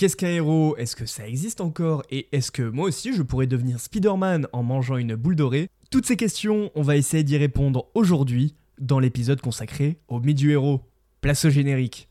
Qu'est-ce 0.00 0.16
qu'un 0.16 0.28
héros? 0.28 0.76
Est-ce 0.78 0.96
que 0.96 1.04
ça 1.04 1.28
existe 1.28 1.60
encore? 1.60 2.04
Et 2.08 2.26
est-ce 2.32 2.50
que 2.50 2.62
moi 2.62 2.86
aussi 2.86 3.12
je 3.12 3.20
pourrais 3.20 3.46
devenir 3.46 3.78
Spider-Man 3.78 4.46
en 4.54 4.62
mangeant 4.62 4.96
une 4.96 5.14
boule 5.14 5.36
dorée? 5.36 5.68
Toutes 5.90 6.06
ces 6.06 6.16
questions, 6.16 6.70
on 6.74 6.80
va 6.80 6.96
essayer 6.96 7.22
d'y 7.22 7.36
répondre 7.36 7.84
aujourd'hui 7.92 8.54
dans 8.78 8.98
l'épisode 8.98 9.42
consacré 9.42 9.98
au 10.08 10.18
mythe 10.18 10.38
du 10.38 10.52
héros. 10.52 10.80
Place 11.20 11.44
au 11.44 11.50
générique. 11.50 12.08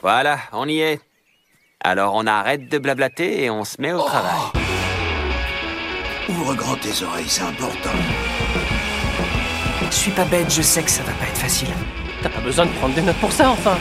Voilà, 0.00 0.40
on 0.52 0.68
y 0.68 0.80
est. 0.80 1.00
Alors 1.78 2.16
on 2.16 2.26
arrête 2.26 2.68
de 2.68 2.76
blablater 2.76 3.44
et 3.44 3.50
on 3.50 3.62
se 3.62 3.80
met 3.80 3.92
au 3.92 4.02
travail. 4.02 4.40
Ouvre 6.28 6.56
grand 6.56 6.74
tes 6.74 7.04
oreilles, 7.04 7.28
c'est 7.28 7.42
important. 7.42 7.94
Je 9.88 9.94
suis 9.94 10.10
pas 10.10 10.24
bête, 10.24 10.52
je 10.52 10.62
sais 10.62 10.82
que 10.82 10.90
ça 10.90 11.04
va 11.04 11.12
pas 11.12 11.28
être 11.28 11.38
facile. 11.38 11.68
T'as 12.20 12.30
pas 12.30 12.40
besoin 12.40 12.66
de 12.66 12.72
prendre 12.72 12.96
des 12.96 13.02
notes 13.02 13.20
pour 13.20 13.30
ça, 13.30 13.50
enfin 13.50 13.78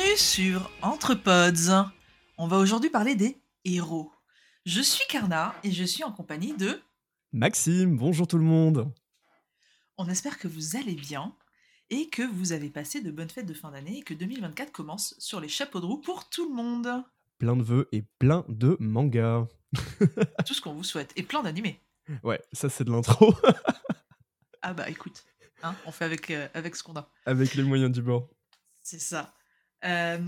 bienvenue 0.00 0.16
sur 0.16 0.70
Entrepods. 0.82 1.90
On 2.38 2.46
va 2.46 2.58
aujourd'hui 2.58 2.90
parler 2.90 3.14
des 3.14 3.42
héros. 3.64 4.10
Je 4.64 4.80
suis 4.80 5.04
Karna 5.08 5.54
et 5.62 5.72
je 5.72 5.84
suis 5.84 6.04
en 6.04 6.12
compagnie 6.12 6.56
de... 6.56 6.80
Maxime, 7.32 7.96
bonjour 7.96 8.26
tout 8.26 8.38
le 8.38 8.44
monde. 8.44 8.92
On 9.98 10.08
espère 10.08 10.38
que 10.38 10.48
vous 10.48 10.76
allez 10.76 10.94
bien 10.94 11.34
et 11.90 12.08
que 12.08 12.22
vous 12.22 12.52
avez 12.52 12.70
passé 12.70 13.02
de 13.02 13.10
bonnes 13.10 13.28
fêtes 13.28 13.46
de 13.46 13.54
fin 13.54 13.70
d'année 13.72 13.98
et 13.98 14.02
que 14.02 14.14
2024 14.14 14.72
commence 14.72 15.14
sur 15.18 15.40
les 15.40 15.48
chapeaux 15.48 15.80
de 15.80 15.86
roue 15.86 16.00
pour 16.00 16.28
tout 16.28 16.48
le 16.48 16.54
monde. 16.54 16.88
Plein 17.38 17.56
de 17.56 17.62
vœux 17.62 17.88
et 17.92 18.02
plein 18.18 18.44
de 18.48 18.76
mangas. 18.80 19.48
Tout 20.46 20.54
ce 20.54 20.60
qu'on 20.60 20.74
vous 20.74 20.84
souhaite 20.84 21.12
et 21.16 21.22
plein 21.22 21.42
d'animés. 21.42 21.80
Ouais, 22.22 22.40
ça 22.52 22.70
c'est 22.70 22.84
de 22.84 22.90
l'intro. 22.90 23.34
Ah 24.62 24.74
bah 24.74 24.88
écoute, 24.90 25.24
hein, 25.62 25.74
on 25.86 25.90
fait 25.90 26.04
avec, 26.04 26.30
euh, 26.30 26.46
avec 26.52 26.76
ce 26.76 26.82
qu'on 26.82 26.94
a. 26.96 27.08
Avec 27.24 27.54
les 27.54 27.62
moyens 27.62 27.90
du 27.90 28.02
bord. 28.02 28.28
C'est 28.82 29.00
ça. 29.00 29.34
Euh, 29.84 30.18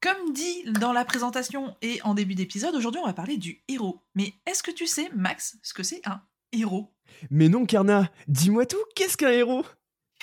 comme 0.00 0.32
dit 0.32 0.64
dans 0.80 0.92
la 0.92 1.04
présentation 1.04 1.76
et 1.82 2.00
en 2.02 2.14
début 2.14 2.34
d'épisode, 2.34 2.74
aujourd'hui 2.74 3.00
on 3.02 3.06
va 3.06 3.12
parler 3.12 3.36
du 3.36 3.62
héros. 3.68 4.00
Mais 4.14 4.32
est-ce 4.46 4.62
que 4.62 4.70
tu 4.70 4.86
sais, 4.86 5.10
Max, 5.14 5.58
ce 5.62 5.74
que 5.74 5.82
c'est 5.82 6.00
un 6.06 6.22
héros? 6.52 6.92
Mais 7.30 7.48
non, 7.48 7.66
Karna, 7.66 8.10
dis-moi 8.28 8.66
tout, 8.66 8.78
qu'est-ce 8.94 9.16
qu'un 9.16 9.30
héros? 9.30 9.64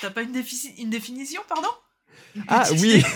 T'as 0.02 0.09
pas 0.09 0.21
une, 0.23 0.31
défi- 0.31 0.73
une 0.81 0.89
définition, 0.89 1.41
pardon? 1.47 1.67
Ah 2.47 2.66
oui 2.79 3.03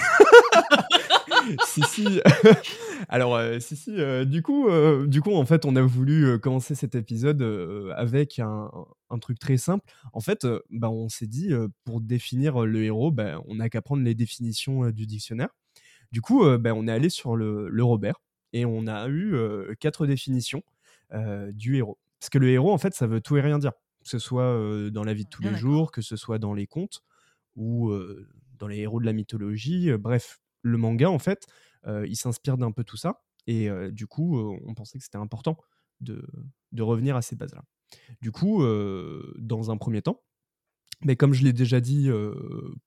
Si, 1.66 1.82
si. 1.84 2.22
Alors, 3.10 3.36
euh, 3.36 3.60
si, 3.60 3.76
si. 3.76 3.92
euh, 4.00 4.26
du, 4.26 4.44
coup, 4.44 4.70
euh, 4.70 5.08
du 5.08 5.22
coup, 5.22 5.34
en 5.34 5.46
fait, 5.46 5.66
on 5.66 5.76
a 5.76 5.82
voulu 5.82 6.38
commencer 6.40 6.76
cet 6.76 6.94
épisode 6.96 7.42
avec 7.96 8.38
un, 8.40 8.70
un 9.10 9.20
truc 9.20 9.40
très 9.40 9.58
simple. 9.58 9.84
En 10.14 10.20
fait, 10.20 10.46
bah, 10.70 10.90
on 10.90 11.10
s'est 11.10 11.28
dit, 11.28 11.52
pour 11.84 12.02
définir 12.02 12.62
le 12.66 12.84
héros, 12.84 13.12
bah, 13.12 13.42
on 13.48 13.56
n'a 13.56 13.70
qu'à 13.70 13.82
prendre 13.82 14.04
les 14.04 14.14
définitions 14.14 14.92
du 14.92 15.08
dictionnaire. 15.08 15.50
Du 16.12 16.22
coup, 16.22 16.44
euh, 16.44 16.58
bah, 16.58 16.74
on 16.76 16.88
est 16.88 16.92
allé 16.92 17.10
sur 17.10 17.36
le, 17.36 17.70
le 17.70 17.84
Robert 17.84 18.22
et 18.54 18.66
on 18.66 18.88
a 18.88 19.08
eu 19.08 19.34
euh, 19.34 19.74
quatre 19.80 20.06
définitions 20.06 20.64
euh, 21.14 21.52
du 21.52 21.78
héros. 21.78 21.98
Parce 22.20 22.30
que 22.30 22.38
le 22.38 22.50
héros, 22.50 22.72
en 22.72 22.78
fait, 22.78 22.94
ça 22.94 23.08
veut 23.08 23.22
tout 23.22 23.38
et 23.38 23.42
rien 23.42 23.60
dire. 23.60 23.74
Que 24.04 24.10
ce 24.10 24.18
soit 24.20 24.90
dans 24.90 25.04
la 25.04 25.14
vie 25.14 25.26
de 25.26 25.30
tous 25.30 25.44
Bien 25.44 25.52
les 25.52 25.58
jours, 25.58 25.92
que 25.92 26.02
ce 26.02 26.16
soit 26.16 26.40
dans 26.40 26.56
les 26.56 26.66
contes 26.66 27.04
ou 27.56 27.94
dans 28.58 28.68
les 28.68 28.80
héros 28.80 29.00
de 29.00 29.06
la 29.06 29.14
mythologie. 29.14 29.92
bref, 30.00 30.40
le 30.64 30.78
manga, 30.80 31.08
en 31.08 31.20
fait, 31.20 31.46
il 31.86 32.16
s'inspire 32.16 32.58
d'un 32.58 32.72
peu 32.72 32.84
tout 32.84 32.98
ça. 32.98 33.22
Et 33.48 33.70
euh, 33.70 33.92
du 33.92 34.08
coup, 34.08 34.38
euh, 34.40 34.58
on 34.66 34.74
pensait 34.74 34.98
que 34.98 35.04
c'était 35.04 35.18
important 35.18 35.58
de, 36.00 36.26
de 36.72 36.84
revenir 36.84 37.16
à 37.16 37.22
ces 37.22 37.36
bases-là. 37.36 37.64
Du 38.22 38.32
coup, 38.32 38.64
euh, 38.64 39.34
dans 39.38 39.72
un 39.72 39.78
premier 39.78 40.02
temps, 40.02 40.22
mais 41.04 41.16
comme 41.16 41.34
je 41.34 41.44
l'ai 41.44 41.54
déjà 41.54 41.80
dit 41.80 42.10
euh, 42.10 42.34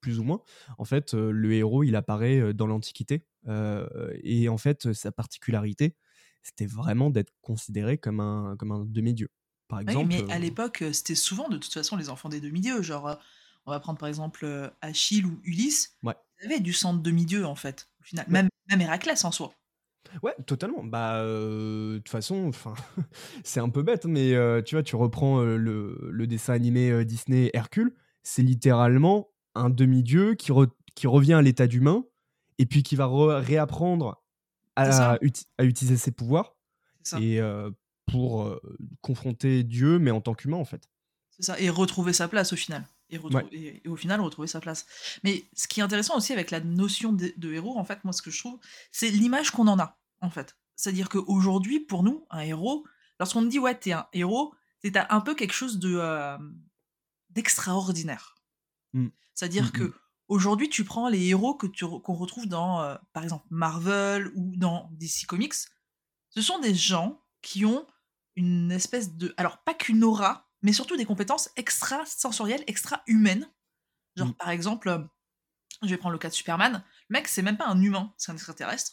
plus 0.01 0.19
ou 0.19 0.25
moins, 0.25 0.43
en 0.79 0.85
fait, 0.85 1.15
euh, 1.15 1.31
le 1.31 1.53
héros, 1.53 1.83
il 1.83 1.97
apparaît 1.97 2.55
dans 2.55 2.67
l'Antiquité. 2.67 3.27
euh, 3.49 3.87
et 4.23 4.49
en 4.49 4.59
fait, 4.59 4.93
sa 4.93 5.13
particularité, 5.13 5.97
c'était 6.43 6.67
vraiment 6.67 7.11
d'être 7.11 7.33
considéré 7.41 7.99
comme 7.99 8.21
un, 8.21 8.57
comme 8.59 8.73
un 8.73 8.85
demi-dieu. 8.85 9.29
Par 9.69 9.79
Oui, 9.79 9.85
exemple, 9.85 10.09
mais 10.09 10.31
à 10.33 10.39
l'époque, 10.39 10.85
c'était 10.93 11.15
souvent 11.15 11.49
de 11.49 11.57
toute 11.57 11.73
façon 11.73 11.97
les 11.97 12.11
enfants 12.11 12.29
des 12.29 12.41
demi-dieux. 12.41 12.83
Genre, 12.83 13.19
on 13.67 13.71
va 13.71 13.81
prendre 13.81 13.99
par 13.99 14.09
exemple 14.09 14.71
Achille 14.83 15.25
ou 15.25 15.41
Ulysse. 15.45 15.97
Ouais. 16.03 16.15
Ils 16.43 16.47
avaient 16.47 16.61
du 16.61 16.73
sang 16.75 16.95
de 16.95 17.03
demi-dieu 17.03 17.47
en 17.47 17.55
fait, 17.55 17.89
au 18.01 18.05
final. 18.05 18.27
Ouais. 18.27 18.33
Même, 18.33 18.49
même 18.69 18.81
Héraclès 18.83 19.25
en 19.25 19.33
soi. 19.33 19.55
Ouais, 20.23 20.35
totalement. 20.47 20.85
Bah, 20.85 21.17
euh, 21.23 21.95
de 21.95 21.99
toute 21.99 22.09
façon, 22.11 22.47
enfin, 22.49 22.75
c'est 23.45 23.61
un 23.61 23.69
peu 23.69 23.83
bête, 23.83 24.05
mais 24.05 24.35
euh, 24.35 24.63
tu 24.63 24.75
vois, 24.75 24.83
tu 24.83 24.97
reprends 24.97 25.41
euh, 25.41 25.57
le, 25.57 25.99
le 26.11 26.27
dessin 26.27 26.53
animé 26.53 27.05
Disney 27.05 27.51
Hercule, 27.55 27.95
c'est 28.25 28.43
littéralement 28.43 29.29
un 29.55 29.71
demi-dieu 29.71 30.35
qui, 30.35 30.51
re- 30.51 30.71
qui 30.97 31.07
revient 31.07 31.35
à 31.35 31.43
l'état 31.43 31.67
d'humain 31.69 32.05
et 32.59 32.67
puis 32.67 32.83
qui 32.83 32.97
va 32.97 33.05
re- 33.07 33.41
réapprendre 33.41 34.21
à, 34.77 35.17
uti- 35.23 35.47
à 35.59 35.65
utiliser 35.65 35.97
ses 35.97 36.11
pouvoirs 36.11 36.57
et 37.21 37.41
euh, 37.41 37.71
pour 38.11 38.43
euh, 38.43 38.61
confronter 39.03 39.63
Dieu, 39.63 39.99
mais 40.01 40.11
en 40.11 40.21
tant 40.21 40.35
qu'humain, 40.35 40.57
en 40.57 40.65
fait. 40.65 40.89
C'est 41.31 41.45
ça. 41.45 41.61
Et 41.61 41.69
retrouver 41.71 42.13
sa 42.13 42.27
place 42.29 42.53
au 42.53 42.57
final. 42.57 42.85
Et, 43.11 43.19
retrou- 43.19 43.35
Ouais. 43.37 43.47
et- 43.53 43.83
et 43.85 43.89
au 43.89 43.97
final, 43.97 44.21
retrouver 44.21 44.49
sa 44.49 44.61
place. 44.61 44.87
Mais 45.23 45.45
ce 45.55 45.69
qui 45.69 45.81
est 45.81 45.83
intéressant 45.83 46.17
aussi 46.17 46.33
avec 46.33 46.51
la 46.51 46.61
notion 46.61 47.13
de, 47.13 47.33
de 47.37 47.53
héros, 47.53 47.79
en 47.79 47.85
fait, 47.85 48.03
moi, 48.05 48.13
ce 48.13 48.23
que 48.23 48.31
je 48.31 48.39
trouve, 48.39 48.59
c'est 48.93 49.11
l'image 49.11 49.51
qu'on 49.51 49.69
en 49.69 49.79
a, 49.79 49.99
en 50.21 50.31
fait. 50.31 50.57
C'est-à-dire 50.77 51.09
qu'aujourd'hui, 51.09 51.81
pour 51.81 52.03
nous, 52.03 52.27
un 52.31 52.41
héros, 52.41 52.85
lorsqu'on 53.21 53.43
dit, 53.43 53.59
ouais, 53.59 53.75
t'es 53.79 53.93
un 53.93 54.07
héros, 54.13 54.55
c'est 54.83 54.97
un 54.97 55.21
peu 55.21 55.35
quelque 55.35 55.53
chose 55.55 55.79
de 55.79 55.95
euh, 55.97 56.37
d'extraordinaire. 57.35 58.35
Mm. 58.93 59.09
C'est-à 59.35 59.49
dire 59.49 59.67
Mm, 59.67 59.71
que 59.73 59.95
aujourd'hui, 60.29 60.69
tu 60.69 60.85
prends 60.85 61.09
les 61.09 61.27
héros 61.27 61.55
que 61.55 61.67
tu 61.67 61.85
qu'on 61.87 62.15
retrouve 62.15 62.47
dans, 62.47 62.81
euh, 62.83 62.97
par 63.13 63.23
exemple, 63.23 63.47
Marvel 63.51 64.31
ou 64.35 64.57
dans 64.57 64.89
DC 64.93 65.27
Comics. 65.27 65.55
Ce 66.31 66.41
sont 66.41 66.59
des 66.59 66.75
gens 66.75 67.21
qui 67.43 67.65
ont 67.65 67.87
une 68.37 68.73
espèce 68.73 69.15
de, 69.17 69.33
alors 69.37 69.59
pas 69.59 69.75
qu'une 69.75 70.03
aura, 70.03 70.49
mais 70.63 70.73
surtout 70.73 70.97
des 70.97 71.05
compétences 71.05 71.51
extra-sensorielles, 71.57 72.65
extra-humaines. 72.67 73.49
Genre, 74.17 74.29
Mm. 74.29 74.35
par 74.35 74.51
exemple, 74.51 74.89
euh, 74.89 74.99
je 75.83 75.89
vais 75.89 75.97
prendre 75.99 76.13
le 76.13 76.19
cas 76.19 76.29
de 76.31 76.35
Superman. 76.35 76.83
Le 77.09 77.13
mec, 77.15 77.29
c'est 77.29 77.43
même 77.43 77.57
pas 77.57 77.67
un 77.67 77.81
humain, 77.83 78.13
c'est 78.17 78.33
un 78.33 78.35
extraterrestre. 78.35 78.93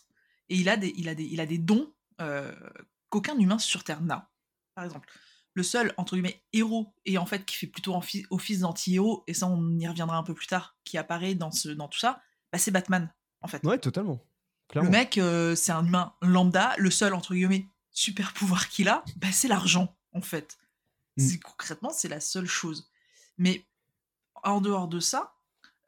Et 0.49 0.55
il 0.57 0.67
a 0.67 0.75
des, 0.77 0.93
il 0.97 1.07
a 1.07 1.15
des, 1.15 1.23
il 1.23 1.39
a 1.39 1.45
des 1.45 1.57
dons 1.57 1.93
euh, 2.19 2.53
qu'aucun 3.09 3.37
humain 3.37 3.57
sur 3.57 3.83
Terre 3.83 4.01
n'a. 4.01 4.29
Par 4.75 4.83
exemple, 4.83 5.07
le 5.53 5.63
seul, 5.63 5.93
entre 5.97 6.15
guillemets, 6.15 6.41
héros, 6.53 6.93
et 7.05 7.17
en 7.17 7.25
fait 7.25 7.45
qui 7.45 7.55
fait 7.57 7.67
plutôt 7.67 7.93
office 8.29 8.59
d'anti-héros, 8.59 9.23
et 9.27 9.33
ça 9.33 9.47
on 9.47 9.77
y 9.77 9.87
reviendra 9.87 10.17
un 10.17 10.23
peu 10.23 10.33
plus 10.33 10.47
tard, 10.47 10.77
qui 10.83 10.97
apparaît 10.97 11.35
dans, 11.35 11.51
ce, 11.51 11.69
dans 11.69 11.87
tout 11.87 11.99
ça, 11.99 12.21
bah, 12.51 12.57
c'est 12.57 12.71
Batman, 12.71 13.11
en 13.41 13.47
fait. 13.47 13.63
Ouais, 13.65 13.77
totalement. 13.77 14.19
Le 14.73 14.83
mec, 14.89 15.17
euh, 15.17 15.53
c'est 15.55 15.73
un 15.73 15.85
humain 15.85 16.13
lambda. 16.21 16.73
Le 16.77 16.89
seul, 16.89 17.13
entre 17.13 17.33
guillemets, 17.33 17.65
super 17.91 18.31
pouvoir 18.33 18.69
qu'il 18.69 18.87
a, 18.87 19.03
bah, 19.17 19.27
c'est 19.31 19.49
l'argent, 19.49 19.93
en 20.13 20.21
fait. 20.21 20.57
Mm. 21.17 21.27
C'est- 21.27 21.39
Concrètement, 21.39 21.89
c'est 21.89 22.07
la 22.07 22.21
seule 22.21 22.45
chose. 22.47 22.89
Mais 23.37 23.65
en 24.43 24.61
dehors 24.61 24.87
de 24.87 25.01
ça, 25.01 25.35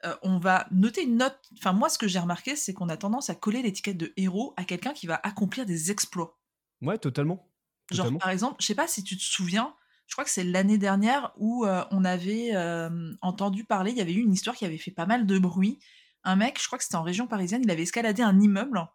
euh, 0.04 0.14
on 0.22 0.38
va 0.38 0.66
noter 0.70 1.02
une 1.04 1.16
note. 1.16 1.38
Enfin, 1.56 1.72
moi, 1.72 1.88
ce 1.88 1.96
que 1.96 2.06
j'ai 2.08 2.18
remarqué, 2.18 2.56
c'est 2.56 2.74
qu'on 2.74 2.90
a 2.90 2.96
tendance 2.98 3.30
à 3.30 3.34
coller 3.34 3.62
l'étiquette 3.62 3.96
de 3.96 4.12
héros 4.18 4.52
à 4.58 4.64
quelqu'un 4.64 4.92
qui 4.92 5.06
va 5.06 5.18
accomplir 5.22 5.64
des 5.64 5.90
exploits. 5.90 6.38
Ouais, 6.82 6.98
totalement. 6.98 7.48
Genre, 7.90 8.04
Totalement. 8.06 8.18
par 8.18 8.30
exemple, 8.30 8.56
je 8.60 8.66
sais 8.66 8.74
pas 8.74 8.88
si 8.88 9.04
tu 9.04 9.16
te 9.16 9.22
souviens, 9.22 9.74
je 10.06 10.14
crois 10.14 10.24
que 10.24 10.30
c'est 10.30 10.44
l'année 10.44 10.78
dernière 10.78 11.32
où 11.36 11.64
euh, 11.66 11.84
on 11.90 12.04
avait 12.04 12.50
euh, 12.54 13.12
entendu 13.22 13.64
parler, 13.64 13.90
il 13.90 13.96
y 13.98 14.00
avait 14.00 14.12
eu 14.14 14.20
une 14.22 14.32
histoire 14.32 14.56
qui 14.56 14.64
avait 14.64 14.78
fait 14.78 14.90
pas 14.90 15.06
mal 15.06 15.26
de 15.26 15.38
bruit. 15.38 15.78
Un 16.24 16.36
mec, 16.36 16.58
je 16.60 16.66
crois 16.66 16.78
que 16.78 16.84
c'était 16.84 16.96
en 16.96 17.02
région 17.02 17.26
parisienne, 17.26 17.62
il 17.64 17.70
avait 17.70 17.82
escaladé 17.82 18.22
un 18.22 18.40
immeuble 18.40 18.86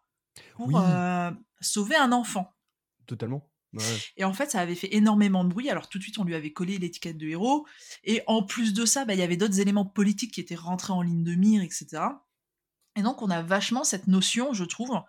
pour 0.54 0.66
Oui. 0.68 0.74
euh, 0.76 1.30
sauver 1.60 1.96
un 1.96 2.12
enfant. 2.12 2.52
Totalement. 3.06 3.48
Ouais. 3.72 3.84
Et 4.16 4.24
en 4.24 4.32
fait, 4.32 4.50
ça 4.50 4.60
avait 4.60 4.74
fait 4.74 4.92
énormément 4.96 5.44
de 5.44 5.48
bruit. 5.50 5.70
Alors 5.70 5.88
tout 5.88 5.98
de 5.98 6.02
suite, 6.02 6.18
on 6.18 6.24
lui 6.24 6.34
avait 6.34 6.52
collé 6.52 6.78
l'étiquette 6.78 7.16
de 7.18 7.28
héros. 7.28 7.66
Et 8.02 8.22
en 8.26 8.42
plus 8.42 8.74
de 8.74 8.84
ça, 8.84 9.04
bah, 9.04 9.14
il 9.14 9.20
y 9.20 9.22
avait 9.22 9.36
d'autres 9.36 9.60
éléments 9.60 9.84
politiques 9.86 10.34
qui 10.34 10.40
étaient 10.40 10.56
rentrés 10.56 10.92
en 10.92 11.02
ligne 11.02 11.22
de 11.22 11.34
mire, 11.36 11.62
etc. 11.62 12.02
Et 12.96 13.02
donc, 13.02 13.22
on 13.22 13.30
a 13.30 13.42
vachement 13.42 13.84
cette 13.84 14.08
notion, 14.08 14.52
je 14.52 14.64
trouve, 14.64 15.00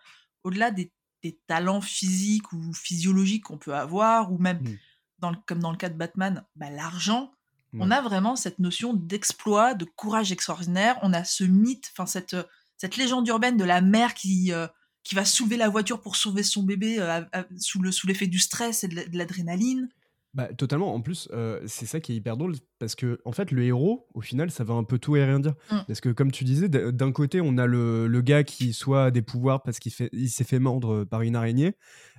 au-delà 0.43 0.69
des, 0.69 0.91
des 1.23 1.39
talents 1.47 1.81
physiques 1.81 2.51
ou 2.53 2.73
physiologiques 2.73 3.43
qu'on 3.45 3.57
peut 3.57 3.75
avoir, 3.75 4.31
ou 4.31 4.37
même, 4.37 4.59
Mm. 4.61 4.77
dans 5.19 5.29
le- 5.31 5.37
comme 5.45 5.59
dans 5.59 5.71
le 5.71 5.77
cas 5.77 5.89
de 5.89 5.97
Batman, 5.97 6.43
bah, 6.55 6.69
l'argent. 6.69 7.31
On 7.79 7.89
a 7.89 8.01
vraiment 8.01 8.35
cette 8.35 8.59
notion 8.59 8.93
d'exploit, 8.93 9.75
de 9.75 9.85
courage 9.85 10.31
extraordinaire. 10.33 10.97
On 11.03 11.13
a 11.13 11.23
ce 11.23 11.45
mythe, 11.45 11.89
enfin 11.93 12.05
cette, 12.05 12.35
cette 12.75 12.97
légende 12.97 13.25
urbaine 13.29 13.55
de 13.55 13.63
la 13.63 13.79
mère 13.79 14.13
qui, 14.13 14.51
euh, 14.51 14.67
qui 15.03 15.15
va 15.15 15.23
soulever 15.23 15.55
la 15.55 15.69
voiture 15.69 16.01
pour 16.01 16.17
sauver 16.17 16.43
son 16.43 16.63
bébé 16.63 16.99
euh, 16.99 17.21
à- 17.31 17.39
à- 17.39 17.45
sous 17.57 17.81
le- 17.81 17.93
sous 17.93 18.07
l'effet 18.07 18.27
du 18.27 18.39
stress 18.39 18.83
et 18.83 18.89
de 18.89 19.17
l'adrénaline. 19.17 19.87
Bah, 20.33 20.47
totalement. 20.53 20.93
En 20.93 21.01
plus, 21.01 21.27
euh, 21.33 21.59
c'est 21.65 21.85
ça 21.85 21.99
qui 21.99 22.13
est 22.13 22.15
hyper 22.15 22.37
drôle 22.37 22.55
parce 22.79 22.95
que, 22.95 23.19
en 23.25 23.33
fait, 23.33 23.51
le 23.51 23.63
héros, 23.63 24.07
au 24.13 24.21
final, 24.21 24.49
ça 24.49 24.63
veut 24.63 24.71
un 24.73 24.85
peu 24.85 24.97
tout 24.97 25.17
et 25.17 25.25
rien 25.25 25.41
dire. 25.41 25.55
Mm. 25.69 25.77
Parce 25.87 25.99
que, 25.99 26.07
comme 26.09 26.31
tu 26.31 26.45
disais, 26.45 26.69
d'un 26.69 27.11
côté, 27.11 27.41
on 27.41 27.57
a 27.57 27.65
le, 27.65 28.07
le 28.07 28.21
gars 28.21 28.43
qui 28.45 28.71
soit 28.71 29.05
a 29.05 29.11
des 29.11 29.21
pouvoirs 29.21 29.61
parce 29.61 29.79
qu'il 29.79 29.91
il 30.13 30.29
s'est 30.29 30.45
fait 30.45 30.59
mordre 30.59 31.03
par 31.03 31.21
une 31.21 31.35
araignée, 31.35 31.73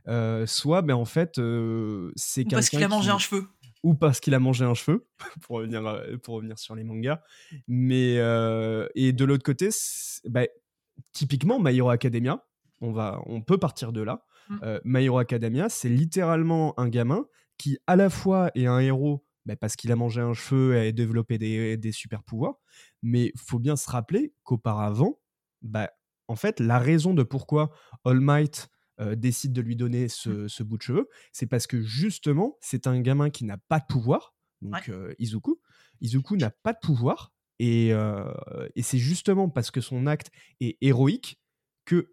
euh, 0.08 0.44
soit, 0.46 0.82
ben, 0.82 0.94
en 0.94 1.06
fait, 1.06 1.38
euh, 1.38 2.12
c'est 2.16 2.44
Ou 2.46 2.50
parce 2.50 2.68
quelqu'un 2.68 2.86
qu'il 2.86 2.92
a 2.92 2.96
mangé 2.96 3.08
qui- 3.08 3.14
un 3.14 3.18
cheveu. 3.18 3.46
ou 3.82 3.94
parce 3.94 4.20
qu'il 4.20 4.34
a 4.34 4.38
mangé 4.40 4.64
un 4.66 4.74
cheveu, 4.74 5.06
pour 5.42 5.56
revenir, 5.56 5.82
pour 6.22 6.34
revenir 6.34 6.58
sur 6.58 6.74
les 6.74 6.84
mangas. 6.84 7.20
Mais, 7.66 8.16
et 8.94 9.12
de 9.14 9.24
l'autre 9.24 9.42
côté, 9.44 9.70
bah, 10.28 10.42
typiquement, 11.12 11.58
My 11.60 11.74
Hero 11.76 11.88
Academia, 11.88 12.44
on, 12.82 12.92
va, 12.92 13.22
on 13.24 13.40
peut 13.40 13.56
partir 13.58 13.92
de 13.92 14.02
là. 14.02 14.24
Mm. 14.50 14.56
My 14.84 15.04
Hero 15.04 15.18
Academia, 15.18 15.68
c'est 15.70 15.88
littéralement 15.88 16.78
un 16.78 16.88
gamin 16.88 17.24
qui, 17.62 17.78
à 17.86 17.94
la 17.94 18.10
fois, 18.10 18.50
est 18.56 18.66
un 18.66 18.80
héros 18.80 19.24
bah, 19.46 19.54
parce 19.54 19.76
qu'il 19.76 19.92
a 19.92 19.96
mangé 19.96 20.20
un 20.20 20.34
cheveu 20.34 20.74
et 20.74 20.88
a 20.88 20.92
développé 20.92 21.38
des, 21.38 21.76
des 21.76 21.92
super 21.92 22.24
pouvoirs. 22.24 22.56
Mais 23.02 23.32
faut 23.36 23.60
bien 23.60 23.76
se 23.76 23.88
rappeler 23.88 24.34
qu'auparavant, 24.42 25.20
bah, 25.62 25.88
en 26.26 26.34
fait, 26.34 26.58
la 26.58 26.80
raison 26.80 27.14
de 27.14 27.22
pourquoi 27.22 27.70
All 28.04 28.18
Might 28.18 28.68
euh, 29.00 29.14
décide 29.14 29.52
de 29.52 29.60
lui 29.60 29.76
donner 29.76 30.08
ce, 30.08 30.48
ce 30.48 30.64
bout 30.64 30.76
de 30.76 30.82
cheveux, 30.82 31.08
c'est 31.30 31.46
parce 31.46 31.68
que 31.68 31.82
justement, 31.82 32.58
c'est 32.60 32.88
un 32.88 33.00
gamin 33.00 33.30
qui 33.30 33.44
n'a 33.44 33.58
pas 33.58 33.78
de 33.78 33.86
pouvoir, 33.88 34.34
donc 34.60 34.88
euh, 34.88 35.14
Izuku. 35.20 35.60
Izuku 36.00 36.36
n'a 36.36 36.50
pas 36.50 36.72
de 36.72 36.80
pouvoir, 36.82 37.32
et, 37.60 37.92
euh, 37.92 38.24
et 38.74 38.82
c'est 38.82 38.98
justement 38.98 39.48
parce 39.48 39.70
que 39.70 39.80
son 39.80 40.08
acte 40.08 40.32
est 40.60 40.78
héroïque 40.80 41.40
que 41.84 42.12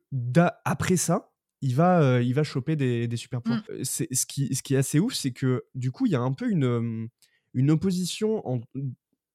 après 0.63 0.95
ça, 0.95 1.28
il 1.61 1.75
va, 1.75 2.01
euh, 2.01 2.21
il 2.23 2.33
va 2.33 2.43
choper 2.43 2.75
des, 2.75 3.07
des 3.07 3.17
super 3.17 3.41
pouvoirs. 3.41 3.63
Euh, 3.71 3.83
c'est- 3.83 4.13
Ce, 4.13 4.25
qui, 4.25 4.53
ce 4.55 4.61
qui 4.63 4.75
est 4.75 4.77
assez 4.77 4.99
ouf, 4.99 5.13
c'est 5.13 5.31
que 5.31 5.65
du 5.75 5.91
coup, 5.91 6.05
il 6.05 6.11
y 6.11 6.15
a 6.15 6.21
un 6.21 6.33
peu 6.33 6.49
une, 6.49 7.09
une 7.53 7.71
opposition 7.71 8.47
en- 8.47 8.61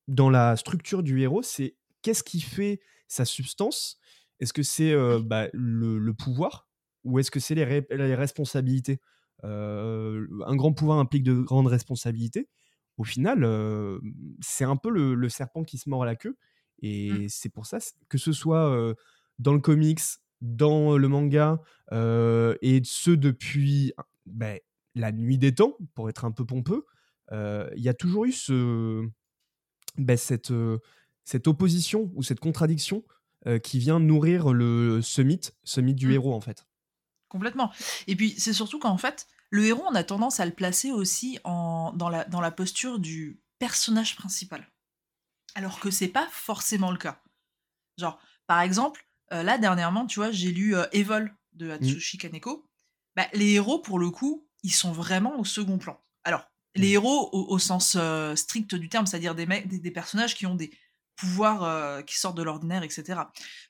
dans 0.08 0.30
la 0.30 0.56
structure 0.56 1.02
du 1.02 1.20
héros. 1.20 1.42
C'est 1.42 1.76
qu'est-ce 2.02 2.22
qui 2.24 2.40
fait 2.40 2.80
sa 3.08 3.24
substance? 3.24 3.98
Est-ce 4.40 4.52
que 4.52 4.62
c'est 4.62 4.92
euh, 4.92 5.20
bah, 5.22 5.48
le, 5.52 5.98
le 5.98 6.14
pouvoir 6.14 6.68
ou 7.04 7.18
est-ce 7.18 7.30
que 7.30 7.40
c'est 7.40 7.54
les, 7.54 7.64
ré- 7.64 7.86
les 7.90 8.14
responsabilités? 8.14 9.00
Euh, 9.44 10.26
Un 10.46 10.56
grand 10.56 10.72
pouvoir 10.72 10.98
implique 10.98 11.22
de 11.22 11.34
grandes 11.34 11.66
responsabilités. 11.66 12.48
Au 12.96 13.04
final, 13.04 13.44
c'est 14.40 14.64
un 14.64 14.76
peu 14.76 14.90
le, 14.90 15.14
le 15.14 15.28
serpent 15.28 15.64
qui 15.64 15.78
se 15.78 15.88
mord 15.88 16.04
la 16.04 16.16
queue. 16.16 16.36
Et 16.82 17.26
c'est 17.28 17.48
pour 17.48 17.66
ça 17.66 17.78
que 18.08 18.18
ce 18.18 18.32
soit 18.32 18.94
dans 19.38 19.52
le 19.52 19.60
comics, 19.60 20.00
dans 20.44 20.96
le 20.98 21.08
manga, 21.08 21.60
euh, 21.92 22.54
et 22.60 22.82
ce 22.84 23.10
depuis 23.10 23.92
ben, 24.26 24.58
la 24.94 25.10
nuit 25.10 25.38
des 25.38 25.54
temps, 25.54 25.76
pour 25.94 26.08
être 26.08 26.24
un 26.24 26.30
peu 26.30 26.44
pompeux, 26.44 26.84
euh, 27.32 27.68
il 27.76 27.82
y 27.82 27.88
a 27.88 27.94
toujours 27.94 28.26
eu 28.26 28.32
ce, 28.32 29.08
ben, 29.96 30.16
cette, 30.16 30.50
euh, 30.50 30.78
cette 31.24 31.48
opposition 31.48 32.10
ou 32.14 32.22
cette 32.22 32.40
contradiction 32.40 33.02
euh, 33.46 33.58
qui 33.58 33.78
vient 33.78 33.98
nourrir 34.00 34.52
le, 34.52 35.00
ce 35.02 35.22
mythe, 35.22 35.56
ce 35.64 35.80
mythe 35.80 35.96
du 35.96 36.08
Mm. 36.08 36.12
héros 36.12 36.34
en 36.34 36.40
fait. 36.40 36.66
Complètement. 37.28 37.72
Et 38.06 38.14
puis, 38.14 38.34
c'est 38.38 38.52
surtout 38.52 38.78
qu'en 38.78 38.98
fait, 38.98 39.26
le 39.50 39.64
héros, 39.64 39.84
on 39.90 39.94
a 39.94 40.04
tendance 40.04 40.38
à 40.40 40.46
le 40.46 40.52
placer 40.52 40.92
aussi 40.92 41.38
en, 41.44 41.92
dans, 41.94 42.08
la, 42.08 42.24
dans 42.24 42.40
la 42.40 42.50
posture 42.50 42.98
du 42.98 43.40
personnage 43.58 44.16
principal. 44.16 44.70
Alors 45.54 45.80
que 45.80 45.90
c'est 45.90 46.08
pas 46.08 46.28
forcément 46.30 46.90
le 46.90 46.98
cas. 46.98 47.22
Genre, 47.98 48.18
par 48.46 48.60
exemple, 48.60 49.06
euh, 49.32 49.42
là, 49.42 49.58
dernièrement, 49.58 50.06
tu 50.06 50.18
vois, 50.20 50.30
j'ai 50.30 50.50
lu 50.52 50.76
euh, 50.76 50.86
Evol 50.92 51.34
de 51.52 51.70
Atsushi 51.70 52.18
Kaneko. 52.18 52.66
Bah, 53.16 53.26
les 53.32 53.52
héros, 53.52 53.78
pour 53.80 53.98
le 53.98 54.10
coup, 54.10 54.46
ils 54.62 54.72
sont 54.72 54.92
vraiment 54.92 55.38
au 55.38 55.44
second 55.44 55.78
plan. 55.78 56.00
Alors, 56.24 56.46
les 56.74 56.90
héros 56.90 57.28
au, 57.32 57.46
au 57.54 57.58
sens 57.58 57.96
euh, 57.98 58.34
strict 58.34 58.74
du 58.74 58.88
terme, 58.88 59.06
c'est-à-dire 59.06 59.34
des, 59.34 59.46
des, 59.46 59.78
des 59.78 59.90
personnages 59.90 60.34
qui 60.34 60.46
ont 60.46 60.54
des 60.56 60.76
pouvoirs 61.16 62.04
qui 62.04 62.18
sortent 62.18 62.36
de 62.36 62.42
l'ordinaire, 62.42 62.82
etc. 62.82 63.20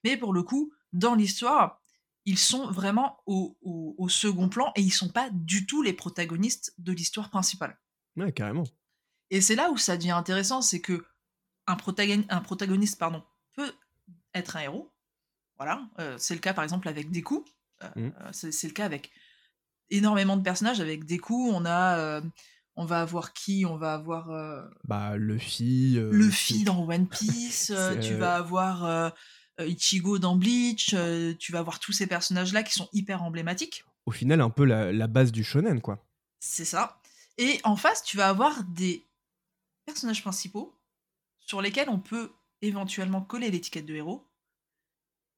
Mais 0.02 0.16
pour 0.16 0.32
le 0.32 0.42
coup, 0.42 0.72
dans 0.94 1.14
l'histoire, 1.14 1.82
ils 2.24 2.38
sont 2.38 2.70
vraiment 2.70 3.18
au, 3.26 3.58
au- 3.60 3.94
au 3.98 4.08
second 4.08 4.48
plan 4.48 4.72
et 4.76 4.80
ils 4.80 4.90
sont 4.92 5.10
pas 5.10 5.28
du 5.30 5.66
tout 5.66 5.82
les 5.82 5.92
protagonistes 5.92 6.72
de 6.78 6.92
l'histoire 6.92 7.28
principale. 7.28 7.78
Ouais, 8.16 8.32
carrément. 8.32 8.64
Et 9.30 9.42
c'est 9.42 9.56
là 9.56 9.70
où 9.70 9.76
ça 9.76 9.98
devient 9.98 10.12
intéressant, 10.12 10.62
c'est 10.62 10.80
que 10.80 11.04
un, 11.66 11.74
protagoni- 11.76 12.24
un 12.30 12.40
protagoniste 12.40 12.98
pardon, 12.98 13.22
peut 13.54 13.74
être 14.32 14.56
un 14.56 14.60
héros. 14.60 14.90
Voilà, 15.56 15.88
euh, 16.00 16.16
c'est 16.18 16.34
le 16.34 16.40
cas 16.40 16.52
par 16.54 16.64
exemple 16.64 16.88
avec 16.88 17.10
Deku. 17.10 17.44
Euh, 17.82 17.88
Mhm. 17.96 18.12
euh, 18.20 18.28
c'est 18.32 18.66
le 18.66 18.72
cas 18.72 18.84
avec 18.84 19.10
énormément 19.90 20.36
de 20.36 20.42
personnages. 20.42 20.80
Avec 20.80 21.04
Deku, 21.04 21.50
on 21.52 21.64
a, 21.66 22.20
on 22.76 22.84
va 22.84 23.00
avoir 23.02 23.32
qui? 23.32 23.64
On 23.66 23.76
va 23.76 23.94
avoir 23.94 24.28
Bah, 24.84 25.16
Luffy. 25.16 25.98
Luffy 26.10 26.64
dans 26.64 26.84
One 26.90 27.08
Piece. 27.08 27.72
tu 28.02 28.14
vas 28.14 28.36
avoir 28.36 29.12
Ichigo 29.60 30.18
dans 30.18 30.36
Bleach. 30.36 30.94
tu 31.38 31.52
vas 31.52 31.58
avoir 31.60 31.78
tous 31.80 31.92
ces 31.92 32.06
personnages-là 32.06 32.62
qui 32.62 32.72
sont 32.72 32.88
hyper 32.92 33.22
emblématiques. 33.22 33.84
Au 34.06 34.10
final, 34.10 34.40
un 34.40 34.50
peu 34.50 34.64
la, 34.64 34.92
la 34.92 35.06
base 35.06 35.32
du 35.32 35.44
shonen, 35.44 35.80
quoi. 35.80 36.04
C'est 36.40 36.64
ça. 36.66 37.00
Et 37.38 37.60
en 37.64 37.76
face, 37.76 38.02
tu 38.02 38.16
vas 38.16 38.28
avoir 38.28 38.64
des 38.64 39.06
personnages 39.86 40.22
principaux 40.22 40.74
sur 41.40 41.60
lesquels 41.62 41.88
on 41.88 41.98
peut 41.98 42.32
éventuellement 42.62 43.20
coller 43.22 43.50
l'étiquette 43.50 43.86
de 43.86 43.94
héros 43.94 44.26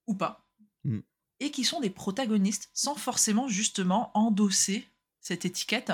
ou 0.07 0.15
pas. 0.15 0.47
Mm. 0.85 1.01
Et 1.41 1.51
qui 1.51 1.65
sont 1.65 1.81
des 1.81 1.91
protagonistes 1.91 2.71
sans 2.73 2.95
forcément 2.95 3.49
justement 3.49 4.11
endosser 4.15 4.89
cette 5.21 5.45
étiquette 5.45 5.93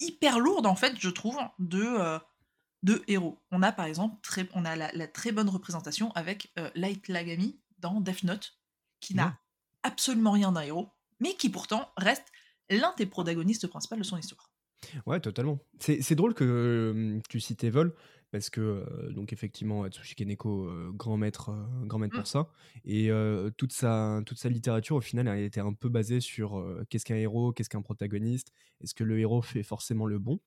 hyper 0.00 0.38
lourde 0.38 0.66
en 0.66 0.74
fait, 0.74 0.94
je 0.98 1.10
trouve, 1.10 1.38
de, 1.58 1.82
euh, 1.82 2.18
de 2.82 3.02
héros. 3.06 3.40
On 3.50 3.62
a 3.62 3.72
par 3.72 3.86
exemple 3.86 4.16
très, 4.22 4.48
on 4.54 4.64
a 4.64 4.76
la, 4.76 4.90
la 4.92 5.06
très 5.06 5.32
bonne 5.32 5.48
représentation 5.48 6.12
avec 6.12 6.52
euh, 6.58 6.70
Light 6.74 7.08
Yagami 7.08 7.60
dans 7.78 8.00
Death 8.00 8.24
Note, 8.24 8.58
qui 9.00 9.14
n'a 9.14 9.38
absolument 9.82 10.32
rien 10.32 10.52
d'un 10.52 10.62
héros, 10.62 10.90
mais 11.20 11.34
qui 11.34 11.48
pourtant 11.48 11.90
reste 11.96 12.26
l'un 12.70 12.94
des 12.96 13.06
protagonistes 13.06 13.66
principaux 13.66 13.96
de 13.96 14.02
son 14.02 14.18
histoire. 14.18 14.50
Ouais, 15.06 15.20
totalement. 15.20 15.58
C'est 15.80 16.14
drôle 16.14 16.34
que 16.34 16.44
euh, 16.44 17.20
tu 17.28 17.40
cites 17.40 17.64
Evol, 17.64 17.94
parce 18.36 18.50
que, 18.50 18.60
euh, 18.60 19.10
donc 19.12 19.32
effectivement, 19.32 19.82
Atsushi 19.84 20.14
Kaneko, 20.14 20.66
euh, 20.68 20.90
grand 20.92 21.16
maître, 21.16 21.50
euh, 21.50 21.86
grand 21.86 21.98
maître 21.98 22.14
Mm. 22.14 22.18
pour 22.18 22.26
ça, 22.26 22.48
et 22.84 23.10
euh, 23.10 23.50
toute, 23.56 23.72
sa, 23.72 24.20
toute 24.26 24.38
sa 24.38 24.48
littérature, 24.48 24.96
au 24.96 25.00
final, 25.00 25.26
elle 25.28 25.42
était 25.44 25.60
un 25.60 25.72
peu 25.72 25.88
basée 25.88 26.20
sur 26.20 26.58
euh, 26.58 26.84
qu'est-ce 26.90 27.04
qu'un 27.04 27.16
héros, 27.16 27.52
qu'est-ce 27.52 27.68
qu'un 27.70 27.82
protagoniste, 27.82 28.52
est-ce 28.82 28.94
que 28.94 29.04
le 29.04 29.18
héros 29.18 29.42
fait 29.42 29.62
forcément 29.62 30.06
le 30.06 30.18
bon? 30.18 30.38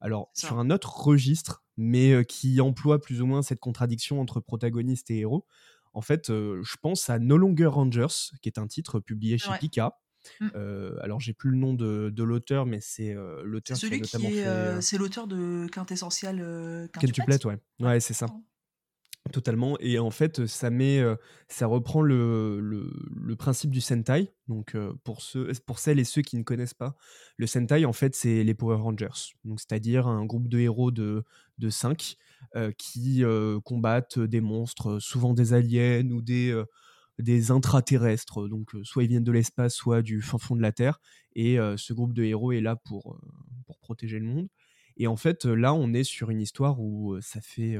Alors, 0.00 0.30
sur 0.34 0.58
un 0.58 0.70
autre 0.70 1.00
registre, 1.06 1.64
mais 1.76 2.12
euh, 2.12 2.22
qui 2.22 2.60
emploie 2.60 3.00
plus 3.00 3.22
ou 3.22 3.26
moins 3.26 3.42
cette 3.42 3.60
contradiction 3.60 4.20
entre 4.20 4.40
protagoniste 4.40 5.10
et 5.10 5.18
héros, 5.20 5.46
en 5.94 6.02
fait, 6.02 6.28
je 6.28 6.76
pense 6.82 7.08
à 7.10 7.18
No 7.18 7.36
Longer 7.38 7.66
Rangers, 7.66 8.06
qui 8.42 8.48
est 8.48 8.58
un 8.58 8.66
titre 8.68 9.00
publié 9.00 9.38
chez 9.38 9.48
Ouais. 9.50 9.58
Pika. 9.58 9.98
Mm. 10.40 10.48
Euh, 10.54 10.96
alors, 11.00 11.20
j'ai 11.20 11.32
plus 11.32 11.50
le 11.50 11.56
nom 11.56 11.74
de, 11.74 12.10
de 12.10 12.22
l'auteur, 12.22 12.66
mais 12.66 12.80
c'est 12.80 13.14
l'auteur 13.44 13.76
qui 13.76 13.84
a 13.84 13.88
celui 13.88 14.00
qui 14.00 14.16
notamment 14.16 14.34
est, 14.34 14.46
euh, 14.46 14.76
euh, 14.76 14.80
c'est 14.80 14.98
l'auteur 14.98 15.26
de 15.26 15.66
Quintuplet, 15.68 17.44
ouais. 17.46 17.58
Ouais, 17.80 18.00
c'est 18.00 18.14
ça. 18.14 18.26
Totalement. 19.32 19.76
Et 19.80 19.98
en 19.98 20.10
fait, 20.10 20.46
ça 20.46 20.70
met, 20.70 21.02
ça 21.48 21.66
reprend 21.66 22.00
le, 22.00 22.60
le, 22.60 22.90
le 23.14 23.36
principe 23.36 23.70
du 23.70 23.82
Sentai. 23.82 24.32
Donc, 24.46 24.74
pour, 25.04 25.20
ceux, 25.20 25.52
pour 25.66 25.78
celles 25.80 25.98
et 25.98 26.04
ceux 26.04 26.22
qui 26.22 26.38
ne 26.38 26.44
connaissent 26.44 26.72
pas, 26.72 26.96
le 27.36 27.46
Sentai, 27.46 27.84
en 27.84 27.92
fait, 27.92 28.14
c'est 28.14 28.42
les 28.42 28.54
Power 28.54 28.76
Rangers. 28.76 29.34
Donc, 29.44 29.60
c'est-à-dire 29.60 30.06
un 30.06 30.24
groupe 30.24 30.48
de 30.48 30.58
héros 30.58 30.90
de, 30.90 31.24
de 31.58 31.68
5 31.68 32.16
qui 32.78 33.24
euh, 33.24 33.60
combattent 33.60 34.18
des 34.18 34.40
monstres, 34.40 34.98
souvent 34.98 35.34
des 35.34 35.52
aliens 35.52 36.08
ou 36.10 36.22
des, 36.22 36.50
euh, 36.50 36.64
des 37.18 37.50
intraterrestres. 37.50 38.48
Donc, 38.48 38.74
euh, 38.74 38.84
soit 38.84 39.04
ils 39.04 39.08
viennent 39.08 39.24
de 39.24 39.32
l'espace, 39.32 39.74
soit 39.74 40.02
du 40.02 40.22
fin 40.22 40.38
fond 40.38 40.56
de 40.56 40.62
la 40.62 40.72
Terre. 40.72 41.00
Et 41.34 41.58
euh, 41.58 41.76
ce 41.76 41.92
groupe 41.92 42.12
de 42.14 42.24
héros 42.24 42.52
est 42.52 42.60
là 42.60 42.76
pour, 42.76 43.14
euh, 43.14 43.18
pour 43.66 43.78
protéger 43.78 44.18
le 44.18 44.26
monde. 44.26 44.48
Et 44.96 45.06
en 45.06 45.16
fait, 45.16 45.44
là, 45.44 45.74
on 45.74 45.92
est 45.92 46.04
sur 46.04 46.30
une 46.30 46.40
histoire 46.40 46.80
où 46.80 47.20
ça 47.20 47.40
fait 47.40 47.78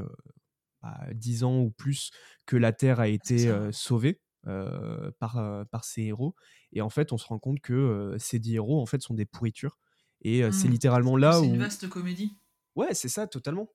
bah, 0.83 1.01
10 1.15 1.43
ans 1.45 1.59
ou 1.61 1.71
plus 1.71 2.11
que 2.47 2.57
la 2.57 2.73
Terre 2.73 3.01
a 3.01 3.09
été 3.09 3.49
euh, 3.49 3.67
ouais. 3.67 3.73
sauvée 3.73 4.21
euh, 4.47 5.11
par, 5.19 5.39
euh, 5.39 5.65
par 5.65 5.85
ces 5.85 6.03
héros. 6.03 6.37
Et 6.73 6.81
en 6.81 6.91
fait, 6.91 7.13
on 7.13 7.19
se 7.19 7.27
rend 7.27 7.39
compte 7.41 7.61
que 7.61 8.15
ces 8.19 8.39
10 8.39 8.55
héros, 8.55 8.81
en 8.81 8.87
fait, 8.87 9.03
sont 9.03 9.15
des 9.15 9.27
pourritures. 9.27 9.79
Et 10.23 10.43
c'est 10.53 10.69
Mm. 10.69 10.73
littéralement 10.73 11.15
C'est 11.15 11.21
là 11.21 11.41
une 11.43 11.57
où... 11.57 11.59
vaste 11.59 11.89
comédie. 11.89 12.39
Ouais, 12.77 12.95
c'est 12.95 13.09
ça, 13.09 13.27
totalement. 13.27 13.69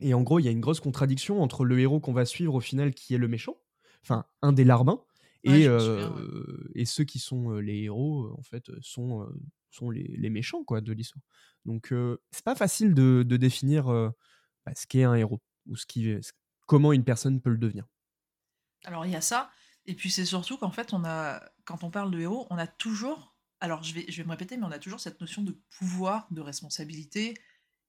Et 0.00 0.14
en 0.14 0.22
gros, 0.22 0.38
il 0.38 0.44
y 0.44 0.48
a 0.48 0.50
une 0.50 0.60
grosse 0.60 0.80
contradiction 0.80 1.42
entre 1.42 1.64
le 1.64 1.78
héros 1.78 2.00
qu'on 2.00 2.12
va 2.12 2.24
suivre 2.24 2.54
au 2.54 2.60
final, 2.60 2.94
qui 2.94 3.14
est 3.14 3.18
le 3.18 3.28
méchant, 3.28 3.56
enfin, 4.04 4.24
un 4.42 4.52
des 4.52 4.64
larbins, 4.64 5.02
Ouais, 5.46 5.62
et, 5.62 5.68
souviens, 5.78 6.10
ouais. 6.10 6.22
euh, 6.22 6.70
et 6.74 6.86
ceux 6.86 7.04
qui 7.04 7.18
sont 7.18 7.50
euh, 7.52 7.60
les 7.60 7.82
héros, 7.82 8.26
euh, 8.26 8.34
en 8.38 8.42
fait, 8.42 8.70
sont, 8.80 9.28
sont 9.70 9.90
les, 9.90 10.04
les 10.04 10.30
méchants, 10.30 10.64
quoi, 10.64 10.80
de 10.80 10.92
l'histoire. 10.92 11.22
Donc, 11.64 11.92
c'est 12.30 12.44
pas 12.44 12.54
facile 12.54 12.94
de, 12.94 13.24
de 13.26 13.36
définir 13.36 13.86
bah, 13.86 14.72
ce 14.74 14.86
qu'est 14.86 15.04
un 15.04 15.14
héros, 15.14 15.40
ou 15.66 15.76
ce 15.76 15.86
qui, 15.86 16.14
comment 16.66 16.92
une 16.92 17.04
personne 17.04 17.40
peut 17.40 17.50
le 17.50 17.58
devenir. 17.58 17.86
Alors 18.84 19.06
il 19.06 19.12
y 19.12 19.16
a 19.16 19.20
ça, 19.20 19.50
et 19.86 19.94
puis 19.94 20.10
c'est 20.10 20.24
surtout 20.26 20.58
qu'en 20.58 20.70
fait, 20.70 20.92
on 20.92 21.04
a, 21.04 21.42
quand 21.64 21.84
on 21.84 21.90
parle 21.90 22.10
de 22.10 22.20
héros, 22.20 22.46
on 22.50 22.58
a 22.58 22.66
toujours, 22.66 23.34
alors 23.60 23.82
je 23.82 23.94
vais, 23.94 24.04
je 24.08 24.16
vais 24.18 24.24
me 24.24 24.30
répéter, 24.30 24.56
mais 24.56 24.64
on 24.64 24.70
a 24.70 24.78
toujours 24.78 25.00
cette 25.00 25.20
notion 25.20 25.42
de 25.42 25.58
pouvoir, 25.78 26.28
de 26.30 26.40
responsabilité, 26.42 27.34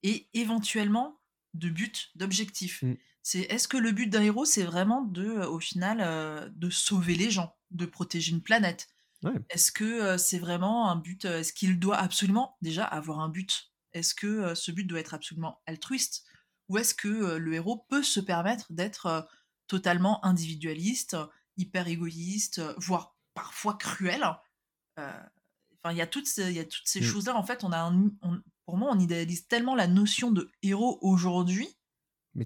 et 0.04 0.30
éventuellement 0.34 1.20
de 1.56 1.70
but, 1.70 2.10
d'objectif. 2.16 2.84
Mm. 2.84 2.96
C'est 3.24 3.42
est-ce 3.42 3.68
que 3.68 3.78
le 3.78 3.92
but 3.92 4.08
d'un 4.08 4.22
héros, 4.22 4.46
c'est 4.46 4.64
vraiment 4.64 5.02
de, 5.02 5.26
euh, 5.26 5.48
au 5.50 5.60
final, 5.60 6.00
euh, 6.02 6.48
de 6.56 6.70
sauver 6.70 7.16
les 7.16 7.32
gens, 7.32 7.56
de 7.72 7.86
protéger 7.86 8.32
une 8.32 8.42
planète? 8.44 8.88
Ouais. 9.24 9.34
Est-ce 9.50 9.72
que 9.72 9.84
euh, 9.84 10.18
c'est 10.18 10.38
vraiment 10.38 10.90
un 10.92 10.96
but 10.98 11.26
Est-ce 11.26 11.54
qu'il 11.54 11.80
doit 11.80 11.98
absolument 11.98 12.58
déjà 12.62 12.86
avoir 12.86 13.20
un 13.22 13.30
but? 13.30 13.72
Est-ce 13.94 14.14
que 14.14 14.28
euh, 14.28 14.56
ce 14.56 14.72
but 14.72 14.86
doit 14.86 15.00
être 15.00 15.14
absolument 15.16 15.62
altruiste? 15.66 16.24
Ou 16.70 16.78
est-ce 16.78 16.94
que 16.94 17.38
le 17.38 17.54
héros 17.54 17.86
peut 17.90 18.04
se 18.04 18.20
permettre 18.20 18.72
d'être 18.74 19.28
totalement 19.68 20.24
individualiste, 20.26 21.16
hyper 21.58 21.88
égoïste, 21.88 22.60
voire 22.78 23.16
parfois 23.36 23.76
cruel? 23.78 24.24
Enfin, 24.98 25.92
il 25.92 25.98
y 25.98 26.02
a 26.02 26.08
toutes 26.08 26.28
ces, 26.28 26.52
y 26.54 26.60
a 26.60 26.66
toutes 26.66 26.88
ces 26.88 27.02
Mm. 27.02 27.04
choses-là. 27.04 27.36
En 27.36 27.44
fait, 27.44 27.64
on 27.64 27.72
a 27.72 27.78
un- 27.80 28.10
on- 28.24 28.42
pour 28.66 28.78
moi, 28.78 28.92
on 28.94 29.00
idéalise 29.00 29.48
tellement 29.48 29.76
la 29.76 29.88
notion 29.88 30.32
de 30.32 30.50
héros 30.64 30.98
aujourd'hui. 31.02 31.68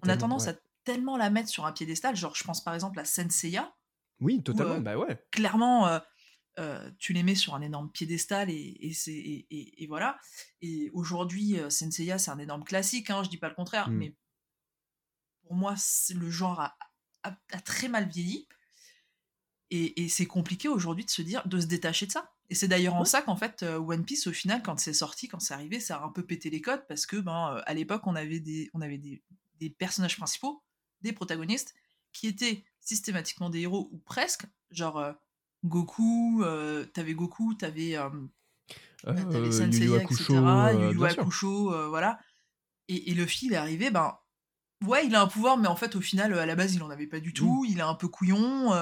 On 0.03 0.09
a 0.09 0.17
tendance 0.17 0.45
ouais. 0.45 0.53
à 0.53 0.59
tellement 0.83 1.17
la 1.17 1.29
mettre 1.29 1.49
sur 1.49 1.65
un 1.65 1.71
piédestal. 1.71 2.15
Genre, 2.15 2.35
je 2.35 2.43
pense 2.43 2.63
par 2.63 2.73
exemple 2.73 2.99
à 2.99 3.05
Senseiya. 3.05 3.73
Oui, 4.19 4.43
totalement, 4.43 4.75
euh, 4.75 4.79
bah 4.81 4.97
ouais. 4.97 5.23
clairement, 5.31 5.87
euh, 5.87 5.99
euh, 6.59 6.91
tu 6.99 7.13
les 7.13 7.23
mets 7.23 7.35
sur 7.35 7.55
un 7.55 7.61
énorme 7.61 7.89
piédestal 7.91 8.49
et, 8.49 8.77
et, 8.81 8.93
c'est- 8.93 9.11
et, 9.13 9.47
et- 9.49 9.83
et 9.83 9.87
voilà. 9.87 10.19
Et 10.61 10.89
aujourd'hui, 10.93 11.57
euh, 11.57 11.69
Senseiya, 11.69 12.17
c'est 12.17 12.31
un 12.31 12.37
énorme 12.39 12.63
classique, 12.65 13.09
hein, 13.09 13.23
je 13.23 13.29
dis 13.29 13.37
pas 13.37 13.49
le 13.49 13.55
contraire, 13.55 13.89
Mm. 13.89 13.95
mais 13.97 14.15
pour 15.43 15.55
moi, 15.55 15.75
le 16.13 16.29
genre 16.29 16.59
a, 16.59 16.77
a- 17.23 17.37
a 17.51 17.61
très 17.61 17.87
mal 17.87 18.07
vieilli. 18.09 18.47
Et, 19.71 20.03
et 20.03 20.09
c'est 20.09 20.25
compliqué 20.25 20.67
aujourd'hui 20.67 21.05
de 21.05 21.11
se 21.11 21.21
dire, 21.21 21.47
de 21.47 21.59
se 21.59 21.67
détacher 21.67 22.05
de 22.07 22.11
ça. 22.11 22.31
Et 22.49 22.55
c'est 22.55 22.67
d'ailleurs 22.67 22.95
en 22.95 23.05
ça 23.05 23.21
qu'en 23.21 23.35
fait, 23.35 23.61
euh, 23.63 23.77
One 23.77 24.03
Piece, 24.03 24.25
au 24.27 24.31
final, 24.31 24.63
quand 24.63 24.79
c'est 24.79 24.93
sorti, 24.93 25.27
quand 25.27 25.39
c'est 25.39 25.53
arrivé, 25.53 25.79
ça 25.79 25.97
a 25.97 26.03
un 26.03 26.09
peu 26.09 26.25
pété 26.25 26.49
les 26.49 26.61
codes 26.61 26.85
parce 26.87 27.05
que, 27.05 27.17
ben, 27.17 27.55
euh, 27.55 27.61
à 27.65 27.73
l'époque, 27.73 28.07
on 28.07 28.15
avait 28.15 28.39
des, 28.39 28.71
on 28.73 28.81
avait 28.81 28.97
des, 28.97 29.21
des 29.59 29.69
personnages 29.69 30.17
principaux, 30.17 30.63
des 31.01 31.13
protagonistes, 31.13 31.75
qui 32.11 32.27
étaient 32.27 32.63
systématiquement 32.79 33.49
des 33.49 33.61
héros 33.61 33.89
ou 33.91 33.99
presque, 33.99 34.45
genre 34.71 34.97
euh, 34.97 35.13
Goku, 35.63 36.43
euh, 36.43 36.85
t'avais 36.85 37.13
Goku, 37.13 37.53
t'avais 37.53 37.97
euh, 37.97 38.09
bah, 39.03 39.13
t'avais 39.13 39.49
Hakusho, 39.61 39.95
etc., 39.95 40.33
Yu. 40.93 41.05
Hakusho, 41.05 41.89
voilà. 41.89 42.19
Et, 42.87 43.11
et 43.11 43.13
Luffy, 43.13 43.45
il 43.47 43.53
est 43.53 43.57
arrivé, 43.57 43.91
ben, 43.91 44.17
ouais, 44.85 45.05
il 45.05 45.15
a 45.15 45.21
un 45.21 45.27
pouvoir, 45.27 45.57
mais 45.57 45.67
en 45.67 45.75
fait, 45.75 45.95
au 45.95 46.01
final, 46.01 46.37
à 46.37 46.45
la 46.45 46.55
base, 46.55 46.73
il 46.73 46.81
en 46.81 46.89
avait 46.89 47.07
pas 47.07 47.19
du 47.19 47.33
tout. 47.33 47.65
Il 47.67 47.77
est 47.77 47.83
un 47.83 47.93
peu 47.93 48.07
couillon. 48.07 48.73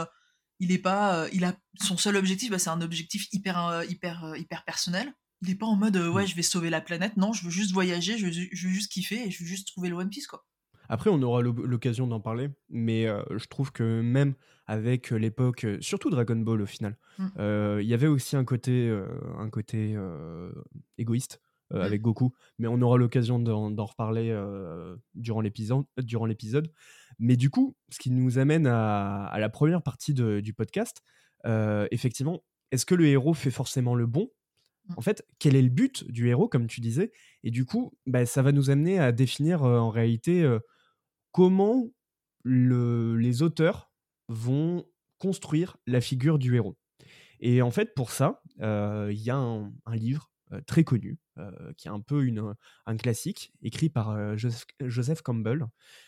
Il 0.59 0.71
est 0.71 0.77
pas, 0.79 1.23
euh, 1.23 1.29
il 1.33 1.43
a 1.45 1.55
son 1.81 1.97
seul 1.97 2.15
objectif, 2.15 2.49
bah, 2.51 2.59
c'est 2.59 2.69
un 2.69 2.81
objectif 2.81 3.27
hyper, 3.33 3.65
euh, 3.67 3.85
hyper, 3.85 4.23
euh, 4.25 4.37
hyper 4.37 4.63
personnel. 4.65 5.13
Il 5.41 5.49
est 5.51 5.55
pas 5.55 5.67
en 5.67 5.75
mode, 5.75 5.95
euh, 5.97 6.09
ouais, 6.09 6.23
Mm. 6.23 6.27
je 6.27 6.35
vais 6.35 6.41
sauver 6.41 6.69
la 6.71 6.81
planète. 6.81 7.15
Non, 7.17 7.31
je 7.33 7.43
veux 7.45 7.51
juste 7.51 7.71
voyager, 7.71 8.17
je 8.17 8.25
veux, 8.25 8.31
ju- 8.31 8.49
je 8.51 8.67
veux 8.67 8.73
juste 8.73 8.91
kiffer 8.91 9.27
et 9.27 9.31
je 9.31 9.43
veux 9.43 9.47
juste 9.47 9.67
trouver 9.67 9.89
le 9.89 9.95
One 9.95 10.09
Piece, 10.09 10.25
quoi. 10.27 10.45
Après, 10.89 11.09
on 11.09 11.21
aura 11.21 11.41
l'occasion 11.41 12.07
d'en 12.07 12.21
parler, 12.21 12.49
mais 12.69 13.05
euh, 13.07 13.21
je 13.37 13.45
trouve 13.47 13.71
que 13.73 14.01
même 14.01 14.35
avec 14.67 15.11
l'époque, 15.11 15.65
surtout 15.81 16.09
Dragon 16.09 16.37
Ball 16.37 16.61
au 16.61 16.65
final, 16.65 16.97
Mm. 17.19 17.27
euh, 17.39 17.79
il 17.81 17.87
y 17.87 17.93
avait 17.93 18.07
aussi 18.07 18.35
un 18.35 18.45
côté, 18.45 18.87
euh, 18.89 19.05
un 19.37 19.49
côté 19.49 19.95
égoïste 20.97 21.41
Mm. 21.71 21.75
avec 21.81 22.01
Goku, 22.01 22.33
mais 22.59 22.67
on 22.69 22.81
aura 22.81 22.97
l'occasion 22.97 23.39
d'en 23.39 23.85
reparler 23.85 24.33
durant 25.15 25.41
l'épisode. 25.41 25.83
durant 25.97 26.25
l'épisode. 26.25 26.71
Mais 27.19 27.35
du 27.37 27.49
coup, 27.49 27.75
ce 27.89 27.99
qui 27.99 28.11
nous 28.11 28.37
amène 28.39 28.67
à, 28.67 29.25
à 29.25 29.39
la 29.39 29.49
première 29.49 29.81
partie 29.81 30.13
de- 30.13 30.39
du 30.39 30.53
podcast, 30.53 31.01
euh, 31.45 31.87
effectivement, 31.91 32.43
est-ce 32.71 32.85
que 32.85 32.95
le 32.95 33.05
héros 33.07 33.33
fait 33.33 33.51
forcément 33.51 33.95
le 33.95 34.05
bon? 34.07 34.29
Mm. 34.89 34.93
en 34.97 35.01
fait, 35.01 35.25
quel 35.39 35.55
est 35.55 35.61
le 35.61 35.69
but 35.69 36.09
du 36.09 36.29
héros, 36.29 36.47
comme 36.47 36.67
tu 36.67 36.81
disais? 36.81 37.11
Et 37.43 37.51
du 37.51 37.65
coup, 37.65 37.93
bah, 38.05 38.25
ça 38.25 38.41
va 38.41 38.51
nous 38.51 38.69
amener 38.69 38.99
à 38.99 39.11
définir 39.11 39.63
euh, 39.63 39.79
en 39.79 39.89
réalité 39.89 40.43
euh, 40.43 40.59
comment 41.31 41.89
le- 42.43 43.15
les 43.17 43.41
auteurs 43.41 43.91
vont 44.27 44.85
construire 45.17 45.77
la 45.87 46.01
figure 46.01 46.37
du 46.39 46.55
héros. 46.55 46.77
Et 47.39 47.61
en 47.61 47.71
fait, 47.71 47.93
pour 47.95 48.11
ça, 48.11 48.41
il 48.59 49.19
y 49.21 49.29
a 49.29 49.35
un, 49.37 49.71
un 49.85 49.95
livre 49.95 50.31
très 50.65 50.83
connu, 50.83 51.19
qui 51.77 51.87
est 51.87 51.91
un 51.91 51.99
peu 51.99 52.23
une, 52.25 52.53
un 52.85 52.97
classique, 52.97 53.51
écrit 53.61 53.89
par 53.89 54.37
Joseph, 54.37 54.65
Joseph 54.81 55.21
Campbell, 55.21 55.65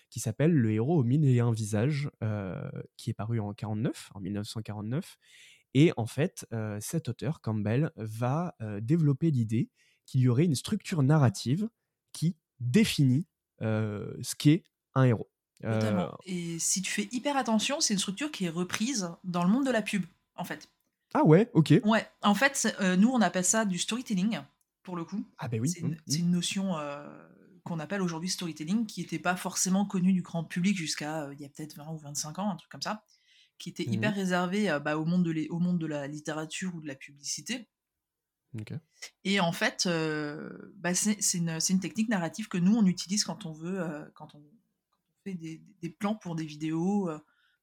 qui 0.10 0.20
s'appelle 0.20 0.52
Le 0.52 0.72
héros 0.72 1.00
aux 1.00 1.04
mille 1.04 1.26
et 1.26 1.40
un 1.40 1.52
visages, 1.52 2.10
euh, 2.24 2.70
qui 2.98 3.10
est 3.10 3.14
paru 3.14 3.40
en 3.40 3.54
49, 3.54 4.12
en 4.16 4.20
1949. 4.20 5.18
Et 5.76 5.92
en 5.98 6.08
fait, 6.08 6.48
euh, 6.54 6.78
cet 6.82 7.10
auteur, 7.10 7.42
Campbell, 7.42 7.92
va 7.96 8.56
euh, 8.62 8.80
développer 8.82 9.30
l'idée 9.32 9.70
qu'il 10.06 10.22
y 10.22 10.28
aurait 10.28 10.46
une 10.46 10.56
structure 10.56 11.04
narrative 11.04 11.70
qui 12.12 12.36
définit 12.60 13.28
ce 13.62 14.36
qu'est 14.36 14.64
un 14.96 15.04
héros. 15.04 15.30
Totalement. 15.62 16.18
Et 16.26 16.58
si 16.60 16.82
tu 16.82 16.92
fais 16.92 17.10
hyper 17.12 17.36
attention, 17.36 17.82
c'est 17.82 17.94
une 17.94 18.00
structure 18.00 18.32
qui 18.32 18.46
est 18.46 18.50
reprise 18.50 19.12
dans 19.24 19.44
le 19.44 19.50
monde 19.50 19.66
de 19.66 19.72
la 19.72 19.82
pub, 19.82 20.06
en 20.36 20.44
fait. 20.44 20.70
ah 21.14 21.24
ouais, 21.26 21.50
ok. 21.54 21.74
Ouais, 21.84 22.08
en 22.22 22.34
fait, 22.34 22.76
euh, 22.80 22.96
nous, 22.96 23.10
on 23.10 23.22
appelle 23.22 23.44
ça 23.44 23.66
du 23.66 23.78
storytelling, 23.78 24.40
pour 24.84 24.96
le 24.96 25.04
coup. 25.04 25.26
Ah 25.38 25.50
ben 25.50 25.60
oui. 25.60 25.70
c'est 25.70 25.82
une, 25.82 25.90
mm, 25.90 25.98
c'est 26.08 26.20
mm. 26.20 26.22
une 26.22 26.32
notion 26.32 26.78
euh, 26.78 27.06
qu'on 27.70 27.80
appelle 27.80 28.02
aujourd'hui 28.02 28.30
storytelling, 28.30 28.86
qui 28.86 29.02
n'était 29.02 29.20
pas 29.20 29.36
forcément 29.36 29.86
connue 29.86 30.12
du 30.12 30.22
grand 30.22 30.44
public 30.44 30.76
jusqu'à 30.76 31.24
euh, 31.24 31.34
il 31.34 31.40
y 31.42 31.46
a 31.46 31.50
peut-être 31.50 31.76
20 31.76 31.92
ou 31.92 31.98
25 31.98 32.40
ans, 32.40 32.50
un 32.50 32.56
truc 32.56 32.70
comme 32.72 32.82
ça, 32.82 33.06
qui 33.58 33.70
était 33.70 33.84
hyper 33.86 34.12
Mhm. 34.12 34.18
réservé 34.18 34.70
euh, 34.70 34.80
bah, 34.80 34.98
au, 34.98 35.06
monde 35.06 35.24
de 35.24 35.32
les- 35.32 35.48
au 35.50 35.60
monde 35.60 35.80
de 35.80 35.86
la 35.86 36.08
littérature 36.08 36.74
ou 36.76 36.82
de 36.82 36.88
la 36.88 36.96
publicité. 36.96 37.70
Et 39.24 39.40
en 39.40 39.52
fait, 39.52 39.86
euh, 39.86 40.74
bah, 40.76 40.94
c'est 40.96 41.38
une, 41.38 41.80
technique 41.80 42.10
narrative 42.10 42.48
que 42.48 42.58
nous, 42.58 42.76
on 42.76 42.86
utilise 42.86 43.24
quand 43.24 43.46
on 43.46 43.54
veut, 43.54 43.80
quand, 44.16 44.34
on, 44.36 44.40
quand 44.42 44.98
on 45.08 45.14
fait 45.24 45.36
des, 45.36 45.62
des 45.82 45.90
plans 45.90 46.16
pour 46.16 46.36
des 46.36 46.46
vidéos, 46.46 47.10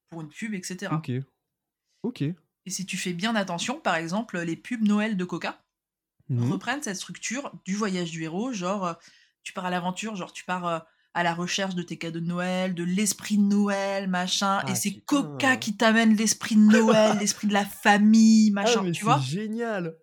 pour 0.09 0.21
une 0.23 0.29
pub, 0.29 0.55
etc. 0.55 0.95
Ok. 0.95 1.11
Ok. 2.05 2.23
Et 2.23 2.71
si 2.71 2.87
tu 2.87 2.97
fais 2.97 3.13
bien 3.13 3.35
attention, 3.35 3.81
par 3.81 3.97
exemple, 3.97 4.39
les 4.39 4.57
pubs 4.57 4.83
Noël 4.83 5.17
de 5.17 5.25
Coca, 5.25 5.63
Mhm. 6.29 6.53
reprennent 6.53 6.83
cette 6.83 6.97
structure 6.97 7.53
du 7.65 7.75
voyage 7.75 8.11
du 8.11 8.23
héros, 8.25 8.53
genre 8.53 8.97
tu 9.47 9.53
pars 9.53 9.65
à 9.65 9.71
l'aventure, 9.71 10.17
genre 10.17 10.33
tu 10.33 10.45
pars 10.45 10.67
euh, 10.67 10.79
à 11.15 11.23
la 11.23 11.33
recherche 11.35 11.77
de 11.77 11.83
tes 11.83 11.97
cadeaux 11.99 12.19
de 12.21 12.27
Noël, 12.27 12.75
de 12.75 12.83
l'esprit 12.83 13.37
de 13.39 13.43
Noël, 13.43 14.09
machin, 14.09 14.59
Ah, 14.59 14.71
et 14.71 14.75
c'est 14.75 14.91
putain. 14.91 15.05
Coca 15.07 15.57
qui 15.57 15.77
t'amène 15.77 16.17
l'esprit 16.17 16.57
de 16.57 16.61
Noël, 16.61 17.17
l'esprit 17.21 17.47
de 17.47 17.53
la 17.53 17.65
famille, 17.65 18.51
machin, 18.51 18.81
ah, 18.81 18.83
mais 18.83 18.91
tu 18.93 18.99
c'est 18.99 19.05
vois? 19.05 19.21
génial. 19.21 19.97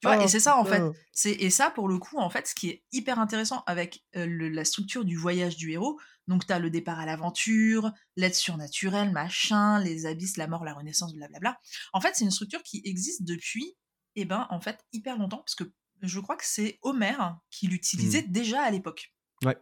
Tu 0.00 0.06
vois, 0.06 0.16
Ah, 0.18 0.24
et 0.24 0.28
c'est 0.28 0.40
ça 0.40 0.56
en 0.56 0.64
fait. 0.64 0.82
C'est 1.12 1.32
et 1.32 1.50
ça 1.50 1.70
pour 1.70 1.86
le 1.86 1.98
coup 1.98 2.16
en 2.18 2.30
fait, 2.30 2.46
ce 2.46 2.54
qui 2.54 2.70
est 2.70 2.82
hyper 2.90 3.18
intéressant 3.18 3.62
avec 3.66 4.02
euh, 4.16 4.24
le- 4.24 4.48
la 4.48 4.64
structure 4.64 5.04
du 5.04 5.14
voyage 5.16 5.56
du 5.56 5.72
héros. 5.72 6.00
Donc 6.26 6.46
tu 6.46 6.52
as 6.54 6.58
le 6.58 6.70
départ 6.70 6.98
à 6.98 7.04
l'aventure, 7.04 7.92
l'aide 8.16 8.34
surnaturelle, 8.34 9.10
machin, 9.12 9.78
les 9.78 10.06
abysses, 10.06 10.38
la 10.38 10.46
mort, 10.46 10.64
la 10.64 10.72
renaissance, 10.72 11.14
blablabla. 11.14 11.58
En 11.92 12.00
fait, 12.00 12.12
c'est 12.14 12.24
une 12.24 12.30
structure 12.30 12.62
qui 12.62 12.80
existe 12.86 13.24
depuis, 13.24 13.76
eh 14.16 14.24
ben 14.24 14.46
en 14.48 14.60
fait 14.60 14.78
hyper 14.92 15.18
longtemps 15.18 15.38
parce 15.44 15.54
que 15.54 15.64
je 16.02 16.20
crois 16.20 16.36
que 16.36 16.44
c'est 16.46 16.78
Homère 16.82 17.38
qui 17.50 17.68
l'utilisait 17.68 18.22
déjà 18.22 18.62
à 18.62 18.70
l'époque. 18.70 19.12
Ouais. 19.44 19.56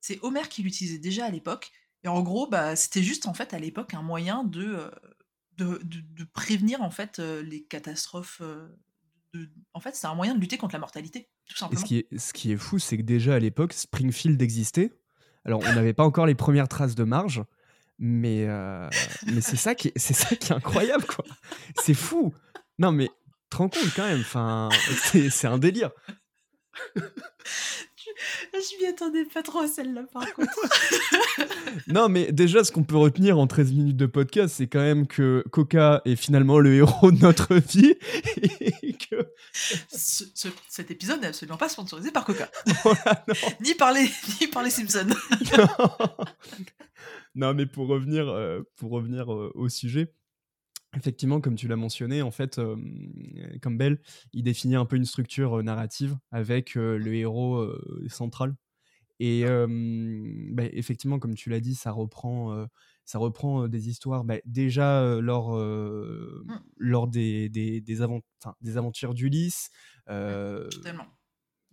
C'est 0.00 0.18
Homère 0.22 0.48
qui 0.48 0.62
l'utilisait 0.62 0.98
déjà 0.98 1.26
à 1.26 1.30
l'époque. 1.30 1.70
Et 2.02 2.08
en 2.08 2.22
gros, 2.22 2.46
bah, 2.48 2.76
c'était 2.76 3.02
juste 3.02 3.26
en 3.26 3.34
fait 3.34 3.54
à 3.54 3.58
l'époque 3.58 3.94
un 3.94 4.02
moyen 4.02 4.44
de, 4.44 4.64
euh, 4.64 4.90
de, 5.56 5.80
de- 5.84 6.00
de 6.02 6.24
prévenir 6.24 6.82
en 6.82 6.90
fait 6.90 7.18
euh, 7.18 7.42
les 7.42 7.64
catastrophes. 7.64 8.38
euh, 8.42 8.68
de- 9.32 9.48
En 9.72 9.80
fait, 9.80 9.96
c'est 9.96 10.06
un 10.06 10.14
moyen 10.14 10.34
de 10.34 10.40
lutter 10.40 10.58
contre 10.58 10.74
la 10.74 10.80
mortalité, 10.80 11.30
tout 11.46 11.54
Et 11.54 11.58
simplement. 11.58 11.80
ce 11.80 11.86
qui 11.86 11.98
est, 11.98 12.18
ce 12.18 12.32
qui 12.32 12.52
est 12.52 12.56
fou, 12.58 12.78
c'est 12.78 12.98
que 12.98 13.02
déjà 13.02 13.34
à 13.34 13.38
l'époque, 13.38 13.72
Springfield 13.72 14.40
existait. 14.42 14.92
Alors, 15.46 15.60
on 15.60 15.72
n'avait 15.74 15.94
pas 15.94 16.04
encore 16.04 16.26
les 16.26 16.34
premières 16.34 16.68
traces 16.68 16.94
de 16.94 17.04
marge, 17.04 17.42
mais, 17.98 18.44
euh, 18.46 18.88
mais 19.26 19.40
c'est 19.40 19.56
ça, 19.56 19.74
qui 19.74 19.88
est- 19.88 19.98
c'est 19.98 20.14
ça 20.14 20.36
qui 20.36 20.52
est 20.52 20.56
incroyable, 20.56 21.04
quoi. 21.06 21.24
C'est 21.82 21.94
fou. 21.94 22.34
Non, 22.78 22.92
mais 22.92 23.08
te 23.54 23.58
rends 23.58 23.68
compte 23.68 23.94
quand 23.96 24.06
même, 24.06 24.20
enfin, 24.20 24.68
c'est 25.10 25.30
c'est 25.30 25.46
un 25.46 25.58
délire. 25.58 25.90
Je 28.52 28.80
m'y 28.80 28.86
attendais 28.86 29.24
pas 29.24 29.42
trop 29.42 29.60
à 29.60 29.68
celle-là, 29.68 30.04
par 30.12 30.32
contre. 30.34 30.50
Non, 31.88 32.08
mais 32.08 32.30
déjà, 32.32 32.62
ce 32.62 32.70
qu'on 32.70 32.84
peut 32.84 32.96
retenir 32.96 33.38
en 33.38 33.46
13 33.48 33.72
minutes 33.72 33.96
de 33.96 34.06
podcast, 34.06 34.54
c'est 34.56 34.68
quand 34.68 34.80
même 34.80 35.06
que 35.08 35.44
Coca 35.50 36.02
est 36.04 36.14
finalement 36.16 36.58
le 36.60 36.72
héros 36.74 37.10
de 37.10 37.18
notre 37.20 37.54
vie 37.56 37.94
et 38.82 38.92
que 38.94 39.16
Ce- 39.52 40.24
ce- 40.34 40.48
cet 40.68 40.90
épisode 40.92 41.20
n'est 41.20 41.26
absolument 41.28 41.58
pas 41.58 41.68
sponsorisé 41.68 42.10
par 42.12 42.24
Coca, 42.24 42.48
voilà, 42.84 43.24
ni 43.60 43.74
par 43.74 43.92
les, 43.92 44.08
ni 44.40 44.46
par 44.46 44.62
les 44.62 44.70
Simpsons. 44.70 45.08
non, 47.34 47.54
mais 47.54 47.66
pour 47.66 47.88
revenir, 47.88 48.28
euh, 48.28 48.62
pour 48.76 48.92
revenir 48.92 49.32
euh, 49.32 49.50
au 49.54 49.68
sujet, 49.68 50.12
effectivement, 50.96 51.40
comme 51.40 51.56
tu 51.56 51.68
l'as 51.68 51.76
mentionné, 51.76 52.22
en 52.22 52.30
fait, 52.30 52.58
euh, 52.58 52.76
Campbell, 53.62 54.00
il 54.32 54.42
définit 54.42 54.76
un 54.76 54.84
peu 54.84 54.96
une 54.96 55.04
structure 55.04 55.58
euh, 55.58 55.62
narrative 55.62 56.16
avec 56.30 56.76
euh, 56.76 56.96
le 56.98 57.14
héros 57.14 57.66
central. 58.08 58.54
Et 59.20 59.44
bah, 59.46 60.64
effectivement, 60.72 61.20
comme 61.20 61.36
tu 61.36 61.48
l'as 61.48 61.60
dit, 61.60 61.76
ça 61.76 61.92
reprend, 61.92 62.66
ça 63.04 63.18
reprend 63.18 63.68
des 63.68 63.88
histoires 63.88 64.24
bah, 64.24 64.38
déjà 64.44 65.20
lors, 65.20 65.56
euh, 65.56 66.42
Mm. 66.46 66.54
lors 66.78 67.06
des, 67.06 67.48
des, 67.48 67.80
des, 67.80 68.02
avant- 68.02 68.22
enfin, 68.42 68.56
des 68.60 68.76
aventures 68.76 69.14
d'Ulysse. 69.14 69.70
Totalement. 70.06 71.06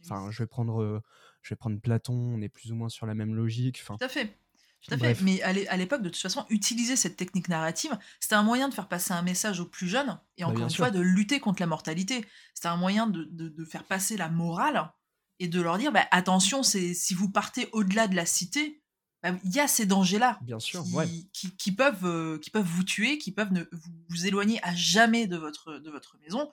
Enfin, 0.04 0.30
je 0.30 0.44
vais 0.44 0.48
prendre, 0.48 1.01
je 1.42 1.54
vais 1.54 1.58
prendre 1.58 1.80
Platon. 1.82 2.13
On 2.13 2.42
est 2.42 2.50
plus 2.50 2.72
ou 2.72 2.75
moins 2.75 2.90
sur 2.90 3.08
la 3.08 3.16
même 3.16 3.34
logique. 3.34 3.82
Tout 3.84 3.96
à 4.00 4.08
fait. 4.08 4.38
Tout 4.82 4.94
à 4.94 4.98
Bref. 4.98 5.18
fait. 5.20 5.24
Mais 5.24 5.42
à 5.44 5.54
l'é- 5.54 5.68
à 5.68 5.78
l'époque, 5.78 6.02
de 6.02 6.10
toute 6.10 6.22
façon, 6.22 6.46
utiliser 6.50 6.96
cette 6.96 7.16
technique 7.16 7.50
narrative, 7.50 7.98
c'était 8.20 8.36
un 8.36 8.44
moyen 8.44 8.68
de 8.68 8.74
faire 8.74 8.88
passer 8.88 9.14
un 9.14 9.22
message 9.22 9.60
aux 9.60 9.66
plus 9.68 9.88
jeunes 9.88 10.20
et 10.38 10.44
Bah, 10.44 10.50
encore 10.50 10.64
une 10.64 10.70
sûr. 10.70 10.86
fois 10.86 10.92
de 10.92 11.00
lutter 11.00 11.40
contre 11.40 11.62
la 11.62 11.68
mortalité. 11.68 12.26
C'était 12.56 12.68
un 12.70 12.78
moyen 12.78 13.06
de, 13.08 13.26
de- 13.32 13.50
de 13.50 13.66
faire 13.66 13.84
passer 13.86 14.18
la 14.18 14.30
morale 14.30 14.92
et 15.40 15.48
de 15.48 15.62
leur 15.62 15.78
dire 15.78 15.92
bah, 15.92 16.06
attention, 16.12 16.64
c'est 16.64 16.94
si 16.94 17.14
vous 17.14 17.30
partez 17.30 17.70
au-delà 17.74 18.08
de 18.08 18.16
la 18.16 18.26
cité, 18.26 18.82
bah, 19.24 19.32
il 19.44 19.52
y 19.54 19.60
a 19.60 19.68
ces 19.68 19.86
dangers-là 19.86 20.40
Bien 20.42 20.60
sûr, 20.60 20.84
qui, 20.84 20.94
ouais. 20.96 21.08
qui, 21.32 21.56
qui 21.56 21.72
peuvent, 21.72 22.06
euh, 22.06 22.40
qui 22.40 22.50
peuvent 22.50 22.66
vous 22.66 22.84
tuer, 22.84 23.20
qui 23.20 23.32
peuvent 23.32 23.54
ne, 23.54 23.64
vous, 23.72 23.92
vous 24.10 24.26
éloigner 24.26 24.60
à 24.64 24.74
jamais 24.76 25.28
de 25.28 25.38
votre, 25.38 25.78
de 25.78 25.92
votre 25.92 26.18
maison. 26.24 26.52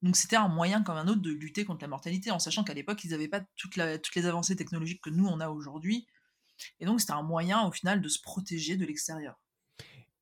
Donc 0.00 0.16
c'était 0.16 0.36
un 0.36 0.48
moyen 0.48 0.82
comme 0.82 0.96
un 0.96 1.08
autre 1.08 1.20
de 1.20 1.30
lutter 1.30 1.66
contre 1.66 1.82
la 1.82 1.88
mortalité, 1.88 2.30
en 2.30 2.38
sachant 2.38 2.64
qu'à 2.64 2.72
l'époque, 2.72 3.04
ils 3.04 3.10
n'avaient 3.10 3.28
pas 3.28 3.42
toute 3.56 3.76
la- 3.76 3.98
toutes 3.98 4.14
les 4.14 4.24
avancées 4.24 4.56
technologiques 4.56 5.02
que 5.02 5.10
nous, 5.10 5.26
on 5.26 5.40
a 5.40 5.50
aujourd'hui. 5.50 6.06
Et 6.78 6.86
donc 6.86 7.00
c'était 7.00 7.12
un 7.12 7.22
moyen, 7.22 7.66
au 7.66 7.72
final, 7.72 8.00
de 8.00 8.08
se 8.08 8.20
protéger 8.20 8.76
de 8.76 8.84
l'extérieur. 8.84 9.40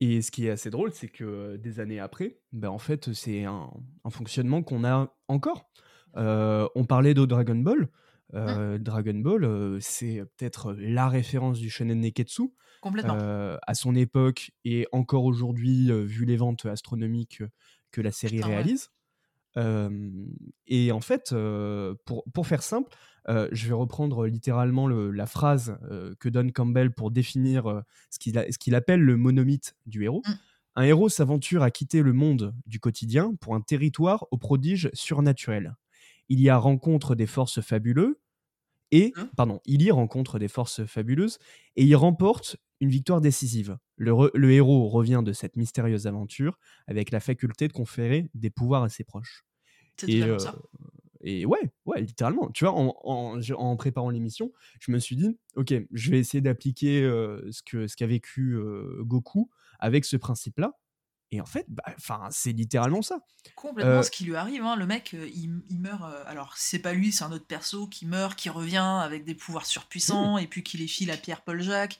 Et 0.01 0.21
ce 0.21 0.31
qui 0.31 0.47
est 0.47 0.49
assez 0.49 0.69
drôle, 0.69 0.93
c'est 0.93 1.09
que 1.09 1.25
euh, 1.25 1.57
des 1.57 1.79
années 1.79 1.99
après, 1.99 2.39
ben, 2.53 2.69
en 2.69 2.77
fait, 2.77 3.13
c'est 3.13 3.43
un, 3.43 3.69
un 4.05 4.09
fonctionnement 4.09 4.63
qu'on 4.63 4.85
a 4.85 5.13
encore. 5.27 5.69
Euh, 6.17 6.67
on 6.75 6.85
parlait 6.85 7.13
de 7.13 7.25
Dragon 7.25 7.55
Ball. 7.55 7.89
Euh, 8.35 8.77
Dragon 8.77 9.15
Ball, 9.15 9.43
euh, 9.43 9.77
c'est 9.81 10.23
peut-être 10.37 10.73
la 10.73 11.09
référence 11.09 11.59
du 11.59 11.69
shonen 11.69 11.99
neketsu 11.99 12.43
Complètement. 12.81 13.17
à 13.17 13.73
son 13.73 13.95
époque 13.95 14.51
et 14.63 14.87
encore 14.91 15.25
aujourd'hui, 15.25 15.91
vu 16.05 16.25
les 16.25 16.37
ventes 16.37 16.65
astronomiques 16.65 17.43
que 17.91 18.01
la 18.01 18.11
série 18.11 18.37
Putain, 18.37 18.47
réalise. 18.47 18.89
Et 20.67 20.91
en 20.91 21.01
fait, 21.01 21.35
pour, 22.05 22.23
pour 22.31 22.47
faire 22.47 22.63
simple, 22.63 22.95
je 23.51 23.67
vais 23.67 23.73
reprendre 23.73 24.25
littéralement 24.27 24.87
le- 24.87 25.11
la 25.11 25.25
phrase 25.27 25.77
euh, 25.91 26.15
que 26.19 26.29
donne 26.29 26.51
Campbell 26.51 26.91
pour 26.91 27.11
définir 27.11 27.67
euh, 27.67 27.81
ce 28.09 28.17
qu'il 28.57 28.75
appelle 28.75 29.01
le 29.01 29.17
monomythe 29.17 29.75
du 29.85 30.03
héros. 30.03 30.21
Mm. 30.25 30.31
Un 30.75 30.83
héros 30.83 31.09
s'aventure 31.09 31.61
à 31.63 31.71
quitter 31.71 32.01
le 32.01 32.13
monde 32.13 32.55
du 32.65 32.79
quotidien 32.79 33.33
pour 33.41 33.55
un 33.55 33.61
territoire 33.61 34.25
aux 34.31 34.37
prodiges 34.37 34.89
surnaturels. 34.93 35.75
Il 36.29 36.39
y 36.39 36.49
a 36.49 36.57
rencontre 36.57 37.15
des 37.15 37.25
forces 37.27 37.59
fabuleuses 37.61 38.15
et, 38.91 39.11
Hein? 39.15 39.29
pardon, 39.35 39.59
il 39.65 39.81
y 39.83 39.91
rencontre 39.91 40.39
des 40.39 40.47
forces 40.47 40.85
fabuleuses 40.85 41.37
et 41.75 41.83
il 41.83 41.95
remporte 41.95 42.57
une 42.81 42.89
victoire 42.89 43.21
décisive. 43.21 43.77
Le, 43.97 44.11
re- 44.11 44.31
le 44.33 44.51
héros 44.51 44.87
revient 44.87 45.21
de 45.23 45.33
cette 45.33 45.57
mystérieuse 45.57 46.07
aventure 46.07 46.57
avec 46.87 47.11
la 47.11 47.19
faculté 47.19 47.67
de 47.67 47.73
conférer 47.73 48.29
des 48.33 48.49
pouvoirs 48.49 48.83
à 48.83 48.89
ses 48.89 49.03
proches. 49.03 49.43
Et, 50.07 50.23
euh. 50.23 50.37
Et 51.21 51.45
ouais, 51.45 51.71
ouais, 51.85 52.01
littéralement. 52.01 52.49
Tu 52.51 52.63
vois, 52.65 52.73
en, 52.73 52.95
en- 53.03 53.41
je- 53.41 53.53
en 53.53 53.75
préparant 53.75 54.09
l'émission, 54.09 54.51
je 54.79 54.91
me 54.91 54.99
suis 54.99 55.15
dit, 55.15 55.37
ok, 55.55 55.73
je 55.91 56.11
vais 56.11 56.19
essayer 56.19 56.41
d'appliquer 56.41 57.01
euh, 57.03 57.41
ce 57.51 57.61
que 57.63 57.87
ce 57.87 57.95
qu'a 57.95 58.07
vécu 58.07 58.53
euh, 58.55 59.03
Goku 59.03 59.49
avec 59.79 60.05
ce 60.05 60.17
principe-là. 60.17 60.77
Et 61.31 61.41
en 61.41 61.45
fait, 61.45 61.65
bah, 61.67 61.83
'fin, 61.99 62.27
c'est 62.31 62.53
littéralement 62.53 63.03
ça. 63.03 63.19
Complètement 63.55 63.99
Euh, 63.99 64.01
ce 64.01 64.09
qui 64.09 64.25
lui 64.25 64.35
arrive, 64.35 64.63
hein. 64.63 64.75
le 64.75 64.87
mec, 64.87 65.13
il, 65.13 65.61
il 65.69 65.79
meurt. 65.79 66.01
alors, 66.25 66.55
c'est 66.57 66.79
pas 66.79 66.93
lui, 66.93 67.11
c'est 67.11 67.23
un 67.23 67.31
autre 67.31 67.45
perso 67.45 67.85
qui 67.87 68.07
meurt, 68.07 68.35
qui 68.37 68.49
revient 68.49 68.77
avec 69.03 69.25
des 69.25 69.35
pouvoirs 69.35 69.67
surpuissants 69.67 70.37
et 70.39 70.47
puis 70.47 70.63
qui 70.63 70.77
les 70.77 70.87
file 70.87 71.11
à 71.11 71.17
Pierre 71.17 71.43
Paul 71.43 71.61
Jacques. 71.61 71.99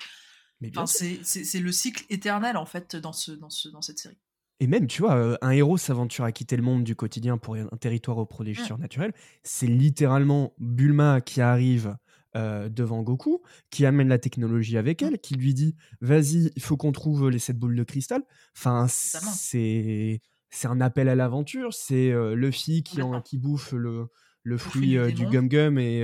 Enfin, 0.75 0.87
c'est 0.87 1.59
le 1.59 1.71
cycle 1.71 2.05
éternel 2.09 2.57
en 2.57 2.65
fait 2.65 2.95
dans, 2.95 3.13
ce, 3.13 3.31
dans, 3.31 3.49
ce, 3.51 3.69
dans 3.69 3.81
cette 3.83 3.99
série. 3.99 4.17
Et 4.59 4.67
même, 4.67 4.87
tu 4.87 5.01
vois, 5.01 5.15
euh, 5.15 5.37
un 5.41 5.51
héros 5.51 5.77
s'aventure 5.77 6.25
à 6.25 6.31
quitter 6.31 6.57
le 6.57 6.63
monde 6.63 6.83
du 6.83 6.95
quotidien 6.95 7.37
pour 7.37 7.55
un 7.55 7.65
territoire 7.79 8.17
aux 8.17 8.25
prodiges 8.25 8.59
Mm. 8.61 8.65
surnaturels. 8.65 9.13
C'est 9.43 9.67
littéralement 9.67 10.53
Bulma 10.59 11.21
qui 11.21 11.39
arrive 11.41 11.95
euh, 12.35 12.69
devant 12.69 13.01
Goku, 13.01 13.41
qui 13.71 13.85
amène 13.85 14.09
la 14.09 14.19
technologie 14.19 14.77
avec 14.77 15.01
elle, 15.01 15.17
qui 15.19 15.35
lui 15.35 15.53
dit 15.53 15.75
Vas-y, 16.01 16.51
il 16.55 16.61
faut 16.61 16.77
qu'on 16.77 16.91
trouve 16.91 17.29
les 17.29 17.39
sept 17.39 17.57
boules 17.57 17.75
de 17.75 17.83
cristal. 17.83 18.21
Enfin, 18.55 18.87
c'est 18.89 20.21
c'est 20.51 20.67
un 20.67 20.81
appel 20.81 21.09
à 21.09 21.15
l'aventure. 21.15 21.73
C'est 21.73 22.11
euh, 22.11 22.35
Luffy 22.35 22.83
qui, 22.83 23.01
en, 23.01 23.21
qui 23.21 23.37
bouffe 23.37 23.71
le, 23.71 24.07
le 24.43 24.57
fruit 24.57 24.89
du 24.91 24.97
euh, 24.99 25.11
du. 25.11 25.25
Gum 25.25 25.47
Gum 25.47 25.77
et, 25.79 26.01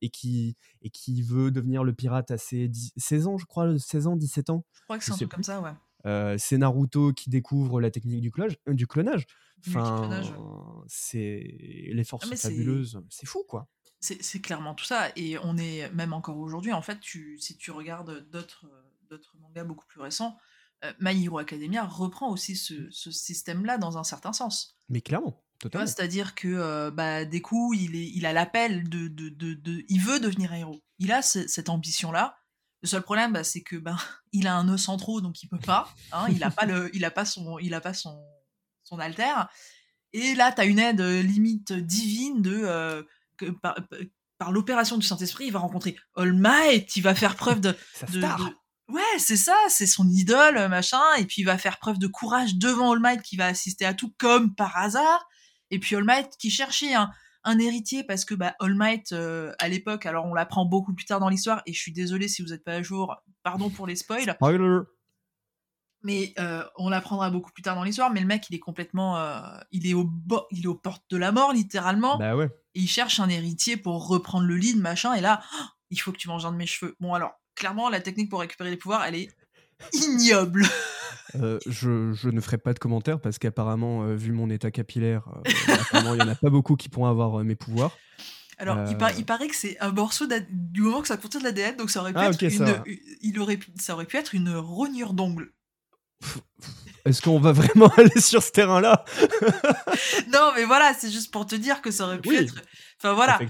et, 0.00 0.08
qui, 0.10 0.56
et 0.82 0.90
qui 0.90 1.22
veut 1.22 1.50
devenir 1.50 1.82
le 1.84 1.92
pirate 1.92 2.30
à 2.30 2.38
ses 2.38 2.68
10 2.68 2.92
16 2.96 3.26
ans, 3.26 3.38
je 3.38 3.44
crois, 3.46 3.78
16 3.78 4.06
ans, 4.06 4.16
17 4.16 4.50
ans. 4.50 4.64
Je 4.72 4.80
crois 4.84 4.98
que 4.98 5.04
c'est 5.04 5.12
un 5.12 5.16
truc 5.16 5.30
comme 5.30 5.42
ça, 5.42 5.60
ouais. 5.60 5.72
Euh, 6.06 6.36
c'est 6.38 6.58
Naruto 6.58 7.12
qui 7.12 7.30
découvre 7.30 7.80
la 7.80 7.90
technique 7.90 8.20
du 8.20 8.30
clonage. 8.30 8.56
euh, 8.68 8.74
du 8.74 8.86
clonage. 8.86 9.26
Enfin, 9.68 10.10
c'est 10.88 11.56
les 11.92 12.04
forces 12.04 12.28
c'est- 12.28 12.36
fabuleuses. 12.36 13.00
C'est 13.10 13.26
fou, 13.26 13.44
quoi. 13.48 13.68
C'est 14.00 14.40
clairement 14.40 14.74
tout 14.74 14.84
ça. 14.84 15.10
Et 15.14 15.38
on 15.38 15.56
est, 15.56 15.88
même 15.92 16.12
encore 16.12 16.38
aujourd'hui, 16.38 16.72
en 16.72 16.82
fait, 16.82 16.98
tu, 16.98 17.38
si 17.38 17.56
tu 17.56 17.70
regardes 17.70 18.28
d'autres 18.30 18.66
mangas 19.40 19.62
beaucoup 19.62 19.86
plus 19.86 20.00
récents, 20.00 20.36
euh, 20.84 20.92
My 20.98 21.24
Hero 21.24 21.38
Academia 21.38 21.84
reprend 21.84 22.30
aussi 22.32 22.56
ce, 22.56 22.90
ce 22.90 23.12
système-là 23.12 23.78
dans 23.78 23.98
un 23.98 24.02
certain 24.04 24.32
sens. 24.32 24.76
Mais 24.88 25.00
clairement, 25.02 25.40
totalement. 25.60 25.86
C'est-à-dire 25.86 26.34
que 26.34 26.48
euh, 26.48 26.90
bah, 26.90 27.24
des 27.24 27.40
coups, 27.40 27.78
il, 27.78 27.94
est, 27.94 28.08
il 28.08 28.26
a 28.26 28.32
l'appel 28.32 28.88
de, 28.88 29.06
de, 29.06 29.28
de, 29.28 29.54
de- 29.54 29.84
Il 29.88 30.00
veut 30.00 30.18
devenir 30.18 30.50
un 30.52 30.56
héros. 30.56 30.80
Il 30.98 31.12
a 31.12 31.22
ce- 31.22 31.46
cette 31.46 31.68
ambition-là. 31.68 32.34
Le 32.82 32.88
seul 32.88 33.02
problème, 33.02 33.32
bah, 33.32 33.44
c'est 33.44 33.62
que 33.62 33.76
ben, 33.76 33.96
il 34.32 34.46
a 34.46 34.54
un 34.56 34.64
nœud 34.64 34.76
en 34.88 34.96
trop, 34.96 35.20
donc 35.20 35.42
il 35.42 35.48
peut 35.48 35.58
pas. 35.58 35.88
hein, 36.12 36.26
il 36.30 36.42
a 36.44 36.50
pas 36.50 36.66
le, 36.66 36.90
il 36.94 37.04
a 37.04 37.10
pas 37.10 37.24
son, 37.24 37.58
il 37.58 37.74
a 37.74 37.80
pas 37.80 37.94
son, 37.94 38.20
son 38.84 38.98
alter. 38.98 39.32
Et 40.12 40.34
là, 40.34 40.52
tu 40.52 40.60
as 40.60 40.64
une 40.64 40.78
aide 40.78 41.00
euh, 41.00 41.22
limite 41.22 41.72
divine 41.72 42.42
de 42.42 42.60
euh, 42.64 43.02
que 43.38 43.46
par, 43.46 43.76
par 44.38 44.52
l'opération 44.52 44.98
du 44.98 45.06
Saint-Esprit, 45.06 45.46
il 45.46 45.52
va 45.52 45.60
rencontrer 45.60 45.96
All 46.16 46.32
Might, 46.34 46.96
il 46.96 47.02
va 47.02 47.14
faire 47.14 47.36
preuve 47.36 47.60
de, 47.60 47.74
de- 48.12 48.20
Ouais, 48.88 49.00
c'est 49.18 49.36
ça, 49.38 49.56
c'est 49.68 49.86
son 49.86 50.06
idole, 50.10 50.68
machin, 50.68 51.00
et 51.16 51.24
puis 51.24 51.42
il 51.42 51.44
va 51.44 51.56
faire 51.56 51.78
preuve 51.78 51.98
de 51.98 52.08
courage 52.08 52.56
devant 52.56 52.92
All 52.92 53.00
Might 53.00 53.22
qui 53.22 53.36
va 53.36 53.46
assister 53.46 53.86
à 53.86 53.94
tout 53.94 54.12
comme 54.18 54.54
par 54.54 54.76
hasard, 54.76 55.26
et 55.70 55.78
puis 55.78 55.96
All 55.96 56.04
Might 56.04 56.36
qui 56.38 56.50
cherchait 56.50 56.92
un, 56.92 57.08
un 57.44 57.58
héritier 57.58 58.04
parce 58.04 58.24
que 58.24 58.34
bah, 58.34 58.54
All 58.60 58.74
Might, 58.74 59.12
euh, 59.12 59.52
à 59.58 59.68
l'époque, 59.68 60.06
alors 60.06 60.24
on 60.26 60.34
l'apprend 60.34 60.64
beaucoup 60.64 60.94
plus 60.94 61.04
tard 61.04 61.20
dans 61.20 61.28
l'histoire, 61.28 61.62
et 61.66 61.72
je 61.72 61.78
suis 61.80 61.92
désolé 61.92 62.28
si 62.28 62.42
vous 62.42 62.48
n'êtes 62.50 62.64
pas 62.64 62.74
à 62.74 62.82
jour, 62.82 63.16
pardon 63.42 63.68
pour 63.70 63.86
les 63.86 63.96
spoils, 63.96 64.30
Spoiler. 64.34 64.80
mais 66.04 66.32
euh, 66.38 66.64
on 66.76 66.88
l'apprendra 66.88 67.30
beaucoup 67.30 67.52
plus 67.52 67.62
tard 67.62 67.74
dans 67.76 67.84
l'histoire, 67.84 68.10
mais 68.12 68.20
le 68.20 68.26
mec 68.26 68.46
il 68.50 68.54
est 68.56 68.60
complètement, 68.60 69.18
euh, 69.18 69.40
il 69.70 69.86
est 69.86 69.94
au 69.94 70.08
il 70.50 70.64
est 70.64 70.68
aux 70.68 70.74
portes 70.74 71.04
de 71.10 71.16
la 71.16 71.32
mort 71.32 71.52
littéralement, 71.52 72.16
Bah 72.18 72.36
ouais. 72.36 72.46
et 72.74 72.80
il 72.80 72.88
cherche 72.88 73.20
un 73.20 73.28
héritier 73.28 73.76
pour 73.76 74.06
reprendre 74.08 74.46
le 74.46 74.56
lead, 74.56 74.78
machin, 74.78 75.14
et 75.14 75.20
là, 75.20 75.40
oh, 75.60 75.64
il 75.90 76.00
faut 76.00 76.12
que 76.12 76.18
tu 76.18 76.28
manges 76.28 76.44
un 76.46 76.52
de 76.52 76.56
mes 76.56 76.66
cheveux. 76.66 76.96
Bon, 77.00 77.12
alors, 77.14 77.32
clairement, 77.54 77.88
la 77.90 78.00
technique 78.00 78.30
pour 78.30 78.40
récupérer 78.40 78.70
les 78.70 78.76
pouvoirs, 78.76 79.04
elle 79.04 79.14
est 79.16 79.28
ignoble. 79.92 80.64
Euh, 81.36 81.58
je, 81.66 82.12
je 82.12 82.28
ne 82.28 82.40
ferai 82.40 82.58
pas 82.58 82.72
de 82.74 82.78
commentaires 82.78 83.20
parce 83.20 83.38
qu'apparemment, 83.38 84.02
euh, 84.04 84.14
vu 84.14 84.32
mon 84.32 84.50
état 84.50 84.70
capillaire, 84.70 85.28
euh, 85.46 85.72
apparemment, 85.74 86.14
il 86.14 86.18
n'y 86.22 86.28
en 86.28 86.32
a 86.32 86.34
pas 86.34 86.50
beaucoup 86.50 86.76
qui 86.76 86.88
pourront 86.88 87.06
avoir 87.06 87.42
mes 87.44 87.54
pouvoirs. 87.54 87.96
Alors, 88.58 88.78
il, 88.90 88.96
par- 88.96 89.16
il 89.18 89.24
paraît 89.24 89.48
que 89.48 89.56
c'est 89.56 89.78
un 89.80 89.90
morceau 89.92 90.26
du 90.50 90.82
moment 90.82 91.00
que 91.00 91.08
ça 91.08 91.16
contient 91.16 91.40
de 91.40 91.44
l'ADN, 91.44 91.76
donc 91.76 91.90
ça 91.90 92.00
aurait 92.00 92.12
pu 92.12 92.18
Ah, 92.20 92.28
être 92.28 92.34
ok, 92.42 92.50
ça 92.50 92.56
une, 92.56 92.64
va. 92.70 92.84
il 93.22 93.40
aurait 93.40 93.58
ça 93.80 93.94
aurait 93.94 94.04
pu 94.04 94.16
être 94.18 94.34
une 94.34 94.54
rognure 94.54 95.14
d'ongle. 95.14 95.52
Est-ce 97.04 97.20
qu'on 97.22 97.40
va 97.40 97.50
vraiment 97.52 97.88
aller 97.96 98.20
sur 98.20 98.42
ce 98.42 98.52
terrain-là? 98.52 99.04
Non, 100.32 100.52
mais 100.54 100.64
voilà, 100.64 100.94
c'est 100.94 101.10
juste 101.10 101.32
pour 101.32 101.46
te 101.46 101.54
dire 101.56 101.82
que 101.82 101.90
ça 101.90 102.04
aurait 102.06 102.20
pu 102.20 102.28
Oui. 102.30 102.36
être. 102.36 102.54
Enfin 103.00 103.14
voilà. 103.14 103.40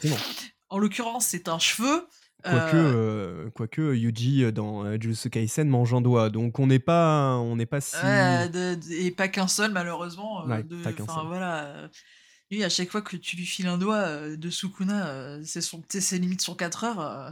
En 0.70 0.78
l'occurrence, 0.78 1.26
c'est 1.26 1.48
un 1.48 1.58
cheveu. 1.58 2.06
Quoique, 2.44 2.76
euh, 2.76 3.46
euh, 3.46 3.50
quoique 3.50 3.94
Yuji 3.94 4.44
euh, 4.44 4.52
dans 4.52 4.84
euh, 4.84 4.96
Jujutsu 5.00 5.30
Kaisen 5.30 5.68
mange 5.68 5.94
un 5.94 6.00
doigt, 6.00 6.28
donc 6.30 6.58
on 6.58 6.66
n'est 6.66 6.78
pas, 6.78 7.36
on 7.38 7.56
n'est 7.56 7.66
pas 7.66 7.80
si. 7.80 7.96
Ouais, 7.96 8.48
de- 8.48 8.74
de- 8.74 8.92
et 8.92 9.10
pas 9.12 9.28
qu'un 9.28 9.46
seul, 9.48 9.70
malheureusement. 9.72 10.44
Ouais, 10.46 10.62
de- 10.62 10.82
pas 10.82 10.90
seul. 10.90 11.26
voilà. 11.26 11.88
Lui, 12.50 12.64
à 12.64 12.68
chaque 12.68 12.90
fois 12.90 13.00
que 13.00 13.16
tu 13.16 13.36
lui 13.36 13.46
files 13.46 13.66
un 13.68 13.78
doigt 13.78 14.36
de 14.36 14.50
Sukuna, 14.50 15.38
c'est 15.44 15.60
son, 15.62 15.82
c'est 15.88 16.18
limite 16.18 16.42
sur 16.42 16.56
4 16.56 16.84
heures. 16.84 17.30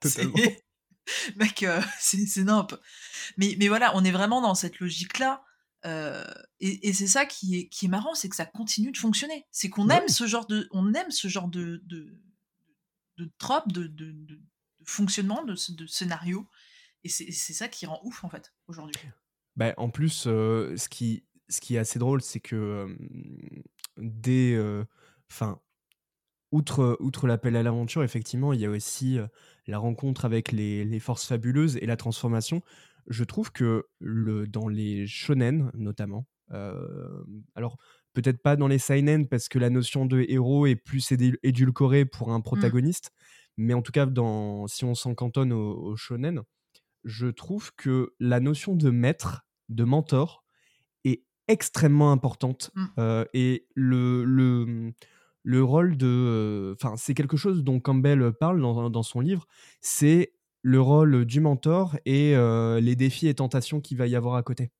Totalement. 0.00 0.34
Mec, 1.36 1.64
c'est 1.98 2.26
c'est 2.26 2.44
nimp. 2.44 2.74
Mais, 3.38 3.56
mais 3.58 3.68
voilà, 3.68 3.92
on 3.96 4.04
est 4.04 4.10
vraiment 4.10 4.40
dans 4.42 4.54
cette 4.54 4.78
logique-là. 4.78 5.42
euh, 5.86 6.22
et 6.60 6.88
et 6.88 6.92
c'est 6.92 7.06
ça 7.06 7.24
qui 7.24 7.56
est, 7.58 7.68
qui 7.68 7.86
est 7.86 7.88
marrant, 7.88 8.14
c'est 8.14 8.28
que 8.28 8.36
ça 8.36 8.44
continue 8.46 8.92
de 8.92 8.98
fonctionner. 8.98 9.46
C'est 9.50 9.70
qu'on 9.70 9.88
Ouais. 9.88 9.96
aime 9.96 10.08
ce 10.08 10.26
genre 10.26 10.46
de, 10.46 10.68
on 10.72 10.92
aime 10.94 11.10
ce 11.10 11.28
genre 11.28 11.48
de, 11.48 11.82
de, 11.86 12.06
de 13.18 13.30
trope, 13.38 13.70
de, 13.72 13.86
de, 13.86 14.40
fonctionnement, 14.84 15.44
de, 15.44 15.54
de 15.74 15.86
scénario. 15.86 16.48
Et 17.04 17.08
c'est 17.08 17.30
ça 17.32 17.68
qui 17.68 17.84
rend 17.86 18.00
ouf, 18.04 18.24
en 18.24 18.30
fait, 18.30 18.54
aujourd'hui. 18.66 19.00
Bah, 19.56 19.74
en 19.76 19.90
plus, 19.90 20.24
euh, 20.26 20.76
ce, 20.76 20.88
qui, 20.88 21.24
ce 21.48 21.60
qui 21.60 21.74
est 21.74 21.78
assez 21.78 21.98
drôle, 21.98 22.22
c'est 22.22 22.40
que 22.40 22.56
euh, 22.56 22.96
dès. 23.98 24.54
euh, 24.54 24.84
Enfin, 25.30 25.60
outre, 26.52 26.96
outre 27.00 27.26
l'appel 27.26 27.54
à 27.54 27.62
l'aventure, 27.62 28.02
effectivement, 28.02 28.54
il 28.54 28.60
y 28.60 28.64
a 28.64 28.70
aussi 28.70 29.18
la 29.66 29.76
rencontre 29.76 30.24
avec 30.24 30.52
les, 30.52 30.86
les 30.86 31.00
forces 31.00 31.26
fabuleuses 31.26 31.76
et 31.76 31.84
la 31.84 31.98
transformation. 31.98 32.62
Je 33.08 33.24
trouve 33.24 33.52
que 33.52 33.84
le, 33.98 34.46
dans 34.46 34.68
les 34.68 35.06
shonen, 35.06 35.70
notamment, 35.74 36.26
euh, 36.52 37.22
alors 37.56 37.76
peut-être 38.14 38.42
pas 38.42 38.56
dans 38.56 38.68
les 38.68 38.78
seinen 38.78 39.28
parce 39.28 39.48
que 39.48 39.58
la 39.58 39.70
notion 39.70 40.06
de 40.06 40.24
héros 40.28 40.66
est 40.66 40.76
plus 40.76 41.12
édul- 41.12 41.38
édulcorée 41.42 42.04
pour 42.04 42.32
un 42.32 42.40
protagoniste, 42.40 43.12
mais 43.56 43.74
en 43.74 43.82
tout 43.82 43.92
cas, 43.92 44.06
dans, 44.06 44.66
si 44.66 44.84
on 44.84 44.94
s'en 44.94 45.14
cantonne 45.14 45.52
au, 45.52 45.74
au 45.74 45.96
shonen, 45.96 46.42
je 47.04 47.26
trouve 47.28 47.72
que 47.76 48.14
la 48.20 48.40
notion 48.40 48.74
de 48.74 48.90
maître, 48.90 49.46
de 49.68 49.84
mentor, 49.84 50.44
est 51.04 51.24
extrêmement 51.46 52.12
importante. 52.12 52.70
Mm. 52.74 52.84
Euh, 52.98 53.24
et 53.34 53.66
le, 53.74 54.24
le, 54.24 54.92
le 55.42 55.64
rôle 55.64 55.96
de. 55.96 56.74
Enfin, 56.74 56.96
c'est 56.96 57.14
quelque 57.14 57.36
chose 57.36 57.64
dont 57.64 57.80
Campbell 57.80 58.32
parle 58.32 58.60
dans, 58.60 58.90
dans 58.90 59.02
son 59.02 59.20
livre. 59.20 59.46
C'est 59.80 60.34
le 60.62 60.80
rôle 60.80 61.24
du 61.24 61.40
mentor 61.40 61.96
et 62.04 62.34
euh, 62.36 62.80
les 62.80 62.96
défis 62.96 63.28
et 63.28 63.34
tentations 63.34 63.80
qu'il 63.80 63.96
va 63.96 64.06
y 64.06 64.16
avoir 64.16 64.34
à 64.34 64.42
côté. 64.42 64.70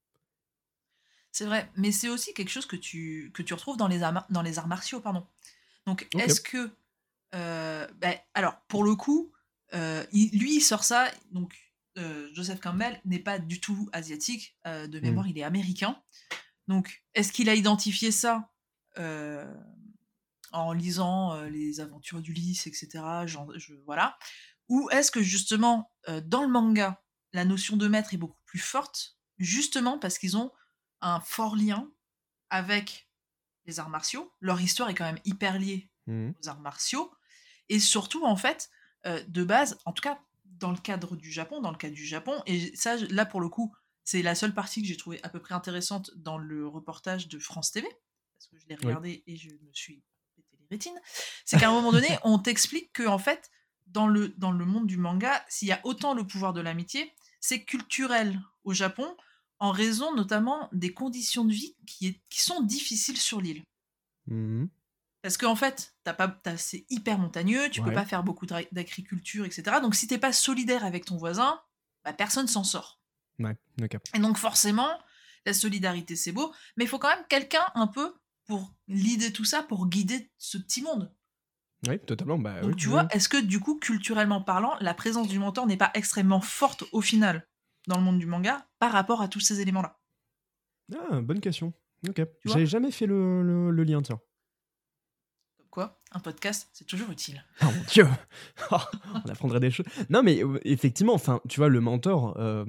C'est 1.32 1.44
vrai, 1.44 1.70
mais 1.76 1.92
c'est 1.92 2.08
aussi 2.08 2.34
quelque 2.34 2.50
chose 2.50 2.66
que 2.66 2.76
tu, 2.76 3.30
que 3.34 3.42
tu 3.42 3.54
retrouves 3.54 3.76
dans 3.76 3.88
les, 3.88 4.02
arts, 4.02 4.26
dans 4.30 4.42
les 4.42 4.58
arts 4.58 4.66
martiaux, 4.68 5.00
pardon. 5.00 5.26
Donc, 5.86 6.08
est-ce 6.24 6.40
que... 6.40 6.70
euh, 7.34 7.86
ben, 7.98 8.16
alors, 8.34 8.58
pour 8.68 8.82
le 8.84 8.94
coup, 8.96 9.32
euh, 9.74 10.04
il- 10.12 10.38
lui, 10.38 10.56
il 10.56 10.60
sort 10.60 10.84
ça, 10.84 11.10
donc 11.30 11.56
euh, 11.98 12.28
Joseph 12.32 12.60
Campbell 12.60 13.00
n'est 13.04 13.18
pas 13.18 13.38
du 13.38 13.60
tout 13.60 13.88
asiatique, 13.92 14.56
euh, 14.66 14.86
de 14.86 14.98
mémoire, 15.00 15.26
il 15.28 15.38
est 15.38 15.42
américain. 15.44 16.00
Donc, 16.66 17.02
est-ce 17.14 17.32
qu'il 17.32 17.48
a 17.48 17.54
identifié 17.54 18.10
ça 18.12 18.50
en 20.52 20.72
lisant 20.72 21.42
les 21.42 21.80
aventures 21.80 22.20
d'Ulysse, 22.20 22.66
etc. 22.66 23.26
genre, 23.26 23.52
je- 23.56 23.74
voilà. 23.86 24.18
Ou 24.68 24.88
est-ce 24.90 25.10
que 25.10 25.22
justement, 25.22 25.90
dans 26.24 26.42
le 26.42 26.48
manga, 26.48 27.02
la 27.32 27.44
notion 27.44 27.76
de 27.76 27.86
maître 27.88 28.12
est 28.14 28.18
beaucoup 28.18 28.40
plus 28.44 28.58
forte, 28.58 29.16
justement 29.38 29.98
parce 29.98 30.18
qu'ils 30.18 30.36
ont 30.36 30.50
un 31.00 31.20
fort 31.20 31.56
lien 31.56 31.90
avec 32.50 33.08
les 33.66 33.80
arts 33.80 33.90
martiaux. 33.90 34.32
Leur 34.40 34.60
histoire 34.60 34.88
est 34.90 34.94
quand 34.94 35.04
même 35.04 35.20
hyper 35.24 35.58
liée 35.58 35.90
Mhm. 36.06 36.34
aux 36.42 36.48
arts 36.48 36.60
martiaux. 36.60 37.12
Et 37.68 37.80
surtout, 37.80 38.24
en 38.24 38.36
fait, 38.36 38.70
euh, 39.06 39.22
de 39.28 39.44
base, 39.44 39.78
en 39.84 39.92
tout 39.92 40.02
cas 40.02 40.20
dans 40.44 40.72
le 40.72 40.78
cadre 40.78 41.16
du 41.16 41.30
Japon, 41.30 41.60
dans 41.60 41.70
le 41.70 41.76
cas 41.76 41.90
du 41.90 42.04
Japon, 42.04 42.42
et 42.46 42.74
ça, 42.76 42.96
là, 42.96 43.24
pour 43.26 43.40
le 43.40 43.48
coup, 43.48 43.74
c'est 44.04 44.22
la 44.22 44.34
seule 44.34 44.54
partie 44.54 44.82
que 44.82 44.88
j'ai 44.88 44.96
trouvée 44.96 45.20
à 45.22 45.28
peu 45.28 45.40
près 45.40 45.54
intéressante 45.54 46.10
dans 46.16 46.38
le 46.38 46.66
reportage 46.66 47.28
de 47.28 47.38
France 47.38 47.70
TV, 47.70 47.86
parce 47.86 48.48
que 48.50 48.58
je 48.58 48.66
l'ai 48.66 48.74
Oui. 48.82 48.84
regardé 48.84 49.22
et 49.26 49.36
je 49.36 49.50
me 49.50 49.72
suis 49.72 50.02
pété 50.34 50.56
les 50.58 50.66
rétines, 50.70 51.00
c'est 51.44 51.58
qu'à 51.58 51.68
un 51.68 51.72
moment 51.72 51.92
donné, 51.92 52.08
on 52.24 52.38
t'explique 52.38 52.92
que, 52.92 53.06
en 53.06 53.18
fait, 53.18 53.50
dans 53.86 54.08
le, 54.08 54.30
dans 54.30 54.50
le 54.52 54.64
monde 54.64 54.86
du 54.86 54.96
manga, 54.96 55.44
s'il 55.48 55.68
y 55.68 55.72
a 55.72 55.80
autant 55.84 56.14
le 56.14 56.26
pouvoir 56.26 56.52
de 56.52 56.60
l'amitié, 56.60 57.12
c'est 57.40 57.64
culturel 57.64 58.40
au 58.64 58.72
Japon, 58.72 59.16
en 59.60 59.70
raison 59.72 60.14
notamment 60.14 60.68
des 60.72 60.92
conditions 60.92 61.44
de 61.44 61.52
vie 61.52 61.76
qui, 61.86 62.06
est- 62.08 62.20
qui 62.30 62.42
sont 62.42 62.62
difficiles 62.62 63.16
sur 63.18 63.40
l'île. 63.40 63.62
Mhm. 64.26 64.68
Parce 65.22 65.36
qu'en 65.36 65.56
fait, 65.56 65.94
t'as 66.04 66.14
pas, 66.14 66.28
t'as- 66.28 66.56
c'est 66.56 66.86
hyper 66.90 67.18
montagneux, 67.18 67.68
tu 67.70 67.82
peux 67.82 67.88
Ouais. 67.88 67.94
pas 67.94 68.04
faire 68.06 68.22
beaucoup 68.22 68.46
d'a- 68.46 68.62
d'agriculture, 68.72 69.44
etc. 69.44 69.78
Donc 69.82 69.94
si 69.94 70.06
t'es 70.06 70.18
pas 70.18 70.32
solidaire 70.32 70.84
avec 70.84 71.04
ton 71.04 71.16
voisin, 71.16 71.60
bah, 72.04 72.12
personne 72.12 72.46
s'en 72.46 72.62
sort. 72.64 73.00
Ouais. 73.40 73.56
Et 74.14 74.18
donc 74.20 74.36
forcément, 74.38 74.90
la 75.44 75.52
solidarité 75.54 76.14
c'est 76.16 76.32
beau, 76.32 76.52
mais 76.76 76.84
il 76.84 76.88
faut 76.88 76.98
quand 76.98 77.08
même 77.14 77.24
quelqu'un 77.28 77.64
un 77.74 77.86
peu 77.88 78.14
pour 78.46 78.72
l'idée 78.86 79.32
tout 79.32 79.44
ça, 79.44 79.62
pour 79.62 79.88
guider 79.88 80.30
ce 80.38 80.56
petit 80.58 80.82
monde. 80.82 81.12
Oui, 81.86 81.98
totalement. 82.00 82.38
Bah, 82.38 82.60
Donc 82.60 82.70
oui, 82.70 82.76
tu 82.76 82.86
oui, 82.86 82.92
vois, 82.92 83.06
est-ce 83.10 83.28
que 83.28 83.36
du 83.36 83.60
coup, 83.60 83.78
culturellement 83.78 84.42
parlant, 84.42 84.76
la 84.80 84.94
présence 84.94 85.28
du 85.28 85.38
mentor 85.38 85.66
n'est 85.66 85.76
pas 85.76 85.90
extrêmement 85.94 86.40
forte 86.40 86.84
au 86.92 87.00
final? 87.00 87.46
Dans 87.86 87.96
le 87.98 88.04
monde 88.04 88.18
du 88.18 88.26
manga 88.26 88.66
par 88.78 88.92
rapport 88.92 89.20
à 89.22 89.28
tous 89.28 89.40
ces 89.40 89.60
éléments-là 89.60 89.98
Ah, 91.10 91.20
bonne 91.20 91.40
question. 91.40 91.72
Ok. 92.08 92.22
J'avais 92.44 92.66
jamais 92.66 92.90
fait 92.90 93.06
le, 93.06 93.42
le- 93.42 93.70
le 93.70 93.82
lien, 93.84 94.02
tiens. 94.02 94.20
Quoi, 95.70 96.00
un 96.12 96.18
podcast, 96.20 96.68
c'est 96.72 96.86
toujours 96.86 97.10
utile. 97.10 97.44
Oh 97.62 97.66
mon 97.66 97.84
dieu 97.92 98.06
On 98.70 99.28
apprendrait 99.28 99.60
des 99.60 99.70
choses. 99.70 99.84
Non, 100.08 100.22
mais 100.22 100.42
euh, 100.42 100.58
effectivement, 100.64 101.12
enfin, 101.12 101.40
tu 101.48 101.60
vois, 101.60 101.68
le 101.68 101.80
mentor, 101.80 102.36
euh, 102.38 102.64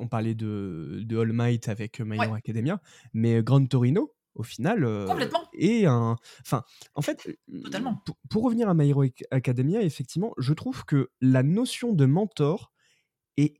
on 0.00 0.08
parlait 0.08 0.34
de, 0.34 1.00
de 1.04 1.18
All 1.18 1.32
Might 1.32 1.68
avec 1.68 2.00
My 2.00 2.16
Hero 2.16 2.32
Ouais. 2.32 2.38
Academia, 2.38 2.82
mais 3.14 3.40
Gran 3.44 3.64
Torino, 3.66 4.12
au 4.34 4.42
final, 4.42 4.84
euh, 4.84 5.06
Complètement. 5.06 5.42
est 5.52 5.86
un. 5.86 6.16
Enfin, 6.40 6.64
en 6.94 7.02
fait, 7.02 7.28
euh, 7.28 7.62
Totalement. 7.62 8.02
Pour, 8.28 8.42
revenir 8.42 8.68
à 8.68 8.74
My 8.74 8.88
Hero 8.90 9.04
Ac- 9.04 9.22
Academia, 9.30 9.82
effectivement, 9.82 10.34
je 10.36 10.52
trouve 10.52 10.84
que 10.84 11.10
la 11.20 11.44
notion 11.44 11.92
de 11.92 12.04
mentor 12.04 12.72
est 13.36 13.54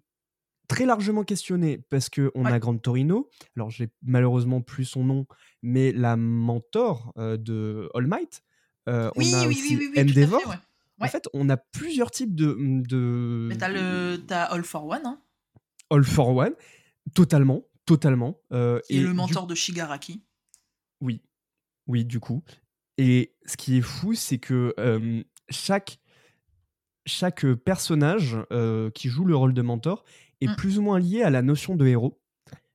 très 0.70 0.87
largement 0.87 1.24
questionnée 1.24 1.78
parce 1.90 2.09
que 2.09 2.30
on 2.35 2.44
Ouais. 2.44 2.52
a 2.52 2.59
Gran 2.61 2.78
Torino, 2.78 3.28
alors 3.56 3.70
j'ai 3.70 3.90
malheureusement 4.02 4.61
plus 4.61 4.85
son 4.85 5.04
nom, 5.04 5.26
mais 5.62 5.92
la 5.92 6.16
mentor 6.16 7.12
euh, 7.18 7.37
de 7.37 7.88
All 7.94 8.06
Might. 8.06 8.42
euh, 8.88 9.11
Oui, 9.16 9.30
on 9.35 9.38
a 9.38 9.46
oui, 9.48 9.54
aussi 9.56 9.76
oui, 9.76 9.92
Endeavor. 10.00 10.40
fait, 10.40 10.46
ouais. 10.48 10.56
En 11.00 11.09
fait, 11.09 11.28
on 11.33 11.48
a 11.50 11.56
plusieurs 11.56 12.11
types 12.11 12.35
de. 12.35 12.56
de 12.88 13.46
Mais 13.48 13.56
t'as 13.59 13.68
le, 13.68 14.18
t'as 14.26 14.44
All 14.44 14.62
for 14.64 14.87
One, 14.87 15.02
hein, 15.04 15.20
All 15.90 16.04
for 16.04 16.28
One, 16.37 16.54
totalement, 17.14 17.62
totalement. 17.87 18.38
euh, 18.52 18.80
et 18.90 19.00
le 19.00 19.09
du- 19.09 19.14
mentor 19.14 19.46
de 19.46 19.54
Shigaraki. 19.54 20.22
Oui, 21.00 21.22
oui, 21.87 22.04
du 22.04 22.20
coup. 22.20 22.42
Et 22.98 23.35
ce 23.46 23.56
qui 23.56 23.78
est 23.78 23.83
fou, 23.83 24.14
c'est 24.14 24.38
que 24.38 24.74
euh, 24.78 25.22
chaque, 25.48 25.99
chaque 27.06 27.46
personnage 27.54 28.36
euh, 28.52 28.90
qui 28.90 29.08
joue 29.08 29.24
le 29.24 29.36
rôle 29.36 29.54
de 29.54 29.62
mentor 29.62 30.04
est 30.40 30.48
Mm. 30.48 30.54
plus 30.56 30.78
ou 30.78 30.82
moins 30.82 30.98
lié 30.98 31.22
à 31.22 31.30
la 31.30 31.42
notion 31.42 31.76
de 31.76 31.86
héros, 31.86 32.20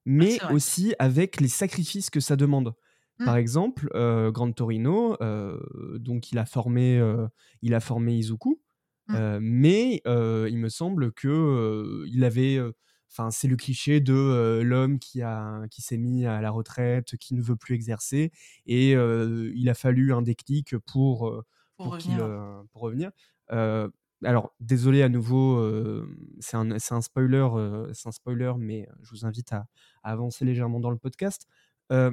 mais 0.05 0.39
c'est 0.39 0.43
vrai. 0.45 0.55
aussi 0.55 0.95
avec 0.99 1.41
les 1.41 1.47
sacrifices 1.47 2.09
que 2.09 2.19
ça 2.19 2.35
demande. 2.35 2.75
Par 3.23 3.35
Mm. 3.35 3.37
exemple, 3.37 3.89
euh, 3.95 4.31
Gran 4.31 4.51
Torino, 4.51 5.17
euh, 5.21 5.59
donc 5.99 6.31
il 6.31 6.37
a 6.39 6.45
formé, 6.45 6.97
euh, 6.99 7.27
il 7.61 7.73
a 7.75 7.79
formé 7.79 8.15
Izuku, 8.17 8.61
Mm. 9.07 9.15
euh, 9.15 9.39
mais 9.41 10.01
euh, 10.07 10.47
il 10.49 10.57
me 10.59 10.69
semble 10.69 11.11
que 11.13 11.27
euh, 11.27 12.05
il 12.07 12.23
avait, 12.23 12.57
euh, 12.57 12.73
enfin 13.11 13.31
c'est 13.31 13.47
le 13.47 13.55
cliché 13.55 13.99
de 14.01 14.13
euh, 14.13 14.63
l'homme 14.63 14.99
qui 14.99 15.21
a, 15.21 15.63
qui 15.71 15.81
s'est 15.81 15.97
mis 15.97 16.25
à 16.25 16.41
la 16.41 16.51
retraite, 16.51 17.17
qui 17.17 17.33
ne 17.35 17.41
veut 17.41 17.55
plus 17.55 17.75
exercer, 17.75 18.31
et 18.65 18.95
euh, 18.95 19.51
il 19.55 19.69
a 19.69 19.73
fallu 19.75 20.13
un 20.13 20.21
déclic 20.21 20.77
pour 20.79 21.27
euh, 21.29 21.43
Pour 21.77 21.87
pour 21.87 21.93
revenir. 21.93 22.25
euh, 22.25 22.63
pour 22.71 22.81
revenir. 22.83 23.11
Euh, 23.51 23.89
alors, 24.23 24.53
désolé 24.59 25.01
à 25.03 25.09
nouveau, 25.09 25.57
euh, 25.57 26.07
c'est 26.39 26.57
un, 26.57 26.71
un 26.71 27.01
spoiler, 27.01 27.47
euh, 27.53 27.91
c'est 27.93 28.07
un 28.07 28.11
spoiler, 28.11 28.53
mais 28.57 28.87
je 29.01 29.11
vous 29.11 29.25
invite 29.25 29.51
à, 29.53 29.67
à 30.03 30.11
avancer 30.11 30.45
légèrement 30.45 30.79
dans 30.79 30.89
le 30.89 30.97
podcast. 30.97 31.47
Euh, 31.91 32.11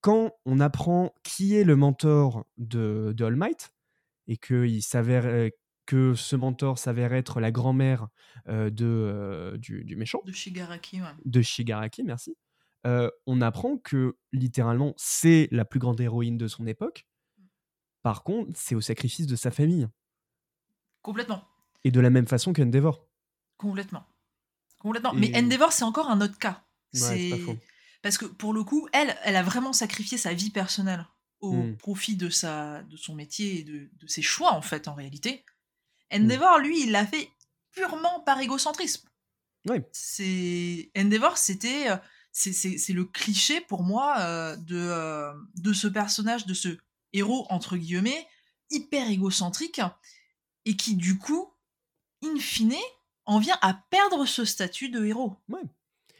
quand 0.00 0.32
on 0.44 0.60
apprend 0.60 1.14
qui 1.22 1.56
est 1.56 1.64
le 1.64 1.76
mentor 1.76 2.46
de, 2.56 3.12
de 3.16 3.24
All 3.24 3.36
Might 3.36 3.70
et 4.26 4.36
que 4.36 4.66
il 4.66 4.82
s'avère 4.82 5.50
que 5.86 6.14
ce 6.14 6.36
mentor 6.36 6.78
s'avère 6.78 7.12
être 7.12 7.40
la 7.40 7.50
grand-mère 7.50 8.08
de, 8.46 9.56
du, 9.58 9.84
du 9.84 9.96
méchant, 9.96 10.22
De 10.24 10.32
Shigaraki, 10.32 11.00
ouais. 11.00 11.08
de 11.24 11.42
Shigaraki, 11.42 12.02
merci, 12.02 12.36
on 12.84 13.40
apprend 13.40 13.76
que 13.76 14.16
littéralement 14.32 14.94
c'est 14.96 15.48
la 15.50 15.64
plus 15.64 15.80
grande 15.80 16.00
héroïne 16.00 16.38
de 16.38 16.46
son 16.46 16.66
époque. 16.66 17.06
Par 18.02 18.22
contre, 18.22 18.52
c'est 18.54 18.74
au 18.74 18.80
sacrifice 18.80 19.26
de 19.26 19.36
sa 19.36 19.50
famille. 19.50 19.86
Complètement. 21.02 21.44
Et 21.84 21.90
de 21.90 22.00
la 22.00 22.10
même 22.10 22.26
façon 22.26 22.52
qu'Endeavor. 22.52 23.06
Complètement. 23.56 24.04
Complètement. 24.80 25.12
Et- 25.14 25.16
Mais 25.18 25.36
Endeavor, 25.38 25.72
c'est 25.72 25.84
encore 25.84 26.10
un 26.10 26.20
autre 26.20 26.38
cas. 26.38 26.64
Ouais, 26.94 27.00
c'est 27.00 27.30
pas 27.30 27.38
faux. 27.38 27.56
parce 28.02 28.18
que 28.18 28.24
pour 28.24 28.52
le 28.52 28.64
coup, 28.64 28.88
elle, 28.92 29.16
elle 29.24 29.36
a 29.36 29.42
vraiment 29.42 29.72
sacrifié 29.72 30.18
sa 30.18 30.32
vie 30.34 30.50
personnelle 30.50 31.06
au 31.40 31.52
Mm. 31.54 31.76
profit 31.76 32.16
de 32.16 32.28
sa, 32.30 32.82
de 32.82 32.96
son 32.96 33.14
métier 33.14 33.60
et 33.60 33.62
de, 33.64 33.88
de 33.94 34.06
ses 34.06 34.22
choix 34.22 34.52
en 34.52 34.62
fait 34.62 34.88
en 34.88 34.94
réalité. 34.94 35.44
Mm. 36.12 36.16
Endeavor, 36.24 36.58
lui, 36.58 36.82
il 36.84 36.90
l'a 36.92 37.06
fait 37.06 37.30
purement 37.72 38.20
par 38.20 38.40
égocentrisme. 38.40 39.08
Ouais. 39.68 39.86
C'est 39.92 40.90
Endeavor, 40.96 41.36
c'était, 41.38 41.90
euh, 41.90 41.96
c'est, 42.32 42.52
c'est, 42.52 42.78
c'est 42.78 42.92
le 42.94 43.04
cliché 43.04 43.60
pour 43.60 43.82
moi 43.82 44.16
euh, 44.20 44.56
de, 44.56 44.76
euh, 44.76 45.32
de 45.56 45.72
ce 45.72 45.86
personnage, 45.86 46.46
de 46.46 46.54
ce 46.54 46.76
héros 47.12 47.46
entre 47.50 47.76
guillemets 47.76 48.26
hyper 48.70 49.08
égocentrique 49.10 49.80
et 50.64 50.76
qui 50.76 50.96
du 50.96 51.18
coup, 51.18 51.52
in 52.24 52.36
fine, 52.38 52.74
en 53.26 53.38
vient 53.38 53.58
à 53.62 53.74
perdre 53.90 54.26
ce 54.26 54.44
statut 54.44 54.88
de 54.88 55.04
héros. 55.04 55.36
Ouais. 55.48 55.60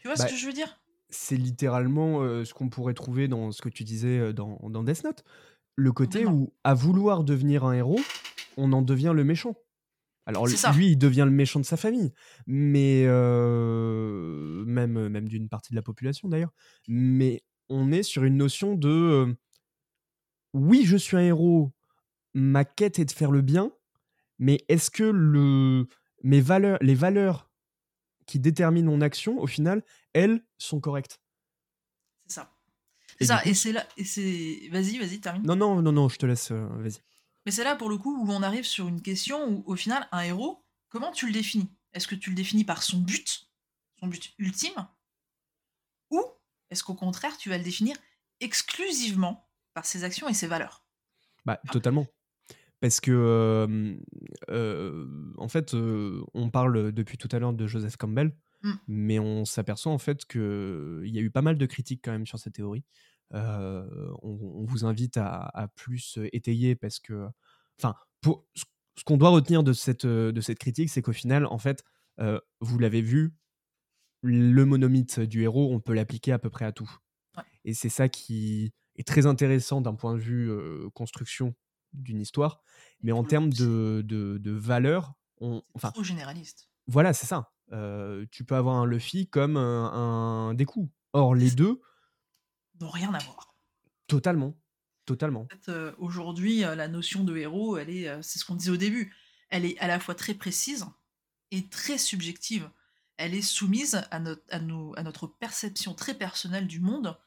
Tu 0.00 0.08
vois 0.08 0.16
Bah, 0.16 0.26
ce 0.26 0.32
que 0.32 0.38
je 0.38 0.46
veux 0.46 0.52
dire? 0.52 0.80
C'est 1.08 1.36
littéralement 1.36 2.22
euh, 2.22 2.44
ce 2.44 2.54
qu'on 2.54 2.68
pourrait 2.68 2.94
trouver 2.94 3.28
dans 3.28 3.52
ce 3.52 3.62
que 3.62 3.68
tu 3.68 3.84
disais 3.84 4.18
euh, 4.18 4.32
dans, 4.32 4.58
dans 4.70 4.82
Death 4.82 5.04
Note. 5.04 5.24
Le 5.76 5.92
côté 5.92 6.26
où, 6.26 6.52
à 6.62 6.74
vouloir 6.74 7.24
devenir 7.24 7.64
un 7.64 7.72
héros, 7.72 8.00
on 8.56 8.72
en 8.72 8.82
devient 8.82 9.12
le 9.14 9.24
méchant. 9.24 9.54
Alors 10.26 10.46
lui, 10.46 10.56
ça. 10.56 10.72
il 10.78 10.98
devient 10.98 11.24
le 11.24 11.30
méchant 11.30 11.60
de 11.60 11.64
sa 11.64 11.76
famille, 11.76 12.12
mais 12.46 13.04
euh, 13.06 14.64
même, 14.64 15.08
même 15.08 15.28
d'une 15.28 15.48
partie 15.48 15.72
de 15.72 15.76
la 15.76 15.82
population 15.82 16.28
d'ailleurs. 16.28 16.52
Mais 16.86 17.42
on 17.68 17.90
est 17.90 18.02
sur 18.02 18.24
une 18.24 18.36
notion 18.36 18.74
de 18.74 18.88
euh, 18.88 19.34
oui, 20.52 20.84
je 20.84 20.96
suis 20.96 21.16
un 21.16 21.20
héros, 21.20 21.72
ma 22.34 22.64
quête 22.64 22.98
est 22.98 23.04
de 23.06 23.10
faire 23.10 23.30
le 23.30 23.40
bien, 23.40 23.72
mais 24.40 24.64
est-ce 24.68 24.90
que 24.90 25.04
le, 25.04 25.86
mes 26.24 26.40
valeurs, 26.40 26.78
les 26.80 26.96
valeurs 26.96 27.48
qui 28.26 28.40
déterminent 28.40 28.90
mon 28.90 29.00
action, 29.02 29.38
au 29.38 29.46
final, 29.46 29.84
elles 30.12 30.44
sont 30.58 30.80
correctes? 30.80 31.20
C'est 32.26 32.34
ça. 32.34 32.56
C'est 33.18 33.26
ça. 33.26 33.44
Et 33.44 33.54
c'est 33.54 33.72
là. 33.72 33.86
Et 33.96 34.04
c'est. 34.04 34.68
Vas-y, 34.72 34.98
vas-y, 34.98 35.20
termine. 35.20 35.46
Non, 35.46 35.54
non, 35.54 35.82
non, 35.82 35.92
non, 35.92 36.08
je 36.08 36.16
te 36.16 36.26
laisse, 36.26 36.50
euh, 36.50 36.66
vas-y. 36.78 36.98
Mais 37.46 37.52
c'est 37.52 37.64
là 37.64 37.76
pour 37.76 37.88
le 37.88 37.98
coup 37.98 38.16
où 38.16 38.30
on 38.30 38.42
arrive 38.42 38.64
sur 38.64 38.88
une 38.88 39.02
question 39.02 39.46
où 39.48 39.62
au 39.66 39.76
final 39.76 40.08
un 40.10 40.22
héros, 40.22 40.64
comment 40.88 41.12
tu 41.12 41.26
le 41.26 41.32
définis? 41.32 41.70
Est-ce 41.92 42.08
que 42.08 42.14
tu 42.14 42.30
le 42.30 42.36
définis 42.36 42.64
par 42.64 42.82
son 42.82 42.98
but, 42.98 43.50
son 43.98 44.08
but 44.08 44.32
ultime, 44.38 44.86
ou 46.10 46.22
est-ce 46.70 46.84
qu'au 46.84 46.94
contraire 46.94 47.36
tu 47.36 47.48
vas 47.48 47.58
le 47.58 47.64
définir 47.64 47.96
exclusivement 48.40 49.50
par 49.74 49.86
ses 49.86 50.04
actions 50.04 50.28
et 50.28 50.34
ses 50.34 50.46
valeurs? 50.46 50.84
Bah, 51.44 51.60
totalement. 51.72 52.06
Parce 52.80 53.00
que, 53.00 53.98
en 55.38 55.48
fait, 55.48 55.74
on 55.74 56.50
parle 56.50 56.92
depuis 56.92 57.18
tout 57.18 57.28
à 57.32 57.38
l'heure 57.38 57.52
de 57.52 57.66
Joseph 57.66 57.96
Campbell, 57.96 58.36
Mmh. 58.62 58.80
mais 58.86 59.18
on 59.18 59.44
s'aperçoit 59.44 59.92
en 59.92 59.98
fait 59.98 60.24
qu'il 60.26 60.40
y 61.06 61.18
a 61.18 61.22
eu 61.22 61.30
pas 61.30 61.42
mal 61.42 61.56
de 61.58 61.66
critiques 61.66 62.02
quand 62.04 62.12
même 62.12 62.26
sur 62.26 62.38
cette 62.38 62.54
théorie. 62.54 62.84
On 63.32 63.86
on 64.22 64.64
vous 64.64 64.84
invite 64.84 65.16
à 65.16 65.42
à 65.54 65.68
plus, 65.68 66.18
étayer 66.32 66.74
parce 66.76 66.98
que 67.00 67.28
enfin, 67.78 67.94
pour 68.20 68.46
ce 68.54 68.64
ce 68.98 69.04
qu'on 69.04 69.16
doit 69.16 69.30
retenir 69.30 69.62
de 69.62 69.72
cette, 69.72 70.04
heu, 70.04 70.30
de 70.32 70.40
cette 70.42 70.58
critique, 70.58 70.90
c'est 70.90 71.00
qu'au 71.00 71.12
final, 71.12 71.46
en 71.46 71.58
fait, 71.58 71.84
vous 72.60 72.78
l'avez 72.78 73.00
vu, 73.02 73.34
le 74.22 74.64
monomythe 74.64 75.20
du 75.20 75.42
héros, 75.42 75.72
on 75.72 75.80
peut 75.80 75.94
l'appliquer 75.94 76.32
à 76.32 76.38
peu 76.38 76.50
près 76.50 76.64
à 76.66 76.72
tout. 76.72 76.90
Ouais. 77.36 77.44
Et 77.64 77.74
c'est 77.74 77.88
ça 77.90 78.08
qui 78.08 78.72
est 78.96 79.06
très 79.06 79.26
intéressant 79.26 79.80
d'un 79.82 79.94
point 79.94 80.14
de 80.14 80.20
vue, 80.20 80.50
construction 80.94 81.54
d'une 81.92 82.20
histoire. 82.20 82.60
Mais 83.02 83.12
en 83.12 83.24
termes 83.24 83.50
de 83.52 84.02
de 84.04 84.38
de 84.38 84.50
valeur, 84.52 85.14
on 85.40 85.62
enfin, 85.74 85.90
trop 85.90 86.02
généraliste. 86.04 86.68
voilà, 86.86 87.12
c'est 87.12 87.26
ça. 87.26 87.52
Tu 88.30 88.44
peux 88.44 88.56
avoir 88.56 88.76
un 88.76 88.86
Luffy 88.86 89.28
comme, 89.28 89.56
heu, 89.56 89.60
un 89.60 90.54
Deku. 90.54 90.90
Or 91.12 91.34
les 91.34 91.50
2 91.50 91.80
N'ont 92.80 92.90
rien 92.90 93.14
à 93.14 93.18
voir. 93.20 93.54
totalement, 94.06 94.54
totalement. 95.06 95.46
En 95.52 95.56
fait, 95.56 95.70
aujourd'hui, 95.98 96.60
la 96.60 96.88
notion 96.88 97.24
de 97.24 97.36
héros, 97.36 97.76
elle 97.76 97.90
est, 97.90 98.22
c'est 98.22 98.38
ce 98.38 98.44
qu'on 98.44 98.54
disait 98.54 98.70
au 98.70 98.76
début, 98.76 99.14
elle 99.48 99.64
est 99.64 99.78
à 99.78 99.86
la 99.88 99.98
fois 99.98 100.14
très 100.14 100.34
précise 100.34 100.86
et 101.50 101.68
très 101.68 101.98
subjective. 101.98 102.70
Elle 103.16 103.34
est 103.34 103.42
soumise 103.42 104.02
à 104.10 104.18
notre 104.20 104.42
à 104.50 104.60
nos 104.60 104.94
à 104.96 105.02
notre 105.02 105.26
perception 105.26 105.94
très 105.94 106.14
personnelle 106.14 106.66
du 106.66 106.80
monde 106.80 107.18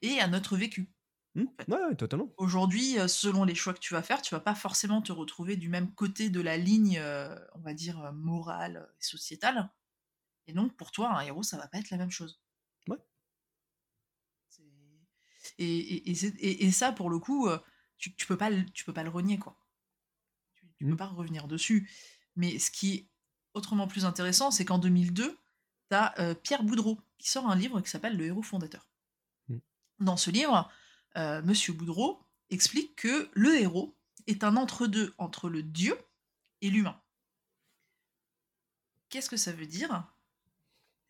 et 0.00 0.18
à 0.20 0.28
notre 0.28 0.56
vécu, 0.56 0.92
Mmh, 1.34 1.44
en 1.48 1.54
fait. 1.64 1.68
ouais, 1.68 1.96
totalement. 1.96 2.34
Aujourd'hui, 2.38 2.98
heu, 2.98 3.08
selon 3.08 3.44
les 3.44 3.54
choix 3.56 3.74
que 3.74 3.80
tu 3.80 3.94
vas 3.94 4.02
faire, 4.02 4.22
tu 4.22 4.34
vas 4.34 4.40
pas 4.40 4.54
forcément 4.56 5.02
te 5.02 5.12
retrouver 5.12 5.56
du 5.56 5.68
même 5.70 5.94
côté 5.94 6.30
de 6.30 6.40
la 6.40 6.56
ligne, 6.58 6.98
heu, 7.00 7.38
on 7.54 7.60
va 7.60 7.74
dire, 7.74 8.00
heu, 8.04 8.12
morale 8.12 8.88
et 9.00 9.04
sociétale. 9.04 9.70
Et 10.48 10.54
donc 10.54 10.76
pour 10.76 10.92
toi, 10.92 11.12
un 11.18 11.22
héros, 11.22 11.42
ça 11.44 11.58
va 11.58 11.68
pas 11.68 11.78
être 11.78 11.90
la 11.90 11.98
même 11.98 12.12
chose. 12.12 12.42
Ouais. 12.88 12.98
Et 15.58 16.10
et 16.10 16.70
ça 16.72 16.92
pour 16.92 17.10
le 17.10 17.18
coup, 17.18 17.48
tu 17.98 18.14
tu 18.14 18.26
peux 18.26 18.36
pas 18.36 18.50
le 18.50 18.64
tu 18.70 18.84
peux 18.84 18.92
pas 18.92 19.02
le 19.02 19.10
renier, 19.10 19.38
quoi. 19.38 19.58
Tu 20.54 20.66
tu 20.76 20.86
peux 20.86 20.94
Mmh. 20.94 20.96
pas 20.96 21.06
revenir 21.08 21.48
dessus. 21.48 21.90
Mais 22.36 22.58
ce 22.58 22.70
qui 22.70 22.94
est 22.94 23.10
autrement 23.54 23.88
plus 23.88 24.04
intéressant, 24.06 24.50
c'est 24.50 24.64
qu'en 24.64 24.78
2002, 24.78 25.38
tu 25.90 25.96
as, 25.96 26.36
Pierre 26.42 26.64
Boudreau 26.64 27.00
qui 27.18 27.30
sort 27.30 27.48
un 27.50 27.56
livre 27.56 27.80
qui 27.82 27.90
s'appelle 27.90 28.16
Le 28.16 28.26
héros 28.26 28.42
fondateur. 28.42 28.88
Mmh. 29.48 29.60
Dans 30.00 30.16
ce 30.16 30.30
livre, 30.30 30.70
heu, 31.16 31.42
monsieur 31.42 31.72
Boudreau 31.72 32.20
explique 32.50 32.96
que 32.96 33.30
le 33.32 33.60
héros 33.60 33.96
est 34.26 34.44
un 34.44 34.56
entre-deux 34.56 35.14
entre 35.18 35.48
le 35.48 35.62
dieu 35.62 35.96
et 36.60 36.70
l'humain. 36.70 37.00
Qu'est-ce 39.08 39.28
que 39.30 39.36
ça 39.36 39.52
veut 39.52 39.66
dire? 39.66 40.04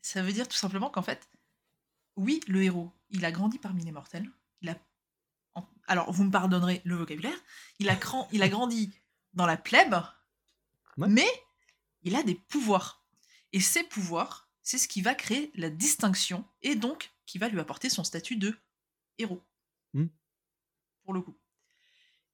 Ça 0.01 0.23
veut 0.23 0.33
dire 0.33 0.49
tout 0.49 0.57
simplement 0.57 0.91
qu'en 0.91 1.03
fait, 1.03 1.29
oui, 2.17 2.41
le 2.49 2.62
héros, 2.62 2.93
il 3.11 3.25
a 3.25 3.33
grandi 3.33 3.59
parmi 3.59 3.85
les 3.85 3.93
mortels. 3.93 4.31
Il 4.61 4.69
a 4.69 4.77
en 5.55 5.69
alors 5.87 6.11
vous 6.12 6.25
me 6.25 6.31
pardonnerez 6.31 6.81
le 6.85 6.97
vocabulaire, 6.97 7.37
il 7.79 7.88
a 7.91 7.97
cran 7.97 8.29
il 8.33 8.43
a 8.43 8.49
grandi 8.49 8.93
dans 9.35 9.47
la 9.47 9.57
plèbe, 9.57 9.97
Ouais. 10.99 11.09
mais 11.09 11.29
il 12.03 12.15
a 12.17 12.23
des 12.23 12.35
pouvoirs. 12.35 13.03
Et 13.53 13.61
ces 13.61 13.83
pouvoirs, 13.85 14.49
c'est 14.62 14.79
ce 14.79 14.88
qui 14.88 15.03
va 15.03 15.15
créer 15.15 15.51
la 15.55 15.71
distinction 15.71 16.45
et 16.62 16.75
donc 16.75 17.12
qui 17.27 17.38
va 17.38 17.49
lui 17.49 17.61
apporter 17.61 17.88
son 17.88 18.05
statut 18.05 18.37
de 18.37 18.57
héros. 19.19 19.43
Mmh. 19.94 20.07
Pour 21.05 21.14
le 21.14 21.20
coup. 21.22 21.37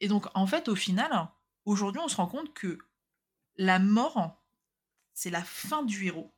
Et 0.00 0.08
donc 0.08 0.26
en 0.34 0.46
fait, 0.46 0.68
au 0.68 0.76
final, 0.76 1.28
aujourd'hui, 1.64 2.00
on 2.02 2.08
se 2.08 2.16
rend 2.16 2.26
compte 2.28 2.52
que 2.54 2.78
la 3.56 3.78
mort, 3.78 4.42
c'est 5.14 5.30
la 5.30 5.42
fin 5.42 5.82
du 5.82 6.06
héros, 6.06 6.32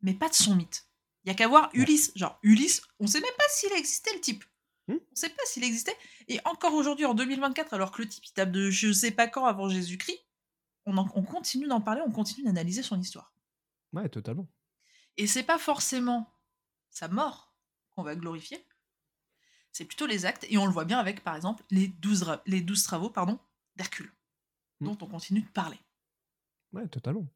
mais 0.00 0.14
pas 0.14 0.28
de 0.28 0.34
son 0.34 0.54
mythe. 0.54 0.86
Il 1.24 1.28
y 1.28 1.30
a 1.30 1.34
qu'à 1.34 1.48
voir. 1.48 1.68
Ulysse. 1.74 2.12
Genre, 2.16 2.38
Ulysse, 2.42 2.80
on 2.98 3.06
sait 3.06 3.20
même 3.20 3.30
pas 3.36 3.44
s'il 3.50 3.72
existait 3.74 4.14
le 4.14 4.20
type. 4.20 4.42
Mmh. 4.88 4.94
On 4.94 5.14
sait 5.14 5.28
pas 5.28 5.42
s'il 5.44 5.64
existait. 5.64 5.96
Et 6.28 6.40
encore 6.46 6.72
aujourd'hui, 6.72 7.04
en 7.04 7.12
2024, 7.14 7.74
alors 7.74 7.92
que 7.92 8.00
le 8.02 8.08
type, 8.08 8.24
il 8.24 8.32
tape 8.32 8.50
de 8.50 8.70
je 8.70 8.90
sais 8.92 9.10
pas 9.10 9.26
quand 9.28 9.44
avant 9.44 9.68
Jésus-Christ, 9.68 10.18
on, 10.86 10.96
en- 10.96 11.10
on 11.14 11.22
continue 11.22 11.66
d'en 11.66 11.82
parler, 11.82 12.00
on 12.06 12.10
continue 12.10 12.46
d'analyser 12.46 12.82
son 12.82 12.98
histoire. 12.98 13.34
Ouais, 13.92 14.08
totalement. 14.08 14.48
Et 15.18 15.26
c'est 15.26 15.42
pas 15.42 15.58
forcément 15.58 16.32
sa 16.88 17.08
mort 17.08 17.52
qu'on 17.90 18.02
va 18.02 18.16
glorifier, 18.16 18.64
c'est 19.72 19.84
plutôt 19.84 20.06
les 20.06 20.26
actes. 20.26 20.46
Et 20.50 20.58
on 20.58 20.66
le 20.66 20.72
voit 20.72 20.84
bien 20.84 20.98
avec, 20.98 21.22
par 21.22 21.36
exemple, 21.36 21.62
les 21.70 21.88
12, 21.88 22.22
ra- 22.22 22.42
les 22.46 22.60
12 22.60 22.82
travaux 22.82 23.10
pardon, 23.10 23.38
d'Hercule, 23.76 24.10
Mmh. 24.80 24.86
dont 24.86 24.98
on 25.02 25.06
continue 25.06 25.42
de 25.42 25.48
parler. 25.48 25.76
Ouais, 26.72 26.86
totalement. 26.88 27.26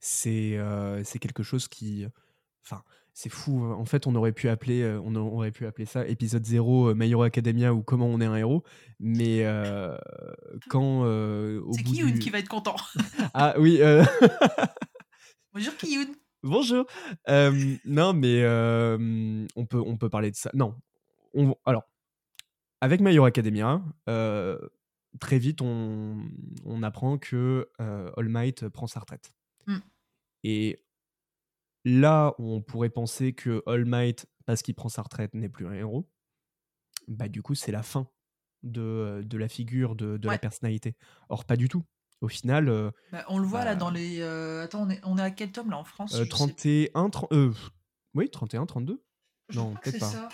C'est, 0.00 0.58
c'est 1.04 1.18
quelque 1.18 1.42
chose 1.42 1.68
qui, 1.68 2.06
enfin, 2.64 2.82
c'est 3.14 3.30
fou, 3.30 3.64
heu, 3.64 3.72
en 3.72 3.84
fait, 3.86 4.06
on 4.06 4.14
aurait 4.14 4.32
pu 4.32 4.48
appeler, 4.48 4.82
heu, 4.82 5.00
on 5.04 5.14
aurait 5.16 5.50
pu 5.50 5.66
appeler 5.66 5.86
ça 5.86 6.06
épisode 6.06 6.44
0, 6.44 6.90
heu, 6.90 6.94
My 6.94 7.10
Hero 7.10 7.22
Academia 7.22 7.74
ou 7.74 7.82
comment 7.82 8.06
on 8.06 8.20
est 8.20 8.26
un 8.26 8.36
héros. 8.36 8.62
Mais, 9.00 9.44
heu, 9.44 9.96
quand, 10.68 11.02
C'est 11.72 11.82
bout 11.82 11.92
Kiyun 11.92 12.10
du 12.12 12.18
qui 12.18 12.30
va 12.30 12.38
être 12.38 12.48
content. 12.48 12.76
ah 13.34 13.54
oui, 13.58 13.78
heu 13.80 14.02
Bonjour 15.52 15.76
Kiyun. 15.76 16.08
Bonjour. 16.42 16.86
Non, 17.84 18.12
mais, 18.12 18.44
on 19.56 19.66
peut 19.66 19.80
on 19.84 19.96
peut 19.96 20.10
parler 20.10 20.30
de 20.30 20.36
ça. 20.36 20.50
Non, 20.54 20.74
on 21.36 21.56
alors, 21.64 21.84
avec 22.80 23.00
My 23.00 23.14
Hero 23.14 23.26
Academia, 23.26 23.82
heu, 24.08 24.70
très 25.20 25.38
vite, 25.38 25.62
on 25.62 26.18
on 26.64 26.82
apprend 26.82 27.18
que, 27.18 27.70
heu, 27.80 28.12
All 28.16 28.28
Might 28.28 28.68
prend 28.68 28.86
sa 28.86 29.00
retraite. 29.00 29.34
Mmh. 29.66 29.80
Et 30.44 30.78
là 31.84 32.34
on 32.38 32.60
pourrait 32.62 32.90
penser 32.90 33.32
que 33.32 33.62
All 33.66 33.84
Might, 33.84 34.26
parce 34.44 34.62
qu'il 34.62 34.74
prend 34.74 34.88
sa 34.88 35.02
retraite, 35.02 35.34
n'est 35.34 35.48
plus 35.48 35.66
un 35.66 35.72
héros, 35.72 36.08
bah, 37.08 37.28
du 37.28 37.42
coup, 37.42 37.54
c'est 37.54 37.72
la 37.72 37.82
fin 37.82 38.08
de, 38.62 39.24
la 39.32 39.48
figure, 39.48 39.94
de 39.94 40.16
de 40.16 40.28
la 40.28 40.38
personnalité. 40.38 40.96
Or, 41.28 41.44
pas 41.44 41.56
du 41.56 41.68
tout. 41.68 41.84
Au 42.20 42.28
final, 42.28 42.68
heu, 42.68 42.92
Bah, 43.12 43.24
on 43.28 43.38
le 43.38 43.46
voit 43.46 43.64
là 43.64 43.74
bah 43.74 43.80
dans 43.80 43.90
les. 43.90 44.20
euh, 44.20 44.64
Attends, 44.64 44.82
on 44.86 44.90
est, 44.90 45.00
on 45.04 45.18
est 45.18 45.22
à 45.22 45.30
quel 45.30 45.52
tome 45.52 45.70
là 45.70 45.78
en 45.78 45.84
France? 45.84 46.16
sais 46.16 46.26
31, 46.26 47.10
tren 47.10 47.28
heu, 47.32 47.52
oui, 48.14 48.30
31, 48.30 48.66
32? 48.66 49.04
Je 49.48 49.58
Non, 49.58 49.74
peut-être 49.76 49.84
c'est 49.94 50.00
pas. 50.00 50.10
ça. 50.12 50.28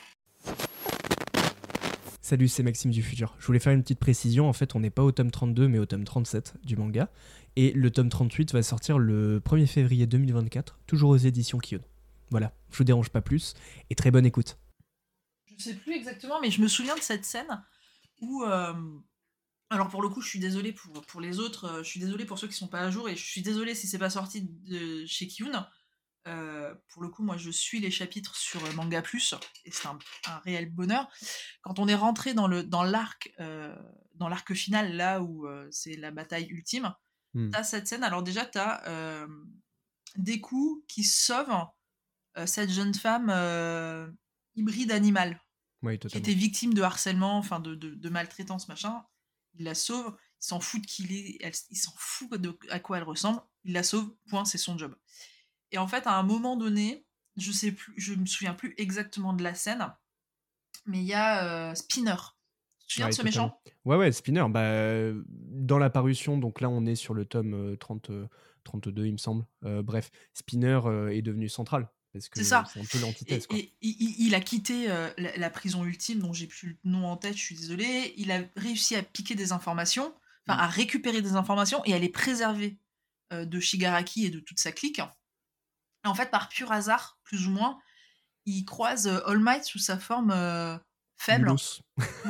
Salut, 2.25 2.47
c'est 2.47 2.63
Maxime 2.63 2.93
du 2.93 3.03
futur. 3.03 3.35
Je 3.41 3.47
voulais 3.47 3.59
faire 3.59 3.73
une 3.73 3.83
petite 3.83 3.99
précision. 3.99 4.49
En 4.49 4.53
fait, 4.53 4.77
on 4.77 4.81
n'est 4.81 4.91
pas 4.91 5.03
au 5.03 5.11
tome 5.11 5.33
32, 5.33 5.67
mais 5.67 5.81
au 5.81 5.87
tome 5.87 6.05
37 6.05 6.55
du 6.63 6.77
manga. 6.77 7.11
Et 7.57 7.73
le 7.73 7.91
tome 7.91 8.09
38 8.09 8.53
va 8.53 8.63
sortir 8.63 8.97
le 8.97 9.41
1er 9.41 9.67
février 9.67 10.07
2024, 10.07 10.79
toujours 10.87 11.11
aux 11.11 11.17
éditions 11.17 11.59
Kion. 11.59 11.81
Voilà, 12.31 12.55
je 12.71 12.79
vous 12.79 12.85
dérange 12.85 13.11
pas 13.11 13.23
plus. 13.23 13.55
Et 13.91 13.97
très 13.97 14.13
bonne 14.13 14.25
écoute. 14.25 14.57
Je 15.59 15.65
sais 15.65 15.75
plus 15.75 15.95
exactement, 15.95 16.41
mais 16.41 16.53
je 16.53 16.63
me 16.63 16.69
souviens 16.69 16.95
de 16.95 17.01
cette 17.01 17.25
scène 17.25 17.65
où. 18.21 18.45
euh, 18.45 18.73
Alors 19.69 19.89
pour 19.89 20.01
le 20.01 20.09
coup, 20.09 20.21
je 20.21 20.29
suis 20.29 20.39
désolée 20.39 20.73
pour, 20.73 21.21
les 21.21 21.41
autres, 21.41 21.65
euh, 21.65 21.83
je 21.83 21.89
suis 21.89 22.01
désolée 22.01 22.25
pour 22.25 22.39
ceux 22.39 22.47
qui 22.47 22.55
sont 22.55 22.69
pas 22.69 22.83
à 22.83 22.91
jour, 22.91 23.09
et 23.09 23.17
je 23.17 23.25
suis 23.25 23.43
désolée 23.43 23.75
si 23.75 23.89
c'est 23.89 23.99
pas 23.99 24.11
sorti 24.11 24.49
chez 25.07 25.27
Kiyun. 25.27 25.67
Euh, 26.29 26.75
pour 26.89 27.03
le 27.03 27.09
coup, 27.09 27.23
moi 27.25 27.37
je 27.37 27.51
suis 27.51 27.81
les 27.81 27.91
chapitres 27.91 28.37
sur 28.37 28.65
euh, 28.65 28.73
Manga 28.75 29.03
Plus, 29.03 29.35
et 29.65 29.71
c'est 29.73 29.89
un, 29.89 29.99
un 30.27 30.39
réel 30.39 30.71
bonheur. 30.71 31.11
Quand 31.63 31.79
on 31.81 31.89
est 31.89 31.97
rentré 31.97 32.33
dans 32.33 32.47
le 32.47 32.63
dans 32.63 32.85
l'arc 32.85 33.33
euh, 33.41 33.75
dans 34.15 34.29
l'arc 34.29 34.55
final, 34.55 34.95
là 34.95 35.21
où 35.21 35.47
euh, 35.49 35.67
c'est 35.73 35.97
la 35.97 36.11
bataille 36.11 36.47
ultime, 36.47 36.95
Hmm. 37.35 37.49
t'as 37.51 37.65
cette 37.65 37.87
scène. 37.89 38.05
Alors 38.05 38.23
déjà, 38.23 38.45
t'as 38.45 38.87
euh, 38.89 39.27
Deku 40.17 40.85
qui 40.87 41.03
sauve 41.03 41.49
euh, 42.37 42.45
cette 42.47 42.71
jeune 42.71 42.93
femme 42.93 43.31
hybride 44.55 44.93
animale 44.93 45.41
Oui, 45.83 45.99
qui 45.99 46.19
était 46.19 46.35
victime 46.35 46.75
de 46.75 46.83
harcèlement, 46.83 47.39
enfin 47.39 47.59
de, 47.59 47.75
de, 47.75 47.95
de 47.95 48.09
maltraitance, 48.11 48.69
machin. 48.69 49.03
Il 49.55 49.65
la 49.65 49.75
sauve, 49.75 50.15
il 50.43 50.47
s'en 50.47 50.61
fout 50.61 50.83
de 50.83 50.87
qui 50.87 51.05
il 51.05 51.13
est, 51.13 51.39
elle- 51.41 51.53
il 51.71 51.77
s'en 51.77 51.93
fout 51.97 52.35
de 52.35 52.57
à 52.71 52.79
quoi 52.81 52.99
elle 52.99 53.05
ressemble. 53.05 53.41
Il 53.65 53.73
la 53.73 53.83
sauve, 53.83 54.15
point, 54.29 54.45
c'est 54.45 54.59
son 54.59 54.77
job. 54.77 54.95
Et 55.73 55.79
en 55.79 55.89
fait, 55.89 56.07
à 56.07 56.17
un 56.17 56.23
moment 56.23 56.57
donné, 56.57 57.05
je 57.37 57.51
sais 57.51 57.73
plus, 57.73 57.93
je 57.97 58.15
me 58.15 58.27
souviens 58.27 58.55
plus 58.55 58.75
exactement 58.77 59.33
de 59.33 59.43
la 59.43 59.55
scène, 59.55 59.93
mais 60.87 60.99
il 60.99 61.05
y 61.05 61.15
a 61.15 61.71
euh, 61.71 61.75
Spinner. 61.75 62.15
Tu 62.79 62.87
te 62.87 62.93
souviens 62.95 63.09
de 63.09 63.15
ce 63.15 63.23
méchant? 63.23 63.61
Ouais, 63.85 63.97
ouais, 63.97 64.13
Spinner. 64.13 64.45
Bah, 64.51 64.61
euh, 64.61 65.23
dans 65.27 65.79
la 65.79 65.91
parution, 65.91 66.37
donc 66.37 66.61
là, 66.61 66.69
on 66.69 66.85
est 66.87 66.95
sur 66.95 67.15
le 67.15 67.25
tome 67.25 67.55
euh, 67.55 67.77
30, 67.77 68.11
euh, 68.11 68.29
32, 68.65 69.07
il 69.07 69.13
me 69.13 69.17
semble. 69.19 69.47
Euh, 69.65 69.83
bref, 69.83 70.11
Spinner 70.35 70.81
euh, 70.85 71.09
est 71.09 71.23
devenu 71.23 71.49
central. 71.49 71.89
Parce 72.13 72.29
que 72.29 72.39
C'est 72.39 72.45
ça. 72.45 72.65
c'est 72.71 72.79
un 72.81 72.85
peu 72.85 73.01
l'antithèse, 73.01 73.47
et 73.53 73.73
il, 73.81 74.35
a 74.35 74.41
quitté 74.41 74.91
euh, 74.91 75.09
la, 75.17 75.35
la 75.39 75.49
prison 75.49 75.83
ultime, 75.87 76.19
dont 76.19 76.35
j'ai 76.35 76.47
plus 76.47 76.69
le 76.85 76.91
nom 76.91 77.07
en 77.07 77.17
tête, 77.17 77.35
je 77.35 77.41
suis 77.43 77.55
désolée. 77.55 78.13
Il 78.19 78.31
a 78.31 78.43
réussi 78.55 78.95
à 78.97 79.03
piquer 79.03 79.35
des 79.35 79.53
informations, 79.53 80.15
enfin 80.47 80.59
Mm. 80.59 80.65
à 80.65 80.67
récupérer 80.67 81.23
des 81.23 81.37
informations 81.37 81.83
et 81.87 81.95
à 81.95 81.99
les 81.99 82.11
préserver 82.11 82.77
euh, 83.33 83.47
de 83.47 83.61
Shigaraki 83.61 84.27
et 84.27 84.31
de 84.31 84.41
toute 84.41 84.61
sa 84.61 84.73
clique. 84.73 85.01
Et 86.05 86.09
en 86.09 86.15
fait, 86.15 86.31
par 86.31 86.49
pur 86.49 86.73
hasard, 86.73 87.19
plus 87.25 87.47
ou 87.47 87.51
moins, 87.51 87.79
il 88.47 88.65
croise 88.65 89.07
euh, 89.07 89.21
All 89.27 89.39
Might 89.39 89.65
sous 89.65 89.79
sa 89.79 89.99
forme 89.99 90.33
euh, 90.33 90.77
faible. 91.17 91.55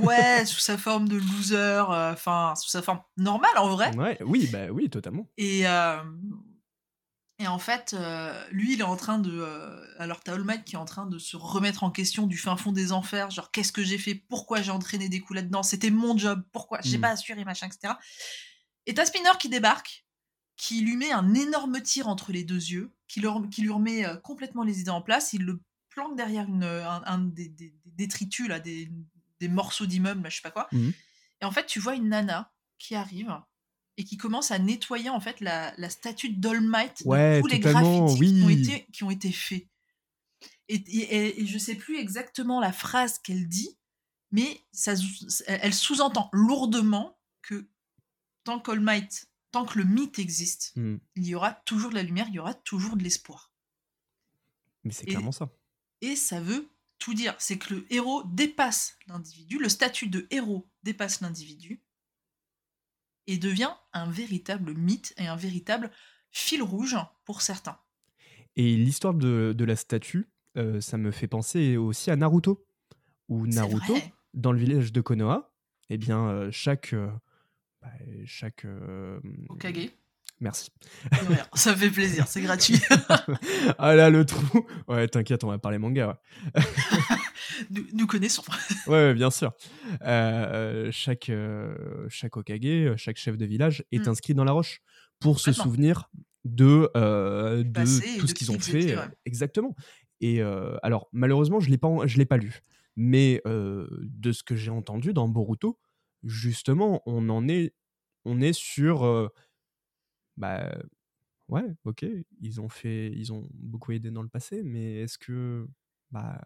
Ouais, 0.03 0.45
sous 0.47 0.59
sa 0.61 0.77
forme 0.77 1.09
de 1.09 1.17
loser, 1.17 1.57
euh, 1.57 2.13
enfin, 2.13 2.55
sous 2.57 2.69
sa 2.69 2.83
forme 2.83 3.01
normale 3.17 3.57
en 3.57 3.69
vrai. 3.71 3.95
Ouais, 3.97 4.19
oui, 4.23 4.47
bah 4.53 4.67
oui, 4.71 4.91
totalement. 4.91 5.27
Et, 5.39 5.67
euh, 5.67 6.03
et 7.39 7.47
en 7.49 7.59
fait, 7.59 7.97
lui, 8.51 8.75
il 8.75 8.81
est 8.81 8.85
en 8.85 8.97
train 8.97 9.19
de. 9.19 9.43
alors, 9.99 10.21
t'as 10.21 10.35
All 10.35 10.45
Might 10.45 10.65
qui 10.65 10.75
est 10.75 10.79
en 10.79 10.85
train 10.85 11.07
de 11.07 11.19
se 11.19 11.37
remettre 11.37 11.83
en 11.83 11.91
question 11.91 12.27
du 12.27 12.37
fin 12.39 12.57
fond 12.57 12.71
des 12.73 12.93
enfers. 12.93 13.31
Genre, 13.31 13.51
qu'est-ce 13.51 13.73
que 13.73 13.83
j'ai 13.83 13.99
fait? 13.99 14.15
Pourquoi 14.15 14.63
j'ai 14.63 14.71
entraîné 14.71 15.09
des 15.09 15.19
coups 15.21 15.37
là-dedans? 15.37 15.63
C'était 15.63 15.91
mon 15.91 16.17
job. 16.17 16.45
Pourquoi? 16.53 16.79
J'ai 16.83 16.99
Mm. 16.99 17.01
pas 17.01 17.09
assuré, 17.11 17.45
machin, 17.45 17.67
etc. 17.67 17.95
Et 18.87 18.95
t'as 18.95 19.07
Spinner 19.07 19.31
qui 19.41 19.49
débarque, 19.49 20.02
qui 20.65 20.81
lui 20.81 20.97
met 20.97 21.11
un 21.11 21.35
énorme 21.35 21.81
tir 21.83 22.07
entre 22.07 22.31
les 22.31 22.45
deux 22.45 22.55
yeux, 22.71 22.93
qui, 23.09 23.19
leur, 23.21 23.43
qui 23.51 23.63
lui 23.63 23.71
remet 23.71 24.07
euh, 24.07 24.17
complètement 24.17 24.63
les 24.63 24.79
idées 24.81 24.91
en 24.93 25.03
place. 25.03 25.33
Il 25.33 25.43
le 25.43 25.61
planque 25.91 26.17
derrière 26.17 26.47
une, 26.49 26.63
un, 26.63 27.03
un 27.05 27.19
des, 27.19 27.49
des- 27.49 27.75
des 27.85 27.91
détritus, 27.91 28.47
là, 28.47 28.61
des, 28.61 28.89
des 29.41 29.49
morceaux 29.49 29.87
d'immeubles, 29.87 30.23
là, 30.23 30.29
je 30.31 30.37
sais 30.37 30.43
pas 30.43 30.53
quoi. 30.53 30.69
Mhm. 30.71 30.93
Et 31.41 31.45
en 31.45 31.51
fait, 31.51 31.67
tu 31.67 31.81
vois 31.81 31.97
une 31.97 32.11
nana 32.11 32.53
qui 32.79 32.95
arrive 32.95 33.37
et 33.97 34.05
qui 34.05 34.17
commence 34.17 34.53
à 34.53 34.61
nettoyer 34.61 35.11
en 35.11 35.19
fait 35.19 35.41
la, 35.41 35.75
la 35.79 35.91
statue 35.91 36.29
Ouais, 37.05 37.39
de 37.39 37.41
tous 37.41 37.49
les 37.49 37.59
graffitis 37.59 38.19
qui, 38.39 38.43
ont 38.45 38.49
été, 38.49 38.87
qui 38.93 39.03
ont 39.05 39.11
été 39.11 39.33
faits. 39.33 39.67
Et, 40.69 40.77
et, 40.77 41.41
et- 41.43 41.47
je 41.47 41.59
sais 41.59 41.75
plus 41.75 41.99
exactement 41.99 42.61
la 42.61 42.73
phrase 42.73 43.19
qu'elle 43.19 43.49
dit, 43.49 43.77
mais 44.31 44.61
ça, 44.71 44.93
elle 45.49 45.75
sous-entend 45.75 46.31
lourdement 46.33 47.19
que 47.43 47.67
tant 48.45 48.61
qu'All 48.61 48.79
Might, 48.81 49.27
tant 49.53 49.65
que 49.65 49.79
le 49.79 49.85
mythe 49.85 50.19
existe, 50.19 50.73
Mm. 50.77 50.97
il 51.17 51.27
y 51.27 51.35
aura 51.35 51.53
toujours 51.53 51.91
de 51.91 51.95
la 51.95 52.03
lumière, 52.03 52.27
il 52.29 52.35
y 52.35 52.39
aura 52.41 52.55
toujours 52.55 52.97
de 52.97 53.03
l'espoir. 53.05 53.53
Mais 54.85 54.93
c'est 54.93 55.07
clairement 55.07 55.31
ça. 55.33 55.49
Et 56.01 56.17
ça 56.17 56.41
veut 56.41 56.69
tout 56.99 57.15
dire. 57.15 57.35
C'est 57.39 57.59
que 57.59 57.75
le 57.75 57.87
héros 57.93 58.25
dépasse 58.25 58.97
l'individu, 59.07 59.59
le 59.59 59.69
statut 59.69 60.09
de 60.09 60.27
héros 60.31 60.69
dépasse 60.83 61.21
l'individu 61.21 61.83
et 63.29 63.39
devient 63.39 63.71
un 63.93 64.11
véritable 64.11 64.75
mythe 64.75 65.15
et 65.17 65.27
un 65.29 65.37
véritable 65.37 65.91
fil 66.33 66.63
rouge 66.63 66.97
pour 67.25 67.43
certains. 67.43 67.79
Et 68.57 68.77
l'histoire 68.77 69.15
de, 69.15 69.55
de 69.57 69.65
la 69.65 69.77
statue, 69.77 70.29
euh, 70.57 70.81
ça 70.81 70.97
me 70.99 71.11
fait 71.13 71.29
penser 71.29 71.77
aussi 71.77 72.11
à 72.11 72.17
Naruto. 72.17 72.67
Où 73.29 73.47
Naruto, 73.47 73.97
dans 74.35 74.53
le 74.53 74.59
village 74.59 74.93
de 74.93 75.01
Konoha, 75.01 75.55
eh 75.89 75.97
bien, 75.99 76.27
euh, 76.29 76.51
chaque. 76.51 76.93
euh, 76.95 77.11
bah, 77.83 77.89
chaque. 78.25 78.65
euh, 78.65 79.19
Okage. 79.49 79.91
Merci. 80.41 80.71
De 81.13 81.27
rien. 81.35 81.47
Ça 81.55 81.77
fait 81.77 81.91
plaisir, 81.91 82.27
c'est 82.27 82.41
gratuit. 82.43 82.81
ah 83.79 83.95
là, 83.95 84.11
le 84.11 84.25
trou. 84.25 84.67
Ouais, 84.89 85.07
t'inquiète, 85.07 85.45
on 85.45 85.49
va 85.49 85.59
parler 85.59 85.79
manga. 85.79 86.19
ouais. 86.57 86.63
nous, 87.71 87.87
nous 87.93 88.07
connaissons. 88.07 88.43
Ouais, 88.89 89.15
bien 89.15 89.31
sûr. 89.31 89.53
Euh, 90.05 90.89
chaque, 90.91 91.29
euh, 91.29 92.07
chaque 92.09 92.37
Okage, 92.37 92.59
euh, 92.65 92.97
chaque 92.97 93.19
chef 93.19 93.37
de 93.37 93.45
village 93.47 93.85
est 93.93 94.07
Mm. 94.07 94.11
inscrit 94.11 94.35
dans 94.35 94.43
la 94.45 94.53
roche 94.53 94.81
pour 95.21 95.39
se 95.39 95.53
souvenir 95.53 96.11
de, 96.45 96.91
euh, 96.97 97.63
de 97.63 97.71
passé 97.71 98.17
tout 98.19 98.23
de 98.25 98.31
ce 98.31 98.35
qu'ils 98.35 98.49
qui 98.49 98.57
ont 98.57 98.59
fait. 98.59 98.81
étaient, 98.83 98.97
euh, 98.97 99.01
ouais. 99.03 99.11
Exactement. 99.27 99.77
Et 100.21 100.43
euh, 100.43 100.77
alors, 100.83 101.09
malheureusement, 101.13 101.61
je 101.61 101.67
ne 101.69 102.17
l'ai 102.17 102.25
pas, 102.27 102.37
lu. 102.37 102.61
Mais 102.97 103.41
euh, 103.47 103.87
de 104.01 104.33
ce 104.33 104.43
que 104.43 104.57
j'ai 104.57 104.71
entendu 104.73 105.13
dans 105.13 105.29
Boruto, 105.29 105.79
justement, 106.25 107.03
on 107.07 107.29
en 107.29 107.49
est, 107.49 107.75
on 108.25 108.41
est 108.41 108.53
sur. 108.53 109.05
euh, 109.05 109.29
bah, 110.37 110.75
ouais, 111.49 111.65
ok, 111.85 112.07
ils 112.41 112.61
ont 112.61 112.69
fait, 112.69 113.13
ils 113.13 113.33
ont 113.33 113.49
beaucoup 113.55 113.93
aidé 113.93 114.11
dans 114.11 114.23
le 114.23 114.29
passé, 114.29 114.63
mais 114.63 115.01
est-ce 115.03 115.19
que, 115.19 115.69
bah, 116.11 116.41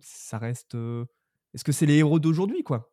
ça 0.00 0.38
reste, 0.38 0.74
euh, 0.74 1.06
est-ce 1.54 1.64
que 1.64 1.72
c'est 1.72 1.86
les 1.86 1.96
héros 1.98 2.18
d'aujourd'hui, 2.20 2.62
quoi? 2.62 2.92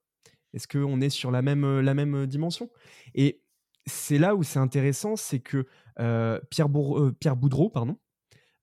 Est-ce 0.53 0.67
qu'on 0.67 1.01
est 1.01 1.09
sur 1.09 1.31
la 1.31 1.41
même, 1.41 1.81
la 1.81 1.93
même 1.93 2.27
dimension? 2.27 2.69
Et 3.15 3.43
c'est 3.85 4.17
là 4.19 4.35
où 4.35 4.43
c'est 4.43 4.59
intéressant, 4.59 5.15
c'est 5.15 5.39
que 5.39 5.67
euh, 5.99 6.39
Pierre, 6.49 6.69
Bour- 6.69 7.11
Pierre 7.19 7.37
Boudreau, 7.37 7.69
pardon, 7.69 7.97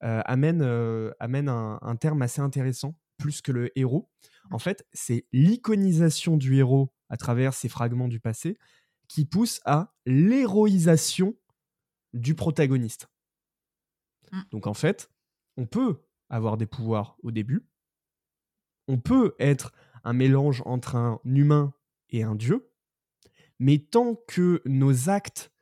amène, 0.00 0.62
amène 1.20 1.48
un, 1.48 1.78
un 1.82 1.96
terme 1.96 2.22
assez 2.22 2.40
intéressant, 2.40 2.98
plus 3.16 3.42
que 3.42 3.52
le 3.52 3.76
héros. 3.78 4.10
En 4.50 4.58
fait, 4.58 4.86
c'est 4.92 5.26
l'iconisation 5.32 6.36
du 6.36 6.56
héros 6.56 6.92
à 7.08 7.16
travers 7.16 7.54
ces 7.54 7.68
fragments 7.68 8.08
du 8.08 8.20
passé 8.20 8.58
qui 9.08 9.24
pousse 9.24 9.60
à 9.64 9.94
l'héroïsation 10.06 11.34
du 12.12 12.34
protagoniste. 12.34 13.08
Mm. 14.32 14.40
Donc 14.50 14.66
en 14.66 14.74
fait, 14.74 15.10
on 15.56 15.66
peut 15.66 16.02
avoir 16.28 16.56
des 16.56 16.66
pouvoirs 16.66 17.16
au 17.22 17.30
début, 17.30 17.66
on 18.86 18.98
peut 18.98 19.34
être 19.38 19.72
un 20.04 20.12
mélange 20.12 20.62
entre 20.66 20.96
un 20.96 21.20
humain 21.24 21.72
et 22.10 22.22
un 22.22 22.34
dieu, 22.34 22.70
mais 23.58 23.78
tant 23.78 24.14
que 24.28 24.62
nos 24.66 25.08
actes 25.08 25.52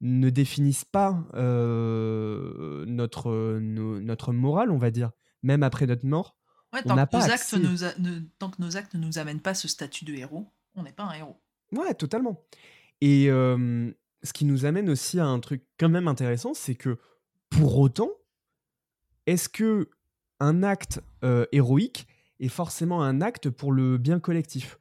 ne 0.00 0.30
définissent 0.30 0.84
pas 0.84 1.26
euh, 1.34 2.84
notre, 2.86 3.58
no- 3.60 4.00
notre 4.00 4.32
morale, 4.32 4.70
on 4.70 4.78
va 4.78 4.90
dire, 4.90 5.10
même 5.42 5.62
après 5.62 5.86
notre 5.86 6.06
mort, 6.06 6.36
Ouais, 6.72 6.80
On 6.86 6.88
tant, 6.88 6.94
n'a 6.96 7.06
que 7.06 7.14
nos 7.16 7.20
pas 7.20 7.24
actes 7.26 7.34
accès. 7.34 7.58
nous 7.58 7.84
a- 7.84 7.94
ne- 7.98 8.20
tant 8.38 8.48
que 8.50 8.62
nos 8.62 8.78
actes 8.78 8.94
ne 8.94 9.00
nous 9.00 9.18
amènent 9.18 9.42
pas 9.42 9.52
ce 9.52 9.68
statut 9.68 10.06
de 10.06 10.14
héros, 10.14 10.50
on 10.74 10.82
n'est 10.82 10.92
pas 10.92 11.04
un 11.04 11.12
héros. 11.14 11.36
Ouais, 11.72 11.94
totalement. 11.94 12.44
Et 13.00 13.30
euh, 13.30 13.90
ce 14.22 14.32
qui 14.32 14.44
nous 14.44 14.64
amène 14.64 14.88
aussi 14.90 15.18
à 15.18 15.26
un 15.26 15.40
truc 15.40 15.64
quand 15.78 15.88
même 15.88 16.08
intéressant, 16.08 16.54
c'est 16.54 16.74
que 16.74 16.98
pour 17.50 17.78
autant, 17.78 18.10
est-ce 19.26 19.48
que 19.48 19.90
un 20.40 20.62
acte 20.62 21.00
euh, 21.24 21.46
héroïque 21.52 22.06
est 22.40 22.48
forcément 22.48 23.02
un 23.02 23.20
acte 23.20 23.50
pour 23.50 23.72
le 23.72 23.98
bien 23.98 24.20
collectif? 24.20 24.78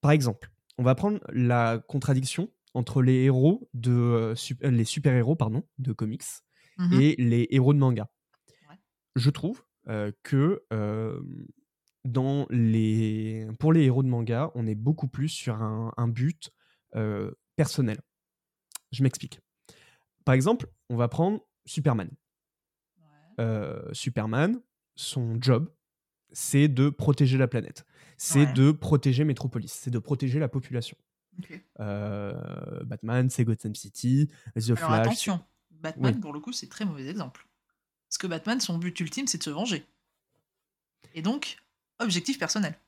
Par 0.00 0.10
exemple, 0.10 0.50
on 0.78 0.82
va 0.82 0.94
prendre 0.94 1.20
la 1.32 1.78
contradiction 1.88 2.50
entre 2.74 3.02
les 3.02 3.24
héros 3.24 3.68
de 3.74 3.92
euh, 3.92 4.34
sup- 4.34 4.62
euh, 4.64 4.70
les 4.70 4.84
super-héros 4.84 5.36
pardon 5.36 5.64
de 5.78 5.92
comics 5.92 6.22
Mhm. 6.78 7.00
et 7.00 7.16
les 7.18 7.48
héros 7.50 7.74
de 7.74 7.78
manga. 7.80 8.08
Ouais. 8.70 8.76
Je 9.16 9.30
trouve 9.30 9.64
euh, 9.88 10.12
que 10.22 10.62
dans 12.12 12.46
les... 12.50 13.46
pour 13.58 13.72
les 13.72 13.84
héros 13.84 14.02
de 14.02 14.08
manga, 14.08 14.50
on 14.54 14.66
est 14.66 14.74
beaucoup 14.74 15.08
plus 15.08 15.28
sur 15.28 15.54
un, 15.62 15.92
un 15.96 16.08
but 16.08 16.50
euh, 16.96 17.30
personnel. 17.56 18.00
Je 18.92 19.02
m'explique. 19.02 19.40
Par 20.24 20.34
exemple, 20.34 20.68
on 20.88 20.96
va 20.96 21.08
prendre 21.08 21.40
Superman. 21.66 22.10
Ouais. 22.98 23.04
Euh, 23.40 23.92
Superman, 23.92 24.60
son 24.94 25.38
job, 25.40 25.72
c'est 26.32 26.68
de 26.68 26.88
protéger 26.90 27.38
la 27.38 27.48
planète. 27.48 27.84
C'est 28.16 28.46
Ouais. 28.46 28.52
de 28.52 28.72
protéger 28.72 29.24
Metropolis. 29.24 29.72
C'est 29.72 29.90
de 29.90 29.98
protéger 29.98 30.38
la 30.38 30.48
population. 30.48 30.96
Euh, 31.78 32.82
Batman, 32.84 33.30
c'est 33.30 33.44
Gotham 33.44 33.74
City. 33.74 34.28
The 34.56 34.70
Alors 34.70 34.78
Flash. 34.78 35.00
attention, 35.00 35.40
Batman, 35.70 36.14
Oui. 36.14 36.20
pour 36.20 36.32
le 36.32 36.40
coup, 36.40 36.52
c'est 36.52 36.68
très 36.68 36.84
mauvais 36.84 37.06
exemple. 37.06 37.46
Parce 38.08 38.18
que 38.18 38.26
Batman, 38.26 38.58
son 38.60 38.76
but 38.78 38.98
ultime, 39.00 39.26
c'est 39.26 39.38
de 39.38 39.42
se 39.44 39.50
venger. 39.50 39.86
Et 41.14 41.22
donc, 41.22 41.58
objectif 41.98 42.38
personnel. 42.38 42.78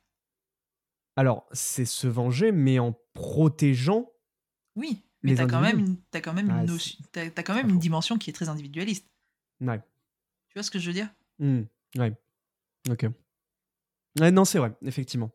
Alors, 1.15 1.45
c'est 1.51 1.85
se 1.85 2.07
venger, 2.07 2.51
mais 2.51 2.79
en 2.79 2.93
protégeant. 3.13 4.11
Oui, 4.75 5.03
mais 5.23 5.35
t'as 5.35 5.45
quand 5.45 5.59
même 5.61 5.79
une, 5.79 5.97
t'as 6.11 6.21
quand 6.21 6.33
même 6.33 6.49
Ah, 6.49 6.61
une, 6.61 6.67
notion- 6.67 6.97
quand 7.13 7.53
même 7.55 7.69
une 7.69 7.79
dimension 7.79 8.17
qui 8.17 8.29
est 8.29 8.33
très 8.33 8.49
individualiste. 8.49 9.05
Ouais. 9.59 9.79
Tu 10.47 10.53
vois 10.55 10.63
ce 10.63 10.71
que 10.71 10.79
je 10.79 10.87
veux 10.87 10.93
dire? 10.93 11.09
Hmm, 11.39 11.61
ouais. 11.97 12.13
Ok. 12.89 13.05
Ouais, 14.19 14.31
non, 14.31 14.45
c'est 14.45 14.57
vrai, 14.59 14.73
effectivement. 14.83 15.31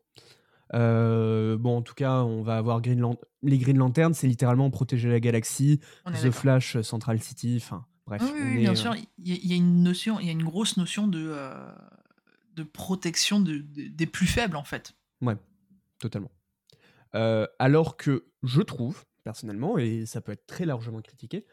Euh, 0.73 1.57
bon, 1.57 1.77
en 1.77 1.81
tout 1.81 1.93
cas, 1.93 2.23
on 2.23 2.41
va 2.41 2.57
avoir 2.57 2.81
Green 2.81 2.99
Lan- 2.99 3.17
les 3.41 3.57
Green 3.57 3.77
Lanterns, 3.77 4.13
c'est 4.13 4.27
littéralement 4.27 4.69
protéger 4.69 5.09
la 5.09 5.19
galaxie. 5.19 5.79
The. 6.05 6.31
Flash, 6.31 6.75
euh, 6.75 6.83
Central 6.83 7.21
City, 7.21 7.59
enfin, 7.61 7.85
bref. 8.05 8.21
Oui, 8.23 8.31
oui, 8.33 8.39
on 8.41 8.45
oui, 8.47 8.53
est, 8.55 8.59
bien 8.59 8.71
euh, 8.71 8.75
sûr. 8.75 8.95
Il 8.95 9.27
y, 9.27 9.31
a- 9.33 9.39
il 9.41 9.47
y 9.47 9.53
a 9.53 9.55
une 9.55 9.81
notion, 9.83 10.19
il 10.19 10.25
y 10.25 10.29
a 10.29 10.33
une 10.33 10.43
grosse 10.43 10.75
notion 10.77 11.07
de, 11.07 11.25
euh, 11.29 11.71
de 12.57 12.63
protection 12.63 13.39
de- 13.39 13.59
de- 13.59 13.87
des 13.87 14.05
plus 14.07 14.27
faibles, 14.27 14.57
en 14.57 14.63
fait. 14.63 14.93
Totalement. 15.99 16.31
Euh, 17.15 17.47
alors 17.57 17.97
que 17.97 18.27
je 18.43 18.61
trouve, 18.61 19.05
personnellement, 19.23 19.79
et 19.79 20.05
ça 20.05 20.21
peut 20.21 20.31
être 20.31 20.45
très 20.45 20.65
largement 20.65 21.01
critiqué, 21.01 21.45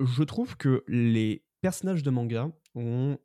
je 0.00 0.24
trouve 0.24 0.56
que 0.56 0.82
les 0.88 1.44
personnages 1.60 2.02
de 2.02 2.10
manga 2.10 2.50
ont 2.74 3.16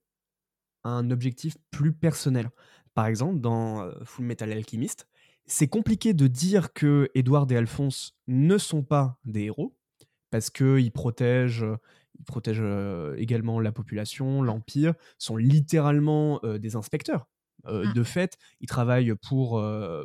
un 0.83 1.09
objectif 1.09 1.57
plus 1.71 1.93
personnel. 1.93 2.51
Par 2.93 3.07
exemple, 3.07 3.39
dans 3.39 3.81
euh, 3.81 3.91
Full 4.03 4.25
Metal 4.25 4.51
Alchemist, 4.51 5.07
c'est 5.45 5.67
compliqué 5.67 6.13
de 6.13 6.27
dire 6.27 6.73
que 6.73 7.09
Edward 7.15 7.51
et 7.51 7.57
Alphonse 7.57 8.15
ne 8.27 8.59
sont 8.59 8.83
pas 8.83 9.17
des 9.25 9.45
héros, 9.45 9.75
parce 10.29 10.51
qu'ils 10.51 10.91
protègent, 10.91 11.65
ils 12.21 12.23
protègent 12.23 13.15
également 13.17 13.59
la 13.59 13.71
population, 13.71 14.43
l'Empire, 14.43 14.93
sont 15.17 15.35
littéralement 15.37 16.39
des 16.59 16.75
inspecteurs. 16.75 17.27
Mm. 17.65 17.93
De 17.93 18.03
fait, 18.03 18.37
ils 18.59 18.67
travaillent 18.67 19.13
pour... 19.15 19.59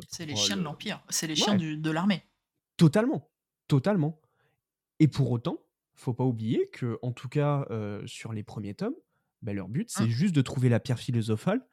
C'est 0.09 0.25
les 0.25 0.35
chiens 0.35 0.55
de 0.57 0.61
le- 0.61 0.65
l'Empire. 0.65 1.03
C'est 1.09 1.27
les 1.27 1.33
Ouais. 1.33 1.39
chiens 1.39 1.55
du- 1.55 1.77
de 1.77 1.91
l'armée. 1.91 2.23
Totalement, 2.77 3.29
totalement. 3.67 4.19
Et 4.99 5.07
pour 5.07 5.31
autant, 5.31 5.57
faut 5.95 6.13
pas 6.13 6.23
oublier 6.23 6.69
que, 6.71 6.97
en 7.01 7.11
tout 7.11 7.29
cas, 7.29 7.67
sur 8.05 8.33
les 8.33 8.43
premiers 8.43 8.73
tomes, 8.73 8.95
bah, 9.43 9.53
leur 9.53 9.67
but, 9.69 9.89
c'est 9.89 10.03
Hein. 10.03 10.07
juste 10.09 10.35
de 10.35 10.41
trouver 10.41 10.69
la 10.69 10.79
pierre 10.79 10.99
philosophale 10.99 11.65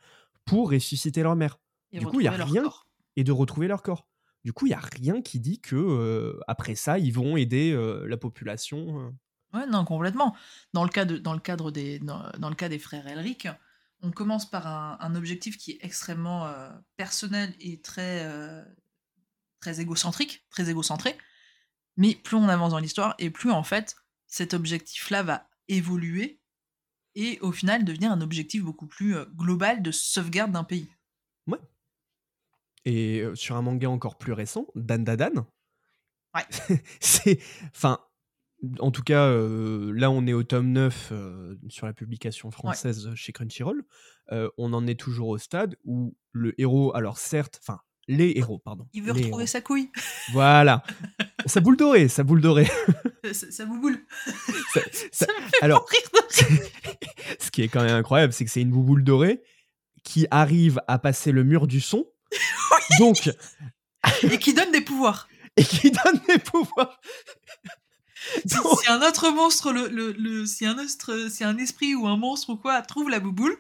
pour 0.45 0.71
ressusciter 0.71 1.23
leur 1.23 1.37
mère. 1.37 1.59
Et 1.93 1.99
Du 1.99 2.07
coup, 2.07 2.21
il 2.21 2.25
y 2.25 2.29
a 2.29 2.33
rien- 2.33 2.63
corps. 2.65 2.87
et 3.17 3.25
de 3.25 3.33
retrouver 3.33 3.69
leur 3.69 3.83
corps. 3.83 4.07
Du 4.45 4.53
coup, 4.53 4.67
il 4.67 4.71
y 4.71 4.75
a 4.75 4.81
rien 4.81 5.23
qui 5.23 5.41
dit 5.41 5.59
que 5.61 5.75
euh, 5.77 6.39
après 6.49 6.75
ça, 6.75 6.99
ils 6.99 7.13
vont 7.13 7.37
aider 7.39 7.73
euh, 7.73 8.07
la 8.07 8.17
population. 8.19 9.15
Ouais, 9.55 9.67
non, 9.67 9.85
complètement. 9.85 10.37
Dans 10.73 10.85
le, 10.85 10.91
cas 10.91 11.05
de, 11.05 11.17
dans 11.17 11.33
le, 11.33 11.41
cadre 11.41 11.71
des, 11.71 11.99
dans, 12.01 12.31
dans 12.39 12.49
le 12.49 12.55
cas 12.55 12.69
des 12.69 12.79
frères 12.79 13.07
Elric, 13.07 13.49
on 14.03 14.11
commence 14.11 14.51
par 14.51 14.67
un, 14.67 14.99
un 15.01 15.15
objectif 15.15 15.57
qui 15.57 15.73
est 15.73 15.79
extrêmement 15.81 16.47
euh, 16.47 16.71
personnel 16.97 17.55
et 17.61 17.81
très, 17.81 18.25
euh, 18.25 18.63
très 19.61 19.81
égocentrique, 19.81 20.45
très 20.51 20.69
égocentré. 20.69 21.17
Mais 21.97 22.15
plus 22.17 22.37
on 22.37 22.49
avance 22.49 22.73
dans 22.73 22.81
l'histoire, 22.81 23.15
et 23.19 23.31
plus 23.31 23.53
en 23.53 23.63
fait, 23.63 23.97
cet 24.27 24.53
objectif-là 24.53 25.23
va 25.23 25.49
évoluer 25.69 26.41
et 27.15 27.39
au 27.41 27.53
final 27.53 27.85
devenir 27.85 28.11
un 28.11 28.21
objectif 28.21 28.63
beaucoup 28.63 28.89
plus 28.89 29.17
euh, 29.17 29.25
global 29.37 29.83
de 29.83 29.93
sauvegarde 29.93 30.53
d'un 30.53 30.65
pays. 30.65 30.89
Et 32.85 33.21
euh, 33.21 33.35
sur 33.35 33.57
un 33.57 33.63
manga 33.63 33.89
encore 33.89 34.19
plus 34.19 34.33
récent, 34.33 34.67
Dan 34.75 35.05
Dadan. 35.05 35.47
Ouais. 36.35 36.47
c'est. 37.01 37.41
Enfin. 37.75 37.99
En 38.81 38.91
tout 38.91 39.03
cas, 39.03 39.27
euh, 39.27 39.93
là, 39.95 40.11
on 40.11 40.27
est 40.27 40.33
au 40.33 40.43
tome 40.43 40.73
9 40.73 41.09
euh, 41.13 41.55
sur 41.69 41.87
la 41.87 41.93
publication 41.93 42.51
française 42.51 43.11
chez 43.15 43.33
Crunchyroll. 43.33 43.85
Euh, 44.33 44.49
on 44.59 44.73
en 44.73 44.87
est 44.87 44.99
toujours 44.99 45.29
au 45.29 45.39
stade 45.39 45.77
où 45.85 46.17
le 46.33 46.59
héros, 46.61 46.95
alors 46.97 47.19
certes, 47.19 47.61
enfin, 47.63 47.81
les 48.09 48.33
héros, 48.37 48.59
pardon. 48.59 48.87
Il 48.93 49.03
veut 49.03 49.13
retrouver 49.13 49.29
héros. 49.45 49.47
sa 49.47 49.61
couille, 49.61 49.91
Voilà. 50.33 50.83
sa 51.47 51.61
boule 51.61 51.77
dorée, 51.77 52.09
sa 52.09 52.23
boule 52.23 52.41
dorée. 52.41 52.69
bouboule. 53.67 53.99
Ça- 54.73 54.81
Ça 54.93 55.07
ça- 55.13 55.27
me 55.27 55.47
fait 55.49 55.63
alors, 55.63 55.87
rire. 55.89 56.59
ce 57.41 57.51
qui 57.51 57.63
est 57.63 57.69
quand 57.69 57.83
même 57.83 57.97
incroyable, 57.97 58.33
c'est 58.33 58.45
que 58.45 58.51
c'est 58.51 58.61
une 58.63 58.71
bouboule 58.71 59.05
dorée 59.05 59.43
qui 60.05 60.27
arrive 60.31 60.81
à 60.89 60.99
passer 60.99 61.33
le 61.33 61.45
mur 61.45 61.67
du 61.67 61.81
son. 61.81 62.07
Donc, 62.99 63.31
Et 64.31 64.39
qui 64.39 64.53
donne 64.53 64.71
des 64.73 64.81
pouvoirs. 64.83 65.29
et 65.57 65.65
qui 65.65 65.91
donne 65.91 66.21
des 66.29 66.39
pouvoirs. 66.39 67.01
Si, 68.47 68.57
un 68.89 69.03
autre 69.03 69.31
monstre, 69.31 69.73
le, 69.73 69.89
le, 69.89 70.13
le- 70.13 70.47
si, 70.47 70.67
un 70.67 70.79
autre, 70.79 71.29
si 71.31 71.45
un 71.45 71.57
esprit 71.59 71.95
ou 71.95 72.07
un 72.07 72.17
monstre 72.17 72.51
ou 72.51 72.57
quoi 72.57 72.81
trouve 72.83 73.11
la 73.11 73.21
bouboule, 73.21 73.57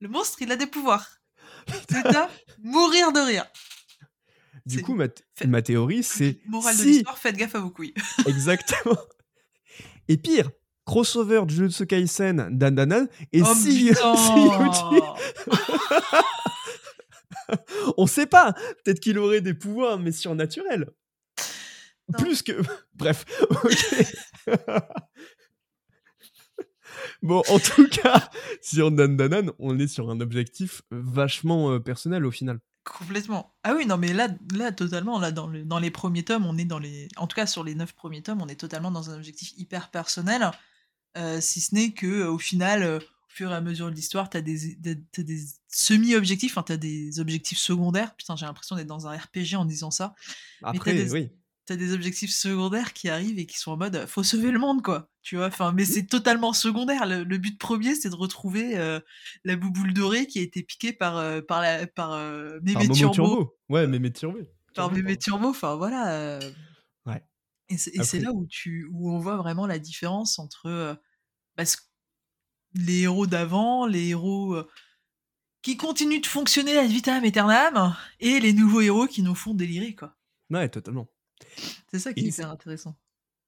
le 0.00 0.08
monstre 0.08 0.42
il 0.42 0.50
a 0.52 0.56
des 0.56 0.66
pouvoirs. 0.66 1.20
C'est 1.90 2.06
à 2.16 2.28
mourir 2.62 3.12
de 3.12 3.20
rire. 3.20 3.46
Du 4.66 4.82
coup, 4.82 4.94
ma, 4.94 5.06
ma 5.46 5.62
théorie, 5.62 6.02
c'est 6.02 6.38
Morale 6.46 6.76
de 6.76 6.82
l'histoire, 6.82 7.18
faites 7.18 7.36
gaffe 7.36 7.54
à 7.54 7.60
vos 7.60 7.70
couilles. 7.70 7.94
exactement. 8.26 8.98
Et 10.08 10.16
pire, 10.16 10.50
crossover 10.84 11.42
de 11.44 11.50
Jujutsu 11.50 11.86
Kaisen, 11.86 12.48
Dan 12.50 12.74
Dan 12.74 12.88
Dan, 12.88 13.08
et 13.32 13.42
oh 13.42 13.54
si, 13.54 13.88
putain 13.88 14.16
si 14.16 14.32
on 17.96 18.06
sait 18.06 18.26
pas, 18.26 18.52
peut-être 18.84 19.00
qu'il 19.00 19.18
aurait 19.18 19.40
des 19.40 19.54
pouvoirs, 19.54 19.98
mais 19.98 20.12
surnaturels. 20.12 20.90
Plus 22.18 22.42
que. 22.42 22.52
Bref, 22.94 23.24
bon, 27.22 27.42
en 27.48 27.58
tout 27.58 27.88
cas, 27.88 28.30
sur 28.62 28.90
Dan 28.90 29.16
Dan 29.16 29.28
Dan, 29.28 29.52
on 29.58 29.78
est 29.78 29.86
sur 29.88 30.10
un 30.10 30.20
objectif 30.20 30.82
vachement 30.90 31.70
euh, 31.72 31.78
personnel 31.78 32.24
au 32.26 32.30
final. 32.30 32.58
Complètement. 32.84 33.54
Ah 33.62 33.74
oui, 33.76 33.86
non, 33.86 33.98
mais 33.98 34.12
là, 34.12 34.28
là 34.54 34.72
totalement, 34.72 35.18
là, 35.18 35.30
dans, 35.32 35.46
le- 35.46 35.64
dans 35.64 35.78
les 35.78 35.90
premiers 35.90 36.24
tomes, 36.24 36.46
on 36.46 36.56
est 36.58 36.64
dans 36.64 36.78
les. 36.78 37.08
En 37.16 37.26
tout 37.26 37.36
cas, 37.36 37.46
sur 37.46 37.62
les 37.62 37.74
neuf 37.74 37.92
premiers 37.92 38.22
tomes, 38.22 38.40
on 38.42 38.48
est 38.48 38.58
totalement 38.58 38.90
dans 38.90 39.10
un 39.10 39.16
objectif 39.16 39.52
hyper 39.56 39.90
personnel. 39.90 40.50
euh, 41.16 41.40
si 41.40 41.60
ce 41.60 41.74
n'est 41.74 41.92
que 41.92 42.06
euh, 42.06 42.30
au 42.30 42.38
final, 42.38 42.82
euh, 42.82 42.98
au 42.98 43.02
fur 43.28 43.50
et 43.52 43.54
à 43.54 43.60
mesure 43.60 43.90
de 43.90 43.94
l'histoire, 43.94 44.30
t'as 44.30 44.40
des, 44.40 44.74
des, 44.76 45.00
t'as 45.12 45.22
des 45.22 45.40
semi-objectifs, 45.68 46.52
enfin, 46.52 46.62
t'as 46.62 46.76
des 46.78 47.20
objectifs 47.20 47.58
secondaires. 47.58 48.14
Putain, 48.16 48.34
j'ai 48.36 48.46
l'impression 48.46 48.76
d'être 48.76 48.86
dans 48.88 49.06
un 49.06 49.16
RPG 49.16 49.54
en 49.56 49.64
disant 49.64 49.90
ça. 49.90 50.14
Après, 50.62 50.92
des- 50.94 51.12
oui. 51.12 51.30
T'as 51.70 51.76
des 51.76 51.92
objectifs 51.94 52.32
secondaires 52.32 52.92
qui 52.92 53.08
arrivent 53.08 53.38
et 53.38 53.46
qui 53.46 53.56
sont 53.56 53.70
en 53.70 53.76
mode 53.76 53.94
euh, 53.94 54.06
faut 54.08 54.24
sauver 54.24 54.50
le 54.50 54.58
monde, 54.58 54.82
quoi. 54.82 55.08
Tu 55.22 55.36
vois, 55.36 55.46
enfin, 55.46 55.70
mais 55.70 55.84
c'est 55.84 56.04
totalement 56.04 56.52
secondaire. 56.52 57.06
Le, 57.06 57.22
le 57.22 57.38
but 57.38 57.60
premier, 57.60 57.94
c'est 57.94 58.10
de 58.10 58.16
retrouver 58.16 58.76
euh, 58.76 58.98
la 59.44 59.54
bouboule 59.54 59.92
dorée 59.94 60.26
qui 60.26 60.40
a 60.40 60.42
été 60.42 60.64
piquée 60.64 60.92
par, 60.92 61.16
euh, 61.18 61.40
par, 61.40 61.60
la, 61.60 61.86
par 61.86 62.10
euh, 62.14 62.58
Mémé 62.64 62.88
Turbo 62.88 63.12
Turbo. 63.14 63.56
Ouais, 63.68 63.86
Mémé 63.86 64.12
Turbo. 64.12 64.38
par 64.74 64.90
pardon. 64.90 65.14
turbo 65.16 65.48
enfin 65.50 65.76
voilà 65.76 66.40
Ouais. 67.06 67.22
et 67.68 67.76
c'est 67.78 68.18
là 68.18 68.32
où 68.32 68.46
tu 68.48 68.88
où 68.90 69.12
on 69.12 69.20
voit 69.20 69.36
vraiment 69.36 69.68
la 69.68 69.78
différence 69.78 70.40
entre 70.40 70.98
bah, 71.56 71.62
les 72.74 73.02
héros 73.02 73.28
d'avant 73.28 73.86
les 73.86 74.08
héros 74.08 74.56
qui 75.62 75.76
continuent 75.76 76.20
de 76.20 76.26
fonctionner 76.26 76.76
ad 76.78 76.90
vitam 76.90 77.22
aeternam 77.22 77.94
et 78.18 78.40
les 78.40 78.52
nouveaux 78.54 78.80
héros 78.80 79.06
qui 79.06 79.22
nous 79.22 79.36
font 79.36 79.54
délirer 79.54 79.94
quoi 79.94 80.16
Ouais, 80.50 80.68
totalement. 80.68 81.08
C'est 81.90 81.98
ça 81.98 82.12
qui 82.12 82.20
est 82.20 82.28
hyper 82.28 82.50
intéressant 82.50 82.96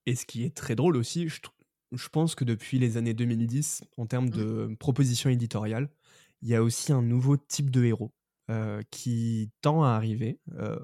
Et 0.05 0.15
ce 0.15 0.25
qui 0.25 0.43
est 0.43 0.55
très 0.55 0.75
drôle 0.75 0.97
aussi, 0.97 1.29
je, 1.29 2.09
pense 2.09 2.35
que 2.35 2.43
depuis 2.43 2.79
les 2.79 2.97
années 2.97 3.13
2010, 3.13 3.83
en 3.97 4.05
termes 4.05 4.29
de 4.29 4.75
propositions 4.79 5.29
éditoriales, 5.29 5.89
il 6.41 6.49
y 6.49 6.55
a 6.55 6.63
aussi 6.63 6.91
un 6.91 7.01
nouveau 7.01 7.37
type 7.37 7.69
de 7.69 7.85
héros 7.85 8.13
euh, 8.49 8.81
qui 8.91 9.51
tend 9.61 9.83
à 9.83 9.91
arriver 9.91 10.39
euh, 10.55 10.77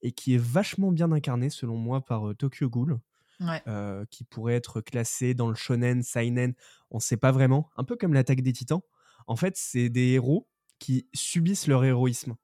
et 0.00 0.12
qui 0.12 0.34
est 0.34 0.42
vachement 0.42 0.92
bien 0.92 1.12
incarné, 1.12 1.50
selon 1.50 1.76
moi, 1.76 2.02
par 2.02 2.30
euh, 2.30 2.34
Tokyo 2.34 2.70
Ghoul, 2.70 2.98
ouais 3.40 3.62
qui 4.10 4.24
pourrait 4.24 4.54
être 4.54 4.80
classé 4.80 5.34
dans 5.34 5.48
le 5.48 5.54
shonen, 5.54 6.02
seinen, 6.02 6.54
on 6.90 6.96
ne 6.96 7.02
sait 7.02 7.18
pas 7.18 7.32
vraiment, 7.32 7.68
un 7.76 7.84
peu 7.84 7.94
comme 7.96 8.14
l'attaque 8.14 8.40
des 8.40 8.54
titans. 8.54 8.80
En 9.26 9.36
fait, 9.36 9.54
c'est 9.58 9.90
des 9.90 10.12
héros 10.12 10.48
qui 10.78 11.06
subissent 11.12 11.66
leur 11.66 11.84
héroïsme. 11.84 12.34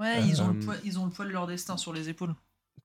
ouais 0.00 0.26
ils 0.26 0.40
ont 0.40 0.48
le 0.48 0.58
poids 0.58 0.76
ils 0.84 0.98
ont 0.98 1.04
le 1.04 1.10
poids 1.10 1.26
de 1.26 1.30
leur 1.30 1.46
destin 1.46 1.76
sur 1.76 1.92
les 1.92 2.08
épaules 2.08 2.34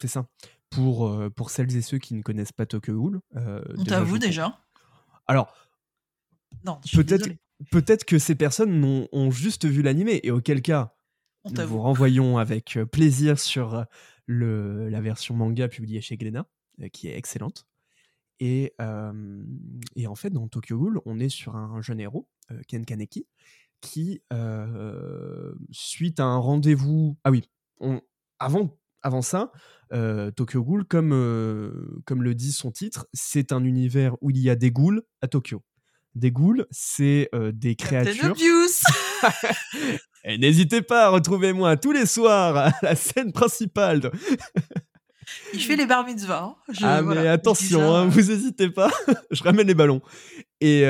C'est 0.02 0.08
ça. 0.08 0.28
Pour, 0.70 1.08
euh, 1.08 1.30
pour 1.30 1.50
celles 1.50 1.76
et 1.76 1.82
ceux 1.82 1.98
qui 1.98 2.14
ne 2.14 2.22
connaissent 2.22 2.52
pas 2.52 2.66
Tokyo 2.66 2.94
Ghoul. 2.94 3.20
euh, 3.36 3.62
on 3.78 3.84
t'avoue 3.86 4.18
déjà 4.18 4.60
Alors, 5.28 5.54
non 6.66 6.80
peut-être 6.94 7.30
peut-être 7.72 8.06
que 8.06 8.20
ces 8.20 8.36
personnes 8.36 8.80
n'ont- 8.80 9.08
ont 9.12 9.32
juste 9.32 9.66
vu 9.66 9.82
l'animé 9.82 10.20
et 10.24 10.32
auquel 10.32 10.62
cas 10.62 10.94
on 11.44 11.52
nous 11.52 11.68
vous 11.68 11.82
renvoyons 11.82 12.38
avec 12.38 12.78
euh, 12.78 12.86
plaisir 12.86 13.40
sur 13.40 13.74
euh, 13.76 13.84
le, 14.26 14.90
la 14.90 15.02
version 15.02 15.36
manga 15.36 15.68
publiée 15.68 16.02
chez 16.02 16.18
Glénat 16.18 16.46
qui 16.94 17.08
est 17.08 17.18
excellente 17.18 17.66
et, 18.40 18.74
euh, 18.82 19.44
et 19.96 20.06
en 20.08 20.16
fait 20.16 20.30
dans 20.30 20.48
Tokyo 20.48 20.78
Ghoul 20.78 21.02
on 21.06 21.20
est 21.20 21.30
sur 21.30 21.56
un 21.56 21.82
jeune 21.82 22.00
héros 22.00 22.28
Ken 22.68 22.86
Kaneki 22.86 23.26
qui 23.82 24.22
euh, 24.34 25.54
suite 25.72 26.20
à 26.20 26.26
un 26.26 26.38
rendez-vous 26.38 27.18
ah 27.24 27.32
oui 27.32 27.50
on, 27.80 28.02
avant 28.40 28.78
avant 29.02 29.22
ça 29.22 29.52
euh, 29.94 30.32
Tokyo 30.32 30.64
Ghoul 30.64 30.86
comme 30.86 31.12
euh, 31.14 31.72
comme 32.06 32.24
le 32.24 32.36
dit 32.36 32.52
son 32.52 32.72
titre 32.72 33.08
c'est 33.14 33.52
un 33.52 33.64
univers 33.64 34.16
où 34.22 34.30
il 34.32 34.38
y 34.40 34.50
a 34.50 34.56
des 34.56 34.72
ghouls 34.72 35.02
à 35.22 35.28
Tokyo 35.28 35.64
des 36.16 36.32
ghouls 36.32 36.66
c'est 36.72 37.30
euh, 37.36 37.52
des 37.54 37.76
créatures 37.76 38.34
et 40.24 40.38
n'hésitez 40.38 40.82
pas, 40.82 41.10
retrouvez-moi 41.10 41.78
tous 41.78 41.92
les 41.92 42.06
soirs 42.06 42.58
à 42.58 42.72
la 42.82 42.96
scène 42.96 43.32
principale. 43.32 44.00
de- 44.02 44.12
il 45.54 45.60
fait 45.62 45.76
les 45.76 45.86
bar 45.86 46.06
mitzvahs 46.06 46.44
hein. 46.44 46.56
Je- 46.72 46.86
ah 46.86 47.02
voilà, 47.02 47.22
mais 47.22 47.28
attention, 47.28 47.82
hein, 47.96 48.06
vous 48.08 48.22
n'hésitez 48.22 48.70
pas, 48.70 48.92
je 49.32 49.44
ramène 49.44 49.68
les 49.68 49.74
ballons. 49.76 50.02
Et, 50.62 50.82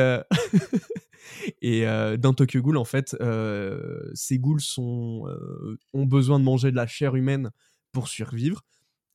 et 1.62 1.88
euh, 1.88 2.18
dans 2.18 2.34
Tokyo 2.34 2.62
Ghoul, 2.62 2.78
en 2.78 2.86
fait, 2.86 3.16
euh, 3.22 4.10
ces 4.14 4.40
ghouls 4.40 4.62
sont, 4.62 5.26
euh, 5.28 5.78
ont 5.94 6.06
besoin 6.06 6.40
de 6.40 6.44
manger 6.46 6.72
de 6.72 6.76
la 6.76 6.88
chair 6.88 7.16
humaine 7.16 7.52
pour 7.98 8.10
survivre. 8.10 8.62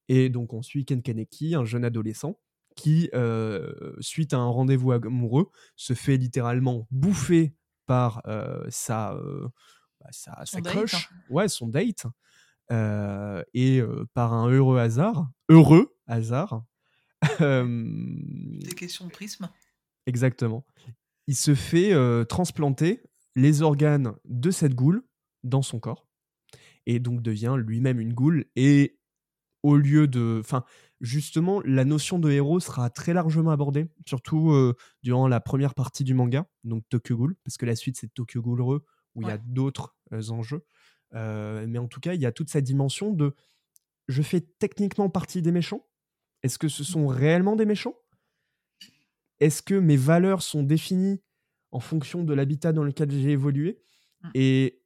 Et 0.09 0.28
donc 0.28 0.53
on 0.55 0.61
suit 0.61 0.85
Ken 0.85 1.03
Kaneki, 1.03 1.55
un 1.55 1.64
jeune 1.64 1.85
adolescent, 1.85 2.41
qui, 2.74 3.09
euh, 3.14 3.95
suite 4.01 4.35
à 4.35 4.39
un 4.39 4.49
rendez-vous 4.49 4.91
amoureux, 4.91 5.53
se 5.76 5.95
fait 5.95 6.16
littéralement 6.16 6.89
bouffer 6.91 7.55
par 7.87 8.22
euh, 8.26 8.66
sa, 8.70 9.12
euh, 9.12 9.49
bah, 10.01 10.09
sa, 10.11 10.61
date. 10.61 10.64
crush, 10.64 11.11
ouais, 11.30 11.47
son 11.47 11.68
date, 11.68 12.07
euh, 12.72 13.45
et 13.55 13.80
par 14.14 14.33
un 14.33 14.49
heureux 14.49 14.78
hasard, 14.80 15.30
heureux 15.49 15.97
hasard, 16.09 16.64
des 17.39 18.74
questions 18.76 19.07
de 19.07 19.12
prisme. 19.12 19.49
exactement, 20.07 20.66
il 21.28 21.37
se 21.37 21.55
fait 21.55 21.95
transplanter 22.26 23.01
les 23.37 23.62
organes 23.62 24.16
de 24.24 24.51
cette 24.51 24.74
goule 24.74 25.05
dans 25.45 25.62
son 25.62 25.78
corps, 25.78 26.09
et 26.87 26.99
donc 26.99 27.22
devient 27.22 27.57
lui-même 27.59 28.01
une 28.01 28.14
goule, 28.14 28.47
et 28.57 28.99
au 29.62 29.76
lieu 29.76 30.09
de... 30.09 30.39
Enfin, 30.41 30.64
justement, 31.01 31.61
la 31.64 31.85
notion 31.85 32.18
de 32.18 32.30
héros 32.30 32.61
sera 32.61 32.91
très 32.91 33.12
largement 33.12 33.51
abordée, 33.51 33.87
surtout 34.07 34.53
euh, 34.53 34.74
durant 35.03 35.28
la 35.28 35.41
première 35.41 35.74
partie 35.74 36.05
du 36.05 36.14
manga, 36.14 36.47
donc 36.64 36.85
Tokyo 36.89 37.16
Ghoul, 37.16 37.37
parce 37.45 37.57
que 37.57 37.66
la 37.66 37.76
suite 37.76 37.97
c'est 37.97 38.12
Tokyo 38.12 38.43
Ghoul 38.43 38.62
Re, 38.62 38.80
où 39.14 39.22
il 39.22 39.28
y 39.28 39.30
a 39.30 39.39
d'autres 39.39 39.95
euh, 40.12 40.30
enjeux. 40.30 40.64
Euh, 41.14 41.66
mais 41.68 41.78
en 41.78 41.89
tout 41.89 42.01
cas, 42.01 42.14
il 42.14 42.20
y 42.20 42.26
a 42.26 42.33
toute 42.33 42.49
cette 42.49 42.64
dimension 42.64 43.12
de 43.12 43.35
je 44.09 44.22
fais 44.22 44.41
techniquement 44.41 45.11
partie 45.11 45.43
des 45.43 45.53
méchants. 45.53 45.87
Est-ce 46.43 46.59
que 46.59 46.68
ce 46.68 46.85
sont 46.85 47.07
réellement 47.07 47.57
des 47.57 47.66
méchants? 47.66 47.95
Est-ce 49.41 49.62
que 49.62 49.74
mes 49.74 49.97
valeurs 49.97 50.43
sont 50.43 50.62
définies 50.62 51.20
en 51.70 51.80
fonction 51.80 52.24
de 52.24 52.35
l'habitat 52.35 52.72
dans 52.72 52.85
lequel 52.85 53.11
j'ai 53.11 53.30
évolué? 53.30 53.83
Mm. 54.22 54.30
Et 54.35 54.82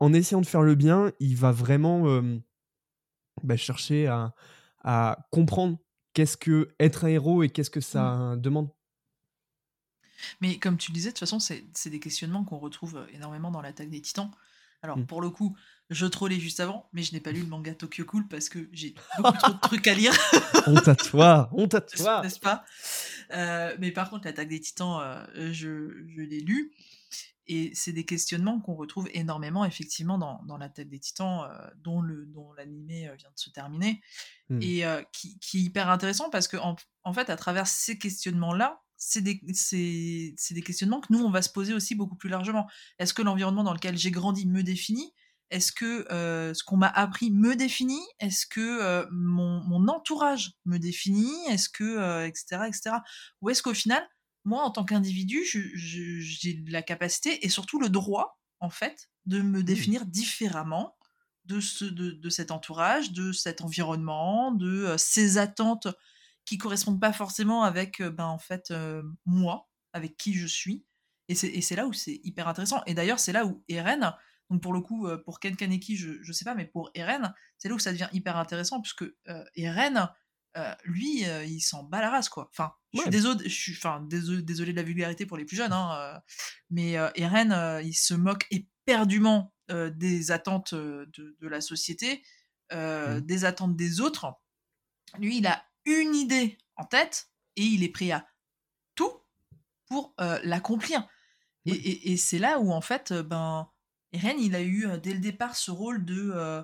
en 0.00 0.12
essayant 0.12 0.40
de 0.40 0.46
faire 0.46 0.62
le 0.62 0.74
bien, 0.74 1.12
il 1.20 1.36
va 1.36 1.52
vraiment 1.52 2.06
euh, 2.08 2.38
bah, 3.42 3.56
chercher 3.56 4.06
à, 4.06 4.34
à 4.84 5.26
comprendre 5.30 5.78
qu'est-ce 6.14 6.36
que 6.36 6.74
être 6.80 7.04
un 7.04 7.08
héros 7.08 7.42
et 7.42 7.48
qu'est-ce 7.50 7.70
que 7.70 7.80
ça 7.80 8.34
demande. 8.38 8.70
Mais 10.40 10.58
comme 10.58 10.76
tu 10.78 10.90
le 10.90 10.94
disais, 10.94 11.10
de 11.10 11.12
toute 11.14 11.20
façon, 11.20 11.38
c'est 11.38 11.90
des 11.90 12.00
questionnements 12.00 12.44
qu'on 12.44 12.58
retrouve 12.58 13.06
énormément 13.12 13.50
dans 13.50 13.60
l'attaque 13.60 13.90
des 13.90 14.00
titans. 14.00 14.30
Alors, 14.82 14.98
Mm. 14.98 15.06
pour 15.06 15.20
le 15.20 15.30
coup, 15.30 15.56
je 15.90 16.06
trollais 16.06 16.38
juste 16.38 16.60
avant, 16.60 16.88
mais 16.92 17.02
je 17.02 17.12
n'ai 17.12 17.20
pas 17.20 17.32
lu 17.32 17.40
le 17.40 17.46
manga 17.46 17.74
Tokyo 17.74 18.04
Cool 18.04 18.28
parce 18.28 18.48
que 18.48 18.68
j'ai 18.72 18.94
beaucoup 19.18 19.36
trop 19.38 19.52
de 19.52 19.58
trucs 19.60 19.86
à 19.88 19.94
lire, 19.94 20.12
honte 20.66 20.88
à 20.88 20.94
toi, 20.94 21.48
honte 21.52 21.74
à 21.74 21.80
toi. 21.82 22.20
n'est-ce 22.22 22.38
pas 22.40 22.64
Euh, 23.32 23.74
Mais 23.78 23.90
par 23.90 24.10
contre, 24.10 24.26
l'attaque 24.26 24.48
des 24.48 24.60
titans, 24.60 25.00
euh, 25.00 25.52
je, 25.52 26.04
je 26.08 26.20
l'ai 26.22 26.40
lu. 26.40 26.72
Et 27.48 27.70
c'est 27.74 27.92
des 27.92 28.04
questionnements 28.04 28.60
qu'on 28.60 28.74
retrouve 28.74 29.08
énormément, 29.12 29.64
effectivement, 29.64 30.18
dans, 30.18 30.42
dans 30.46 30.56
l'attaque 30.56 30.88
des 30.88 30.98
titans, 30.98 31.48
euh, 31.48 31.68
dont 31.76 32.00
le 32.00 32.26
dont 32.26 32.52
l'animé 32.54 33.08
euh, 33.08 33.14
vient 33.14 33.30
de 33.30 33.38
se 33.38 33.50
terminer. 33.50 34.00
Mm. 34.48 34.62
Et 34.62 34.84
euh, 34.84 35.02
qui, 35.12 35.38
qui 35.38 35.58
est 35.58 35.62
hyper 35.62 35.88
intéressant 35.88 36.28
parce 36.30 36.48
que, 36.48 36.56
en, 36.56 36.76
en 37.04 37.12
fait, 37.12 37.30
à 37.30 37.36
travers 37.36 37.66
ces 37.66 37.98
questionnements-là, 37.98 38.82
c'est 38.96 39.20
des, 39.20 39.40
c'est, 39.52 40.34
c'est 40.36 40.54
des 40.54 40.62
questionnements 40.62 41.00
que 41.00 41.12
nous, 41.12 41.22
on 41.22 41.30
va 41.30 41.42
se 41.42 41.50
poser 41.50 41.74
aussi 41.74 41.94
beaucoup 41.94 42.16
plus 42.16 42.28
largement. 42.28 42.66
Est-ce 42.98 43.14
que 43.14 43.22
l'environnement 43.22 43.64
dans 43.64 43.74
lequel 43.74 43.96
j'ai 43.96 44.10
grandi 44.10 44.46
me 44.46 44.62
définit? 44.62 45.12
Est-ce 45.50 45.70
que 45.70 46.10
euh, 46.12 46.54
ce 46.54 46.64
qu'on 46.64 46.76
m'a 46.76 46.88
appris 46.88 47.30
me 47.30 47.54
définit? 47.54 48.04
Est-ce 48.18 48.46
que 48.46 48.82
euh, 48.82 49.06
mon, 49.12 49.62
mon 49.64 49.86
entourage 49.88 50.54
me 50.64 50.78
définit? 50.78 51.32
Est-ce 51.48 51.68
que, 51.68 51.84
euh, 51.84 52.26
etc., 52.26 52.62
etc. 52.66 52.96
Ou 53.42 53.50
est-ce 53.50 53.62
qu'au 53.62 53.74
final, 53.74 54.04
moi, 54.46 54.62
en 54.62 54.70
tant 54.70 54.84
qu'individu, 54.84 55.44
j'ai 55.44 56.64
la 56.68 56.80
capacité 56.80 57.44
et 57.44 57.48
surtout 57.48 57.80
le 57.80 57.88
droit, 57.88 58.38
en 58.60 58.70
fait, 58.70 59.10
de 59.26 59.42
me 59.42 59.64
définir 59.64 60.06
différemment 60.06 60.96
de, 61.46 61.58
ce, 61.60 61.84
de, 61.84 62.12
de 62.12 62.30
cet 62.30 62.52
entourage, 62.52 63.12
de 63.12 63.32
cet 63.32 63.60
environnement, 63.60 64.52
de 64.52 64.84
euh, 64.84 64.98
ces 64.98 65.36
attentes 65.38 65.88
qui 66.44 66.58
correspondent 66.58 67.00
pas 67.00 67.12
forcément 67.12 67.64
avec, 67.64 68.00
euh, 68.00 68.10
ben, 68.10 68.26
en 68.26 68.38
fait, 68.38 68.70
euh, 68.70 69.02
moi, 69.24 69.68
avec 69.92 70.16
qui 70.16 70.34
je 70.34 70.46
suis. 70.46 70.86
Et 71.28 71.34
c'est 71.34 71.74
là 71.74 71.88
où 71.88 71.92
c'est 71.92 72.20
hyper 72.22 72.46
intéressant. 72.46 72.84
Et 72.86 72.94
d'ailleurs, 72.94 73.18
c'est 73.18 73.32
là 73.32 73.46
où 73.46 73.64
Eren, 73.66 74.14
donc 74.48 74.62
pour 74.62 74.72
le 74.72 74.80
coup, 74.80 75.08
pour 75.24 75.40
Ken 75.40 75.56
Kaneki, 75.56 75.96
je, 75.96 76.22
je 76.22 76.32
sais 76.32 76.44
pas, 76.44 76.54
mais 76.54 76.66
pour 76.66 76.92
Eren, 76.94 77.34
c'est 77.58 77.68
là 77.68 77.74
où 77.74 77.80
ça 77.80 77.90
devient 77.90 78.08
hyper 78.12 78.36
intéressant, 78.36 78.80
puisque 78.80 79.04
Eren, 79.56 80.08
euh, 80.56 80.72
lui, 80.84 81.24
euh, 81.26 81.44
il 81.44 81.60
s'en 81.60 81.82
bat 81.84 82.00
la 82.00 82.10
race, 82.10 82.28
quoi. 82.28 82.48
Enfin, 82.50 82.72
je 82.92 82.98
suis 82.98 83.04
Ouais. 83.06 83.10
désolé, 83.10 83.48
je 83.48 83.54
suis, 83.54 83.72
enfin, 83.76 84.00
désolé, 84.08 84.42
désolé 84.42 84.72
de 84.72 84.76
la 84.76 84.82
vulgarité 84.82 85.26
pour 85.26 85.36
les 85.36 85.44
plus 85.44 85.56
jeunes, 85.56 85.72
hein, 85.72 85.96
euh, 85.98 86.18
mais 86.70 86.92
Eren, 87.14 87.80
il 87.84 87.94
se 87.94 88.14
moque 88.14 88.46
éperdument 88.50 89.52
des 89.68 90.30
attentes 90.30 90.74
de, 90.74 91.10
de 91.40 91.48
la 91.48 91.60
société, 91.60 92.22
Mhm. 92.72 93.20
des 93.20 93.44
attentes 93.44 93.76
des 93.76 94.00
autres. 94.00 94.26
Lui, 95.18 95.38
il 95.38 95.46
a 95.46 95.64
une 95.84 96.14
idée 96.14 96.58
en 96.76 96.84
tête 96.84 97.28
et 97.56 97.62
il 97.62 97.82
est 97.84 97.88
prêt 97.88 98.10
à 98.10 98.26
tout 98.94 99.12
pour 99.88 100.14
l'accomplir. 100.42 101.06
Et, 101.64 101.72
et- 101.72 102.12
et 102.12 102.16
c'est 102.16 102.38
là 102.38 102.58
où, 102.60 102.72
en 102.72 102.80
fait, 102.80 103.12
ben, 103.12 103.68
Eren, 104.12 104.38
il 104.40 104.54
a 104.54 104.62
eu 104.62 104.86
dès 105.02 105.12
le 105.12 105.20
départ 105.20 105.54
ce 105.56 105.70
rôle 105.70 106.04
de. 106.04 106.30
euh, 106.34 106.62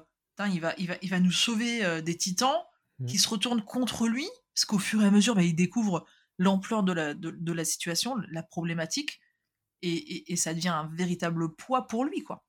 il, 0.48 0.60
va, 0.60 0.74
il, 0.78 0.88
va, 0.88 0.94
il 1.02 1.10
va 1.10 1.20
nous 1.20 1.30
sauver 1.32 1.84
euh, 1.84 2.00
des 2.00 2.16
titans 2.16 2.64
Qui 3.06 3.18
se 3.18 3.28
retournent 3.28 3.64
contre 3.64 4.08
lui, 4.08 4.28
parce 4.54 4.64
qu'au 4.64 4.78
fur 4.78 5.02
et 5.02 5.06
à 5.06 5.10
mesure, 5.10 5.34
ben, 5.34 5.42
il 5.42 5.54
découvre 5.56 6.06
l'ampleur 6.38 6.82
de 6.82 6.92
la, 6.92 7.14
de, 7.14 7.30
de 7.30 7.52
la 7.52 7.64
situation, 7.64 8.16
la 8.30 8.42
problématique, 8.42 9.20
et, 9.82 9.90
et- 9.92 10.32
et 10.32 10.36
ça 10.36 10.54
devient 10.54 10.68
un 10.70 10.88
véritable 10.94 11.54
poids 11.56 11.86
pour 11.88 12.04
lui, 12.04 12.22
quoi. 12.24 12.44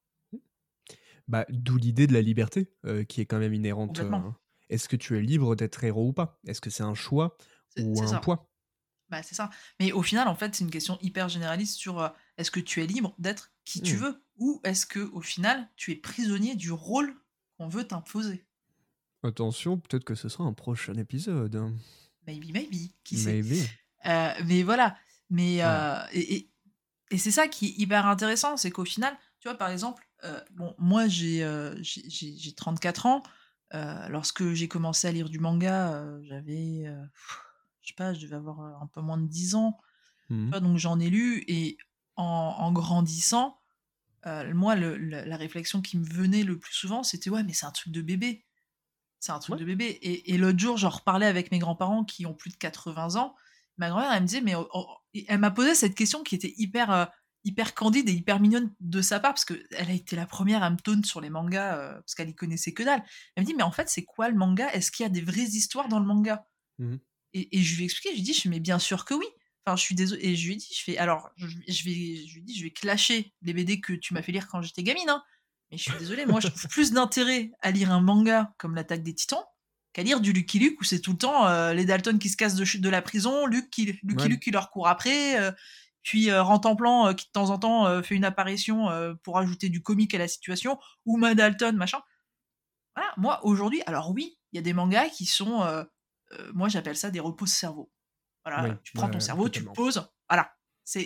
Bah, 1.27 1.45
d'où 1.49 1.77
l'idée 1.77 2.07
de 2.07 2.13
la 2.13 2.21
liberté, 2.21 2.73
euh, 2.85 3.03
qui 3.03 3.21
est 3.21 3.25
quand 3.25 3.39
même 3.39 3.53
inhérente. 3.53 4.01
Euh, 4.01 4.31
Est-ce 4.69 4.89
que 4.89 4.95
tu 4.95 5.17
es 5.17 5.21
libre 5.21 5.55
d'être 5.55 5.83
héros 5.83 6.09
ou 6.09 6.13
pas? 6.13 6.39
Est-ce 6.47 6.61
que 6.61 6.69
c'est 6.69 6.83
un 6.83 6.95
choix 6.95 7.37
C'est 7.69 7.89
ou 7.91 8.01
un 8.01 8.15
ça. 8.15 8.17
poids? 8.17 8.49
Bah, 9.09 9.23
c'est 9.23 9.35
ça. 9.35 9.49
Mais 9.79 9.91
au 9.93 10.03
final, 10.03 10.27
en 10.27 10.35
fait, 10.35 10.55
c'est 10.55 10.63
une 10.65 10.71
question 10.71 10.99
hyper 11.01 11.29
généraliste 11.29 11.77
sur 11.77 11.99
euh, 12.01 12.09
est-ce 12.37 12.51
que 12.51 12.59
tu 12.61 12.83
es 12.83 12.87
libre 12.87 13.15
d'être 13.19 13.53
qui 13.65 13.81
tu 13.81 13.97
Hmm. 13.97 13.97
veux 13.97 14.23
ou 14.37 14.61
est-ce 14.65 14.85
que 14.87 14.99
au 15.01 15.21
final, 15.21 15.71
tu 15.77 15.91
es 15.91 15.95
prisonnier 15.97 16.55
du 16.55 16.71
rôle 16.71 17.15
qu'on 17.57 17.69
veut 17.69 17.87
t'imposer? 17.87 18.47
Attention, 19.23 19.77
peut-être 19.77 20.03
que 20.03 20.15
ce 20.15 20.27
sera 20.29 20.43
un 20.43 20.53
prochain 20.53 20.95
épisode. 20.95 21.55
Maybe, 22.27 22.51
maybe, 22.53 22.91
qui 23.03 23.17
sait? 23.17 23.41
Maybe. 23.41 23.61
Euh, 24.05 24.31
mais 24.45 24.63
voilà. 24.63 24.97
Mais 25.29 25.63
euh, 25.63 25.97
et, 26.11 26.35
et, 26.35 26.51
et 27.11 27.17
c'est 27.17 27.31
ça 27.31 27.47
qui 27.47 27.67
est 27.67 27.77
hyper 27.79 28.05
intéressant, 28.05 28.57
c'est 28.57 28.69
qu'au 28.71 28.85
final, 28.85 29.15
tu 29.39 29.47
vois, 29.47 29.57
par 29.57 29.69
exemple, 29.69 30.07
euh, 30.25 30.39
bon, 30.51 30.75
moi 30.77 31.07
j'ai 31.07 31.43
euh, 31.43 31.75
j'ai- 31.81 32.09
j'ai 32.09 32.35
j'ai 32.37 32.53
34 32.53 33.05
ans. 33.05 33.23
Lorsque 34.09 34.53
j'ai 34.53 34.67
commencé 34.67 35.07
à 35.07 35.11
lire 35.11 35.29
du 35.29 35.39
manga, 35.39 36.05
j'avais, 36.25 36.83
je 37.81 37.87
sais 37.87 37.95
pas, 37.95 38.13
je 38.13 38.21
devais 38.21 38.35
avoir 38.35 38.59
un 38.81 38.85
peu 38.87 39.01
moins 39.01 39.17
de 39.17 39.25
10 39.25 39.55
ans. 39.55 39.79
Mhm. 40.29 40.45
Tu 40.45 40.49
vois, 40.51 40.59
donc 40.59 40.77
j'en 40.77 40.99
ai 40.99 41.09
lu 41.09 41.43
et 41.47 41.77
en, 42.15 42.23
en 42.23 42.71
grandissant, 42.71 43.57
moi, 44.53 44.75
le- 44.75 44.95
le- 44.97 45.23
la 45.23 45.37
réflexion 45.37 45.81
qui 45.81 45.97
me 45.97 46.05
venait 46.05 46.43
le 46.43 46.59
plus 46.59 46.73
souvent, 46.73 47.01
c'était 47.01 47.31
ouais, 47.31 47.41
mais 47.43 47.53
c'est 47.53 47.65
un 47.65 47.71
truc 47.71 47.91
de 47.91 48.01
bébé. 48.03 48.45
C'est 49.23 49.31
un 49.31 49.39
truc 49.39 49.53
Ouais. 49.55 49.61
de 49.61 49.65
bébé. 49.65 49.85
Et, 49.85 50.33
et 50.33 50.37
l'autre 50.37 50.59
jour, 50.59 50.75
j'en 50.75 50.89
reparlais 50.89 51.27
avec 51.27 51.49
mes 51.51 51.59
grands-parents 51.59 52.03
qui 52.03 52.25
ont 52.25 52.33
plus 52.33 52.49
de 52.51 52.57
80 52.57 53.15
ans. 53.15 53.35
Ma 53.77 53.87
grand-mère, 53.87 54.11
elle 54.11 54.21
me 54.23 54.27
disait, 54.27 54.41
mais 54.41 54.53
oh, 54.53 54.67
oh, 54.73 54.85
elle 55.29 55.37
m'a 55.39 55.49
posé 55.49 55.75
cette 55.75 55.95
question 55.95 56.23
qui 56.23 56.35
était 56.35 56.53
hyper, 56.57 56.91
euh, 56.91 57.05
hyper 57.45 57.73
candide 57.73 58.09
et 58.09 58.11
hyper 58.11 58.41
mignonne 58.41 58.73
de 58.81 59.01
sa 59.01 59.21
part, 59.21 59.31
parce 59.31 59.45
qu'elle 59.45 59.65
a 59.71 59.93
été 59.93 60.17
la 60.17 60.25
première 60.25 60.61
à 60.61 60.69
me 60.69 60.75
taunt 60.75 61.03
sur 61.03 61.21
les 61.21 61.29
mangas, 61.29 61.77
euh, 61.77 61.93
parce 61.93 62.15
qu'elle 62.15 62.27
y 62.29 62.35
connaissait 62.35 62.73
que 62.73 62.83
dalle. 62.83 63.01
Elle 63.35 63.43
me 63.43 63.47
dit, 63.47 63.53
mais 63.53 63.63
en 63.63 63.71
fait, 63.71 63.89
c'est 63.89 64.03
quoi 64.03 64.27
le 64.27 64.35
manga? 64.35 64.69
Est-ce 64.73 64.91
qu'il 64.91 65.05
y 65.05 65.07
a 65.07 65.09
des 65.09 65.21
vraies 65.21 65.39
histoires 65.41 65.87
dans 65.87 65.99
le 65.99 66.05
manga? 66.05 66.45
Mhm. 66.79 66.99
et, 67.33 67.57
et 67.57 67.61
je 67.61 67.75
lui 67.77 67.83
ai 67.83 67.85
expliqué, 67.85 68.09
je 68.09 68.15
lui 68.21 68.29
ai 68.29 68.33
dit, 68.33 68.49
mais 68.49 68.59
bien 68.59 68.77
sûr 68.77 69.05
que 69.05 69.13
oui. 69.13 69.25
Enfin, 69.65 69.77
je 69.77 69.83
suis 69.83 69.95
désolée. 69.95 70.25
Et 70.27 70.35
je 70.35 70.47
lui 70.47 70.55
ai 70.55 70.57
dit, 70.57 70.67
je 70.77 70.83
fais, 70.83 70.97
alors, 70.97 71.29
je, 71.37 71.47
je 71.47 71.83
vais, 71.85 72.27
je 72.27 72.33
lui 72.33 72.39
ai 72.39 72.41
dit, 72.41 72.57
je 72.57 72.63
vais 72.65 72.71
clasher 72.71 73.33
les 73.41 73.53
BD 73.53 73.79
que 73.79 73.93
tu 73.93 74.13
m'as 74.13 74.21
fait 74.21 74.33
lire 74.33 74.49
quand 74.49 74.61
j'étais 74.61 74.83
gamine, 74.83 75.07
hein. 75.09 75.23
Mais 75.73 75.77
je 75.79 75.89
suis 75.89 75.99
désolée, 75.99 76.25
moi, 76.27 76.39
je 76.39 76.47
trouve 76.49 76.67
plus 76.67 76.91
d'intérêt 76.91 77.51
à 77.61 77.71
lire 77.71 77.91
un 77.91 77.99
manga 77.99 78.53
comme 78.59 78.75
L'attaque 78.75 79.01
des 79.03 79.15
titans 79.15 79.43
qu'à 79.91 80.03
lire 80.03 80.21
du 80.21 80.33
Lucky 80.33 80.57
Luke 80.59 80.79
où 80.81 80.83
c'est 80.83 80.99
tout 80.99 81.11
le 81.11 81.17
temps 81.17 81.47
euh, 81.47 81.73
les 81.73 81.85
Dalton 81.85 82.17
qui 82.17 82.29
se 82.29 82.37
cassent 82.37 82.55
de, 82.55 82.77
de 82.79 82.89
la 82.89 83.01
prison, 83.01 83.45
Luke 83.45 83.69
qui, 83.69 83.99
Lucky 84.03 84.23
Ouais. 84.23 84.27
Luke 84.27 84.39
qui 84.41 84.51
leur 84.51 84.69
court 84.71 84.87
après, 84.87 85.39
euh, 85.39 85.51
puis 86.03 86.29
euh, 86.31 86.43
euh, 86.43 87.13
qui 87.13 87.25
de 87.27 87.31
temps 87.31 87.49
en 87.49 87.57
temps 87.57 87.87
euh, 87.87 88.01
fait 88.03 88.15
une 88.15 88.25
apparition 88.25 88.87
pour 89.23 89.37
ajouter 89.37 89.69
du 89.69 89.81
comique 89.81 90.13
à 90.13 90.17
la 90.19 90.27
situation, 90.27 90.79
ou 91.05 91.17
Ma 91.17 91.35
Dalton, 91.35 91.75
machin. 91.75 92.01
Voilà, 92.95 93.11
moi 93.17 93.43
aujourd'hui, 93.43 93.81
alors 93.87 94.11
oui, 94.11 94.37
il 94.51 94.57
y 94.57 94.59
a 94.59 94.61
des 94.61 94.73
mangas 94.73 95.09
qui 95.09 95.25
sont, 95.25 95.63
moi 96.53 96.69
j'appelle 96.69 96.97
ça 96.97 97.09
des 97.09 97.19
repose-cerveau. 97.19 97.91
Voilà, 98.45 98.69
Oui, 98.69 98.75
tu 98.83 98.93
prends 98.93 99.09
ton 99.09 99.19
cerveau, 99.19 99.47
tu 99.47 99.59
totalement. 99.63 99.71
le 99.71 99.75
poses, 99.75 100.09
voilà. 100.29 100.53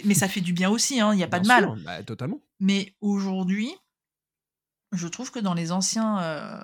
Mais 0.06 0.16
ça 0.16 0.28
fait 0.28 0.42
du 0.42 0.54
bien 0.54 0.70
aussi, 0.70 1.00
hein, 1.00 1.14
il 1.14 1.18
n'y 1.18 1.24
a 1.24 1.28
pas 1.28 1.40
de 1.40 1.48
mal. 1.48 1.64
sûr, 1.66 1.76
bah, 1.86 2.04
totalement. 2.04 2.42
Mais 2.60 2.96
aujourd'hui, 3.00 3.72
je 4.92 5.08
trouve 5.08 5.32
que 5.32 5.40
dans 5.40 5.54
les 5.54 5.72
anciens 5.72 6.20
euh, 6.22 6.60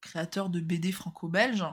créateurs 0.00 0.48
de 0.50 0.60
BD 0.60 0.92
franco-belges, 0.92 1.64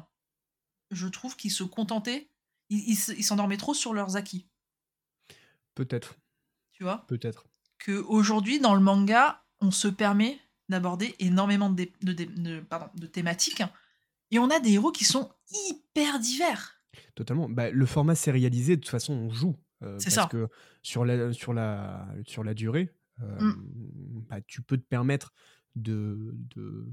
je 0.92 1.08
trouve 1.08 1.36
qu'ils 1.36 1.52
se 1.52 1.64
contentaient, 1.64 2.30
ils 2.70 2.90
ils 2.90 2.96
se- 2.96 3.12
ils 3.14 3.24
s'endormaient 3.24 3.58
trop 3.58 3.74
sur 3.74 3.94
leurs 3.94 4.16
acquis, 4.18 4.48
Peut-être, 5.76 6.16
tu 6.72 6.84
vois? 6.84 7.06
Peut-être. 7.08 7.46
que 7.78 7.94
aujourd'hui 8.04 8.60
dans 8.60 8.76
le 8.76 8.82
manga, 8.82 9.44
on 9.62 9.72
se 9.72 9.88
permet 9.88 10.40
d'aborder 10.70 11.16
énormément 11.20 11.70
de, 11.70 11.76
dé- 11.76 11.94
de 12.02 12.14
dé- 12.14 12.26
de- 12.28 12.60
pardon, 12.62 12.88
de 12.96 13.08
thématiques 13.08 13.64
et 14.32 14.40
on 14.40 14.50
a 14.50 14.60
des 14.60 14.74
héros 14.74 14.92
qui 14.92 15.04
sont 15.06 15.32
hyper 15.70 16.20
divers. 16.20 16.82
Totalement. 17.16 17.50
Bah, 17.50 17.72
le 17.72 17.86
format 17.86 18.16
sérialisé, 18.16 18.76
de 18.76 18.82
toute 18.82 18.90
façon, 18.92 19.14
on 19.14 19.30
joue. 19.30 19.58
euh, 19.84 19.98
C'est 20.00 20.14
parce 20.14 20.16
ça. 20.16 20.28
que 20.28 20.48
sur 20.84 21.06
la, 21.06 21.34
sur 21.34 21.54
la, 21.54 22.08
sur 22.28 22.44
la 22.44 22.54
durée, 22.54 22.94
euh, 23.22 23.40
Mm. 23.42 24.26
bah, 24.30 24.42
tu 24.42 24.62
peux 24.62 24.78
te 24.78 24.86
permettre 24.86 25.34
de, 25.76 26.36
de, 26.56 26.88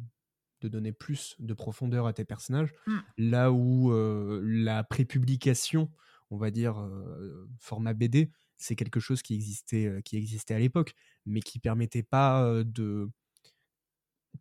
de 0.60 0.68
donner 0.68 0.92
plus 0.92 1.36
de 1.38 1.54
profondeur 1.54 2.06
à 2.06 2.12
tes 2.12 2.24
personnages. 2.24 2.72
Mm. 2.86 2.98
Là 3.18 3.52
où 3.52 3.92
euh, 3.92 4.40
la 4.44 4.84
prépublication, 4.84 5.90
on 6.30 6.36
va 6.36 6.50
dire, 6.50 6.80
euh, 6.80 7.48
format 7.58 7.94
BD, 7.94 8.30
c'est 8.56 8.76
quelque 8.76 9.00
chose 9.00 9.22
qui 9.22 9.34
existait, 9.34 9.86
euh, 9.86 10.00
qui 10.00 10.16
existait 10.16 10.54
à 10.54 10.58
l'époque, 10.58 10.94
mais 11.26 11.40
qui 11.40 11.58
permettait 11.58 12.02
pas 12.02 12.62
de. 12.64 13.10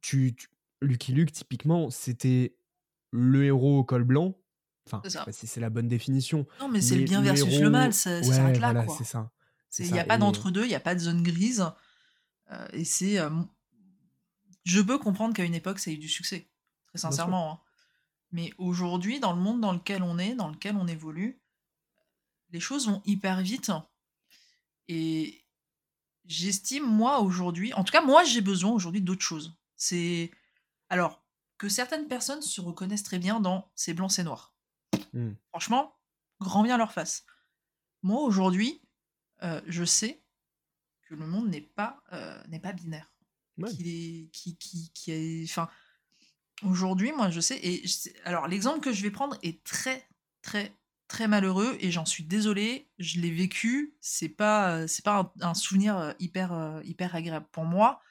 Tu, 0.02 0.36
tu- 0.36 0.50
Lucky 0.82 1.12
Luke, 1.12 1.32
typiquement, 1.32 1.90
c'était 1.90 2.56
le 3.12 3.44
héros 3.46 3.80
au 3.80 3.84
col 3.84 4.04
blanc. 4.04 4.38
Enfin, 4.86 5.02
si 5.32 5.48
c'est 5.48 5.60
la 5.60 5.70
bonne 5.70 5.88
définition. 5.88 6.46
Non, 6.60 6.70
mais 6.70 6.82
c'est 6.82 6.98
le 6.98 7.04
bien 7.04 7.22
versus 7.22 7.60
le 7.60 7.70
mal, 7.70 7.94
ça, 7.94 8.22
ça 8.24 8.30
ouais, 8.30 8.36
s'arrête 8.36 8.60
là, 8.60 8.74
voilà, 8.74 8.88
c'est 8.90 9.04
ça. 9.04 9.32
Il 9.80 9.92
n'y 9.92 10.00
a 10.00 10.06
pas 10.06 10.18
d'entre-deux, 10.18 10.64
il 10.64 10.70
n'y 10.70 10.76
a 10.76 10.80
pas 10.80 10.96
de 10.96 11.00
zone 11.00 11.24
grise. 11.24 11.66
euh, 12.52 12.68
et 12.72 12.86
c'est. 12.86 13.20
euh, 13.20 13.30
je 14.68 14.82
peux 14.82 14.98
comprendre 14.98 15.34
qu'à 15.34 15.46
une 15.46 15.56
époque, 15.56 15.80
ça 15.80 15.90
a 15.90 15.94
eu 15.94 15.98
du 15.98 16.10
succès, 16.10 16.50
très 16.88 16.98
sincèrement. 16.98 17.54
hein. 17.54 17.60
Mais 18.32 18.54
aujourd'hui, 18.58 19.22
dans 19.22 19.32
le 19.32 19.40
monde 19.40 19.62
dans 19.62 19.72
lequel 19.72 20.04
on 20.04 20.20
est, 20.20 20.36
dans 20.36 20.50
lequel 20.50 20.76
on 20.76 20.88
évolue, 20.88 21.40
les 22.50 22.60
choses 22.60 22.88
vont 22.88 23.02
hyper 23.06 23.42
vite. 23.42 23.72
Et 24.90 25.46
j'estime, 26.26 26.84
moi, 26.84 27.22
aujourd'hui, 27.22 27.74
en 27.74 27.86
tout 27.86 27.94
cas, 27.94 28.02
moi, 28.02 28.26
j'ai 28.26 28.42
besoin 28.42 28.72
aujourd'hui 28.72 29.02
d'autre 29.02 29.22
chose. 29.22 29.56
C'est. 29.78 30.32
Alors, 30.90 31.24
que 31.58 31.70
certaines 31.70 32.08
personnes 32.08 32.42
se 32.42 32.60
reconnaissent 32.60 33.04
très 33.04 33.20
bien 33.20 33.40
dans 33.40 33.72
c'est 33.74 33.94
blanc, 33.94 34.10
c'est 34.10 34.24
noir. 34.26 34.54
Mmh. 35.14 35.32
Franchement, 35.50 35.96
grand 36.42 36.64
bien 36.64 36.78
leur 36.78 36.92
face. 36.92 37.26
Moi, 38.04 38.22
aujourd'hui, 38.22 38.82
euh, 39.44 39.62
je 39.66 39.86
sais 39.86 40.22
que 41.04 41.16
le 41.16 41.26
monde 41.26 41.48
n'est 41.48 41.62
pas, 41.62 42.04
euh, 42.12 42.44
n'est 42.48 42.60
pas 42.60 42.74
binaire. 42.74 43.10
Ouais. 43.58 43.72
Est, 43.72 44.30
qui, 44.32 44.58
qui, 44.58 44.92
qui 44.94 45.12
est, 45.12 45.44
enfin, 45.46 45.70
aujourd'hui, 46.64 47.12
moi, 47.12 47.30
je 47.30 47.40
sais. 47.40 47.60
Et 47.64 47.82
je 47.88 47.92
sais- 47.94 48.16
alors, 48.24 48.48
l'exemple 48.48 48.80
que 48.80 48.92
je 48.92 49.02
vais 49.02 49.12
prendre 49.12 49.38
est 49.44 49.64
très, 49.64 50.08
très, 50.42 50.76
très 51.08 51.28
malheureux 51.28 51.78
et 51.80 51.92
j'en 51.92 52.06
suis 52.06 52.24
désolée. 52.24 52.90
Je 53.00 53.20
l'ai 53.20 53.32
vécu. 53.32 53.96
C'est 54.02 54.30
pas, 54.30 54.88
c'est 54.88 55.04
pas 55.04 55.32
un, 55.42 55.48
un 55.50 55.54
souvenir 55.54 56.14
hyper, 56.20 56.82
hyper 56.84 57.16
agréable 57.16 57.48
pour 57.52 57.66
moi. 57.66 58.02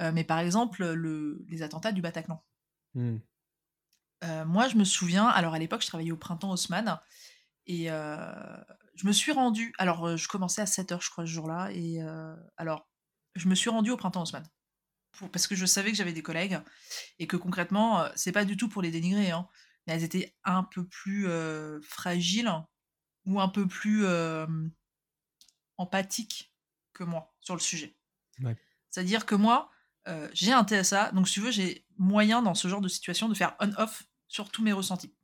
Euh, 0.00 0.12
mais 0.12 0.24
par 0.24 0.38
exemple, 0.38 0.84
le, 0.92 1.44
les 1.48 1.62
attentats 1.62 1.92
du 1.92 2.02
Bataclan. 2.02 2.42
Mmh. 2.94 3.16
Euh, 4.24 4.44
moi, 4.44 4.68
je 4.68 4.76
me 4.76 4.84
souviens, 4.84 5.26
alors 5.26 5.54
à 5.54 5.58
l'époque, 5.58 5.82
je 5.82 5.86
travaillais 5.86 6.12
au 6.12 6.16
printemps 6.16 6.50
Haussmann, 6.50 7.00
et 7.66 7.90
euh, 7.90 8.16
je 8.94 9.06
me 9.06 9.12
suis 9.12 9.32
rendue, 9.32 9.74
alors 9.78 10.16
je 10.16 10.28
commençais 10.28 10.62
à 10.62 10.66
7h, 10.66 11.02
je 11.02 11.10
crois, 11.10 11.26
ce 11.26 11.30
jour-là, 11.30 11.70
et 11.72 12.00
alors, 12.56 12.88
je 13.34 13.48
me 13.48 13.54
suis 13.54 13.68
rendue 13.70 13.90
au 13.90 13.96
printemps 13.96 14.22
Haussmann, 14.22 14.46
pour- 15.16 15.30
parce 15.30 15.46
que 15.46 15.54
je 15.54 15.66
savais 15.66 15.90
que 15.90 15.96
j'avais 15.96 16.12
des 16.12 16.22
collègues, 16.22 16.58
et 17.18 17.26
que 17.26 17.36
concrètement, 17.36 18.02
euh, 18.02 18.08
c'est 18.16 18.32
pas 18.32 18.44
du 18.44 18.56
tout 18.56 18.68
pour 18.68 18.82
les 18.82 18.90
dénigrer, 18.90 19.30
hein, 19.30 19.48
mais 19.86 19.94
elles 19.94 20.04
étaient 20.04 20.36
un 20.44 20.62
peu 20.62 20.86
plus 20.86 21.26
euh, 21.28 21.80
fragiles, 21.82 22.52
ou 23.24 23.40
un 23.40 23.48
peu 23.48 23.66
plus 23.66 24.04
euh, 24.04 24.46
empathiques 25.78 26.52
que 26.92 27.04
moi 27.04 27.34
sur 27.40 27.54
le 27.54 27.60
sujet. 27.60 27.96
Ouais. 28.40 28.56
C'est-à-dire 28.90 29.26
que 29.26 29.34
moi, 29.34 29.70
euh, 30.08 30.28
j'ai 30.32 30.52
un 30.52 30.64
TSA, 30.64 31.10
donc 31.12 31.28
si 31.28 31.34
tu 31.34 31.40
veux, 31.40 31.50
j'ai 31.50 31.86
moyen 31.98 32.42
dans 32.42 32.54
ce 32.54 32.68
genre 32.68 32.80
de 32.80 32.88
situation 32.88 33.28
de 33.28 33.34
faire 33.34 33.56
on-off 33.60 34.04
sur 34.28 34.50
tous 34.50 34.62
mes 34.62 34.72
ressentis. 34.72 35.14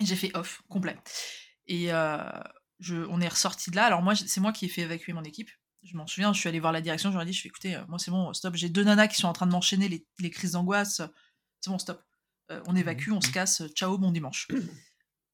J'ai 0.00 0.16
fait 0.16 0.34
off, 0.34 0.62
complet. 0.68 0.98
Et 1.66 1.88
je, 2.78 2.96
on 3.10 3.20
est 3.20 3.28
ressorti 3.28 3.70
de 3.70 3.76
là. 3.76 3.84
Alors 3.84 4.00
moi, 4.02 4.16
c'est 4.16 4.40
moi 4.40 4.52
qui 4.52 4.64
ai 4.64 4.68
fait 4.68 4.80
évacuer 4.82 5.12
mon 5.12 5.22
équipe. 5.24 5.50
Je 5.82 5.96
m'en 5.96 6.06
souviens, 6.06 6.32
je 6.32 6.38
suis 6.40 6.48
allé 6.48 6.60
voir 6.60 6.72
la 6.72 6.80
direction, 6.82 7.10
je 7.10 7.14
leur 7.14 7.22
ai 7.22 7.26
dit, 7.26 7.32
je 7.32 7.40
fais 7.42 7.48
écoutez, 7.48 7.74
euh, 7.74 7.84
moi 7.88 7.98
c'est 7.98 8.10
bon, 8.10 8.32
stop, 8.34 8.54
j'ai 8.54 8.68
deux 8.68 8.84
nanas 8.84 9.08
qui 9.08 9.16
sont 9.16 9.28
en 9.28 9.32
train 9.32 9.46
de 9.46 9.52
m'enchaîner 9.52 9.88
les, 9.88 10.06
les 10.18 10.30
crises 10.30 10.52
d'angoisse. 10.52 11.00
C'est 11.60 11.70
bon, 11.70 11.78
stop. 11.78 12.02
Euh, 12.50 12.60
on 12.66 12.76
évacue, 12.76 13.12
on 13.12 13.20
se 13.20 13.30
casse, 13.30 13.62
ciao, 13.74 13.96
bon 13.98 14.12
dimanche. 14.12 14.48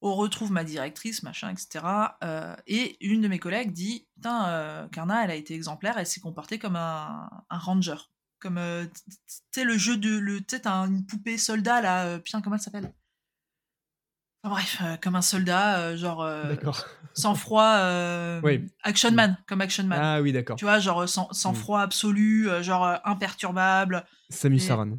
On 0.02 0.14
retrouve 0.14 0.52
ma 0.52 0.62
directrice, 0.62 1.22
machin, 1.22 1.48
etc. 1.50 1.82
euh, 2.22 2.54
et 2.66 3.02
une 3.04 3.22
de 3.22 3.28
mes 3.28 3.38
collègues 3.38 3.72
dit 3.72 4.06
Putain, 4.14 4.88
Karna, 4.92 5.24
elle 5.24 5.30
a 5.30 5.34
été 5.34 5.54
exemplaire, 5.54 5.96
elle 5.96 6.06
s'est 6.06 6.20
comportée 6.20 6.58
comme 6.58 6.76
un, 6.76 7.30
un 7.48 7.58
ranger. 7.58 7.96
Comme, 8.38 8.60
tu 8.94 9.14
sais, 9.52 9.64
le 9.64 9.78
jeu 9.78 9.96
de. 9.96 10.10
le- 10.18 10.40
Tu 10.40 10.54
sais, 10.56 10.60
t'as 10.60 10.86
une 10.86 11.06
poupée 11.06 11.38
soldat, 11.38 11.80
là. 11.80 12.18
putain, 12.18 12.42
comment 12.42 12.56
elle 12.56 12.62
s'appelle? 12.62 12.92
Bref, 14.48 14.78
euh, 14.82 14.96
comme 14.96 15.16
un 15.16 15.22
soldat, 15.22 15.78
euh, 15.78 15.96
genre. 15.96 16.22
euh, 16.22 16.54
sans 17.14 17.34
froid. 17.34 17.64
euh, 17.78 18.40
Oui. 18.44 18.66
Action 18.82 19.10
Man, 19.12 19.36
comme 19.46 19.60
Action 19.60 19.84
Man. 19.84 19.98
Ah 20.02 20.20
oui, 20.22 20.32
d'accord. 20.32 20.56
Tu 20.56 20.64
vois, 20.64 20.78
genre 20.78 21.08
sans, 21.08 21.32
sans 21.32 21.52
Mm. 21.52 21.56
froid 21.56 21.80
absolu, 21.80 22.48
genre 22.62 22.98
imperturbable. 23.04 24.04
Samus 24.30 24.66
Et- 24.66 24.70
Aran. 24.70 24.98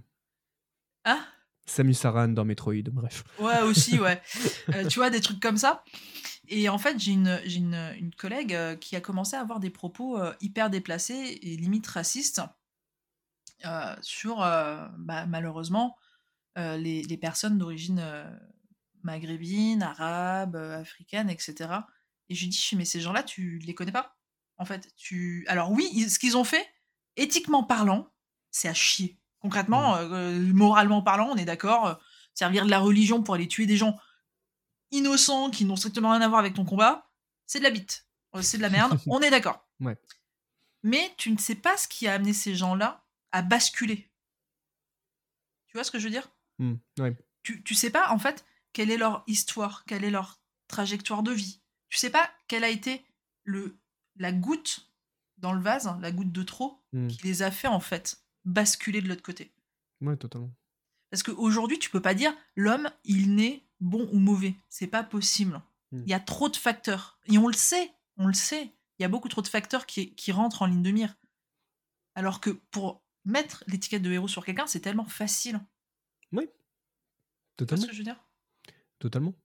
Ah 1.03 1.19
Samus 1.65 1.97
Aran 2.05 2.29
dans 2.29 2.45
Metroid, 2.45 2.89
bref. 2.91 3.23
Ouais, 3.39 3.61
aussi, 3.61 3.99
ouais. 3.99 4.21
Tu 4.89 4.99
vois, 4.99 5.09
des 5.09 5.19
trucs 5.21 5.39
comme 5.41 5.57
ça. 5.57 5.83
Et 6.47 6.69
en 6.69 6.77
fait, 6.77 6.97
j'ai 6.97 7.11
une, 7.11 7.39
une, 7.45 7.75
une 7.99 8.15
collègue 8.15 8.57
qui 8.79 8.95
a 8.95 9.01
commencé 9.01 9.35
à 9.35 9.41
avoir 9.41 9.59
des 9.59 9.69
propos 9.69 10.17
hyper 10.39 10.69
déplacés 10.69 11.39
et 11.41 11.57
limite 11.57 11.85
racistes 11.87 12.41
sur, 14.01 14.37
bah, 14.37 15.25
malheureusement, 15.27 15.97
les, 16.55 17.03
les 17.03 17.17
personnes 17.17 17.57
d'origine 17.57 18.01
euh, 19.07 19.11
maghrébine, 19.13 19.83
arabe, 19.83 20.55
euh, 20.55 20.81
africaine, 20.81 21.29
etc. 21.29 21.55
Et 22.29 22.35
je 22.35 22.41
lui 22.41 22.49
dis, 22.49 22.69
mais 22.75 22.85
ces 22.85 22.99
gens-là, 23.01 23.23
tu 23.23 23.59
les 23.59 23.73
connais 23.73 23.91
pas 23.91 24.15
En 24.57 24.65
fait, 24.65 24.91
tu. 24.95 25.45
Alors, 25.47 25.71
oui, 25.71 25.87
ils- 25.93 26.09
ce 26.09 26.17
qu'ils 26.19 26.35
ont 26.35 26.43
fait, 26.43 26.67
éthiquement 27.15 27.63
parlant, 27.63 28.11
c'est 28.51 28.67
à 28.67 28.73
chier. 28.73 29.17
Concrètement, 29.39 29.95
euh, 29.97 30.39
moralement 30.53 31.01
parlant, 31.03 31.29
on 31.31 31.35
est 31.37 31.45
d'accord. 31.45 31.85
euh, 31.87 31.95
servir 32.33 32.65
de 32.65 32.69
la 32.71 32.79
religion 32.79 33.23
pour 33.23 33.33
aller 33.35 33.47
tuer 33.47 33.65
des 33.65 33.77
gens 33.77 33.97
innocents 34.91 35.49
qui 35.49 35.65
n'ont 35.65 35.75
strictement 35.75 36.11
rien 36.11 36.21
à 36.21 36.27
voir 36.27 36.39
avec 36.39 36.53
ton 36.53 36.65
combat, 36.65 37.09
c'est 37.47 37.57
de 37.59 37.63
la 37.63 37.71
bite. 37.71 38.07
Euh, 38.35 38.41
C'est 38.43 38.57
de 38.57 38.61
la 38.61 38.69
merde, 38.69 38.91
on 39.07 39.21
est 39.21 39.29
d'accord. 39.31 39.67
Ouais. 39.79 39.97
Mais 40.83 41.13
tu 41.17 41.31
ne 41.31 41.37
sais 41.39 41.55
pas 41.55 41.75
ce 41.77 41.87
qui 41.87 42.07
a 42.07 42.13
amené 42.13 42.33
ces 42.33 42.55
gens-là 42.55 43.03
à 43.31 43.41
basculer. 43.41 44.11
Tu 45.67 45.73
vois 45.77 45.83
ce 45.83 45.89
que 45.91 45.97
je 45.99 46.05
veux 46.05 46.11
dire? 46.11 46.29
Ouais. 46.99 47.15
tu, 47.43 47.63
tu 47.63 47.73
sais 47.75 47.89
pas, 47.89 48.11
en 48.11 48.19
fait, 48.19 48.45
quelle 48.77 48.91
est 48.91 48.97
leur 48.97 49.23
histoire, 49.25 49.85
quelle 49.85 50.03
est 50.03 50.11
leur 50.11 50.39
trajectoire 50.67 51.23
de 51.23 51.31
vie. 51.31 51.61
Tu 51.89 51.97
sais 51.97 52.11
pas 52.11 52.29
quelle 52.47 52.63
a 52.63 52.69
été 52.69 53.03
le, 53.43 53.79
la 54.17 54.31
goutte 54.31 54.91
dans 55.39 55.53
le 55.53 55.61
vase, 55.61 55.89
la 55.99 56.11
goutte 56.11 56.31
de 56.31 56.43
trop, 56.43 56.79
Hmm. 56.93 57.07
qui 57.07 57.23
les 57.23 57.41
a 57.41 57.49
fait, 57.49 57.67
en 57.67 57.79
fait, 57.79 58.23
basculer 58.45 59.01
de 59.01 59.07
l'autre 59.09 59.23
côté. 59.23 59.51
Ouais, 60.01 60.15
totalement. 60.15 60.53
Parce 61.09 61.23
qu'aujourd'hui, 61.23 61.79
tu 61.79 61.89
peux 61.89 62.01
pas 62.03 62.13
dire 62.13 62.33
l'homme, 62.55 62.87
il 63.03 63.33
naît 63.35 63.67
bon 63.79 64.07
ou 64.13 64.19
mauvais. 64.19 64.55
C'est 64.69 64.85
pas 64.87 65.03
possible. 65.03 65.59
Mm. 65.91 66.01
Il 66.03 66.09
y 66.09 66.13
a 66.13 66.19
trop 66.19 66.47
de 66.47 66.55
facteurs. 66.55 67.19
Et 67.25 67.37
on 67.39 67.47
le 67.47 67.53
sait, 67.53 67.91
on 68.17 68.27
le 68.27 68.33
sait. 68.33 68.73
Il 68.99 69.01
y 69.01 69.05
a 69.05 69.09
beaucoup 69.09 69.27
trop 69.27 69.41
de 69.41 69.47
facteurs 69.47 69.85
qui, 69.87 70.13
qui 70.15 70.31
rentrent 70.31 70.61
en 70.61 70.65
ligne 70.67 70.83
de 70.83 70.91
mire. 70.91 71.15
Alors 72.15 72.39
que 72.41 72.51
pour 72.51 73.03
mettre 73.25 73.63
l'étiquette 73.67 74.01
de 74.03 74.11
héros 74.11 74.27
sur 74.27 74.45
quelqu'un, 74.45 74.67
c'est 74.67 74.81
tellement 74.81 75.05
facile. 75.05 75.59
Tu 76.29 76.35
vois 76.35 76.45
Totalement. 77.57 77.81
ce 77.83 77.87
que 77.87 77.93
je 77.93 77.97
veux 77.99 78.03
dire? 78.05 78.23
Totalement. 78.99 79.35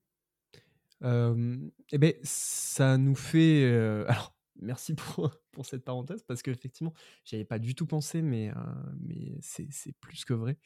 Euh, 1.03 1.59
eh 1.91 1.99
ben, 1.99 2.15
ça 2.23 2.97
nous 2.99 3.15
fait. 3.15 3.65
euh, 3.65 4.05
alors, 4.09 4.37
merci 4.61 4.95
pour, 4.95 5.31
pour 5.51 5.67
cette 5.67 5.85
parenthèse, 5.85 6.23
parce 6.23 6.43
qu'effectivement, 6.43 6.93
j'y 7.25 7.35
avais 7.37 7.45
pas 7.45 7.59
du 7.59 7.75
tout 7.75 7.87
pensé, 7.87 8.23
mais, 8.23 8.51
euh, 8.51 8.55
mais 9.01 9.37
c'est 9.41 9.69
plus 10.01 10.25
que 10.25 10.35
vrai. 10.35 10.59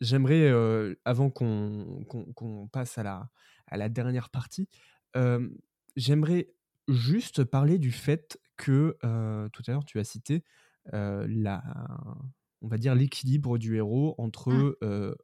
J'aimerais, 0.00 0.48
euh, 0.48 0.94
avant 1.04 1.28
qu'on 1.30 2.68
passe 2.72 2.98
à 2.98 3.02
la, 3.02 3.30
à 3.66 3.76
la 3.76 3.88
dernière 3.88 4.30
partie, 4.30 4.68
j'aimerais 5.96 6.52
juste 6.86 7.44
parler 7.44 7.78
du 7.78 7.90
fait 7.90 8.40
que, 8.56 8.96
tout 9.52 9.62
à 9.66 9.72
l'heure, 9.72 9.84
tu 9.84 9.98
as 9.98 10.04
cité 10.04 10.44
la, 10.92 11.62
on 12.62 12.68
va 12.68 12.78
dire 12.78 12.94
l'équilibre 12.94 13.58
du 13.58 13.76
héros 13.76 14.14
entre 14.18 14.52
Mm. 14.52 14.72
euh, 14.84 15.14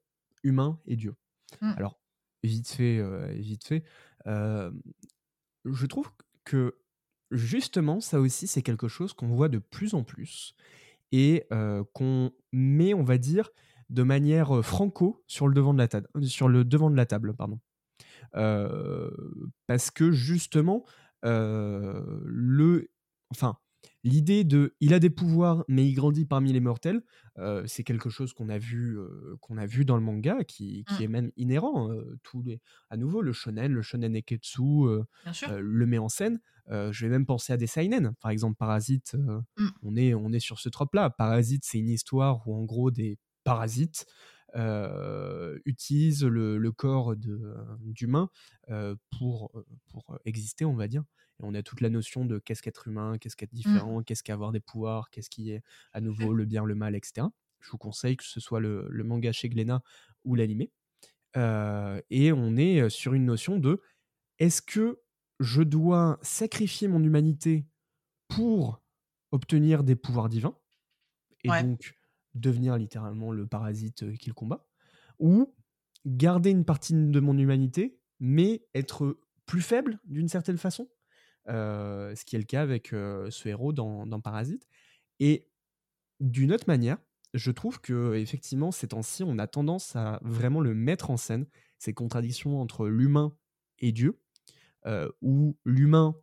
humain 0.43 0.81
et 0.87 0.97
Dieu. 0.97 1.15
Mm. 1.61 1.73
Alors, 1.77 2.01
vite 2.45 2.69
fait, 2.69 3.03
vite 3.35 3.65
fait, 3.65 3.83
je 4.27 5.87
trouve 5.87 6.11
que 6.45 6.77
justement, 7.31 8.01
ça 8.01 8.21
aussi, 8.21 8.47
c'est 8.47 8.63
quelque 8.63 8.87
chose 8.87 9.13
qu'on 9.13 9.29
voit 9.29 9.49
de 9.49 9.59
plus 9.59 9.95
en 9.95 10.05
plus 10.05 10.55
et 11.11 11.47
qu'on 11.93 12.31
met, 12.53 12.95
on 12.95 13.03
va 13.03 13.19
dire, 13.19 13.51
de 13.91 14.03
manière 14.03 14.65
franco 14.65 15.25
sur 15.27 15.49
le 15.49 15.55
devant 15.55 15.75
de 15.75 15.79
la 15.79 15.89
table. 15.89 16.09
Sur 16.23 16.49
le 16.49 16.65
devant 16.65 16.91
de 16.91 16.97
la 16.97 17.07
table 17.07 17.35
pardon. 17.35 17.61
Parce 18.33 19.91
que 19.91 20.13
justement, 20.13 20.85
le, 21.23 22.91
enfin, 23.31 23.59
l'idée 24.05 24.45
de, 24.45 24.75
il 24.81 24.95
a 24.95 25.01
des 25.01 25.11
pouvoirs, 25.11 25.65
mais 25.69 25.87
il 25.89 25.95
grandit 25.95 26.27
parmi 26.27 26.53
les 26.53 26.61
mortels, 26.61 27.03
euh, 27.39 27.65
c'est 27.67 27.85
quelque 27.85 28.11
chose 28.11 28.33
qu'on 28.33 28.49
a 28.49 28.59
vu, 28.59 28.99
euh, 28.99 29.37
qu'on 29.41 29.57
a 29.59 29.67
vu 29.67 29.85
dans 29.85 29.97
le 29.97 30.03
manga, 30.03 30.45
qui, 30.45 30.85
qui 30.85 31.03
Mm. 31.03 31.05
est 31.05 31.09
même 31.09 31.33
inhérent. 31.37 31.91
euh, 31.91 32.19
tous 32.23 32.43
les, 32.43 32.61
à 32.91 32.97
nouveau, 32.97 33.23
le 33.23 33.33
shonen, 33.33 33.73
le 33.73 33.83
shonen 33.83 34.13
neketsu, 34.13 34.63
euh, 34.63 35.05
le 35.61 35.87
met 35.87 35.99
en 35.99 36.09
scène. 36.09 36.41
Je 36.71 37.05
vais 37.05 37.11
même 37.11 37.27
penser 37.27 37.53
à 37.53 37.57
des 37.57 37.67
seinen, 37.67 38.15
par 38.21 38.31
exemple 38.31 38.57
Parasite. 38.57 39.15
euh, 39.17 39.41
Mm. 39.59 39.69
on 39.83 39.97
est, 39.97 40.15
on 40.15 40.33
est 40.33 40.41
sur 40.41 40.59
ce 40.61 40.69
trope-là. 40.69 41.11
Parasite, 41.11 41.65
c'est 41.65 41.79
une 41.79 41.89
histoire 41.91 42.47
où 42.49 42.55
en 42.57 42.65
gros 42.65 42.91
des 42.91 43.19
parasites 43.45 44.07
euh, 44.57 45.59
utilisent 45.65 46.25
le, 46.25 46.59
le 46.59 46.73
corps 46.73 47.15
d'humain 47.17 48.31
euh, 48.71 48.95
pour, 49.11 49.51
pour 49.89 50.19
exister, 50.25 50.65
on 50.65 50.75
va 50.75 50.89
dire. 50.89 51.03
Et 51.41 51.45
on 51.45 51.55
a 51.55 51.63
toute 51.63 51.81
la 51.81 51.91
notion 51.91 52.25
de 52.25 52.39
qu'est-ce 52.39 52.63
qu'être 52.63 52.89
humain, 52.89 53.19
qu'est-ce 53.19 53.37
qu'être 53.37 53.55
différent, 53.55 54.03
qu'est-ce 54.03 54.23
qu'avoir 54.23 54.53
des 54.53 54.61
pouvoirs, 54.61 55.11
qu'est-ce 55.11 55.31
qui 55.31 55.51
est 55.51 55.63
à 55.93 56.01
nouveau 56.01 56.33
le 56.33 56.45
bien, 56.45 56.65
le 56.65 56.75
mal, 56.75 56.95
etc. 56.95 57.33
Je 57.61 57.71
vous 57.71 57.79
conseille 57.79 58.17
que 58.17 58.25
ce 58.25 58.41
soit 58.41 58.61
le, 58.61 58.87
le 58.91 59.05
manga 59.05 59.33
chez 59.33 59.49
Glénat 59.49 59.83
ou 60.25 60.35
l'animé. 60.35 60.71
Euh, 61.37 62.01
et 62.11 62.33
on 62.33 62.57
est 62.57 62.89
sur 62.91 63.15
une 63.15 63.25
notion 63.27 63.59
de 63.59 63.81
est-ce 64.39 64.63
que 64.63 65.03
je 65.41 65.63
dois 65.63 66.19
sacrifier 66.23 66.89
mon 66.89 67.03
humanité 67.03 67.67
pour 68.29 68.83
obtenir 69.33 69.85
des 69.85 69.97
pouvoirs 69.97 70.29
divins 70.29 70.59
et 71.45 71.51
Ouais. 71.51 71.65
donc 71.65 71.95
devenir 72.35 72.77
littéralement 72.77 73.33
le 73.33 73.47
parasite 73.47 74.17
qu'il 74.19 74.35
combat 74.35 74.67
ou 75.19 75.55
garder 76.07 76.51
une 76.51 76.65
partie 76.65 76.95
de 76.95 77.21
mon 77.21 77.39
humanité 77.39 78.01
mais 78.21 78.67
être 78.75 79.21
plus 79.47 79.63
faible 79.63 80.01
d'une 80.05 80.29
certaine 80.29 80.59
façon? 80.59 80.89
Euh, 81.49 82.15
ce 82.15 82.25
qui 82.25 82.37
est 82.37 82.39
le 82.39 82.45
cas 82.45 82.63
avec 82.63 82.93
euh, 82.93 83.31
ce 83.31 83.49
héros 83.49 83.73
dans, 83.73 84.21
Parasite. 84.21 84.67
Et 85.21 85.49
d'une 86.21 86.53
autre 86.53 86.65
manière, 86.69 86.99
je 87.35 87.51
trouve 87.51 87.81
que 87.81 88.15
effectivement 88.15 88.71
ces 88.71 88.89
temps-ci, 88.89 89.25
on 89.25 89.39
a 89.39 89.47
tendance 89.47 89.97
à 89.97 90.21
vraiment 90.23 90.61
le 90.61 90.75
mettre 90.75 91.11
en 91.11 91.17
scène, 91.17 91.47
ces 91.79 91.93
contradictions 91.93 92.61
entre 92.61 92.87
l'humain 92.87 93.37
et 93.81 93.93
Dieu, 93.93 94.21
euh, 94.87 95.11
où 95.21 95.57
l'humain 95.65 96.15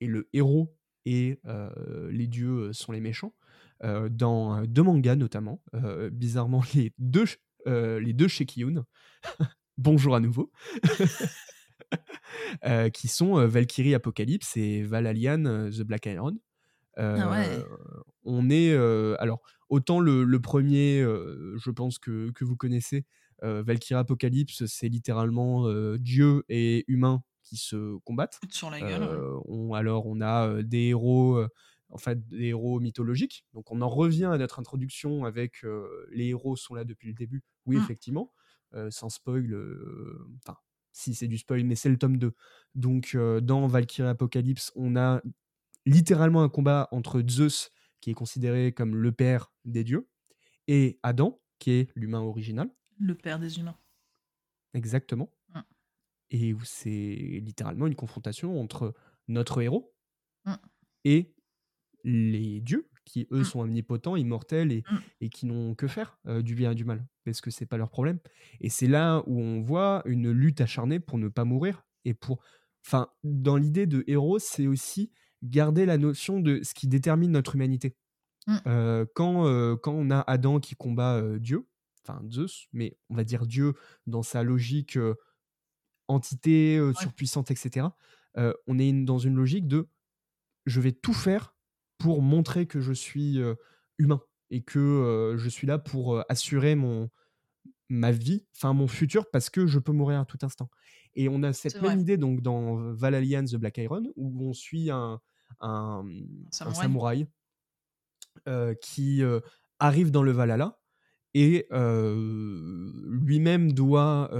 est 0.00 0.06
le 0.06 0.28
héros 0.32 0.74
et 1.04 1.38
euh, 1.46 2.10
les 2.10 2.26
dieux 2.26 2.72
sont 2.72 2.92
les 2.92 3.00
méchants. 3.00 3.34
dans 3.82 4.62
deux 4.64 4.82
mangas 4.82 5.16
notamment, 5.16 5.62
bizarrement 6.10 6.62
les 6.74 6.92
deux, 6.98 7.26
les 7.66 8.12
deux 8.12 8.28
Shekiyun, 8.28 8.84
bonjour 9.78 10.16
à 10.16 10.20
nouveau, 10.20 10.50
qui 12.92 13.08
sont 13.08 13.38
euh, 13.38 13.46
Valkyrie 13.46 13.94
Apocalypse 13.94 14.56
et 14.56 14.82
Valalian 14.82 15.44
euh, 15.46 15.70
The 15.70 15.82
Black 15.82 16.06
Iron. 16.06 16.36
Ah 16.96 17.30
ouais. 17.30 17.48
Euh, 17.58 17.64
on 18.24 18.50
est 18.50 18.72
euh, 18.72 19.16
alors 19.20 19.40
autant 19.68 19.98
le, 20.00 20.24
le 20.24 20.40
premier, 20.40 21.00
euh, 21.00 21.56
je 21.58 21.70
pense 21.70 21.98
que, 21.98 22.30
que 22.30 22.44
vous 22.44 22.56
connaissez, 22.56 23.04
euh, 23.42 23.62
Valkyrie 23.66 23.98
Apocalypse, 24.00 24.64
c'est 24.66 24.88
littéralement 24.88 25.66
euh, 25.66 25.98
Dieu 25.98 26.44
et 26.48 26.84
humain 26.86 27.22
qui 27.42 27.56
se 27.56 27.96
combattent. 28.04 28.40
Sur 28.50 28.70
la 28.70 28.80
gueule. 28.80 29.02
Euh, 29.02 29.38
on, 29.46 29.74
alors 29.74 30.06
on 30.06 30.20
a 30.20 30.46
euh, 30.48 30.62
des 30.62 30.88
héros, 30.88 31.36
euh, 31.36 31.48
en 31.90 31.98
fait 31.98 32.26
des 32.28 32.46
héros 32.46 32.78
mythologiques. 32.80 33.44
Donc 33.54 33.70
on 33.72 33.80
en 33.82 33.88
revient 33.88 34.26
à 34.26 34.38
notre 34.38 34.60
introduction 34.60 35.24
avec 35.24 35.64
euh, 35.64 36.06
les 36.12 36.28
héros 36.28 36.54
sont 36.56 36.74
là 36.74 36.84
depuis 36.84 37.08
le 37.08 37.14
début. 37.14 37.42
Oui 37.66 37.76
Mm. 37.76 37.82
effectivement, 37.82 38.32
euh, 38.74 38.90
sans 38.90 39.08
spoil. 39.10 39.52
euh, 39.52 40.26
Enfin 40.46 40.56
si 40.94 41.14
c'est 41.14 41.28
du 41.28 41.36
spoil, 41.36 41.64
mais 41.64 41.74
c'est 41.74 41.90
le 41.90 41.98
tome 41.98 42.16
2. 42.16 42.34
Donc 42.74 43.12
euh, 43.14 43.40
dans 43.40 43.66
Valkyrie 43.66 44.08
Apocalypse, 44.08 44.72
on 44.76 44.96
a 44.96 45.20
littéralement 45.84 46.42
un 46.42 46.48
combat 46.48 46.88
entre 46.92 47.22
Zeus, 47.28 47.70
qui 48.00 48.10
est 48.10 48.14
considéré 48.14 48.72
comme 48.72 48.96
le 48.96 49.12
père 49.12 49.52
des 49.64 49.84
dieux, 49.84 50.08
et 50.68 50.98
Adam, 51.02 51.40
qui 51.58 51.72
est 51.72 51.90
l'humain 51.94 52.20
original. 52.20 52.70
Le 52.98 53.14
père 53.14 53.38
des 53.38 53.58
humains. 53.58 53.76
Exactement. 54.72 55.30
Mm. 55.54 55.60
Et 56.30 56.54
où 56.54 56.64
c'est 56.64 57.40
littéralement 57.42 57.86
une 57.86 57.96
confrontation 57.96 58.60
entre 58.60 58.94
notre 59.28 59.60
héros 59.60 59.94
Mm. 60.46 60.54
et 61.04 61.34
les 62.04 62.60
dieux, 62.60 62.88
qui 63.04 63.26
eux 63.32 63.40
Mm. 63.40 63.44
sont 63.44 63.60
omnipotents, 63.60 64.16
immortels 64.16 64.72
et, 64.72 64.82
Mm. 64.90 64.96
et 65.22 65.28
qui 65.28 65.46
n'ont 65.46 65.74
que 65.74 65.86
faire 65.86 66.18
euh, 66.26 66.42
du 66.42 66.54
bien 66.54 66.72
et 66.72 66.74
du 66.74 66.84
mal, 66.84 67.06
parce 67.24 67.40
que 67.40 67.50
c'est 67.50 67.66
pas 67.66 67.76
leur 67.76 67.90
problème. 67.90 68.18
Et 68.60 68.70
c'est 68.70 68.86
là 68.86 69.22
où 69.26 69.40
on 69.40 69.60
voit 69.62 70.02
une 70.06 70.30
lutte 70.30 70.60
acharnée 70.60 71.00
pour 71.00 71.18
ne 71.18 71.28
pas 71.28 71.44
mourir 71.44 71.84
et 72.04 72.14
pour. 72.14 72.42
Enfin, 72.86 73.08
dans 73.22 73.56
l'idée 73.56 73.86
de 73.86 74.04
héros, 74.06 74.38
c'est 74.38 74.66
aussi 74.66 75.10
garder 75.42 75.86
la 75.86 75.98
notion 75.98 76.40
de 76.40 76.62
ce 76.62 76.74
qui 76.74 76.86
détermine 76.88 77.30
notre 77.32 77.54
humanité. 77.54 77.96
Mm. 78.46 78.56
Euh, 78.66 79.06
quand, 79.14 79.46
euh, 79.46 79.76
quand 79.76 79.92
on 79.92 80.10
a 80.10 80.20
Adam 80.20 80.60
qui 80.60 80.74
combat 80.74 81.22
Dieu, 81.38 81.66
enfin 82.06 82.20
Zeus, 82.30 82.68
mais 82.74 82.98
on 83.08 83.14
va 83.14 83.24
dire 83.24 83.46
Dieu 83.46 83.72
dans 84.06 84.22
sa 84.22 84.42
logique 84.42 84.98
entité 86.08 86.78
surpuissante, 86.98 87.50
etc. 87.50 87.86
on 88.66 88.78
est 88.78 88.88
une- 88.88 89.04
dans 89.04 89.18
une 89.18 89.34
logique 89.36 89.66
de 89.68 89.88
je 90.66 90.80
vais 90.80 90.92
tout 90.92 91.12
faire 91.14 91.53
pour 92.04 92.22
montrer 92.22 92.66
que 92.66 92.80
je 92.80 92.92
suis 92.92 93.38
humain 93.98 94.22
et 94.50 94.62
que 94.62 95.34
je 95.38 95.48
suis 95.48 95.66
là 95.66 95.78
pour 95.78 96.22
assurer 96.30 96.74
mon 96.74 97.10
ma 97.88 98.12
vie, 98.12 98.46
enfin 98.56 98.72
mon 98.72 98.88
futur, 98.88 99.30
parce 99.30 99.50
que 99.50 99.66
je 99.66 99.78
peux 99.78 99.92
mourir 99.92 100.20
à 100.20 100.24
tout 100.24 100.38
instant. 100.42 100.70
Et 101.14 101.28
on 101.28 101.42
a 101.42 101.52
cette 101.52 101.80
même 101.80 101.98
vrai. 101.98 102.00
idée 102.00 102.16
donc 102.16 102.40
dans 102.42 102.92
Valalian 102.94 103.44
The 103.44 103.56
Black 103.56 103.78
Iron 103.78 104.04
où 104.16 104.48
on 104.48 104.52
suit 104.52 104.90
un, 104.90 105.20
un, 105.60 106.04
un 106.64 106.74
samouraï. 106.74 107.26
euh, 108.48 108.74
qui 108.74 109.22
euh, 109.22 109.40
arrive 109.78 110.10
dans 110.10 110.22
le 110.22 110.32
Valhalla 110.32 110.80
et 111.34 111.66
euh, 111.72 112.92
lui-même 113.06 113.72
doit. 113.72 114.30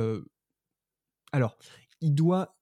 alors, 1.33 1.59
il 2.01 2.15
doit 2.15 2.57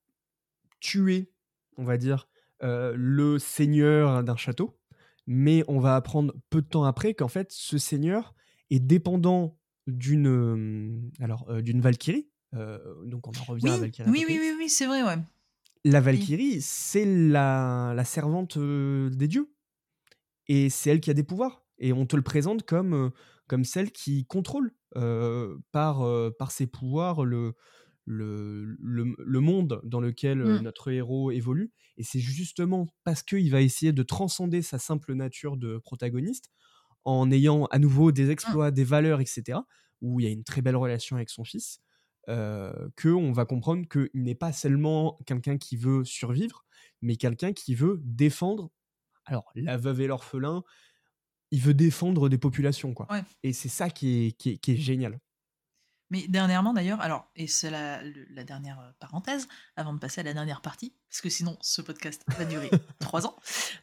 tuer, 0.81 1.33
on 1.77 1.85
va 1.85 1.97
dire, 1.99 2.29
le 2.61 3.39
seigneur 3.39 4.25
d'un 4.25 4.37
château, 4.37 4.79
mais 5.27 5.65
on 5.69 5.79
va 5.81 5.97
apprendre 5.97 6.35
peu 6.51 6.63
de 6.63 6.67
temps 6.67 6.85
après 6.85 7.15
qu'en 7.15 7.29
fait, 7.29 7.51
ce 7.53 7.79
seigneur 7.79 8.35
est 8.71 8.81
dépendant 8.81 9.59
d'une 9.87 10.27
euh, 10.29 11.01
alors 11.21 11.47
euh, 11.51 11.61
d'une 11.63 11.81
Valkyrie. 11.81 12.29
euh, 12.55 12.79
donc 13.05 13.27
on 13.29 13.33
en 13.33 13.45
revient 13.45 13.65
Oui, 13.65 13.71
à 13.71 13.79
Valkyrie. 13.79 14.11
oui, 14.11 14.25
oui, 14.29 14.39
oui, 14.41 14.53
oui, 14.59 14.69
c'est 14.69 14.87
vrai, 14.87 15.03
ouais. 15.03 15.17
La 15.85 16.01
Valkyrie, 16.01 16.61
c'est 16.61 17.05
la, 17.05 17.93
la 17.97 18.05
servante 18.05 18.57
des 18.57 19.27
dieux. 19.29 19.53
Et 20.49 20.71
c'est 20.71 20.91
elle 20.91 21.01
qui 21.01 21.11
a 21.11 21.15
des 21.15 21.25
pouvoirs. 21.25 21.65
Et 21.79 21.93
on 21.93 22.07
te 22.07 22.15
le 22.15 22.23
présente 22.23 22.63
comme, 22.63 23.11
comme 23.49 23.65
celle 23.65 23.91
qui 23.91 24.25
contrôle 24.27 24.73
euh, 24.97 25.59
par, 25.73 26.07
par 26.39 26.53
ses 26.53 26.69
pouvoirs 26.69 27.25
le, 27.25 27.55
le, 28.05 28.77
le, 28.81 29.15
le 29.19 29.41
monde 29.41 29.81
dans 29.85 30.01
lequel 30.01 30.41
euh, 30.43 30.59
Mm. 30.59 30.63
notre 30.63 30.91
héros 30.91 31.31
évolue. 31.31 31.73
Et 31.97 32.03
c'est 32.05 32.21
justement 32.21 32.89
parce 33.05 33.23
qu'il 33.23 33.51
va 33.51 33.61
essayer 33.61 33.93
de 33.93 34.03
transcender 34.03 34.63
sa 34.63 34.79
simple 34.79 35.15
nature 35.15 35.57
de 35.57 35.79
protagoniste 35.79 36.51
en 37.05 37.31
ayant 37.31 37.67
à 37.67 37.79
nouveau 37.79 38.13
des 38.13 38.31
exploits, 38.31 38.71
des 38.71 38.85
valeurs, 38.85 39.21
etc., 39.21 39.61
où 40.01 40.21
il 40.21 40.25
y 40.25 40.27
a 40.27 40.31
une 40.33 40.45
très 40.45 40.63
belle 40.63 40.77
relation 40.77 41.17
avec 41.17 41.31
son 41.31 41.45
fils, 41.45 41.81
euh, 42.29 42.73
qu'on 43.01 43.33
va 43.33 43.45
comprendre 43.45 43.87
qu'il 43.89 44.23
n'est 44.23 44.35
pas 44.37 44.53
seulement 44.53 45.19
quelqu'un 45.27 45.59
qui 45.59 45.77
veut 45.77 46.05
survivre, 46.05 46.65
mais 47.03 47.17
quelqu'un 47.17 47.53
qui 47.53 47.75
veut 47.75 48.01
défendre, 48.05 48.71
alors 49.27 49.51
la 49.55 49.77
veuve 49.77 50.01
et 50.01 50.07
l'orphelin, 50.09 50.65
il 51.51 51.61
veut 51.61 51.75
défendre 51.75 52.29
des 52.29 52.39
populations, 52.39 52.95
quoi. 52.95 53.07
Ouais. 53.11 53.23
Et 53.43 53.53
c'est 53.53 53.69
ça 53.69 53.91
qui 53.91 54.27
est, 54.27 54.33
qui 54.33 54.51
est, 54.51 54.57
qui 54.59 54.73
est 54.73 54.77
génial. 54.77 55.21
Mais 56.13 56.29
dernièrement 56.29 56.75
d'ailleurs, 56.75 57.01
alors, 57.01 57.31
et 57.37 57.47
c'est 57.47 57.71
la, 57.71 58.03
dernière 58.45 58.79
euh, 58.81 58.91
parenthèse, 59.01 59.49
avant 59.77 59.95
de 59.95 59.99
passer 59.99 60.21
à 60.21 60.25
la 60.25 60.35
dernière 60.35 60.61
partie, 60.61 60.95
parce 61.09 61.23
que 61.23 61.31
sinon 61.31 61.57
ce 61.63 61.81
podcast 61.81 62.23
va 62.37 62.45
durer 62.45 62.69
trois 63.01 63.27
ans. 63.27 63.35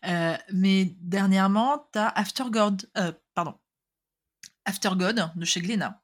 Euh, 0.06 0.38
mais 0.54 0.96
dernièrement, 1.02 1.90
t'as 1.92 2.10
After 2.10 2.44
God, 2.52 2.88
euh, 3.00 3.12
pardon, 3.34 3.56
After 4.64 4.92
God 4.96 5.32
de 5.36 5.44
chez 5.46 5.60
Glénat, 5.60 6.04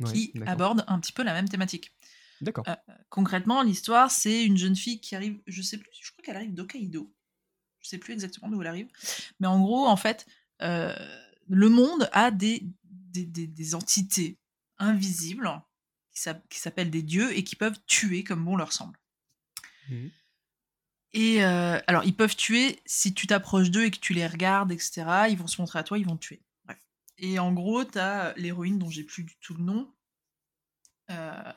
Ouais, 0.00 0.10
qui 0.12 0.32
aborde 0.46 0.84
un 0.88 0.98
petit 0.98 1.12
peu 1.12 1.22
la 1.22 1.32
même 1.32 1.48
thématique. 1.48 1.94
D'accord. 2.40 2.64
Euh, 2.66 2.74
concrètement, 3.08 3.62
l'histoire, 3.62 4.10
c'est 4.10 4.44
une 4.44 4.56
jeune 4.56 4.74
fille 4.74 5.00
qui 5.00 5.14
arrive, 5.14 5.40
je 5.46 5.62
sais 5.62 5.78
plus, 5.78 5.90
je 6.02 6.10
crois 6.10 6.24
qu'elle 6.24 6.36
arrive 6.36 6.54
d'Hokkaido. 6.54 7.14
Je 7.78 7.88
sais 7.88 7.98
plus 7.98 8.14
exactement 8.14 8.48
d'où 8.48 8.60
elle 8.62 8.66
arrive. 8.66 8.88
Mais 9.38 9.46
en 9.46 9.60
gros, 9.60 9.86
en 9.86 9.96
fait, 9.96 10.26
le 10.58 11.68
monde 11.68 12.08
a 12.10 12.32
des, 12.32 12.66
des, 12.82 13.26
des- 13.26 13.46
des 13.46 13.74
entités 13.76 14.40
invisibles 14.82 15.48
qui 16.10 16.20
s'app- 16.20 16.46
qui 16.48 16.58
s'appellent 16.58 16.90
des 16.90 17.02
dieux 17.02 17.34
et 17.36 17.44
qui 17.44 17.56
peuvent 17.56 17.78
tuer 17.86 18.24
comme 18.24 18.44
bon 18.44 18.56
leur 18.56 18.72
semble. 18.72 18.98
Mhm. 19.88 20.10
Et 21.14 21.44
euh, 21.44 21.78
alors, 21.86 22.04
ils 22.04 22.16
peuvent 22.16 22.36
tuer 22.36 22.80
si 22.86 23.12
tu 23.12 23.26
t'approches 23.26 23.70
d'eux 23.70 23.84
et 23.84 23.90
que 23.90 23.98
tu 23.98 24.14
les 24.14 24.26
regardes, 24.26 24.72
etc. 24.72 25.04
Ils 25.28 25.36
vont 25.36 25.46
se 25.46 25.60
montrer 25.60 25.78
à 25.78 25.82
toi, 25.82 25.98
ils 25.98 26.06
vont 26.06 26.16
te 26.16 26.26
tuer. 26.26 26.42
Bref. 26.64 26.78
Et 27.18 27.38
en 27.38 27.52
gros, 27.52 27.84
t'as 27.84 28.32
l'héroïne 28.34 28.78
dont 28.78 28.88
j'ai 28.88 29.04
plus 29.04 29.22
du 29.22 29.36
tout 29.36 29.54
le 29.54 29.62
nom, 29.62 29.94
euh, 31.10 31.52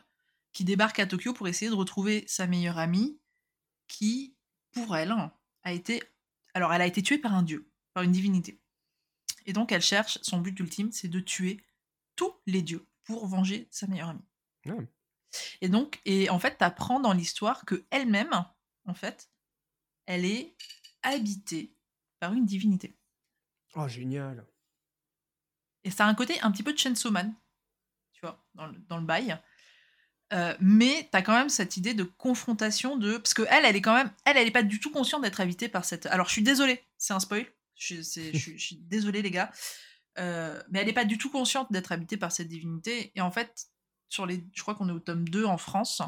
qui 0.51 0.65
débarque 0.65 0.99
à 0.99 1.05
Tokyo 1.05 1.33
pour 1.33 1.47
essayer 1.47 1.71
de 1.71 1.75
retrouver 1.75 2.25
sa 2.27 2.47
meilleure 2.47 2.77
amie, 2.77 3.17
qui, 3.87 4.35
pour 4.73 4.97
elle, 4.97 5.13
a 5.63 5.71
été. 5.71 6.03
Alors, 6.53 6.73
elle 6.73 6.81
a 6.81 6.87
été 6.87 7.01
tuée 7.01 7.17
par 7.17 7.33
un 7.33 7.43
dieu, 7.43 7.69
par 7.93 8.03
une 8.03 8.11
divinité. 8.11 8.59
Et 9.45 9.53
donc, 9.53 9.71
elle 9.71 9.81
cherche, 9.81 10.17
son 10.21 10.39
but 10.39 10.59
ultime, 10.59 10.91
c'est 10.91 11.07
de 11.07 11.19
tuer 11.21 11.61
tous 12.17 12.33
les 12.45 12.61
dieux 12.61 12.85
pour 13.05 13.27
venger 13.27 13.67
sa 13.71 13.87
meilleure 13.87 14.09
amie. 14.09 14.25
Ouais. 14.65 14.87
Et 15.61 15.69
donc, 15.69 16.01
et 16.05 16.29
en 16.29 16.39
fait, 16.39 16.57
t'apprends 16.57 16.99
dans 16.99 17.13
l'histoire 17.13 17.65
que 17.65 17.85
elle-même, 17.89 18.45
en 18.85 18.93
fait, 18.93 19.29
elle 20.05 20.25
est 20.25 20.55
habitée 21.03 21.75
par 22.19 22.33
une 22.33 22.45
divinité. 22.45 22.97
Oh, 23.75 23.87
génial. 23.87 24.45
Et 25.83 25.91
ça 25.91 26.05
a 26.05 26.09
un 26.09 26.15
côté 26.15 26.39
un 26.41 26.51
petit 26.51 26.63
peu 26.63 26.73
de 26.73 26.77
Chainsaw 26.77 27.11
Man, 27.11 27.33
tu 28.13 28.21
vois, 28.21 28.43
dans 28.55 28.67
le, 28.67 28.77
dans 28.87 28.97
le 28.97 29.05
bail. 29.05 29.39
Euh, 30.33 30.55
mais 30.59 31.07
t'as 31.11 31.21
quand 31.21 31.37
même 31.37 31.49
cette 31.49 31.77
idée 31.77 31.93
de 31.93 32.03
confrontation 32.03 32.97
de 32.97 33.17
parce 33.17 33.35
que 33.35 33.43
elle 33.47 33.63
elle 33.63 33.75
est 33.75 33.81
quand 33.81 33.93
même 33.93 34.11
elle 34.25 34.37
elle 34.37 34.47
est 34.47 34.51
pas 34.51 34.63
du 34.63 34.79
tout 34.79 34.89
consciente 34.89 35.21
d'être 35.21 35.39
habitée 35.39 35.69
par 35.69 35.85
cette 35.85 36.07
alors 36.07 36.25
je 36.25 36.31
suis 36.31 36.41
désolée 36.41 36.83
c'est 36.97 37.13
un 37.13 37.19
spoil 37.19 37.45
je, 37.75 37.97
je 37.97 38.57
suis 38.57 38.77
désolée 38.77 39.21
les 39.21 39.29
gars 39.29 39.51
Euh, 40.17 40.61
mais 40.69 40.79
elle 40.79 40.87
est 40.87 40.93
pas 40.93 41.03
du 41.05 41.17
tout 41.17 41.29
consciente 41.29 41.69
d'être 41.73 41.91
habitée 41.91 42.15
par 42.15 42.31
cette 42.31 42.47
divinité 42.47 43.11
et 43.15 43.21
en 43.21 43.31
fait 43.31 43.65
sur 44.07 44.25
les 44.25 44.45
je 44.53 44.61
crois 44.61 44.73
qu'on 44.73 44.87
est 44.87 44.93
au 44.93 44.99
tome 44.99 45.27
2 45.27 45.43
en 45.43 45.57
France 45.57 46.01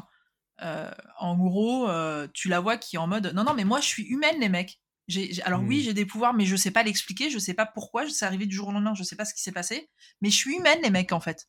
euh, 0.62 0.90
en 1.18 1.36
gros 1.36 1.88
euh, 1.90 2.26
tu 2.32 2.48
la 2.48 2.60
vois 2.60 2.78
qui 2.78 2.96
est 2.96 2.98
en 2.98 3.06
mode 3.06 3.32
non 3.34 3.44
non 3.44 3.52
mais 3.52 3.64
moi 3.64 3.80
je 3.82 3.86
suis 3.86 4.04
humaine 4.04 4.40
les 4.40 4.48
mecs 4.48 4.80
alors 5.44 5.60
oui 5.62 5.78
Mm. 5.78 5.82
j'ai 5.82 5.92
des 5.94 6.06
pouvoirs 6.06 6.32
mais 6.32 6.46
je 6.46 6.56
sais 6.56 6.70
pas 6.70 6.82
l'expliquer 6.82 7.28
je 7.28 7.38
sais 7.38 7.52
pas 7.54 7.66
pourquoi 7.66 8.08
c'est 8.08 8.24
arrivé 8.24 8.46
du 8.46 8.56
jour 8.56 8.68
au 8.68 8.72
lendemain 8.72 8.94
je 8.94 9.02
sais 9.02 9.14
pas 9.16 9.26
ce 9.26 9.34
qui 9.34 9.42
s'est 9.42 9.52
passé 9.52 9.90
mais 10.22 10.30
je 10.30 10.36
suis 10.36 10.56
humaine 10.56 10.78
les 10.82 10.90
mecs 10.90 11.12
en 11.12 11.20
fait 11.20 11.46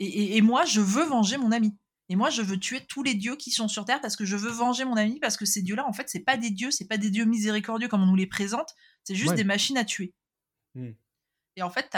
et, 0.00 0.06
et- 0.06 0.36
et 0.36 0.40
moi 0.42 0.64
je 0.64 0.80
veux 0.80 1.04
venger 1.04 1.36
mon 1.38 1.52
ami 1.52 1.76
Et 2.08 2.16
moi, 2.16 2.28
je 2.28 2.42
veux 2.42 2.58
tuer 2.58 2.80
tous 2.88 3.04
les 3.04 3.14
dieux 3.14 3.36
qui 3.36 3.52
sont 3.52 3.68
sur 3.68 3.84
Terre 3.84 4.00
parce 4.00 4.16
que 4.16 4.24
je 4.24 4.34
veux 4.36 4.50
venger 4.50 4.84
mon 4.84 4.96
ami, 4.96 5.20
parce 5.20 5.36
que 5.36 5.46
ces 5.46 5.62
dieux-là, 5.62 5.86
en 5.86 5.92
fait, 5.92 6.08
c'est 6.08 6.24
pas 6.24 6.36
des 6.36 6.50
dieux, 6.50 6.72
c'est 6.72 6.88
pas 6.88 6.98
des 6.98 7.08
dieux 7.08 7.24
miséricordieux 7.24 7.86
comme 7.86 8.02
on 8.02 8.06
nous 8.10 8.16
les 8.16 8.26
présente, 8.26 8.74
c'est 9.04 9.14
juste 9.14 9.30
Ouais. 9.30 9.36
des 9.36 9.44
machines 9.44 9.78
à 9.78 9.84
tuer. 9.84 10.12
Hmm. 10.74 10.90
Et 11.60 11.62
en 11.62 11.68
fait, 11.68 11.94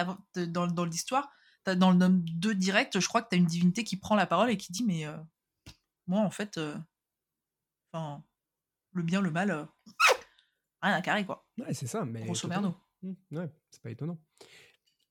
dans, 0.48 0.66
dans 0.66 0.84
l'histoire, 0.84 1.30
dans 1.64 1.92
le 1.92 1.96
Nome 1.96 2.20
2 2.24 2.56
direct, 2.56 2.98
je 2.98 3.06
crois 3.06 3.22
que 3.22 3.28
tu 3.28 3.36
as 3.36 3.38
une 3.38 3.46
divinité 3.46 3.84
qui 3.84 3.96
prend 3.96 4.16
la 4.16 4.26
parole 4.26 4.50
et 4.50 4.56
qui 4.56 4.72
dit 4.72 4.82
Mais 4.84 5.06
euh, 5.06 5.16
moi, 6.08 6.20
en 6.20 6.30
fait, 6.30 6.58
euh, 6.58 6.74
enfin, 7.92 8.24
le 8.92 9.04
bien, 9.04 9.20
le 9.20 9.30
mal, 9.30 9.52
euh, 9.52 9.64
rien 10.82 10.94
à 10.94 11.00
carrer, 11.00 11.24
quoi. 11.24 11.46
Ouais, 11.58 11.72
c'est 11.74 11.86
ça. 11.86 12.04
Mais 12.04 12.24
Grosso 12.24 12.48
merdo. 12.48 12.74
Mmh, 13.02 13.12
ouais, 13.36 13.48
c'est 13.70 13.80
pas 13.82 13.90
étonnant. 13.90 14.18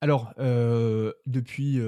Alors, 0.02 0.34
depuis, 0.38 1.80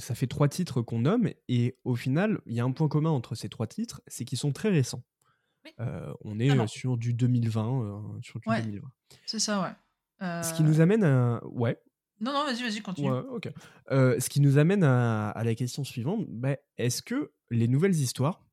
ça 0.00 0.14
fait 0.16 0.26
trois 0.26 0.48
titres 0.48 0.82
qu'on 0.82 1.00
nomme, 1.00 1.30
et 1.46 1.78
au 1.84 1.94
final, 1.94 2.40
il 2.46 2.54
y 2.54 2.60
a 2.60 2.64
un 2.64 2.72
point 2.72 2.88
commun 2.88 3.10
entre 3.10 3.34
ces 3.36 3.48
trois 3.48 3.66
titres, 3.68 4.00
c'est 4.08 4.24
qu'ils 4.24 4.38
sont 4.38 4.50
très 4.50 4.70
récents. 4.70 5.04
Oui. 5.64 5.72
On 6.24 6.40
est 6.40 6.50
euh, 6.50 6.66
sur 6.66 6.96
du 6.96 7.12
2020, 7.12 7.82
euh, 7.82 8.00
sur 8.22 8.40
du 8.40 8.48
Ouais. 8.48 8.62
2020. 8.62 8.90
C'est 9.26 9.38
ça, 9.38 9.62
ouais. 9.62 10.42
Ce 10.42 10.54
qui 10.54 10.62
nous 10.62 10.80
amène 10.80 11.04
à, 11.04 11.44
ouais, 11.44 11.78
Non, 12.20 12.32
non, 12.32 12.44
vas-y, 12.44 12.62
vas-y, 12.62 12.80
continue. 12.82 13.10
ouais, 13.10 13.22
ok. 13.30 13.48
Euh, 13.90 14.20
ce 14.20 14.28
qui 14.28 14.40
nous 14.40 14.58
amène 14.58 14.84
à, 14.84 15.30
à 15.30 15.44
la 15.44 15.54
question 15.54 15.84
suivante, 15.84 16.26
bah, 16.28 16.56
est-ce 16.78 17.02
que 17.02 17.32
les 17.50 17.66
nouvelles 17.68 17.94
histoires, 17.96 18.44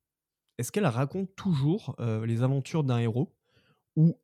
est-ce 0.58 0.72
qu'elles 0.72 0.86
racontent 0.86 1.32
toujours 1.36 1.94
euh, 2.00 2.24
les 2.26 2.42
aventures 2.42 2.82
d'un 2.84 2.98
héros, 2.98 3.34
ou 3.96 4.16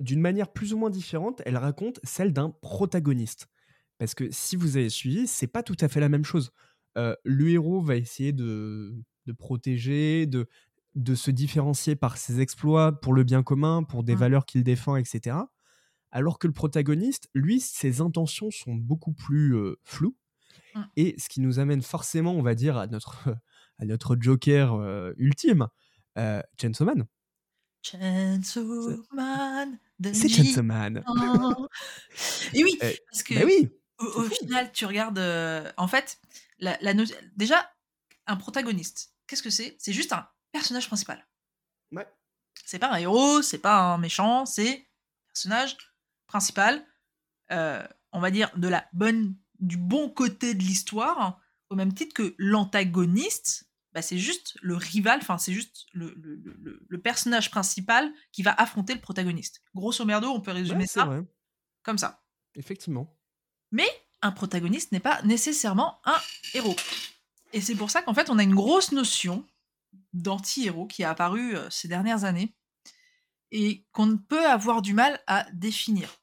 d'une 0.00 0.20
manière 0.20 0.52
plus 0.52 0.72
ou 0.72 0.78
moins 0.78 0.90
différente, 0.90 1.42
elles 1.44 1.58
racontent 1.58 2.00
celle 2.04 2.32
d'un 2.32 2.50
protagoniste? 2.50 3.48
Parce 3.98 4.14
que 4.14 4.30
si 4.30 4.56
vous 4.56 4.76
avez 4.78 4.88
suivi, 4.88 5.26
c'est 5.26 5.46
pas 5.46 5.62
tout 5.62 5.76
à 5.80 5.88
fait 5.88 6.00
la 6.00 6.08
même 6.08 6.24
chose. 6.24 6.52
Euh, 6.98 7.14
le 7.24 7.50
héros 7.50 7.82
va 7.82 7.96
essayer 7.96 8.32
de, 8.32 8.94
de 9.26 9.32
protéger, 9.32 10.26
de, 10.26 10.48
de 10.94 11.14
se 11.14 11.30
différencier 11.30 11.96
par 11.96 12.16
ses 12.16 12.40
exploits 12.40 12.98
pour 13.00 13.12
le 13.12 13.24
bien 13.24 13.42
commun, 13.42 13.82
pour 13.82 14.02
des 14.04 14.14
Mm. 14.14 14.18
valeurs 14.18 14.46
qu'il 14.46 14.64
défend, 14.64 14.96
etc. 14.96 15.36
Alors 16.12 16.38
que 16.38 16.46
le 16.46 16.52
protagoniste, 16.52 17.28
lui, 17.34 17.60
ses 17.60 18.00
intentions 18.00 18.50
sont 18.50 18.74
beaucoup 18.74 19.12
plus 19.12 19.54
euh, 19.56 19.78
floues. 19.84 20.16
Mm. 20.74 20.82
Et 20.96 21.14
ce 21.18 21.28
qui 21.28 21.40
nous 21.40 21.58
amène 21.58 21.82
forcément, 21.82 22.32
on 22.34 22.42
va 22.42 22.54
dire, 22.54 22.76
à 22.76 22.86
notre, 22.86 23.28
à 23.78 23.84
notre 23.84 24.16
Joker 24.20 24.74
euh, 24.74 25.12
ultime, 25.16 25.68
euh, 26.18 26.42
Chainsaw 26.60 26.84
Man. 26.84 27.06
Chainsaw 27.82 29.02
Man, 29.12 29.78
C'est. 30.12 30.28
Chainsaw 30.28 30.62
Man. 30.62 31.02
Et 32.54 32.62
oui, 32.64 32.78
Euh, 32.82 32.92
parce 33.10 33.22
que 33.22 33.34
Bah 33.34 33.42
oui 33.44 33.70
au, 33.98 34.22
final, 34.24 34.72
tu 34.72 34.86
regardes. 34.86 35.18
en 35.76 35.86
fait, 35.86 36.18
la, 36.58 36.78
la 36.80 36.94
no- 36.94 37.04
déjà, 37.36 37.70
un 38.26 38.36
protagoniste, 38.36 39.12
qu'est-ce 39.26 39.42
que 39.42 39.50
c'est? 39.50 39.76
C'est 39.78 39.92
juste 39.92 40.12
un 40.14 40.26
personnage 40.52 40.86
principal. 40.86 41.26
Ouais. 41.92 42.06
C'est 42.64 42.78
pas 42.78 42.90
un 42.90 42.96
héros, 42.96 43.42
c'est 43.42 43.58
pas 43.58 43.78
un 43.78 43.98
méchant, 43.98 44.46
c'est 44.46 44.70
un 44.70 45.26
personnage 45.28 45.76
euh, 47.52 47.86
on 48.12 48.20
va 48.20 48.30
dire, 48.30 48.50
de 48.56 48.68
la 48.68 48.86
bonne, 48.92 49.36
du 49.58 49.76
bon 49.76 50.08
côté 50.08 50.54
de 50.54 50.62
l'histoire, 50.62 51.40
au 51.70 51.74
même 51.76 51.94
titre 51.94 52.14
que 52.14 52.34
l'antagoniste, 52.38 53.68
bah, 53.92 54.02
c'est 54.02 54.18
juste 54.18 54.56
le 54.62 54.76
rival, 54.76 55.18
enfin, 55.20 55.36
c'est 55.38 55.52
juste 55.52 55.86
le, 55.92 56.14
le- 56.16 56.36
le- 56.36 56.56
le- 56.60 56.86
le 56.88 57.00
personnage 57.00 57.50
principal 57.50 58.12
qui 58.32 58.42
va 58.42 58.52
affronter 58.52 58.94
le 58.94 59.00
protagoniste. 59.00 59.62
Grosso 59.74 60.04
merdo, 60.04 60.28
on 60.30 60.40
peut 60.40 60.52
résumer 60.52 60.80
Ouais, 60.82 60.86
ça 60.86 61.04
vrai, 61.04 61.22
comme 61.82 61.98
ça. 61.98 62.22
effectivement. 62.54 63.16
Mais 63.72 63.88
un 64.22 64.32
protagoniste 64.32 64.92
n'est 64.92 65.00
pas 65.00 65.20
nécessairement 65.22 66.00
un 66.04 66.18
héros. 66.54 66.76
Et 67.52 67.60
c'est 67.60 67.74
pour 67.74 67.90
ça 67.90 68.02
qu'en 68.02 68.14
fait, 68.14 68.30
on 68.30 68.38
a 68.38 68.42
une 68.44 68.54
grosse 68.54 68.92
notion 68.92 69.44
d'anti-héros 70.12 70.86
qui 70.86 71.02
est 71.02 71.06
apparue 71.06 71.56
euh, 71.56 71.68
ces 71.70 71.88
dernières 71.88 72.24
années 72.24 72.54
et 73.50 73.86
qu'on 73.92 74.16
peut 74.18 74.46
avoir 74.46 74.82
du 74.82 74.94
mal 74.94 75.20
à 75.26 75.46
définir. 75.52 76.19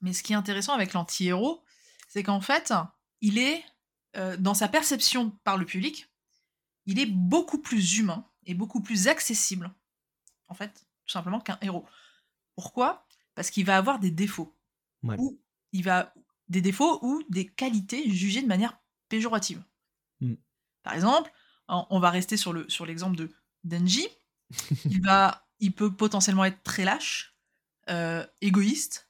Mais 0.00 0.12
ce 0.12 0.22
qui 0.22 0.32
est 0.32 0.36
intéressant 0.36 0.72
avec 0.72 0.92
l'anti-héros, 0.92 1.62
c'est 2.08 2.22
qu'en 2.22 2.40
fait, 2.40 2.72
il 3.20 3.38
est, 3.38 3.64
euh, 4.16 4.36
dans 4.36 4.54
sa 4.54 4.68
perception 4.68 5.30
par 5.44 5.56
le 5.56 5.66
public, 5.66 6.08
il 6.86 6.98
est 6.98 7.06
beaucoup 7.06 7.58
plus 7.58 7.98
humain 7.98 8.26
et 8.46 8.54
beaucoup 8.54 8.80
plus 8.80 9.08
accessible, 9.08 9.72
en 10.48 10.54
fait, 10.54 10.86
tout 11.04 11.12
simplement 11.12 11.40
qu'un 11.40 11.58
héros. 11.60 11.84
Pourquoi? 12.54 13.06
Parce 13.34 13.50
qu'il 13.50 13.66
va 13.66 13.76
avoir 13.76 13.98
des 13.98 14.10
défauts. 14.10 14.56
Ouais. 15.02 15.16
Ou 15.18 15.38
il 15.72 15.84
va 15.84 16.14
des 16.48 16.62
défauts 16.62 16.98
ou 17.02 17.22
des 17.28 17.46
qualités 17.46 18.08
jugées 18.10 18.42
de 18.42 18.46
manière 18.46 18.78
péjorative. 19.08 19.62
Mm. 20.20 20.34
Par 20.82 20.94
exemple, 20.94 21.30
on 21.68 22.00
va 22.00 22.10
rester 22.10 22.38
sur 22.38 22.54
le 22.54 22.68
sur 22.70 22.86
l'exemple 22.86 23.16
de 23.16 23.30
Denji. 23.64 24.08
il 24.86 25.02
va, 25.02 25.46
il 25.60 25.72
peut 25.72 25.94
potentiellement 25.94 26.44
être 26.44 26.62
très 26.62 26.84
lâche, 26.84 27.36
euh, 27.90 28.26
égoïste, 28.40 29.07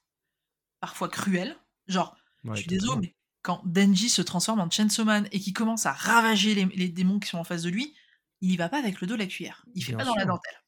parfois 0.80 1.08
cruel. 1.08 1.56
Genre, 1.86 2.16
Ouais, 2.44 2.54
je 2.54 2.60
suis 2.60 2.68
désolé, 2.68 3.00
mais 3.00 3.14
quand 3.42 3.62
Denji 3.64 4.08
se 4.08 4.22
transforme 4.22 4.60
en 4.60 4.70
Chainsaw 4.70 5.04
Man 5.04 5.28
et 5.32 5.40
qu'il 5.40 5.52
commence 5.52 5.86
à 5.86 5.92
ravager 5.92 6.54
les, 6.54 6.66
les 6.66 6.88
démons 6.88 7.18
qui 7.18 7.28
sont 7.28 7.38
en 7.38 7.44
face 7.44 7.62
de 7.62 7.70
lui, 7.70 7.94
il 8.40 8.52
y 8.52 8.56
va 8.56 8.68
pas 8.68 8.78
avec 8.78 9.00
le 9.00 9.06
dos 9.06 9.14
de 9.14 9.20
la 9.20 9.26
cuillère. 9.26 9.64
Il 9.74 9.84
fait 9.84 9.92
Bien 9.92 9.98
pas 9.98 10.04
dans 10.04 10.14
la 10.14 10.24
dentelle. 10.24 10.62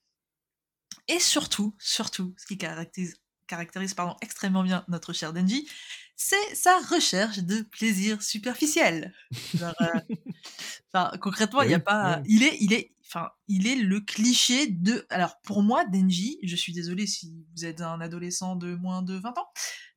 Et 1.09 1.21
surtout, 1.21 1.75
surtout, 1.79 2.35
ce 2.37 2.47
qui 2.47 2.59
caractérise, 2.59 3.21
caractérise 3.47 3.95
pardon, 3.95 4.17
extrêmement 4.21 4.63
bien 4.63 4.85
notre 4.89 5.13
cher 5.13 5.33
Denji, 5.33 5.69
c'est 6.17 6.55
sa 6.55 6.79
recherche 6.79 7.39
de 7.39 7.63
plaisir 7.63 8.23
superficiel. 8.23 9.15
Genre, 9.55 9.75
euh, 9.81 11.17
concrètement, 11.21 11.63
il 11.63 11.71
y 11.71 11.75
a 11.75 11.81
pas. 11.81 12.21
Il 12.27 12.43
est, 12.43 12.59
il 12.61 12.73
est, 12.73 12.93
enfin, 13.13 13.31
il 13.49 13.67
est 13.67 13.77
le 13.77 14.01
cliché 14.01 14.69
de. 14.69 15.07
Alors 15.11 15.41
pour 15.43 15.63
moi, 15.63 15.85
Denji, 15.85 16.39
je 16.43 16.57
suis 16.57 16.73
désolée 16.73 17.07
si 17.07 17.33
vous 17.57 17.65
êtes 17.65 17.81
un 17.81 18.01
adolescent 18.01 18.57
de 18.57 18.75
moins 18.77 19.03
de 19.03 19.15
20 19.15 19.31
ans, 19.39 19.49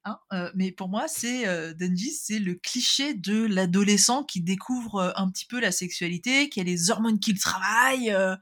hein, 0.06 0.20
euh, 0.34 0.52
mais 0.56 0.72
pour 0.72 0.90
moi, 0.90 1.08
c'est 1.08 1.48
euh, 1.48 1.74
Denji, 1.74 2.12
c'est 2.12 2.40
le 2.40 2.56
cliché 2.56 3.14
de 3.14 3.46
l'adolescent 3.46 4.24
qui 4.24 4.42
découvre 4.42 4.96
euh, 4.96 5.12
un 5.16 5.30
petit 5.30 5.46
peu 5.46 5.60
la 5.60 5.72
sexualité, 5.72 6.50
qui 6.50 6.60
a 6.60 6.64
les 6.64 6.90
hormones 6.90 7.20
qui 7.20 7.34
le 7.34 7.40
travaillent. 7.40 8.12
euh, 8.12 8.36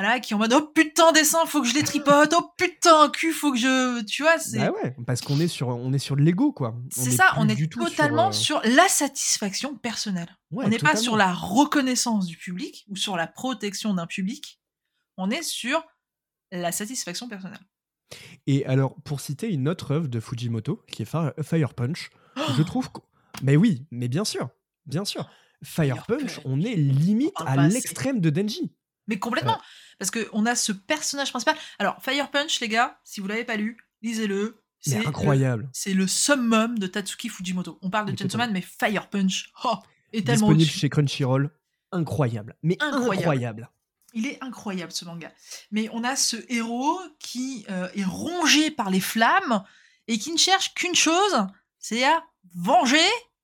voilà, 0.00 0.20
qui 0.20 0.34
en 0.34 0.38
mode 0.38 0.52
oh 0.52 0.62
putain 0.74 1.12
des 1.12 1.24
seins 1.24 1.44
faut 1.46 1.60
que 1.62 1.68
je 1.68 1.74
les 1.74 1.82
tripote 1.82 2.34
oh 2.36 2.50
putain 2.56 3.08
cul 3.10 3.32
faut 3.32 3.52
que 3.52 3.58
je 3.58 4.02
tu 4.04 4.22
vois 4.22 4.38
c'est 4.38 4.58
Bah 4.58 4.72
ouais, 4.82 4.94
parce 5.06 5.20
qu'on 5.20 5.38
est 5.40 5.48
sur, 5.48 5.68
on 5.68 5.92
est 5.92 5.98
sur 5.98 6.16
de 6.16 6.22
l'ego, 6.22 6.52
quoi. 6.52 6.74
c'est 6.90 7.10
ça, 7.10 7.34
on 7.36 7.48
est 7.48 7.54
du 7.54 7.68
totalement 7.68 8.28
euh, 8.28 8.32
sur, 8.32 8.60
la 8.64 8.88
satisfaction 8.88 9.76
personnelle. 9.76 10.28
ouais, 10.50 10.64
on 10.64 10.68
n'est 10.68 10.78
pas 10.78 10.96
sur 10.96 11.16
la 11.16 11.32
reconnaissance 11.32 12.26
du 12.26 12.36
public 12.36 12.84
ou 12.88 12.96
sur 12.96 13.16
la 13.16 13.26
protection 13.26 13.94
d'un 13.94 14.06
public. 14.06 14.60
On 15.16 15.30
est 15.30 15.42
sur 15.42 15.84
la 16.50 16.72
satisfaction 16.72 17.28
personnelle. 17.28 17.60
Et 18.46 18.64
alors, 18.66 18.94
pour 19.02 19.20
citer 19.20 19.52
une 19.52 19.68
autre 19.68 19.92
œuvre 19.92 20.08
de 20.08 20.18
Fujimoto, 20.18 20.82
qui 20.90 21.02
est 21.02 21.04
Fire, 21.04 21.74
Punch, 21.74 22.10
Oh 22.36 22.40
je 22.56 22.62
trouve 22.62 22.90
que... 22.90 23.00
Mais 23.42 23.56
oui, 23.56 23.86
mais 23.90 24.08
bien 24.08 24.24
sûr, 24.24 24.48
bien 24.86 25.04
sûr. 25.04 25.28
Fire, 25.62 25.96
Fire 25.96 26.06
Punch, 26.06 26.36
Punch. 26.36 26.40
on 26.46 26.60
est 26.62 26.74
limite 26.74 27.34
On 27.40 27.44
à 27.44 27.68
c'est- 27.68 27.74
l'extrême 27.74 28.20
de 28.20 28.30
Denji. 28.30 28.72
Mais 29.10 29.18
complètement 29.18 29.60
Parce 29.98 30.10
qu'on 30.10 30.46
a 30.46 30.54
ce 30.54 30.72
personnage 30.72 31.28
principal. 31.30 31.56
Alors, 31.78 32.02
Fire 32.02 32.30
Punch, 32.30 32.60
les 32.60 32.68
gars, 32.68 32.98
si 33.04 33.20
vous 33.20 33.26
l'avez 33.26 33.44
pas 33.44 33.56
lu, 33.56 33.76
lisez-le. 34.00 34.62
C'est 34.80 34.98
le- 35.00 35.08
incroyable. 35.08 35.68
C'est 35.74 35.92
le 35.92 36.06
summum 36.06 36.78
de 36.78 36.86
Tatsuki 36.86 37.28
Fujimoto. 37.28 37.78
On 37.82 37.90
parle 37.90 38.06
de 38.06 38.12
Mais 38.12 38.16
Chainsaw 38.16 38.38
totalement. 38.38 38.52
Man, 38.54 38.62
mais 38.80 38.90
Fire 38.92 39.10
Punch, 39.10 39.52
oh, 39.64 39.74
est 40.14 40.24
tellement 40.24 40.46
Disponible 40.46 40.70
chez 40.70 40.88
Crunchyroll. 40.88 41.50
Incroyable. 41.92 42.56
Mais 42.62 42.76
Incroyable. 42.80 43.16
incroyable. 43.18 43.70
Il 44.14 44.26
est 44.26 44.42
incroyable 44.42 44.90
ce 44.92 45.04
manga. 45.04 45.30
Mais 45.70 45.88
on 45.92 46.02
a 46.02 46.16
ce 46.16 46.36
héros 46.48 46.98
qui 47.18 47.66
euh, 47.68 47.88
est 47.94 48.04
rongé 48.04 48.70
par 48.70 48.90
les 48.90 49.00
flammes 49.00 49.62
et 50.08 50.18
qui 50.18 50.32
ne 50.32 50.38
cherche 50.38 50.72
qu'une 50.74 50.94
chose, 50.94 51.46
c'est 51.78 52.04
à 52.04 52.24
venger 52.54 52.96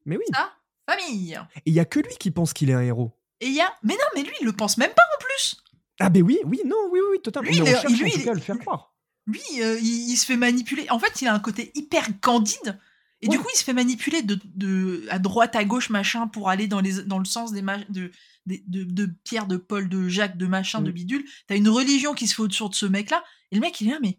Mais 0.06 0.16
oui. 0.16 0.24
sa 0.32 0.52
famille. 0.88 1.38
Et 1.56 1.60
il 1.70 1.74
y 1.74 1.80
a 1.80 1.84
que 1.84 2.00
lui 2.00 2.14
qui 2.18 2.30
pense 2.30 2.52
qu'il 2.52 2.70
est 2.70 2.74
un 2.74 2.80
héros. 2.80 3.15
Et 3.40 3.46
il 3.48 3.52
y 3.54 3.60
a... 3.60 3.72
Mais 3.82 3.94
non, 3.94 4.06
mais 4.14 4.22
lui, 4.22 4.34
il 4.40 4.46
le 4.46 4.52
pense 4.52 4.76
même 4.78 4.92
pas 4.94 5.02
en 5.16 5.22
plus. 5.24 5.56
Ah 6.00 6.08
ben 6.10 6.22
oui, 6.22 6.38
oui, 6.44 6.60
non, 6.64 6.76
oui, 6.90 7.00
oui, 7.10 7.20
totalement. 7.22 7.48
Lui, 7.50 7.60
Mais 7.60 7.70
il 7.70 7.76
on 7.76 7.80
cherche 7.80 7.92
lui, 7.92 8.04
en 8.06 8.10
tout 8.14 8.18
il 8.18 8.24
cas 8.24 8.30
à 8.30 8.32
est- 8.32 8.36
le 8.36 8.40
faire 8.42 8.58
croire. 8.58 8.94
Lui, 9.26 9.40
euh, 9.60 9.78
il, 9.80 10.10
il 10.10 10.16
se 10.16 10.24
fait 10.26 10.36
manipuler. 10.36 10.86
En 10.90 10.98
fait, 10.98 11.20
il 11.22 11.28
a 11.28 11.34
un 11.34 11.40
côté 11.40 11.72
hyper 11.74 12.08
candide. 12.20 12.78
Et 13.22 13.28
du 13.28 13.38
coup, 13.40 13.48
il 13.54 13.56
se 13.56 13.64
fait 13.64 13.72
manipuler 13.72 14.22
de, 14.22 14.38
de- 14.44 15.06
à 15.10 15.18
droite, 15.18 15.56
à 15.56 15.64
gauche, 15.64 15.88
machin, 15.90 16.28
pour 16.28 16.50
aller 16.50 16.66
dans, 16.68 16.80
les, 16.80 17.02
dans 17.02 17.18
le 17.18 17.24
sens 17.24 17.50
des 17.50 17.62
ma- 17.62 17.78
de, 17.88 18.12
des- 18.44 18.62
de, 18.68 18.84
de 18.84 19.06
Pierre, 19.24 19.46
de 19.46 19.56
Paul, 19.56 19.88
de 19.88 20.06
Jacques, 20.08 20.36
de 20.36 20.46
machin, 20.46 20.80
de 20.82 20.90
Mm. 20.90 20.94
bidule. 20.94 21.24
T'as 21.48 21.56
une 21.56 21.68
religion 21.70 22.12
qui 22.14 22.28
se 22.28 22.34
fait 22.34 22.42
autour 22.42 22.68
de 22.70 22.74
ce 22.74 22.86
mec-là. 22.86 23.24
Et 23.50 23.54
le 23.56 23.60
mec, 23.62 23.80
il 23.80 23.88
est 23.88 23.92
là, 23.92 23.98
mais, 24.02 24.18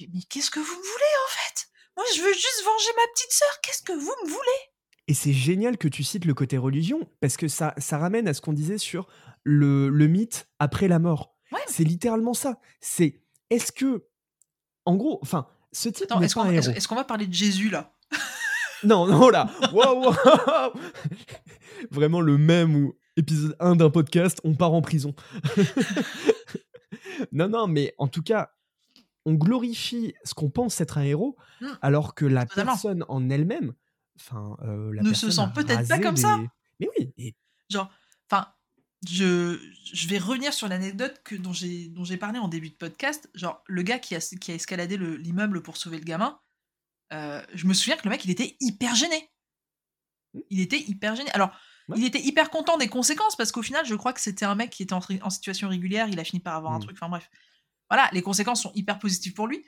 mais 0.00 0.20
qu'est-ce 0.28 0.50
que 0.50 0.60
vous 0.60 0.66
me 0.66 0.76
voulez, 0.82 1.14
en 1.26 1.30
fait? 1.30 1.68
Moi, 1.96 2.04
je 2.16 2.20
veux 2.22 2.32
juste 2.32 2.62
venger 2.64 2.90
ma 2.96 3.12
petite 3.14 3.32
sœur. 3.32 3.60
Qu'est-ce 3.62 3.82
que 3.82 3.92
vous 3.92 4.14
me 4.24 4.28
voulez? 4.28 4.60
Et 5.08 5.14
c'est 5.14 5.32
génial 5.32 5.78
que 5.78 5.88
tu 5.88 6.04
cites 6.04 6.24
le 6.26 6.34
côté 6.34 6.58
religion, 6.58 7.00
parce 7.20 7.36
que 7.36 7.48
ça, 7.48 7.74
ça 7.78 7.98
ramène 7.98 8.28
à 8.28 8.34
ce 8.34 8.40
qu'on 8.42 8.52
disait 8.52 8.78
sur 8.78 9.08
le, 9.42 9.88
le 9.88 10.06
mythe 10.06 10.48
après 10.58 10.86
la 10.86 10.98
mort. 10.98 11.34
Ouais. 11.50 11.58
C'est 11.66 11.84
littéralement 11.84 12.34
ça. 12.34 12.60
C'est 12.80 13.22
est-ce 13.50 13.72
que, 13.72 14.04
en 14.84 14.96
gros, 14.96 15.18
enfin, 15.22 15.46
ce 15.72 15.88
type 15.88 16.08
est-ce 16.20 16.86
qu'on 16.88 16.94
va 16.94 17.04
parler 17.04 17.26
de 17.26 17.32
Jésus, 17.34 17.70
là? 17.70 17.94
Non, 18.84 19.06
non, 19.08 19.28
là, 19.28 19.50
wow, 19.72 20.04
wow. 20.04 20.12
Vraiment 21.90 22.20
le 22.20 22.38
même 22.38 22.76
où 22.76 22.94
Épisode 23.16 23.56
1 23.58 23.74
d'un 23.74 23.90
podcast, 23.90 24.38
on 24.44 24.54
part 24.54 24.72
en 24.72 24.82
prison. 24.82 25.14
non, 27.32 27.48
non, 27.48 27.66
mais 27.66 27.94
en 27.98 28.06
tout 28.08 28.22
cas, 28.22 28.52
on 29.24 29.34
glorifie 29.34 30.14
ce 30.24 30.34
qu'on 30.34 30.50
pense 30.50 30.80
être 30.80 30.98
un 30.98 31.02
héros, 31.02 31.36
Mm. 31.60 31.66
alors 31.82 32.14
que 32.14 32.24
la 32.24 32.46
Totalement. 32.46 32.70
personne 32.72 33.04
en 33.08 33.28
elle-même, 33.30 33.72
enfin, 34.20 34.56
euh, 34.62 34.92
la 34.94 35.02
Ne 35.02 35.12
se 35.14 35.30
sent 35.30 35.48
peut-être 35.54 35.88
pas 35.88 35.98
comme 35.98 36.16
ça. 36.16 36.38
Mais 36.80 36.88
oui, 36.98 37.12
et 37.18 37.34
Genre, 37.70 37.90
enfin, 38.30 38.52
je, 39.08 39.58
je 39.92 40.08
vais 40.08 40.18
revenir 40.18 40.52
sur 40.54 40.68
l'anecdote 40.68 41.20
que 41.24 41.34
dont 41.36 41.52
j'ai 41.52 41.88
dont 41.88 42.04
j'ai 42.04 42.16
parlé 42.16 42.38
en 42.38 42.48
début 42.48 42.70
de 42.70 42.74
podcast. 42.76 43.28
Genre, 43.34 43.62
le 43.66 43.82
gars 43.82 43.98
qui 43.98 44.14
a, 44.14 44.20
qui 44.20 44.50
a 44.52 44.54
escaladé 44.54 44.96
le- 44.96 45.16
l'immeuble 45.16 45.62
pour 45.62 45.76
sauver 45.76 45.98
le 45.98 46.04
gamin, 46.04 46.38
euh, 47.12 47.42
je 47.54 47.66
me 47.66 47.74
souviens 47.74 47.96
que 47.96 48.04
le 48.04 48.10
mec, 48.10 48.24
il 48.24 48.30
était 48.30 48.56
hyper 48.60 48.94
gêné. 48.94 49.30
Il 50.50 50.60
était 50.60 50.78
hyper 50.80 51.16
gêné. 51.16 51.30
Alors, 51.32 51.50
Ouais. 51.88 51.96
il 51.98 52.04
était 52.04 52.20
hyper 52.20 52.50
content 52.50 52.76
des 52.76 52.88
conséquences 52.88 53.34
parce 53.34 53.50
qu'au 53.50 53.62
final, 53.62 53.86
je 53.86 53.94
crois 53.94 54.12
que 54.12 54.20
c'était 54.20 54.44
un 54.44 54.54
mec 54.54 54.68
qui 54.68 54.82
était 54.82 54.92
en, 54.92 55.00
en 55.22 55.30
situation 55.30 55.70
régulière. 55.70 56.06
Il 56.08 56.20
a 56.20 56.24
fini 56.24 56.38
par 56.40 56.54
avoir 56.54 56.74
un 56.74 56.78
Mm. 56.78 56.82
truc. 56.82 56.96
Enfin 57.00 57.08
bref, 57.08 57.30
voilà, 57.88 58.10
les 58.12 58.20
conséquences 58.20 58.60
sont 58.62 58.72
hyper 58.74 58.98
positives 58.98 59.32
pour 59.32 59.46
lui. 59.46 59.64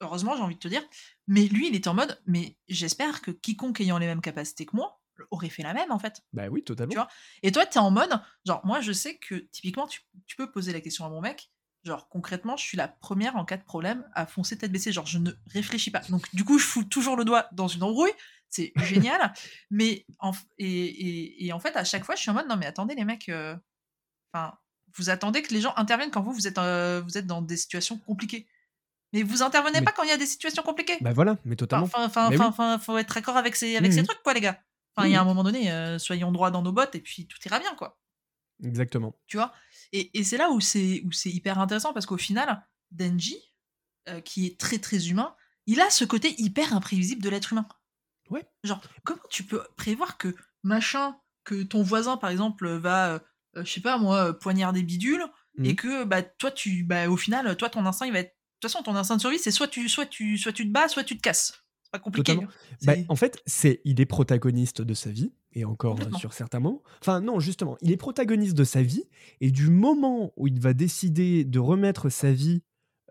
Heureusement, 0.00 0.36
j'ai 0.36 0.42
envie 0.42 0.54
de 0.54 0.60
te 0.60 0.68
dire. 0.68 0.82
Mais 1.26 1.46
lui, 1.46 1.68
il 1.68 1.74
était 1.74 1.88
en 1.88 1.94
mode, 1.94 2.20
mais 2.26 2.56
j'espère 2.68 3.20
que 3.22 3.30
quiconque 3.30 3.80
ayant 3.80 3.98
les 3.98 4.06
mêmes 4.06 4.20
capacités 4.20 4.66
que 4.66 4.74
moi 4.76 5.00
aurait 5.30 5.50
fait 5.50 5.62
la 5.62 5.74
même 5.74 5.92
en 5.92 5.98
fait. 5.98 6.22
bah 6.32 6.48
oui, 6.50 6.64
totalement. 6.64 6.90
Tu 6.90 6.96
vois? 6.96 7.08
Et 7.42 7.52
toi, 7.52 7.66
t'es 7.66 7.78
en 7.78 7.90
mode, 7.90 8.10
genre, 8.46 8.64
moi, 8.64 8.80
je 8.80 8.92
sais 8.92 9.18
que 9.18 9.34
typiquement, 9.34 9.86
tu, 9.86 10.00
tu 10.26 10.36
peux 10.36 10.50
poser 10.50 10.72
la 10.72 10.80
question 10.80 11.04
à 11.04 11.10
mon 11.10 11.20
mec. 11.20 11.50
Genre, 11.84 12.08
concrètement, 12.08 12.56
je 12.56 12.64
suis 12.64 12.76
la 12.76 12.88
première 12.88 13.36
en 13.36 13.44
cas 13.44 13.56
de 13.56 13.64
problème 13.64 14.06
à 14.14 14.26
foncer 14.26 14.56
tête 14.56 14.72
baissée. 14.72 14.92
Genre, 14.92 15.06
je 15.06 15.18
ne 15.18 15.30
réfléchis 15.46 15.90
pas. 15.90 16.00
Donc, 16.10 16.34
du 16.34 16.44
coup, 16.44 16.58
je 16.58 16.66
fous 16.66 16.84
toujours 16.84 17.16
le 17.16 17.24
doigt 17.24 17.48
dans 17.52 17.68
une 17.68 17.82
embrouille. 17.82 18.12
C'est 18.48 18.72
génial. 18.84 19.32
mais, 19.70 20.06
en, 20.18 20.32
et, 20.58 21.46
et 21.46 21.52
en 21.52 21.60
fait, 21.60 21.76
à 21.76 21.84
chaque 21.84 22.04
fois, 22.04 22.16
je 22.16 22.20
suis 22.20 22.30
en 22.30 22.34
mode, 22.34 22.48
non, 22.48 22.56
mais 22.56 22.66
attendez, 22.66 22.94
les 22.94 23.04
mecs, 23.04 23.28
euh, 23.28 23.56
enfin, 24.32 24.58
vous 24.96 25.08
attendez 25.10 25.42
que 25.42 25.54
les 25.54 25.60
gens 25.60 25.72
interviennent 25.76 26.10
quand 26.10 26.22
vous, 26.22 26.32
vous 26.32 26.46
êtes, 26.46 26.58
euh, 26.58 27.00
vous 27.02 27.16
êtes 27.16 27.26
dans 27.26 27.42
des 27.42 27.56
situations 27.56 27.98
compliquées. 27.98 28.46
Mais 29.12 29.22
vous 29.22 29.42
intervenez 29.42 29.80
Mais- 29.80 29.84
pas 29.84 29.92
quand 29.92 30.02
il 30.04 30.08
y 30.08 30.12
a 30.12 30.16
des 30.16 30.26
situations 30.26 30.62
compliquées. 30.62 30.96
Bah 31.00 31.12
voilà, 31.12 31.36
mais 31.44 31.56
totalement. 31.56 31.86
Enfin, 31.86 32.04
enfin, 32.04 32.30
Mais 32.30 32.78
faut 32.78 32.96
être 32.98 33.14
d'accord 33.14 33.36
avec 33.36 33.56
ces, 33.56 33.76
avec 33.76 33.90
Mhm. 33.92 33.98
ces 33.98 34.04
trucs, 34.04 34.22
quoi, 34.22 34.34
les 34.34 34.40
gars. 34.40 34.62
Enfin, 34.96 35.08
il 35.08 35.12
y 35.12 35.16
a 35.16 35.20
un 35.20 35.22
Mhm. 35.24 35.28
moment 35.28 35.44
donné, 35.44 35.70
euh, 35.72 35.98
soyons 35.98 36.30
droits 36.32 36.50
dans 36.50 36.62
nos 36.62 36.72
bottes 36.72 36.94
et 36.94 37.00
puis 37.00 37.26
tout 37.26 37.38
ira 37.46 37.58
bien, 37.58 37.74
quoi. 37.74 37.98
Exactement. 38.62 39.16
Tu 39.26 39.36
vois? 39.36 39.52
Et, 39.92 40.16
et 40.18 40.24
c'est 40.24 40.36
là 40.36 40.50
où 40.50 40.60
c'est 40.60 41.02
où 41.04 41.12
c'est 41.12 41.30
hyper 41.30 41.58
intéressant 41.58 41.92
parce 41.92 42.06
qu'au 42.06 42.18
final, 42.18 42.66
Denji, 42.90 43.36
euh, 44.08 44.20
qui 44.20 44.46
est 44.46 44.58
très 44.60 44.78
très 44.78 45.08
humain, 45.08 45.34
il 45.66 45.80
a 45.80 45.90
ce 45.90 46.04
côté 46.04 46.34
hyper 46.40 46.74
imprévisible 46.74 47.22
de 47.22 47.28
l'être 47.30 47.52
humain. 47.52 47.66
Ouais. 48.28 48.46
Genre, 48.64 48.80
comment 49.04 49.20
tu 49.30 49.44
peux 49.44 49.62
prévoir 49.76 50.18
que 50.18 50.34
machin, 50.62 51.16
que 51.44 51.62
ton 51.62 51.82
voisin 51.82 52.16
par 52.16 52.30
exemple 52.30 52.68
va, 52.68 53.14
euh, 53.14 53.18
je 53.64 53.72
sais 53.72 53.80
pas 53.80 53.96
moi, 53.98 54.28
euh, 54.28 54.32
poignarder 54.32 54.82
bidule 54.82 55.24
et 55.64 55.70
Mhm. 55.70 55.76
que 55.76 56.04
bah 56.04 56.22
toi 56.22 56.50
tu, 56.50 56.84
bah 56.84 57.08
au 57.08 57.16
final, 57.16 57.56
toi 57.56 57.70
ton 57.70 57.84
instinct 57.86 58.06
il 58.06 58.12
va 58.12 58.20
être, 58.20 58.36
toute 58.60 58.70
façon 58.70 58.82
ton 58.82 58.94
instinct 58.94 59.16
de 59.16 59.20
survie 59.20 59.38
c'est 59.38 59.50
soit 59.50 59.68
tu, 59.68 59.88
soit 59.88 60.06
tu, 60.06 60.38
soit 60.38 60.52
tu 60.52 60.66
te 60.66 60.72
bats, 60.72 60.88
soit 60.88 61.04
tu 61.04 61.16
te 61.16 61.22
casses. 61.22 61.62
C'est 61.82 61.90
pas 61.92 61.98
compliqué. 61.98 62.34
Totalement. 62.34 62.52
Bah, 62.84 62.94
en 63.08 63.16
fait, 63.16 63.42
c'est 63.46 63.80
il 63.84 64.00
est 64.00 64.06
protagoniste 64.06 64.82
de 64.82 64.94
sa 64.94 65.10
vie 65.10 65.32
et 65.52 65.64
encore 65.64 65.98
euh, 66.00 66.18
sur 66.18 66.32
certains 66.32 66.60
moments. 66.60 66.82
Enfin 67.00 67.20
non, 67.20 67.40
justement, 67.40 67.76
il 67.80 67.90
est 67.90 67.96
protagoniste 67.96 68.56
de 68.56 68.64
sa 68.64 68.82
vie 68.82 69.04
et 69.40 69.50
du 69.50 69.70
moment 69.70 70.32
où 70.36 70.46
il 70.46 70.60
va 70.60 70.72
décider 70.72 71.44
de 71.44 71.58
remettre 71.58 72.08
sa 72.08 72.32
vie 72.32 72.62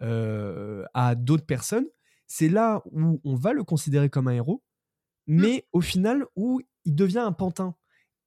euh, 0.02 0.86
à 0.94 1.16
d'autres 1.16 1.46
personnes, 1.46 1.88
c'est 2.28 2.48
là 2.48 2.82
où 2.92 3.20
on 3.26 3.36
va 3.36 3.54
le 3.54 3.64
considérer 3.64 4.10
comme 4.10 4.28
un 4.28 4.34
héros, 4.34 4.64
Mmh. 5.30 5.42
mais 5.42 5.68
au 5.74 5.82
final 5.82 6.26
où 6.36 6.60
il 6.86 6.96
devient 6.96 7.20
un 7.20 7.32
pantin. 7.32 7.76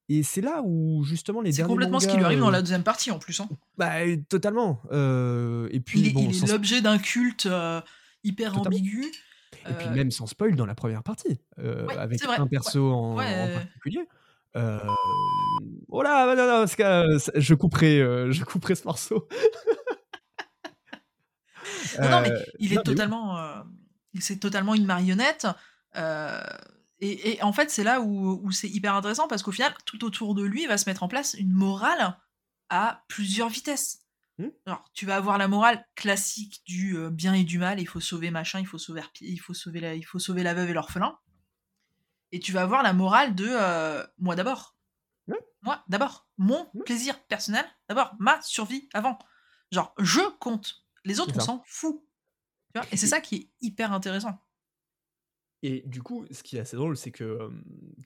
Et 0.08 0.22
c'est 0.22 0.40
là 0.40 0.60
où 0.64 1.04
justement 1.04 1.40
les 1.40 1.52
C'est 1.52 1.62
complètement 1.62 2.00
ce 2.00 2.08
qui 2.08 2.16
lui 2.16 2.24
arrive 2.24 2.40
dans 2.40 2.48
euh, 2.48 2.52
la 2.52 2.60
deuxième 2.60 2.82
partie 2.82 3.10
en 3.10 3.18
plus. 3.18 3.40
hein. 3.40 3.48
bah, 3.78 3.92
totalement. 4.28 4.82
euh, 4.92 5.68
et 5.70 5.80
puis 5.80 6.00
Il 6.00 6.08
est, 6.08 6.12
bon, 6.12 6.20
il 6.24 6.30
est 6.30 6.32
sans- 6.34 6.48
l'objet 6.48 6.80
d'un 6.82 6.98
culte 6.98 7.46
euh, 7.46 7.80
hyper 8.24 8.52
Totalement. 8.52 8.76
ambigu. 8.76 9.06
Et 9.68 9.72
puis 9.74 9.88
même 9.90 10.10
sans 10.10 10.26
spoil 10.26 10.56
dans 10.56 10.66
la 10.66 10.74
première 10.74 11.02
partie, 11.02 11.38
Ouais, 11.58 11.96
avec 11.96 12.24
un 12.24 12.42
ouais. 12.42 12.48
perso 12.48 12.90
en, 12.92 13.16
Ouais, 13.16 13.40
en 13.42 13.54
particulier. 13.54 14.08
Oh 15.88 16.02
là, 16.02 16.26
non, 16.34 16.42
non, 16.42 16.58
parce 16.60 16.74
que, 16.74 16.82
euh, 16.82 17.18
je 17.36 17.54
couperai, 17.54 17.98
je 18.32 18.44
couperai 18.44 18.74
ce 18.74 18.84
morceau. 18.84 19.28
Non, 22.00 22.10
non, 22.10 22.20
mais 22.22 22.30
il 22.58 22.74
non, 22.74 22.80
est 22.80 22.84
totalement, 22.84 23.62
c'est 24.18 24.38
totalement 24.40 24.74
une 24.74 24.84
marionnette. 24.86 25.46
Et, 27.02 27.32
et 27.32 27.42
en 27.42 27.52
fait, 27.52 27.68
c'est 27.68 27.82
là 27.82 28.00
où, 28.00 28.40
où 28.44 28.52
c'est 28.52 28.68
hyper 28.68 28.94
intéressant 28.94 29.26
parce 29.26 29.42
qu'au 29.42 29.50
final, 29.50 29.74
tout 29.84 30.04
autour 30.04 30.36
de 30.36 30.44
lui 30.44 30.66
va 30.66 30.78
se 30.78 30.88
mettre 30.88 31.02
en 31.02 31.08
place 31.08 31.34
une 31.34 31.50
morale 31.50 32.16
à 32.70 33.04
plusieurs 33.08 33.48
vitesses. 33.48 34.06
Hmm. 34.38 34.50
Alors, 34.66 34.84
tu 34.94 35.04
vas 35.04 35.16
avoir 35.16 35.36
la 35.36 35.48
morale 35.48 35.84
classique 35.96 36.62
du 36.64 36.96
euh, 36.96 37.10
bien 37.10 37.34
et 37.34 37.42
du 37.42 37.58
mal. 37.58 37.80
Il 37.80 37.88
faut 37.88 37.98
sauver 37.98 38.30
machin, 38.30 38.60
il 38.60 38.66
faut 38.66 38.78
sauver, 38.78 39.02
il 39.20 39.38
faut 39.38 39.52
sauver 39.52 39.80
la, 39.80 39.94
il 39.96 40.04
faut 40.04 40.20
sauver 40.20 40.44
la 40.44 40.54
veuve 40.54 40.70
et 40.70 40.72
l'orphelin. 40.72 41.18
Et 42.30 42.38
tu 42.38 42.52
vas 42.52 42.62
avoir 42.62 42.84
la 42.84 42.92
morale 42.92 43.34
de 43.34 43.48
euh, 43.48 44.06
moi 44.18 44.36
d'abord. 44.36 44.76
Moi 45.62 45.82
d'abord. 45.88 46.28
Mon 46.38 46.66
plaisir 46.84 47.20
personnel 47.24 47.64
d'abord. 47.88 48.14
Ma 48.20 48.40
survie 48.42 48.88
avant. 48.94 49.18
Genre, 49.72 49.92
je 49.98 50.20
compte. 50.38 50.84
Les 51.04 51.18
autres, 51.18 51.34
on 51.36 51.40
s'en 51.40 51.62
fout. 51.66 52.00
Tu 52.72 52.80
vois? 52.80 52.88
Et 52.92 52.96
c'est 52.96 53.06
ça 53.08 53.20
qui 53.20 53.34
est 53.36 53.50
hyper 53.60 53.92
intéressant. 53.92 54.40
Et 55.62 55.82
du 55.86 56.02
coup, 56.02 56.26
ce 56.30 56.42
qui 56.42 56.56
est 56.56 56.60
assez 56.60 56.76
drôle, 56.76 56.96
c'est 56.96 57.12
que 57.12 57.24
euh, 57.24 57.50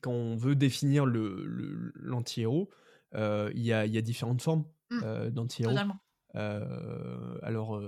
quand 0.03 0.13
on 0.13 0.37
veut 0.37 0.57
définir 0.57 1.07
le- 1.07 1.93
l'anti-héros, 1.95 2.71
euh, 3.15 3.51
il 3.55 3.63
y, 3.63 3.73
a, 3.73 3.87
il 3.87 3.95
y 3.95 3.99
a 3.99 4.03
différentes 4.03 4.43
formes 4.43 4.65
euh, 5.03 5.31
d'anti-héros. 5.31 5.75
Alors, 7.43 7.81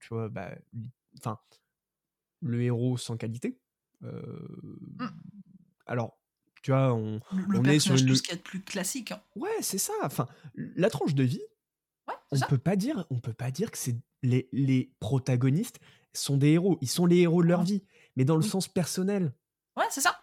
tu 0.00 0.08
vois, 0.10 0.28
bah, 0.28 0.54
enfin, 1.18 1.38
le 2.40 2.62
héros 2.62 2.96
sans 2.96 3.16
qualité. 3.16 3.60
euh, 4.04 4.38
Mm. 5.00 5.08
Alors, 5.86 6.18
tu 6.62 6.70
vois, 6.72 6.94
on, 6.94 7.20
Le, 7.30 7.58
on 7.58 7.64
est 7.68 7.78
sur 7.78 7.94
une. 7.96 8.06
tout 8.06 8.14
ce 8.16 8.22
qu'il 8.22 8.30
y 8.32 8.34
a 8.34 8.38
de 8.38 8.42
plus 8.42 8.62
classique. 8.62 9.12
hein. 9.12 9.22
Ouais, 9.36 9.50
c'est 9.60 9.78
ça. 9.78 9.92
Enfin, 10.02 10.26
la 10.54 10.90
tranche 10.90 11.14
de 11.14 11.22
vie, 11.24 11.42
Ouais, 12.08 12.14
on 12.32 12.36
ça. 12.36 12.46
peut 12.46 12.58
pas 12.58 12.76
dire, 12.76 13.06
on 13.10 13.20
peut 13.20 13.34
pas 13.34 13.50
dire 13.50 13.70
que 13.70 13.78
c'est 13.78 13.96
les, 14.22 14.48
les 14.52 14.92
protagonistes 15.00 15.80
sont 16.14 16.36
des 16.38 16.50
héros. 16.52 16.78
Ils 16.82 16.88
sont 16.88 17.06
les 17.06 17.18
héros 17.20 17.42
de 17.42 17.48
leur 17.48 17.60
Non. 17.60 17.64
vie, 17.64 17.84
mais 18.16 18.24
dans 18.24 18.36
le 18.36 18.42
Oui. 18.42 18.48
sens 18.48 18.68
personnel. 18.68 19.32
Ouais, 19.76 19.84
c'est 19.90 20.00
ça. 20.00 20.20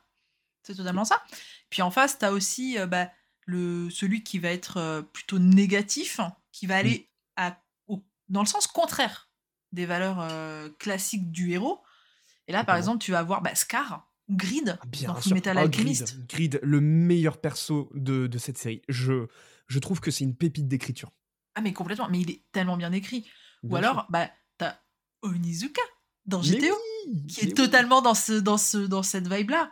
C'est 0.64 0.76
totalement 0.76 1.06
ça. 1.06 1.22
Puis 1.70 1.82
en 1.82 1.92
face, 1.92 2.18
tu 2.20 2.26
as 2.26 2.32
aussi 2.32 2.78
euh, 2.78 2.88
bah, 2.88 3.12
le, 3.46 3.90
celui 3.90 4.24
qui 4.24 4.40
va 4.40 4.50
être 4.50 4.78
euh, 4.78 5.02
plutôt 5.02 5.40
négatif, 5.40 6.20
qui 6.52 6.66
va 6.68 6.78
aller 6.78 7.10
à, 7.36 7.58
au- 7.88 8.04
dans 8.30 8.42
le 8.42 8.48
sens 8.48 8.68
contraire 8.68 9.30
des 9.72 9.86
valeurs 9.86 10.20
euh, 10.22 10.70
classiques 10.80 11.32
du 11.32 11.52
héros. 11.52 11.82
Et 12.48 12.52
là, 12.52 12.64
par 12.64 12.76
exemple, 12.78 13.00
tu 13.04 13.12
vas 13.12 13.20
avoir 13.20 13.42
bah, 13.42 13.56
Scar 13.56 14.10
Grid 14.30 14.78
Ah, 14.82 14.86
Bien 14.86 15.08
dans 15.10 15.16
sûr. 15.16 15.24
Fullmetal 15.24 15.58
Oh, 15.58 15.62
Alchemist. 15.62 16.16
Grid, 16.28 16.28
Grid, 16.28 16.60
le 16.64 16.80
meilleur 16.80 17.42
perso 17.42 17.90
de, 17.94 18.28
de 18.28 18.38
cette 18.38 18.58
série. 18.58 18.82
Je, 18.88 19.28
je 19.68 19.80
trouve 19.80 20.00
que 20.00 20.12
c'est 20.12 20.24
une 20.24 20.36
pépite 20.36 20.68
d'écriture. 20.68 21.12
Ah, 21.56 21.62
mais 21.62 21.74
complètement. 21.74 22.08
Mais 22.10 22.22
il 22.22 22.32
est 22.32 22.44
tellement 22.52 22.78
bien 22.78 22.92
écrit. 22.94 23.30
Ou 23.64 23.76
alors, 23.76 23.94
sûr. 23.96 24.08
bah, 24.10 24.30
t'as 24.58 24.78
Onizuka 25.24 25.82
dans 26.26 26.42
GTO. 26.42 26.76
Oui, 27.08 27.26
qui 27.28 27.42
est 27.42 27.48
oui. 27.48 27.54
totalement 27.54 28.02
dans, 28.02 28.14
ce, 28.14 28.34
dans, 28.34 28.58
ce, 28.58 28.78
dans 28.78 29.04
cette 29.04 29.28
vibe-là. 29.28 29.72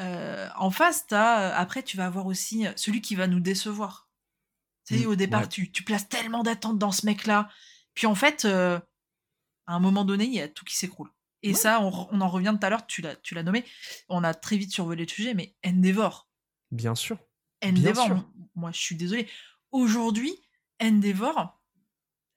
Euh, 0.00 0.48
en 0.56 0.70
face, 0.70 1.06
t'as, 1.06 1.40
euh, 1.50 1.52
après, 1.56 1.82
tu 1.82 1.96
vas 1.96 2.06
avoir 2.06 2.26
aussi 2.26 2.66
euh, 2.66 2.72
celui 2.76 3.00
qui 3.00 3.14
va 3.14 3.26
nous 3.26 3.40
décevoir. 3.40 4.08
Tu 4.86 4.98
sais, 4.98 5.04
Mm, 5.04 5.08
au 5.08 5.14
départ, 5.16 5.42
ouais. 5.42 5.48
tu, 5.48 5.70
tu 5.72 5.82
places 5.84 6.08
tellement 6.08 6.42
d'attentes 6.42 6.78
dans 6.78 6.92
ce 6.92 7.06
mec-là. 7.06 7.48
Puis 7.94 8.06
en 8.06 8.14
fait, 8.14 8.44
euh, 8.44 8.78
à 9.66 9.74
un 9.74 9.80
moment 9.80 10.04
donné, 10.04 10.24
il 10.26 10.34
y 10.34 10.40
a 10.40 10.48
tout 10.48 10.64
qui 10.64 10.76
s'écroule. 10.76 11.10
Et 11.42 11.48
Ouais. 11.48 11.54
ça, 11.54 11.80
on, 11.80 12.08
on 12.10 12.20
en 12.20 12.28
revient 12.28 12.54
tout 12.58 12.66
à 12.66 12.70
l'heure, 12.70 12.86
tu 12.86 13.02
l'as, 13.02 13.42
nommé. 13.42 13.64
On 14.08 14.22
a 14.24 14.34
très 14.34 14.56
vite 14.56 14.72
survolé 14.72 15.04
le 15.04 15.08
sujet, 15.08 15.34
mais 15.34 15.56
Endeavor. 15.64 16.28
Bien 16.70 16.94
sûr. 16.94 17.18
Endeavor, 17.64 18.04
sûr. 18.06 18.30
moi, 18.54 18.70
je 18.72 18.80
suis 18.80 18.96
désolée. 18.96 19.28
Aujourd'hui, 19.72 20.34
Endeavor. 20.82 21.58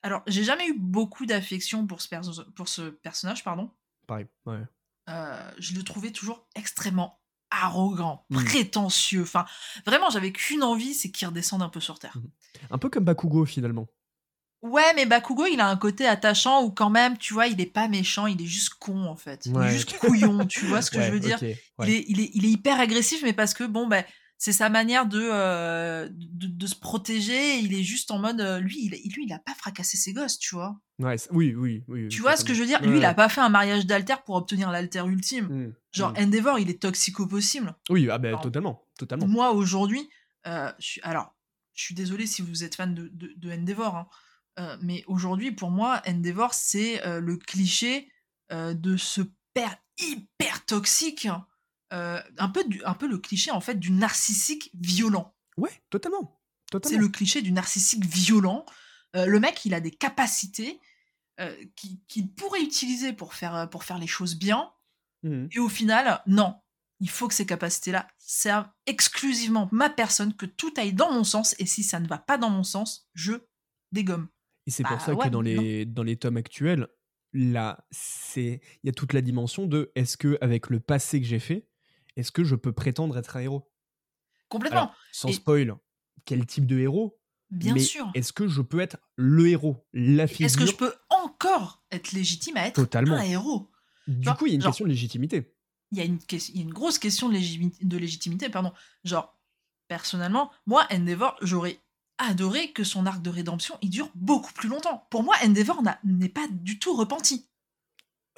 Alors, 0.01 0.21
j'ai 0.27 0.43
jamais 0.45 0.67
eu 0.67 0.77
beaucoup 0.77 1.25
d'affection 1.25 1.85
pour 1.85 2.01
ce, 2.01 2.41
pour 2.55 2.69
ce 2.69 2.83
personnage, 2.83 3.43
pardon. 3.43 3.69
Pareil. 4.09 4.25
Ouais. 4.45 4.59
Euh, 5.09 5.51
je 5.59 5.73
le 5.75 5.83
trouvais 5.83 6.11
toujours 6.11 6.45
extrêmement 6.55 7.19
arrogant, 7.51 8.25
Mm. 8.29 8.43
prétentieux. 8.43 9.21
Enfin, 9.23 9.45
vraiment, 9.85 10.09
j'avais 10.09 10.31
qu'une 10.31 10.61
envie, 10.63 10.93
c'est 10.93 11.09
qu'il 11.11 11.27
redescende 11.27 11.61
un 11.63 11.69
peu 11.69 11.79
sur 11.79 11.97
Terre. 11.99 12.15
Un 12.69 12.77
peu 12.77 12.89
comme 12.89 13.05
Bakugo 13.05 13.45
finalement. 13.45 13.87
Ouais, 14.61 14.93
mais 14.95 15.05
Bakugo, 15.05 15.45
il 15.45 15.59
a 15.61 15.67
un 15.69 15.77
côté 15.77 16.05
attachant 16.05 16.63
où 16.63 16.71
quand 16.71 16.89
même, 16.89 17.17
tu 17.17 17.33
vois, 17.33 17.47
il 17.47 17.59
est 17.61 17.65
pas 17.65 17.87
méchant, 17.87 18.27
il 18.27 18.41
est 18.41 18.45
juste 18.45 18.73
con 18.75 19.05
en 19.05 19.15
fait. 19.15 19.45
Il 19.45 19.55
est 19.57 19.71
juste 19.71 19.97
couillon, 19.99 20.45
tu 20.45 20.65
vois 20.65 20.81
ce 20.81 20.91
que 20.91 21.01
je 21.01 21.11
veux 21.11 21.19
dire? 21.21 21.37
ok, 21.37 21.41
ouais. 21.43 21.57
il, 21.87 21.89
est, 21.91 22.05
il, 22.09 22.19
est, 22.19 22.31
il 22.33 22.45
est 22.45 22.49
hyper 22.49 22.79
agressif, 22.79 23.21
mais 23.23 23.33
parce 23.33 23.53
que 23.53 23.63
bon, 23.63 23.87
ben, 23.87 24.03
c'est 24.39 24.53
sa 24.53 24.69
manière 24.69 25.05
de, 25.05 25.19
euh, 25.21 26.07
de, 26.09 26.47
de 26.47 26.67
se 26.67 26.75
protéger. 26.75 27.59
Il 27.59 27.73
est 27.73 27.83
juste 27.83 28.09
en 28.09 28.19
mode, 28.19 28.39
euh, 28.39 28.59
lui, 28.59 28.77
il, 28.85 28.91
lui, 29.13 29.25
il 29.25 29.33
a 29.33 29.39
pas 29.39 29.53
fracassé 29.53 29.97
ses 29.97 30.13
gosses, 30.13 30.39
tu 30.39 30.55
vois. 30.55 30.79
Ouais, 30.97 31.17
oui, 31.31 31.53
oui, 31.55 31.83
oui. 31.89 32.07
Tu 32.07 32.21
vois 32.21 32.37
ce 32.37 32.45
que 32.45 32.53
je 32.53 32.61
veux 32.61 32.65
dire? 32.65 32.81
Lui, 32.81 32.97
il 32.99 33.05
a 33.05 33.13
pas 33.13 33.27
fait 33.27 33.41
un 33.41 33.49
mariage 33.49 33.85
d'alter 33.85 34.15
pour 34.25 34.35
obtenir 34.35 34.71
l'alter 34.71 35.05
ultime. 35.05 35.45
Hmm, 35.47 35.73
Genre, 35.91 36.13
Endeavor, 36.17 36.57
il 36.57 36.69
est 36.69 36.85
au 36.85 37.27
possible. 37.27 37.75
Oui, 37.89 38.09
ah 38.09 38.17
ben 38.17 38.29
Alors, 38.29 38.41
totalement, 38.41 38.81
totalement. 38.97 39.27
Moi, 39.27 39.51
aujourd'hui, 39.51 40.09
euh, 40.47 40.71
alors, 41.03 41.35
je 41.73 41.83
suis 41.83 41.95
désolé 41.95 42.25
si 42.25 42.41
vous 42.41 42.63
êtes 42.63 42.75
fan 42.75 42.95
de, 42.95 43.09
de, 43.11 43.33
de 43.35 43.51
Endeavor, 43.51 43.95
hein, 43.97 44.07
euh, 44.59 44.77
mais 44.81 45.03
aujourd'hui, 45.07 45.51
pour 45.51 45.69
moi, 45.69 46.01
Endeavor, 46.07 46.53
c'est 46.53 47.01
le 47.19 47.35
cliché 47.35 48.09
de 48.51 48.95
ce 48.97 49.21
père 49.53 49.75
hyper 49.99 50.65
toxique, 50.65 51.25
hein, 51.25 51.45
euh, 51.93 52.21
un, 52.37 52.49
peu 52.49 52.63
du, 52.65 52.83
un 52.83 52.93
peu 52.93 53.07
le 53.07 53.17
cliché 53.17 53.51
en 53.51 53.61
fait 53.61 53.75
du 53.75 53.91
narcissique 53.91 54.71
violent. 54.79 55.33
Ouais, 55.57 55.71
totalement. 55.89 56.39
C'est 56.83 56.97
le 56.97 57.07
cliché 57.09 57.41
du 57.41 57.51
narcissique 57.51 58.05
violent. 58.05 58.65
Euh, 59.15 59.25
le 59.25 59.39
mec, 59.39 59.65
il 59.65 59.73
a 59.73 59.79
des 59.79 59.91
capacités 59.91 60.79
euh, 61.39 61.55
qu'il 61.75 61.99
qu'il 62.07 62.31
pourrait 62.31 62.61
utiliser 62.61 63.11
pour 63.13 63.33
faire, 63.33 63.67
pour 63.69 63.83
faire 63.83 63.97
les 63.97 64.07
choses 64.07 64.35
bien, 64.35 64.71
Mhm. 65.23 65.49
et 65.51 65.59
au 65.59 65.67
final, 65.69 66.21
non. 66.27 66.55
Il 67.01 67.09
faut 67.09 67.27
que 67.29 67.33
ces 67.33 67.45
capacités-là 67.45 68.07
servent 68.17 68.67
exclusivement 68.85 69.69
ma 69.71 69.89
personne, 69.89 70.33
que 70.35 70.45
tout 70.45 70.73
aille 70.77 70.93
dans 70.93 71.11
mon 71.11 71.23
sens, 71.23 71.55
et 71.59 71.65
si 71.65 71.81
ça 71.83 71.99
ne 72.01 72.07
va 72.07 72.17
pas 72.17 72.37
dans 72.37 72.49
mon 72.49 72.63
sens, 72.63 73.09
je 73.13 73.33
dégomme. 73.93 74.27
Et 74.67 74.71
c'est 74.71 74.83
pour 74.83 74.97
Bah 74.97 75.03
ça 75.03 75.15
que 75.15 75.29
dans 75.29 75.39
non. 75.39 75.41
les, 75.41 75.85
dans 75.85 76.03
les 76.03 76.17
tomes 76.17 76.35
actuels, 76.37 76.87
là, 77.33 77.85
c'est 77.89 78.61
il 78.83 78.87
y 78.87 78.89
a 78.89 78.93
toute 78.93 79.13
la 79.13 79.21
dimension 79.21 79.65
de 79.65 79.91
est-ce 79.95 80.17
que 80.17 80.37
avec 80.41 80.69
le 80.69 80.79
passé 80.81 81.21
que 81.21 81.25
j'ai 81.27 81.39
fait, 81.39 81.68
est-ce 82.19 82.31
que 82.31 82.43
je 82.43 82.55
peux 82.55 82.71
prétendre 82.73 83.17
être 83.17 83.35
un 83.37 83.41
héros? 83.41 83.71
Complètement. 84.49 84.79
Alors, 84.79 84.95
sans 85.11 85.29
Et- 85.29 85.33
spoil, 85.33 85.75
quel 86.25 86.45
type 86.45 86.65
de 86.65 86.79
héros? 86.79 87.19
Bien 87.51 87.73
mais 87.73 87.79
sûr. 87.79 88.11
Est-ce 88.13 88.31
que 88.31 88.47
je 88.47 88.61
peux 88.61 88.79
être 88.79 88.97
le 89.15 89.49
héros, 89.49 89.83
la 89.93 90.27
figure 90.27 90.45
Est-ce 90.45 90.57
que 90.57 90.65
je 90.67 90.75
peux 90.75 90.93
encore 91.09 91.83
être 91.91 92.11
légitime 92.11 92.57
à 92.57 92.67
être 92.67 92.75
Totalement. 92.75 93.15
un 93.15 93.23
héros? 93.23 93.71
Du 94.07 94.29
coup, 94.33 94.45
il 94.45 94.49
y 94.49 94.51
a 94.51 94.55
une 94.55 94.61
genre- 94.61 94.71
question 94.71 94.85
de 94.85 94.89
légitimité. 94.89 95.55
il 95.91 95.97
y, 95.97 96.01
a 96.01 96.03
une 96.03 96.19
ques- 96.19 96.49
il 96.49 96.57
y 96.57 96.59
a 96.59 96.61
une 96.61 96.73
grosse 96.73 96.99
question 96.99 97.29
de, 97.29 97.97
légitimité. 97.97 98.49
Pardon. 98.49 98.71
Genre, 99.03 99.35
personnellement, 99.87 100.51
moi, 100.67 100.85
Endeavor, 100.91 101.35
j'aurais 101.41 101.79
adoré 102.19 102.71
que 102.73 102.83
son 102.83 103.05
arc 103.07 103.21
de 103.23 103.29
rédemption 103.31 103.75
il 103.81 103.89
dure 103.89 104.11
beaucoup 104.13 104.53
plus 104.53 104.69
longtemps. 104.69 105.07
Pour 105.09 105.23
moi, 105.23 105.33
Endeavor 105.43 105.81
n'est 106.03 106.29
pas 106.29 106.47
du 106.51 106.77
tout 106.77 106.95
repenti. 106.95 107.49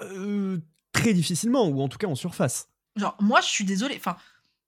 Euh, 0.01 0.59
très 0.93 1.13
difficilement, 1.13 1.67
ou 1.67 1.81
en 1.81 1.89
tout 1.89 1.97
cas 1.97 2.07
en 2.07 2.15
surface. 2.15 2.69
Genre, 2.95 3.15
moi, 3.21 3.41
je 3.41 3.47
suis 3.47 3.63
désolée. 3.63 3.95
Enfin, 3.97 4.17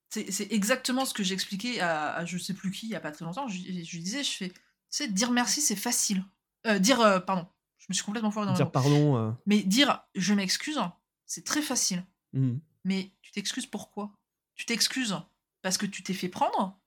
c'est 0.09 0.31
c'est 0.31 0.51
exactement 0.51 1.05
ce 1.05 1.13
que 1.13 1.23
j'expliquais 1.23 1.79
à, 1.79 2.13
à 2.15 2.25
je 2.25 2.37
sais 2.37 2.53
plus 2.53 2.71
qui 2.71 2.85
il 2.87 2.89
y 2.91 2.95
a 2.95 2.99
pas 2.99 3.11
très 3.11 3.25
longtemps. 3.25 3.47
Je, 3.47 3.57
je 3.57 3.91
lui 3.95 4.03
disais, 4.03 4.23
je 4.23 4.31
fais, 4.31 4.49
tu 4.49 4.55
sais, 4.89 5.07
dire 5.07 5.31
merci, 5.31 5.61
c'est 5.61 5.75
facile. 5.75 6.23
Euh, 6.65 6.79
dire, 6.79 7.01
euh, 7.01 7.19
pardon, 7.19 7.47
je 7.77 7.85
me 7.89 7.93
suis 7.93 8.03
complètement 8.03 8.31
foiré 8.31 8.47
dans 8.47 8.53
Dire 8.53 8.71
pardon. 8.71 9.17
euh, 9.17 9.31
Mais 9.45 9.61
dire 9.63 10.03
je 10.15 10.33
m'excuse, 10.33 10.79
c'est 11.25 11.43
très 11.43 11.61
facile. 11.61 12.05
mhm. 12.33 12.59
Mais 12.85 13.11
tu 13.21 13.31
t'excuses 13.31 13.65
pourquoi? 13.65 14.11
Tu 14.55 14.65
t'excuses 14.65 15.17
parce 15.61 15.77
que 15.77 15.85
tu 15.85 16.03
t'es 16.03 16.13
fait 16.13 16.29
prendre 16.29 16.79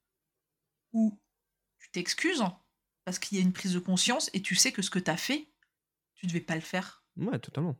Ou 0.93 1.19
tu 1.79 1.91
t'excuses 1.91 2.43
parce 3.05 3.19
qu'il 3.19 3.39
y 3.39 3.41
a 3.41 3.45
une 3.45 3.53
prise 3.53 3.73
de 3.75 3.79
conscience 3.79 4.31
et 4.35 4.43
tu 4.43 4.55
sais 4.55 4.73
que 4.73 4.83
ce 4.83 4.91
que 4.91 4.99
tu 4.99 5.11
as 5.11 5.17
fait, 5.17 5.49
tu 6.15 6.27
devais 6.27 6.41
pas 6.41 6.55
le 6.55 6.61
faire? 6.61 7.03
Ouais, 7.17 7.39
totalement. 7.39 7.77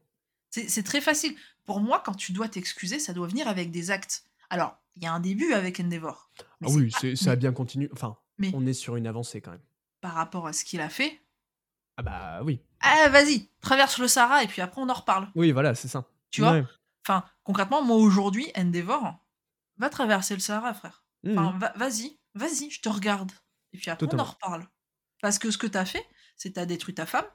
C'est 0.51 0.69
c'est 0.69 0.83
très 0.83 1.01
facile. 1.01 1.37
Pour 1.67 1.81
moi, 1.81 2.01
quand 2.05 2.15
tu 2.15 2.33
dois 2.33 2.49
t'excuser, 2.49 2.99
ça 2.99 3.13
doit 3.13 3.27
venir 3.27 3.49
avec 3.49 3.71
des 3.71 3.91
actes. 3.91 4.25
Alors, 4.51 4.77
il 4.95 5.03
y 5.03 5.07
a 5.07 5.13
un 5.13 5.21
début 5.21 5.53
avec 5.53 5.79
Endeavor. 5.81 6.31
Ah 6.41 6.45
oui, 6.71 6.91
pas- 6.91 6.99
c'est- 7.01 7.17
ça 7.17 7.33
a 7.33 7.37
bien 7.37 7.53
continué. 7.53 7.89
Enfin, 7.93 8.17
Mais- 8.39 8.51
on 8.55 8.65
est 8.67 8.73
sur 8.73 8.97
une 8.97 9.07
avancée 9.07 9.41
quand 9.41 9.51
même. 9.51 9.61
par 10.01 10.15
rapport 10.15 10.47
à 10.47 10.53
ce 10.53 10.65
qu'il 10.65 10.81
a 10.81 10.89
fait, 10.89 11.21
Ah 11.97 12.03
bah 12.03 12.41
oui. 12.45 12.61
ah 12.81 13.09
vas-y, 13.11 13.49
traverse 13.61 13.99
le 13.99 14.07
Sahara 14.07 14.45
et 14.45 14.47
puis 14.47 14.63
après 14.63 14.81
on 14.81 14.89
en 14.89 14.95
reparle. 14.95 15.29
Oui, 15.35 15.51
voilà, 15.51 15.75
c'est 15.75 15.89
ça. 15.89 16.05
Tu 16.31 16.43
vois. 16.43 16.61
Enfin, 17.05 17.25
concrètement, 17.43 17.83
moi 17.83 17.97
aujourd'hui, 17.97 18.53
Endeavor, 18.57 19.15
va 19.79 19.89
traverser 19.91 20.35
le 20.35 20.41
Sahara, 20.41 20.75
frère. 20.75 21.05
Enfin, 21.27 21.53
Mhm. 21.53 21.59
va- 21.59 21.73
vas-y, 21.77 22.19
vas-y, 22.35 22.71
je 22.71 22.81
te 22.81 22.89
regarde. 22.89 23.33
Et 23.73 23.79
puis 23.79 23.91
après, 23.91 24.07
on 24.13 24.19
en 24.19 24.25
reparle. 24.25 24.69
Parce 25.23 25.39
que 25.41 25.51
ce 25.51 25.59
que 25.59 25.67
t'as 25.67 25.85
fait, 25.87 26.05
c'est 26.37 26.53
t'as 26.53 26.67
détruit 26.67 26.95
ta 26.95 27.07
femme. 27.07 27.27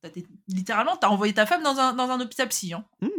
T'as 0.00 0.08
dé- 0.08 0.26
Littéralement, 0.48 0.96
t'as 0.96 1.08
envoyé 1.08 1.32
ta 1.34 1.46
femme 1.46 1.62
dans 1.62 1.78
un, 1.78 1.92
dans 1.92 2.10
un 2.10 2.20
hôpital 2.20 2.48
psy. 2.48 2.72
Hein. 2.72 2.84
Mhm. 3.00 3.10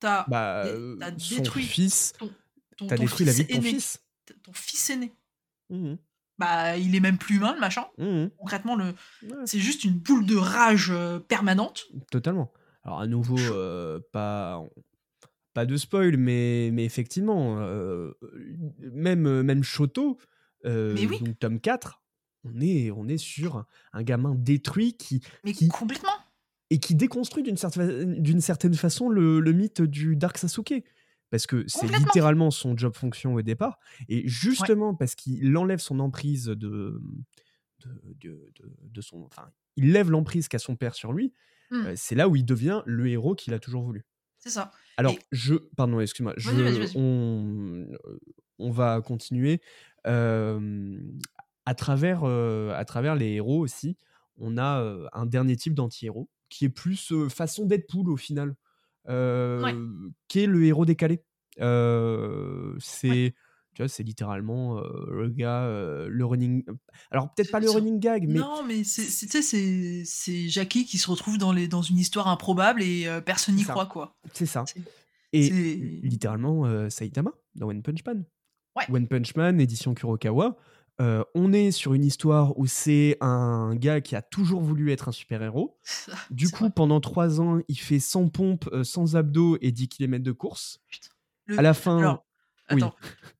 T'as 0.00 0.24
Bah, 0.28 0.64
euh, 0.66 0.96
détruit 1.30 1.64
fils, 1.64 2.12
ton, 2.76 2.86
détruit 2.86 3.24
la 3.26 3.32
fils 3.32 3.38
vie 3.40 3.44
de 3.44 3.48
ton 3.52 3.58
aîné. 3.60 3.68
fils. 3.70 4.02
Ton 4.42 4.52
fils 4.52 4.90
aîné. 4.90 5.12
Mhm. 5.70 5.96
Bah, 6.38 6.76
il 6.76 6.94
est 6.94 7.00
même 7.00 7.16
plus 7.16 7.36
humain, 7.36 7.54
le 7.54 7.60
machin. 7.60 7.86
Mhm. 7.98 8.30
Concrètement, 8.38 8.76
le... 8.76 8.84
Ouais. 9.22 9.36
c'est 9.46 9.58
juste 9.58 9.84
une 9.84 9.94
boule 9.98 10.26
de 10.26 10.36
rage 10.36 10.90
euh, 10.90 11.18
permanente. 11.18 11.86
Totalement. 12.10 12.52
Alors 12.82 13.00
à 13.00 13.06
nouveau, 13.06 13.38
euh, 13.38 13.98
pas, 14.12 14.62
pas 15.54 15.64
de 15.66 15.76
spoil, 15.76 16.16
mais, 16.18 16.70
mais 16.72 16.84
effectivement, 16.84 17.56
euh, 17.60 18.12
même, 18.92 19.42
même 19.42 19.62
Shoto, 19.64 20.18
oui. 20.64 21.06
donc 21.20 21.38
tome 21.38 21.58
4, 21.60 22.02
on 22.44 22.60
est, 22.60 22.90
on 22.90 23.08
est 23.08 23.18
sur 23.18 23.64
un 23.92 24.02
gamin 24.02 24.34
détruit 24.36 24.92
qui, 24.96 25.20
Mais 25.42 25.52
Qui- 25.52 25.68
complètement. 25.68 26.12
Et 26.70 26.78
qui 26.78 26.94
déconstruit 26.94 27.42
d'une 27.42 27.56
certaine, 27.56 28.74
façon 28.74 29.08
le, 29.08 29.40
le 29.40 29.52
mythe 29.52 29.82
du 29.82 30.16
Dark 30.16 30.38
Sasuke. 30.38 30.84
Parce 31.30 31.46
que 31.46 31.64
c'est 31.66 31.88
littéralement 31.88 32.52
son 32.52 32.76
job 32.76 32.94
fonction 32.94 33.34
au 33.34 33.42
départ. 33.42 33.78
Et 34.08 34.26
justement, 34.28 34.94
parce 34.94 35.16
qu'il 35.16 35.56
enlève 35.56 35.80
son 35.80 35.98
emprise 35.98 36.44
de, 36.44 37.02
de, 38.20 38.52
de, 38.80 39.00
son. 39.00 39.24
Enfin, 39.24 39.50
il 39.76 39.92
lève 39.92 40.10
l'emprise 40.10 40.46
qu'a 40.46 40.60
son 40.60 40.76
père 40.76 40.94
sur 40.94 41.12
lui. 41.12 41.32
Hmm. 41.70 41.86
euh, 41.86 41.92
c'est 41.96 42.14
là 42.14 42.28
où 42.28 42.36
il 42.36 42.44
devient 42.44 42.82
le 42.86 43.08
héros 43.08 43.34
qu'il 43.34 43.54
a 43.54 43.58
toujours 43.58 43.82
voulu. 43.82 44.04
C'est 44.38 44.50
ça. 44.50 44.70
Alors, 44.96 45.12
Et- 45.12 45.18
je. 45.32 45.54
Pardon, 45.76 45.98
excuse-moi. 45.98 46.34
je-. 46.36 46.96
On, 46.96 47.88
on 48.60 48.70
va 48.70 49.00
continuer. 49.00 49.60
Euh, 50.06 51.00
à, 51.64 51.74
travers, 51.74 52.22
euh, 52.22 52.72
à 52.74 52.84
travers 52.84 53.16
les 53.16 53.32
héros 53.32 53.58
aussi, 53.58 53.96
on 54.38 54.58
a 54.58 55.08
un 55.12 55.26
dernier 55.26 55.56
type 55.56 55.74
d'anti-héros 55.74 56.28
qui 56.48 56.64
est 56.66 56.70
plus 56.70 57.12
façon 57.28 57.66
Deadpool 57.66 58.10
au 58.10 58.16
final, 58.16 58.54
qui 59.06 60.40
est 60.40 60.46
le 60.46 60.64
héros 60.64 60.84
décalé. 60.84 61.22
C'est. 62.78 63.34
C'est 63.88 64.02
littéralement 64.04 64.78
euh, 64.78 64.82
le 65.10 65.28
gars, 65.28 65.64
euh, 65.64 66.08
le 66.08 66.24
running. 66.24 66.64
Alors, 67.10 67.34
peut-être 67.34 67.50
pas 67.50 67.60
le 67.60 67.68
running 67.68 68.00
gag, 68.00 68.26
mais. 68.26 68.38
Non, 68.38 68.64
mais 68.66 68.84
c'est, 68.84 69.02
c'est- 69.02 69.26
tu 69.26 69.32
sais, 69.32 69.42
c'est, 69.42 70.02
c'est 70.06 70.48
Jackie 70.48 70.86
qui 70.86 70.96
se 70.96 71.10
retrouve 71.10 71.36
dans, 71.36 71.52
les, 71.52 71.68
dans 71.68 71.82
une 71.82 71.98
histoire 71.98 72.28
improbable 72.28 72.82
et 72.82 73.06
euh, 73.06 73.20
personne 73.20 73.54
n'y 73.54 73.64
croit, 73.64 73.84
quoi. 73.84 74.16
C'est 74.32 74.46
ça. 74.46 74.64
Et 75.34 75.50
littéralement, 76.02 76.88
Saitama, 76.88 77.32
dans 77.54 77.68
One 77.68 77.82
Punch 77.82 78.02
Man. 78.06 78.24
Ouais. 78.76 78.84
One 78.90 79.08
Punch 79.08 79.34
Man, 79.36 79.60
édition 79.60 79.92
Kurokawa. 79.94 80.56
Euh, 81.00 81.22
on 81.34 81.52
est 81.52 81.70
sur 81.72 81.92
une 81.94 82.04
histoire 82.04 82.58
où 82.58 82.66
c'est 82.66 83.18
un 83.20 83.74
gars 83.74 84.00
qui 84.00 84.16
a 84.16 84.22
toujours 84.22 84.62
voulu 84.62 84.92
être 84.92 85.08
un 85.08 85.12
super-héros. 85.12 85.78
Du 86.30 86.48
coup, 86.50 86.64
vrai. 86.64 86.72
pendant 86.74 87.00
trois 87.00 87.40
ans, 87.40 87.60
il 87.68 87.78
fait 87.78 88.00
100 88.00 88.28
pompes, 88.28 88.68
euh, 88.72 88.82
100 88.84 89.14
abdos 89.14 89.58
et 89.60 89.72
10 89.72 89.88
km 89.88 90.22
de 90.24 90.32
course. 90.32 90.80
Putain. 90.90 91.08
Le- 91.46 91.58
À 91.58 91.62
la 91.62 91.74
fin, 91.74 91.98
Alors, 91.98 92.24
oui. 92.70 92.82
attends, 92.82 92.94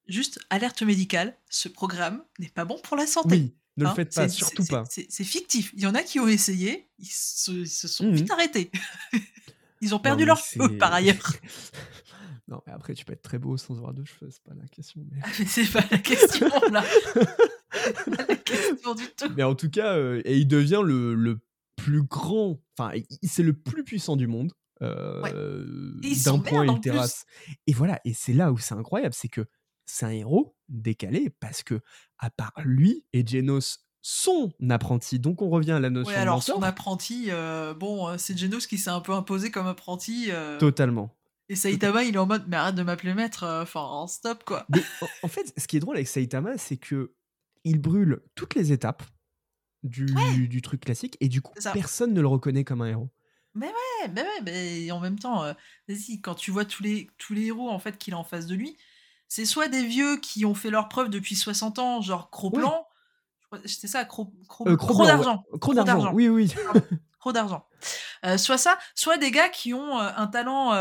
juste 0.06 0.39
alerte 0.51 0.82
médicale, 0.82 1.36
ce 1.51 1.68
programme 1.68 2.22
n'est 2.39 2.48
pas 2.51 2.64
bon 2.64 2.78
pour 2.82 2.97
la 2.97 3.06
santé. 3.06 3.28
oui, 3.36 3.55
ne 3.78 3.85
le 3.85 3.90
hein. 3.90 3.94
faites 3.94 4.14
pas, 4.14 4.28
surtout 4.28 4.64
pas. 4.64 4.85
C'est, 4.89 5.24
fictif. 5.24 5.72
Il 5.74 5.80
y 5.82 5.86
en 5.86 5.94
a 5.94 6.02
qui 6.02 6.20
ont 6.20 6.28
essayé, 6.28 6.89
ils 6.98 7.06
se, 7.06 7.51
ils 7.51 7.68
se 7.68 7.89
sont 7.89 8.05
Mhm. 8.06 8.14
vite 8.14 8.30
arrêtés. 8.30 8.70
ils 9.80 9.94
ont 9.94 9.98
perdu 9.98 10.24
leur 10.24 10.39
cheveux, 10.39 10.68
c'est- 10.70 10.76
par 10.78 10.93
ailleurs. 10.94 11.32
non, 12.48 12.62
mais 12.66 12.72
après, 12.72 12.94
tu 12.94 13.05
peux 13.05 13.12
être 13.12 13.22
très 13.22 13.39
beau 13.39 13.56
sans 13.56 13.76
avoir 13.76 13.93
de 13.93 14.05
cheveux, 14.05 14.30
c'est 14.30 14.43
pas 14.44 14.55
la 14.55 14.68
question. 14.68 15.05
Mais, 15.10 15.18
Ah, 15.24 15.28
mais 15.39 15.47
c'est 15.47 15.70
pas 15.72 15.85
la 15.90 15.98
question, 15.98 16.48
là. 16.70 16.85
C'est 17.94 18.16
pas 18.16 18.24
la 18.28 18.36
question 18.36 18.94
du 18.94 19.04
tout. 19.16 19.32
mais 19.36 19.42
en 19.42 19.54
tout 19.54 19.70
cas, 19.70 19.96
euh, 19.96 20.20
et 20.24 20.36
il 20.38 20.46
devient 20.48 20.82
le, 20.84 21.14
le 21.14 21.38
plus 21.76 22.02
grand, 22.02 22.60
enfin, 22.78 22.98
c'est 23.22 23.42
le 23.42 23.52
plus 23.52 23.84
puissant 23.84 24.16
du 24.16 24.26
monde. 24.26 24.52
euh, 24.82 25.92
d'un 26.24 26.38
point 26.38 26.66
il 26.66 26.72
plus. 26.72 26.80
terrasse. 26.80 27.24
Et 27.66 27.72
voilà, 27.72 28.00
et 28.04 28.12
c'est 28.14 28.32
là 28.32 28.52
où 28.52 28.58
c'est 28.58 28.74
incroyable, 28.74 29.14
c'est 29.14 29.28
que 29.28 29.46
c'est 29.86 30.04
un 30.06 30.10
héros 30.10 30.56
décalé 30.68 31.30
parce 31.40 31.62
que 31.62 31.80
à 32.18 32.30
part 32.30 32.52
lui 32.64 33.04
et 33.12 33.24
Genos 33.26 33.78
son 34.02 34.52
apprenti, 34.70 35.18
donc 35.18 35.42
on 35.42 35.48
revient 35.48 35.72
à 35.72 35.80
la 35.80 35.90
notion 35.90 36.08
Ouais, 36.10 36.16
de 36.16 36.20
alors 36.22 36.42
son 36.42 36.62
apprenti, 36.62 37.26
euh, 37.30 37.74
bon, 37.74 38.08
euh, 38.08 38.14
c'est 38.18 38.36
Genos 38.38 38.66
qui 38.68 38.78
s'est 38.78 38.90
un 38.90 39.00
peu 39.00 39.12
imposé 39.12 39.50
comme 39.50 39.66
apprenti. 39.66 40.26
euh, 40.30 40.58
totalement. 40.58 41.16
et 41.48 41.56
Saitama, 41.56 42.04
il 42.04 42.14
est 42.14 42.18
en 42.18 42.26
mode, 42.26 42.44
mais 42.46 42.56
arrête 42.56 42.76
de 42.76 42.84
m'appeler 42.84 43.14
maître, 43.14 43.42
euh, 43.42 43.62
enfin, 43.62 44.06
stop, 44.08 44.44
quoi. 44.44 44.64
Mais 44.72 44.82
en 45.24 45.28
fait, 45.28 45.52
ce 45.56 45.66
qui 45.66 45.76
est 45.76 45.80
drôle 45.80 45.96
avec 45.96 46.06
Saitama, 46.06 46.56
c'est 46.56 46.76
que 46.76 47.14
il 47.66 47.80
brûle 47.80 48.22
toutes 48.34 48.55
les 48.55 48.72
étapes 48.72 49.02
du, 49.82 50.48
du 50.48 50.62
truc 50.62 50.80
classique 50.80 51.16
et 51.20 51.28
du 51.28 51.43
coup 51.43 51.52
ça. 51.59 51.72
personne 51.72 52.12
ne 52.14 52.20
le 52.20 52.26
reconnaît 52.28 52.64
comme 52.64 52.80
un 52.82 52.86
héros. 52.88 53.10
Ouais, 53.55 54.09
bah 54.09 54.22
ouais, 54.22 54.43
mais 54.44 54.90
en 54.90 55.01
même 55.01 55.18
temps, 55.18 55.43
euh, 55.44 55.52
vas-y, 55.88 56.20
quand 56.20 56.34
tu 56.34 56.51
vois 56.51 56.64
tous 56.64 56.82
les, 56.82 57.09
tous 57.18 57.32
les 57.34 57.47
héros 57.47 57.70
en 57.70 57.78
fait 57.78 57.97
qu'il 57.98 58.14
a 58.14 58.18
en 58.18 58.24
face 58.24 58.47
de 58.47 58.55
lui, 58.55 58.76
c'est 59.28 59.44
soit 59.47 59.68
des 59.68 59.84
vieux 59.84 60.18
qui 60.18 60.44
ont 60.44 60.55
fait 60.55 60.70
leur 60.70 60.88
preuve 60.88 61.09
depuis 61.09 61.34
60 61.34 61.78
ans, 61.78 62.01
genre 62.02 62.30
je 63.40 63.47
crois- 63.47 63.60
c'était 63.64 63.88
ça, 63.88 64.05
Cro, 64.05 64.32
Cro- 64.48 64.68
Euh, 64.68 65.06
d'argent. 65.06 65.43
Croc 65.60 65.74
d'argent, 65.74 66.12
oui, 66.12 66.28
oui. 66.28 66.52
Croc 67.18 67.32
d'argent. 67.32 67.66
Euh, 68.24 68.36
soit 68.38 68.59
ça, 68.59 68.78
soit 68.94 69.18
des 69.18 69.30
gars 69.30 69.48
qui 69.48 69.72
ont 69.72 69.98
euh, 69.98 70.10
un 70.16 70.26
talent 70.26 70.72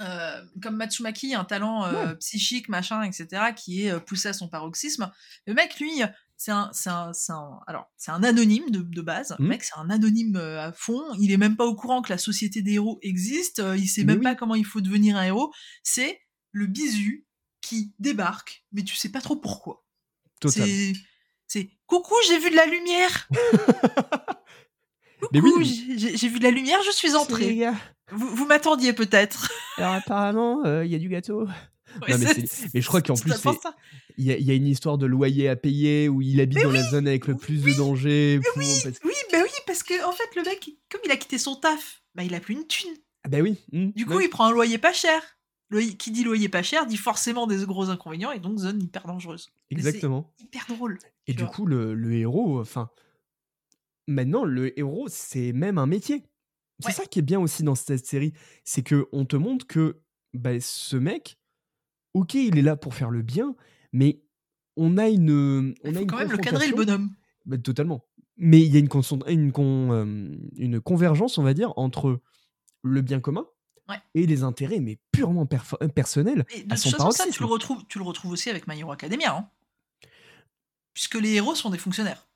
euh, 0.00 0.42
comme 0.62 0.76
Matsumaki, 0.76 1.34
un 1.34 1.44
talent 1.44 1.84
euh, 1.84 2.14
psychique, 2.14 2.68
machin, 2.68 3.02
etc., 3.02 3.52
qui 3.54 3.84
est 3.86 3.90
euh, 3.92 4.00
poussé 4.00 4.28
à 4.28 4.32
son 4.32 4.48
paroxysme. 4.48 5.10
Le 5.46 5.54
mec, 5.54 5.78
lui, 5.78 6.02
c'est 6.36 6.52
un, 6.52 6.70
un, 6.86 7.12
alors, 7.66 7.90
c'est 7.96 8.10
un 8.10 8.22
anonyme 8.22 8.70
de, 8.70 8.80
de 8.80 9.02
base. 9.02 9.34
Le 9.38 9.44
Mhm. 9.44 9.48
mec, 9.50 9.64
c'est 9.64 9.76
un 9.76 9.90
anonyme 9.90 10.36
à 10.36 10.72
fond. 10.72 11.02
Il 11.18 11.30
est 11.32 11.36
même 11.36 11.56
pas 11.56 11.66
au 11.66 11.74
courant 11.74 12.00
que 12.02 12.10
la 12.10 12.18
société 12.18 12.62
des 12.62 12.74
héros 12.74 12.98
existe. 13.02 13.62
il 13.76 13.88
sait 13.88 14.04
même 14.04 14.18
oui. 14.18 14.24
pas 14.24 14.34
comment 14.34 14.54
il 14.54 14.64
faut 14.64 14.80
devenir 14.80 15.16
un 15.16 15.24
héros. 15.24 15.52
C'est 15.82 16.20
le 16.52 16.66
bisu 16.66 17.26
qui 17.60 17.92
débarque, 17.98 18.64
mais 18.72 18.82
tu 18.82 18.96
sais 18.96 19.10
pas 19.10 19.20
trop 19.20 19.36
pourquoi. 19.36 19.84
C'est 21.46 21.68
coucou, 21.86 22.14
j'ai 22.28 22.38
vu 22.38 22.48
de 22.50 22.56
la 22.56 22.64
lumière. 22.66 23.28
Mais 25.32 25.40
coucou, 25.40 25.58
oui. 25.58 25.94
j'ai- 25.96 26.28
vu 26.28 26.38
de 26.38 26.44
la 26.44 26.50
lumière, 26.50 26.78
je 26.86 26.92
suis 26.92 27.14
entré. 27.14 27.56
gars. 27.56 27.74
Vous, 28.12 28.28
vous 28.34 28.46
m'attendiez 28.46 28.92
peut-être. 28.92 29.50
Alors 29.76 29.92
apparemment, 29.94 30.64
il 30.82 30.90
y 30.90 30.94
a 30.94 30.98
du 30.98 31.08
gâteau. 31.08 31.46
Ouais, 32.06 32.16
Non, 32.16 32.18
mais 32.72 32.80
je 32.80 32.86
crois 32.86 33.02
qu'en 33.02 33.14
plus. 33.14 33.32
Il 34.16 34.24
y, 34.26 34.32
a- 34.32 34.36
il 34.36 34.44
y 34.44 34.50
a 34.50 34.54
une 34.54 34.66
histoire 34.66 34.96
de 34.98 35.06
loyer 35.06 35.48
à 35.48 35.56
payer 35.56 36.08
où 36.08 36.20
il 36.22 36.40
habite 36.40 36.62
dans 36.62 36.70
la 36.70 36.82
zone 36.88 37.08
avec 37.08 37.26
le 37.26 37.36
plus 37.36 37.62
de 37.64 37.72
danger. 37.72 38.38
pour- 38.54 38.62
parce- 38.62 38.98
Oui, 39.04 39.12
bah 39.32 39.38
oui, 39.42 39.50
parce 39.66 39.82
que 39.82 40.04
en 40.06 40.12
fait, 40.12 40.28
le 40.36 40.42
mec, 40.42 40.70
comme 40.90 41.00
il 41.04 41.10
a 41.10 41.16
quitté 41.16 41.38
son 41.38 41.56
taf, 41.56 42.02
bah 42.14 42.22
il 42.22 42.34
a 42.34 42.40
plus 42.40 42.54
une 42.54 42.66
thune. 42.66 42.90
Ah 43.24 43.28
bah 43.28 43.38
oui. 43.40 43.56
hmm, 43.72 43.90
Du 43.96 44.06
coup, 44.06 44.14
ouais. 44.14 44.24
il 44.26 44.28
prend 44.28 44.46
un 44.46 44.52
loyer 44.52 44.78
pas 44.78 44.92
cher. 44.92 45.20
Loyer- 45.70 45.96
qui 45.96 46.10
dit 46.10 46.22
loyer 46.24 46.48
pas 46.48 46.62
cher 46.62 46.84
dit 46.86 46.96
forcément 46.96 47.46
des 47.46 47.64
gros 47.64 47.90
inconvénients 47.90 48.32
et 48.32 48.40
donc 48.40 48.58
zone 48.58 48.82
hyper 48.82 49.06
dangereuse. 49.06 49.50
Exactement. 49.70 50.32
Hyper 50.40 50.66
drôle. 50.68 50.98
Et 51.26 51.32
du 51.32 51.44
vois. 51.44 51.52
coup, 51.52 51.64
le, 51.66 51.94
le 51.94 52.12
héros, 52.14 52.60
enfin, 52.60 52.90
maintenant, 54.10 54.44
le 54.44 54.78
héros, 54.78 55.06
c'est 55.08 55.52
même 55.52 55.78
un 55.78 55.86
métier. 55.86 56.24
C'est 56.80 56.88
Ouais. 56.88 56.92
ça 56.92 57.04
qui 57.06 57.18
est 57.18 57.22
bien 57.22 57.40
aussi 57.40 57.62
dans 57.62 57.74
cette 57.74 58.06
série, 58.06 58.32
c'est 58.64 58.82
que 58.82 59.06
on 59.12 59.24
te 59.26 59.36
montre 59.36 59.66
que 59.66 60.00
bah, 60.32 60.58
ce 60.60 60.96
mec, 60.96 61.38
ok, 62.14 62.34
il 62.34 62.58
est 62.58 62.62
là 62.62 62.76
pour 62.76 62.94
faire 62.94 63.10
le 63.10 63.22
bien, 63.22 63.54
mais 63.92 64.22
on 64.76 64.96
a 64.96 65.08
une, 65.08 65.74
on 65.84 65.88
Il 65.88 65.90
a 65.90 65.92
faut 65.94 66.00
une 66.02 66.06
quand 66.06 66.16
même 66.18 66.30
le 66.30 66.38
cadrer 66.38 66.68
le 66.68 66.76
bonhomme. 66.76 67.10
Bah, 67.44 67.58
totalement. 67.58 68.04
Mais 68.36 68.62
il 68.62 68.72
y 68.72 68.76
a 68.76 68.80
une, 68.80 68.88
concent- 68.88 69.26
une, 69.28 69.52
con- 69.52 69.92
euh, 69.92 70.34
une 70.56 70.80
convergence, 70.80 71.36
on 71.36 71.42
va 71.42 71.52
dire, 71.52 71.72
entre 71.76 72.20
le 72.82 73.00
bien 73.02 73.20
commun 73.20 73.46
Ouais. 73.90 73.96
et 74.14 74.24
les 74.26 74.42
intérêts, 74.44 74.80
mais 74.80 74.98
purement 75.12 75.46
euh, 75.82 75.88
personnels, 75.88 76.46
Et 76.54 76.62
de 76.62 76.72
à 76.72 76.76
son 76.76 76.90
façon, 76.90 77.10
ça, 77.10 77.24
tu 77.24 77.38
paroxysme. 77.38 77.42
le 77.44 77.50
retrouves, 77.50 77.84
tu 77.88 77.98
le 77.98 78.04
retrouves 78.04 78.30
aussi 78.32 78.48
avec 78.48 78.66
My 78.68 78.78
Hero 78.80 78.92
Academia. 78.92 79.36
hein. 79.36 79.50
Puisque 80.94 81.16
les 81.16 81.34
héros 81.34 81.54
sont 81.54 81.70
des 81.70 81.78
fonctionnaires. 81.78 82.29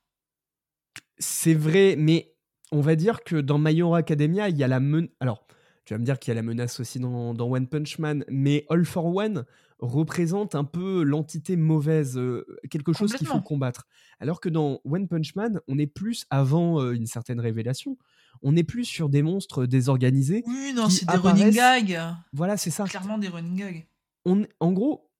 C'est 1.18 1.54
vrai, 1.54 1.96
mais 1.98 2.34
on 2.72 2.80
va 2.80 2.96
dire 2.96 3.22
que 3.22 3.36
dans 3.36 3.58
My 3.58 3.78
Hero 3.78 3.94
Academia, 3.94 4.48
il 4.48 4.56
y 4.56 4.64
a 4.64 4.68
la 4.68 4.80
menace. 4.80 5.10
Alors, 5.20 5.46
tu 5.84 5.94
vas 5.94 5.98
me 5.98 6.04
dire 6.04 6.18
qu'il 6.18 6.30
y 6.30 6.32
a 6.32 6.34
la 6.34 6.42
menace 6.42 6.80
aussi 6.80 6.98
dans, 6.98 7.34
dans 7.34 7.50
One 7.50 7.66
Punch 7.66 7.98
Man, 7.98 8.24
mais 8.28 8.64
All 8.70 8.84
for 8.84 9.14
One 9.14 9.44
représente 9.78 10.54
un 10.54 10.64
peu 10.64 11.02
l'entité 11.02 11.56
mauvaise, 11.56 12.16
euh, 12.16 12.46
quelque 12.70 12.92
chose 12.92 13.12
qu'il 13.14 13.26
faut 13.26 13.40
combattre. 13.40 13.86
Alors 14.18 14.40
que 14.40 14.48
dans 14.48 14.80
One 14.84 15.08
Punch 15.08 15.34
Man, 15.34 15.60
on 15.68 15.78
est 15.78 15.86
plus 15.86 16.26
avant 16.30 16.80
euh, 16.80 16.92
une 16.92 17.06
certaine 17.06 17.40
révélation, 17.40 17.98
on 18.42 18.56
est 18.56 18.64
plus 18.64 18.84
sur 18.84 19.08
des 19.08 19.22
monstres 19.22 19.66
désorganisés. 19.66 20.42
Oui, 20.46 20.72
non, 20.74 20.88
c'est 20.88 21.06
des 21.06 21.16
running 21.16 21.50
gags. 21.50 22.00
Voilà, 22.32 22.56
c'est 22.56 22.70
ça. 22.70 22.84
Clairement 22.84 23.18
des 23.18 23.28
running 23.28 23.56
gags. 23.56 23.86
On, 24.24 24.46
en 24.60 24.72
gros, 24.72 25.10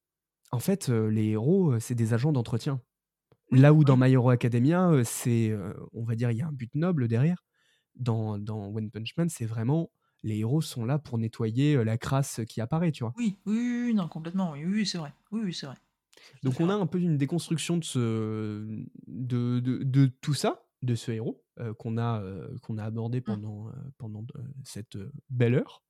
en 0.51 0.61
fait, 0.61 0.89
euh, 0.89 1.09
les 1.09 1.31
héros, 1.31 1.79
c'est 1.79 1.95
des 1.95 2.15
agents 2.15 2.33
d'entretien. 2.33 2.81
Là 3.51 3.73
où 3.73 3.85
dans. 3.85 3.97
My 3.97 4.11
Hero 4.11 4.31
Academia, 4.31 4.91
c'est, 5.05 5.57
on 5.93 6.05
va 6.05 6.15
dire, 6.15 6.31
il 6.31 6.39
y 6.39 6.43
a 6.43 6.47
un 6.47 6.53
but 6.53 6.75
noble 6.75 7.09
derrière. 7.09 7.45
Dans, 7.95 8.39
dans 8.39 8.75
One 8.75 8.91
Punch 8.91 9.17
Man, 9.17 9.29
c'est 9.29 9.47
vraiment 9.47 9.91
les 10.25 10.39
héros 10.39 10.63
sont 10.63 10.85
là 10.87 10.99
pour 10.99 11.19
nettoyer 11.19 11.85
la 11.85 11.99
crasse 11.99 12.41
qui 12.49 12.61
apparaît, 12.61 12.91
tu 12.91 13.05
vois. 13.05 13.13
Oui, 13.17 13.39
oui, 13.45 13.93
non, 13.95 14.09
complètement. 14.09 14.53
Oui, 14.53 14.65
oui, 14.65 14.87
c'est 14.87 14.99
vrai. 14.99 15.13
Oui, 15.31 15.43
oui, 15.45 15.53
c'est 15.55 15.67
vrai. 15.67 15.77
Donc 16.43 16.61
on 16.61 16.71
a 16.71 16.75
un 16.75 16.87
peu 16.87 16.99
une 16.99 17.19
déconstruction 17.19 17.77
de, 17.77 17.85
ce, 17.85 18.85
de, 19.07 19.61
de, 19.61 19.83
de 19.83 20.07
tout 20.07 20.33
ça, 20.33 20.65
de 20.83 20.95
ce 20.95 21.13
héros 21.13 21.45
euh, 21.61 21.75
qu'on 21.75 21.99
a, 21.99 22.23
euh, 22.23 22.57
qu'on 22.63 22.79
a 22.79 22.85
abordé 22.85 23.21
pendant, 23.21 23.69
euh, 23.69 23.73
pendant 23.99 24.25
euh, 24.37 24.43
cette 24.63 24.97
belle 25.29 25.55
heure. 25.55 25.85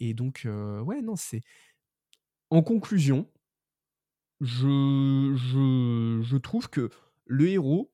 Et 0.00 0.14
donc, 0.14 0.46
ouais, 0.46 1.02
non, 1.02 1.14
c'est. 1.14 1.42
En 2.48 2.62
conclusion, 2.62 3.28
je, 4.40 5.32
je, 5.36 6.20
je 6.22 6.36
trouve 6.36 6.68
que 6.70 6.90
le 7.26 7.48
héros, 7.48 7.92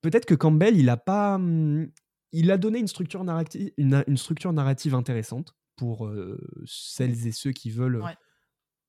peut-être 0.00 0.26
que 0.26 0.34
Campbell, 0.34 0.76
il 0.78 0.88
a 0.88 0.96
pas. 0.96 1.34
hum, 1.36 1.90
Il 2.32 2.50
a 2.50 2.58
donné 2.58 2.78
une 2.78 2.88
structure 2.88 3.22
narrative, 3.24 3.70
une, 3.76 4.02
une 4.06 4.16
structure 4.16 4.52
narrative 4.52 4.94
intéressante 4.94 5.54
pour 5.76 6.06
euh, 6.06 6.38
celles 6.66 7.26
et 7.26 7.32
ceux 7.32 7.52
qui 7.52 7.70
veulent 7.70 8.00
Ouais. 8.02 8.16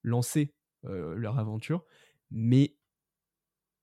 lancer 0.04 0.54
euh, 0.86 1.16
leur 1.16 1.40
aventure, 1.40 1.86
mais 2.32 2.76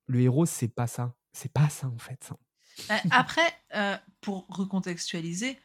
le 0.06 0.20
héros, 0.20 0.46
c'est 0.46 0.68
pas 0.74 0.86
ça. 0.86 1.14
C'est 1.32 1.52
pas 1.52 1.68
ça 1.68 1.86
en 1.88 1.98
fait. 1.98 2.22
ça. 2.24 2.36
Euh, 2.90 3.08
Après, 3.10 3.52
euh, 3.74 3.96
pour 4.20 4.46
recontextualiser, 4.48 5.58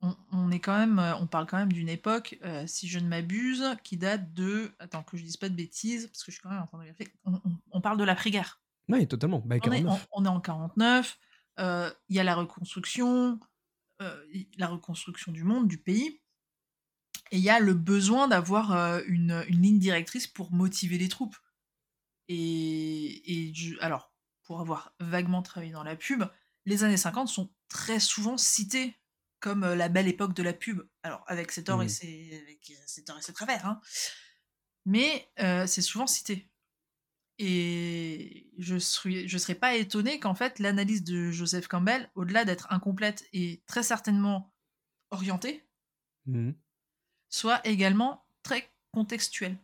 on, 0.00 0.16
on 0.32 0.50
est 0.50 0.60
quand 0.60 0.76
même, 0.78 0.98
euh, 0.98 1.16
on 1.16 1.26
parle 1.26 1.46
quand 1.46 1.56
même 1.58 1.72
d'une 1.72 1.88
époque, 1.88 2.38
euh, 2.44 2.64
si 2.66 2.88
je 2.88 2.98
ne 2.98 3.08
m'abuse, 3.08 3.64
qui 3.84 3.96
date 3.96 4.32
de, 4.34 4.72
attends 4.78 5.02
que 5.02 5.16
je 5.16 5.24
dise 5.24 5.36
pas 5.36 5.48
de 5.48 5.54
bêtises, 5.54 6.06
parce 6.06 6.22
que 6.24 6.30
je 6.30 6.36
suis 6.36 6.42
quand 6.42 6.50
même 6.50 6.62
en 6.62 6.66
train 6.66 6.78
de 6.78 6.84
vérifier. 6.84 7.08
On, 7.24 7.34
on- 7.34 7.58
on 7.72 7.80
parle 7.80 7.98
de 7.98 8.04
l'après-guerre. 8.04 8.60
Ouais, 8.88 9.06
totalement. 9.06 9.40
Bah, 9.40 9.56
On 9.64 9.72
est, 9.72 9.82
49. 9.82 10.06
on- 10.12 10.22
on 10.22 10.24
est 10.24 10.28
en 10.28 10.40
49. 10.40 11.18
euh, 11.58 11.90
Il 12.08 12.16
y 12.16 12.20
a 12.20 12.24
la 12.24 12.34
reconstruction, 12.36 13.40
euh, 14.00 14.24
la 14.56 14.68
reconstruction 14.68 15.32
du 15.32 15.42
monde, 15.44 15.66
du 15.68 15.78
pays, 15.78 16.20
et 17.30 17.36
il 17.38 17.42
y 17.42 17.50
a 17.50 17.58
le 17.60 17.74
besoin 17.74 18.28
d'avoir 18.28 18.70
une, 19.06 19.44
une 19.48 19.60
ligne 19.62 19.78
directrice 19.78 20.26
pour 20.26 20.52
motiver 20.52 20.96
les 20.98 21.08
troupes. 21.08 21.36
Et, 22.28 23.48
et 23.48 23.54
je- 23.54 23.76
alors, 23.80 24.12
pour 24.44 24.60
avoir 24.60 24.94
vaguement 25.00 25.42
travaillé 25.42 25.72
dans 25.72 25.82
la 25.82 25.96
pub, 25.96 26.24
les 26.66 26.84
années 26.84 26.96
50 26.96 27.28
sont 27.28 27.50
très 27.68 28.00
souvent 28.00 28.36
citées 28.36 28.97
comme 29.40 29.64
euh, 29.64 29.76
la 29.76 29.88
belle 29.88 30.08
époque 30.08 30.34
de 30.34 30.42
la 30.42 30.52
pub. 30.52 30.82
Alors, 31.02 31.24
avec 31.26 31.52
ses 31.52 31.64
torts 31.64 31.82
et 31.82 31.88
ses, 31.88 32.40
avec 32.42 32.72
ses 32.86 33.04
torts 33.04 33.18
et 33.18 33.22
ses 33.22 33.32
travers, 33.32 33.66
hein. 33.66 33.80
mais 34.84 35.28
euh, 35.40 35.66
c'est 35.66 35.82
souvent 35.82 36.06
cité. 36.06 36.50
Et 37.38 38.50
je 38.58 38.74
ne 38.74 38.78
serais, 38.80 39.28
je 39.28 39.38
serais 39.38 39.54
pas 39.54 39.76
étonné 39.76 40.18
qu'en 40.18 40.34
fait 40.34 40.58
l'analyse 40.58 41.04
de 41.04 41.30
Joseph 41.30 41.68
Campbell, 41.68 42.10
au-delà 42.16 42.44
d'être 42.44 42.66
incomplète 42.72 43.24
et 43.32 43.62
très 43.66 43.82
certainement 43.84 44.52
orientée, 45.10 45.64
Mhm. 46.26 46.54
soit 47.28 47.66
également 47.66 48.26
très 48.42 48.72
contextuelle. 48.92 49.56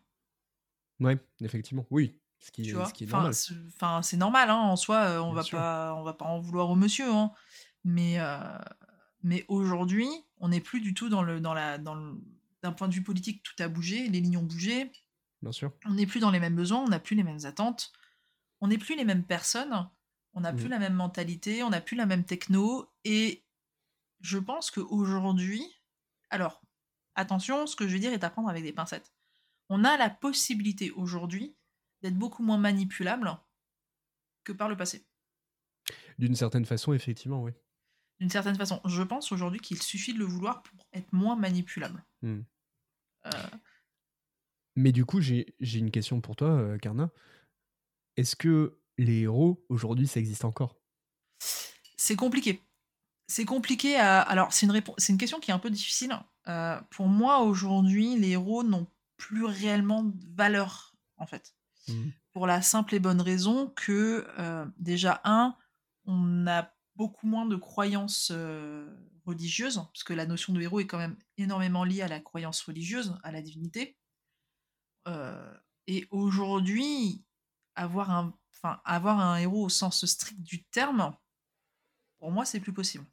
Ouais, 1.01 1.19
effectivement. 1.41 1.85
Oui, 1.91 2.21
ce 2.39 2.53
qui, 2.53 2.63
Tu 2.63 2.73
vois? 2.75 2.87
ce 2.87 2.95
qui 2.95 3.05
est 3.05 3.07
normal. 3.09 3.35
c'est- 3.35 3.55
enfin, 3.75 4.03
c'est 4.03 4.17
normal, 4.17 4.51
hein, 4.51 4.57
en 4.57 4.77
soi, 4.77 4.99
euh, 5.07 5.19
on 5.21 5.29
Bien 5.33 5.35
va 5.37 5.43
sûr. 5.43 5.59
pas, 5.59 5.95
on 5.97 6.05
va 6.05 6.15
pas 6.15 6.27
en 6.27 6.39
vouloir 6.39 6.71
au 6.71 6.77
monsieur, 6.77 7.11
hein. 7.11 7.33
mais 7.83 8.21
euh, 8.21 8.39
mais 9.25 9.45
aujourd'hui, 9.49 10.09
on 10.39 10.49
n'est 10.49 10.61
plus 10.61 10.81
du 10.81 10.95
tout 10.95 11.09
dans 11.09 11.23
le 11.23 11.41
dans 11.41 11.55
la 11.55 11.79
dans 11.79 11.95
le- 11.97 12.21
d'un 12.63 12.73
point 12.73 12.89
de 12.89 12.95
vue 12.95 13.03
politique, 13.03 13.43
tout 13.43 13.61
a 13.63 13.69
bougé, 13.69 14.09
les 14.09 14.21
lignes 14.21 14.39
ont 14.39 14.43
bougé, 14.45 14.91
Bien 15.43 15.53
sûr. 15.53 15.73
on 15.85 15.95
n'est 15.95 16.07
plus 16.07 16.21
dans 16.21 16.31
les 16.31 16.41
mêmes 16.41 16.57
besoins, 16.57 16.79
on 16.83 16.89
n'a 16.89 17.01
plus 17.01 17.17
les 17.17 17.23
mêmes 17.25 17.45
attentes, 17.45 17.93
on 18.61 18.69
n'est 18.69 18.79
plus 18.79 18.97
les 18.97 19.05
mêmes 19.05 19.25
personnes, 19.25 19.91
on 20.33 20.41
n'a 20.41 20.53
plus 20.53 20.65
Mhm. 20.65 20.71
la 20.71 20.79
même 20.79 20.95
mentalité, 20.95 21.63
on 21.63 21.71
n'a 21.71 21.81
plus 21.83 21.97
la 21.97 22.07
même 22.07 22.25
techno, 22.25 22.89
et 23.05 23.45
je 24.21 24.39
pense 24.39 24.71
qu'aujourd'hui, 24.71 25.63
alors, 26.31 26.63
attention, 27.17 27.67
ce 27.67 27.77
que 27.77 27.87
je 27.87 27.93
vais 27.95 28.01
dire 28.01 28.13
est 28.15 28.25
à 28.25 28.31
prendre 28.31 28.49
avec 28.49 28.63
des 28.63 28.73
pincettes. 28.73 29.13
On 29.69 29.85
a 29.85 29.97
la 29.99 30.09
possibilité 30.11 30.91
aujourd'hui 30.93 31.55
d'être 32.03 32.17
beaucoup 32.17 32.43
moins 32.43 32.59
manipulable 32.59 33.37
que 34.45 34.53
par 34.53 34.69
le 34.69 34.77
passé. 34.77 35.05
D'une 36.19 36.35
certaine 36.35 36.65
façon, 36.65 36.93
effectivement, 36.95 37.43
oui. 37.43 37.53
D'une 38.21 38.31
certaine 38.31 38.57
façon, 38.57 38.81
je 38.85 39.03
pense 39.03 39.33
aujourd'hui 39.33 39.61
qu'il 39.61 39.83
suffit 39.83 40.15
de 40.15 40.19
le 40.19 40.25
vouloir 40.25 40.63
pour 40.63 40.87
être 40.93 41.13
moins 41.13 41.37
manipulable. 41.37 42.05
Hmm. 42.23 42.43
Euh, 43.27 43.31
Mais 44.77 44.93
du 44.93 45.05
coup, 45.05 45.21
j'ai 45.21 45.55
une 45.61 45.91
question 45.91 46.21
pour 46.21 46.37
toi, 46.37 46.49
euh, 46.49 46.79
Karna. 46.79 47.11
Est-ce 48.17 48.37
que 48.37 48.79
les 48.99 49.23
héros, 49.23 49.65
aujourd'hui, 49.69 50.07
ça 50.07 50.21
existe 50.21 50.45
encore? 50.45 50.77
C'est 51.97 52.17
compliqué. 52.17 52.63
C'est 53.27 53.45
compliqué 53.45 53.97
à. 53.97 54.21
Alors, 54.21 54.53
c'est 54.53 54.67
une, 54.67 55.19
question 55.19 55.41
qui 55.41 55.51
est 55.51 55.55
un 55.55 55.59
peu 55.59 55.71
difficile. 55.71 56.17
Euh, 56.49 56.81
pour 56.91 57.09
moi, 57.09 57.41
aujourd'hui, 57.41 58.19
les 58.19 58.31
héros 58.31 58.63
n'ont 58.63 58.87
plus 59.17 59.45
réellement 59.45 60.03
de 60.03 60.15
valeur, 60.37 60.95
en 61.17 61.27
fait. 61.27 61.55
Mhm. 61.89 62.13
Pour 62.33 62.47
la 62.47 62.63
simple 62.63 62.95
et 62.95 63.01
bonne 63.01 63.21
raison 63.21 63.69
que, 63.69 64.27
euh, 64.39 64.67
déjà, 64.77 65.21
un, 65.25 65.57
on 66.05 66.47
a 66.47 66.74
beaucoup 66.97 67.27
moins 67.27 67.47
de 67.47 67.57
croyances 67.57 68.31
euh, 68.33 68.89
religieuses, 69.25 69.77
parce 69.77 70.05
que 70.05 70.13
la 70.13 70.27
notion 70.27 70.53
de 70.53 70.61
héros 70.61 70.81
est 70.81 70.87
quand 70.87 70.99
même 70.99 71.17
énormément 71.39 71.85
liée 71.85 72.03
à 72.03 72.09
la 72.09 72.21
croyance 72.21 72.61
religieuse, 72.63 73.19
à 73.23 73.33
la 73.33 73.43
divinité. 73.43 73.97
Euh, 75.09 75.53
et 75.87 76.07
aujourd'hui, 76.11 77.25
avoir 77.75 78.11
un, 78.11 78.35
enfin, 78.55 78.81
avoir 78.85 79.19
un 79.21 79.37
héros 79.39 79.65
au 79.65 79.69
sens 79.69 80.05
strict 80.07 80.41
du 80.41 80.65
terme, 80.65 81.15
pour 82.19 82.31
moi, 82.31 82.45
c'est 82.45 82.61
plus 82.61 82.73
possible. 82.73 83.05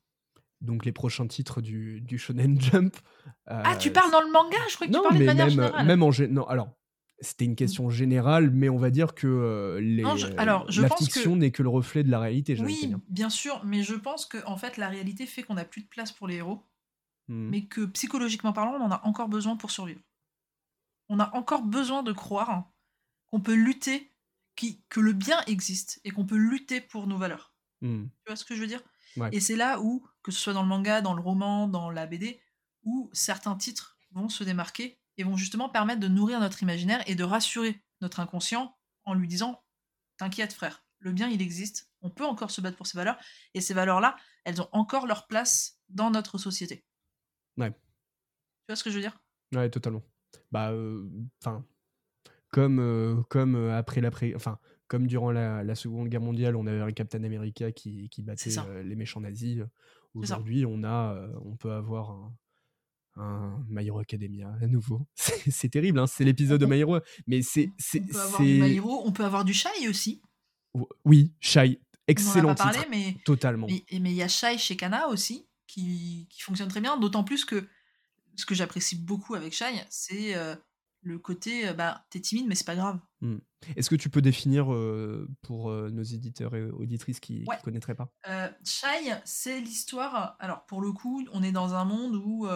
Donc, 0.61 0.85
les 0.85 0.91
prochains 0.91 1.27
titres 1.27 1.59
du, 1.59 2.01
du 2.01 2.19
Shonen 2.19 2.61
Jump. 2.61 2.95
Ah, 3.47 3.75
tu 3.75 3.89
euh, 3.89 3.93
parles 3.93 4.11
dans 4.11 4.21
le 4.21 4.31
manga? 4.31 4.57
Je 4.69 4.75
croyais 4.75 4.91
que 4.91 4.95
non, 4.95 5.01
tu 5.01 5.09
parlais 5.09 5.19
de 5.19 5.25
mais 5.25 5.33
manière 5.33 5.45
même, 5.47 5.55
générale. 5.55 5.87
même 5.87 6.03
en 6.03 6.11
Non, 6.29 6.47
alors, 6.47 6.69
c'était 7.21 7.45
une 7.45 7.55
question 7.55 7.89
générale, 7.89 8.49
mais 8.51 8.67
on 8.69 8.77
va 8.77 8.89
dire 8.89 9.13
que 9.15 9.27
euh, 9.27 9.79
les, 9.79 10.01
Non, 10.03 10.15
je- 10.17 10.27
alors, 10.37 10.69
je 10.71 10.81
la 10.81 10.89
pense 10.89 10.99
que- 10.99 11.05
fiction 11.05 11.35
n'est 11.35 11.51
que 11.51 11.63
le 11.63 11.69
reflet 11.69 12.03
de 12.03 12.09
la 12.11 12.19
réalité. 12.19 12.59
Oui, 12.59 12.93
bien 13.09 13.29
sûr, 13.29 13.63
mais 13.65 13.83
je 13.83 13.95
pense 13.95 14.25
que 14.25 14.37
en 14.45 14.57
fait 14.57 14.77
la 14.77 14.89
réalité 14.89 15.25
fait 15.25 15.43
qu'on 15.43 15.53
n'a 15.55 15.65
plus 15.65 15.81
de 15.81 15.87
place 15.87 16.11
pour 16.11 16.27
les 16.27 16.35
héros, 16.37 16.63
Hmm. 17.27 17.49
mais 17.49 17.65
que 17.65 17.85
psychologiquement 17.85 18.51
parlant, 18.51 18.73
on 18.73 18.83
en 18.83 18.91
a 18.91 19.01
encore 19.05 19.29
besoin 19.29 19.55
pour 19.55 19.71
survivre. 19.71 20.01
On 21.09 21.19
a 21.19 21.33
encore 21.35 21.61
besoin 21.61 22.03
de 22.03 22.11
croire 22.11 22.65
qu'on 23.29 23.39
peut 23.39 23.53
lutter, 23.53 24.11
qui, 24.55 24.81
que 24.89 24.99
le 24.99 25.13
bien 25.13 25.39
existe 25.47 26.01
et 26.03 26.11
qu'on 26.11 26.25
peut 26.25 26.35
lutter 26.37 26.81
pour 26.81 27.07
nos 27.07 27.17
valeurs. 27.17 27.53
Hmm. 27.81 28.05
Tu 28.05 28.11
vois 28.27 28.35
ce 28.35 28.43
que 28.45 28.55
je 28.55 28.61
veux 28.61 28.67
dire? 28.67 28.83
Ouais. 29.17 29.29
Et 29.31 29.39
c'est 29.39 29.55
là 29.55 29.79
où, 29.81 30.05
que 30.23 30.31
ce 30.31 30.39
soit 30.39 30.53
dans 30.53 30.61
le 30.63 30.67
manga, 30.67 31.01
dans 31.01 31.13
le 31.13 31.21
roman, 31.21 31.67
dans 31.67 31.89
la 31.89 32.05
BD, 32.07 32.39
où 32.83 33.09
certains 33.13 33.55
titres 33.55 33.97
vont 34.11 34.29
se 34.29 34.43
démarquer 34.43 34.97
et 35.21 35.23
vont 35.23 35.37
justement 35.37 35.69
permettre 35.69 35.99
de 35.99 36.07
nourrir 36.07 36.39
notre 36.39 36.63
imaginaire 36.63 37.03
et 37.07 37.13
de 37.13 37.23
rassurer 37.23 37.83
notre 38.01 38.19
inconscient 38.19 38.75
en 39.05 39.13
lui 39.13 39.27
disant 39.27 39.63
T'inquiète, 40.17 40.51
frère, 40.51 40.83
le 40.97 41.11
bien 41.11 41.29
il 41.29 41.41
existe, 41.43 41.91
on 42.01 42.09
peut 42.09 42.25
encore 42.25 42.49
se 42.49 42.59
battre 42.59 42.75
pour 42.75 42.87
ces 42.87 42.97
valeurs, 42.97 43.17
et 43.53 43.61
ces 43.61 43.75
valeurs-là, 43.75 44.15
elles 44.45 44.61
ont 44.61 44.69
encore 44.71 45.05
leur 45.05 45.27
place 45.27 45.79
dans 45.89 46.09
notre 46.09 46.39
société. 46.39 46.83
Ouais. 47.57 47.71
Tu 47.71 47.77
vois 48.69 48.75
ce 48.75 48.83
que 48.83 48.89
je 48.89 48.95
veux 48.95 49.01
dire? 49.01 49.19
Ouais, 49.53 49.69
totalement. 49.69 50.01
Bah, 50.51 50.73
enfin, 51.39 51.63
comme, 52.49 52.79
euh, 52.79 53.21
comme 53.29 53.55
euh, 53.55 53.77
après 53.77 54.01
l'après, 54.01 54.33
enfin, 54.35 54.59
comme 54.87 55.05
durant 55.07 55.31
la, 55.31 55.63
la 55.63 55.75
Seconde 55.75 56.09
Guerre 56.09 56.21
mondiale, 56.21 56.55
on 56.55 56.65
avait 56.65 56.81
un 56.81 56.91
Captain 56.91 57.23
America 57.23 57.71
qui, 57.71 58.09
qui 58.09 58.23
battait 58.23 58.57
euh, 58.57 58.83
les 58.83 58.95
méchants 58.95 59.21
nazis. 59.21 59.59
euh. 59.59 59.67
Aujourd'hui, 60.13 60.65
on 60.65 60.83
a, 60.83 61.13
euh, 61.13 61.33
on 61.45 61.55
peut 61.55 61.71
avoir 61.71 62.09
un, 62.11 62.33
un 63.15 63.63
My 63.69 63.85
Hero 63.85 63.99
Academia 63.99 64.53
à 64.61 64.67
nouveau. 64.67 65.07
C'est 65.15 65.69
terrible, 65.69 65.99
hein, 65.99 66.07
c'est 66.07 66.23
l'épisode 66.23 66.61
de 66.61 66.65
My 66.65 66.77
Hero, 66.79 66.99
mais 67.27 67.41
c'est, 67.41 67.69
c'est, 67.77 68.01
On 68.01 68.07
peut 68.07 68.19
avoir 68.19 68.41
du 68.41 68.61
My 68.61 68.75
Hero, 68.75 69.01
on 69.05 69.11
peut 69.11 69.25
avoir 69.25 69.45
du 69.45 69.53
Shai 69.53 69.87
aussi. 69.89 70.21
oui, 71.05 71.33
Shai, 71.39 71.79
On 71.81 71.87
excellent 72.07 72.43
n'en 72.43 72.53
a 72.53 72.55
pas 72.55 72.63
parlé, 72.71 72.79
mais 72.89 73.17
totalement. 73.25 73.67
Mais 73.67 73.83
il 73.89 74.13
y 74.13 74.23
a 74.23 74.27
Shai 74.27 74.57
chez 74.57 74.75
Kana 74.75 75.07
aussi, 75.07 75.47
qui, 75.67 76.27
qui 76.29 76.41
fonctionne 76.41 76.69
très 76.69 76.81
bien, 76.81 76.97
d'autant 76.97 77.23
plus 77.23 77.45
que 77.45 77.67
ce 78.35 78.45
que 78.45 78.55
j'apprécie 78.55 78.95
beaucoup 78.95 79.35
avec 79.35 79.53
Shai, 79.53 79.83
c'est 79.89 80.35
euh, 80.35 80.55
le 81.01 81.19
côté, 81.19 81.67
euh, 81.67 81.73
bah, 81.73 82.05
t'es 82.09 82.19
timide, 82.19 82.47
mais 82.47 82.55
c'est 82.55 82.65
pas 82.65 82.75
grave. 82.75 82.99
Est-ce 83.75 83.89
que 83.89 83.95
tu 83.95 84.09
peux 84.09 84.21
définir 84.21 84.73
euh, 84.73 85.27
pour 85.41 85.69
euh, 85.69 85.89
nos 85.91 86.01
éditeurs 86.03 86.55
et 86.55 86.63
auditrices 86.63 87.19
qui, 87.19 87.43
Ouais. 87.47 87.57
connaîtraient 87.63 87.95
pas? 87.95 88.11
Euh, 88.27 88.49
Shai, 88.63 89.13
c'est 89.25 89.59
l'histoire. 89.59 90.35
Alors, 90.39 90.65
pour 90.65 90.81
le 90.81 90.91
coup, 90.91 91.23
on 91.31 91.43
est 91.43 91.51
dans 91.51 91.73
un 91.75 91.85
monde 91.85 92.15
où, 92.15 92.47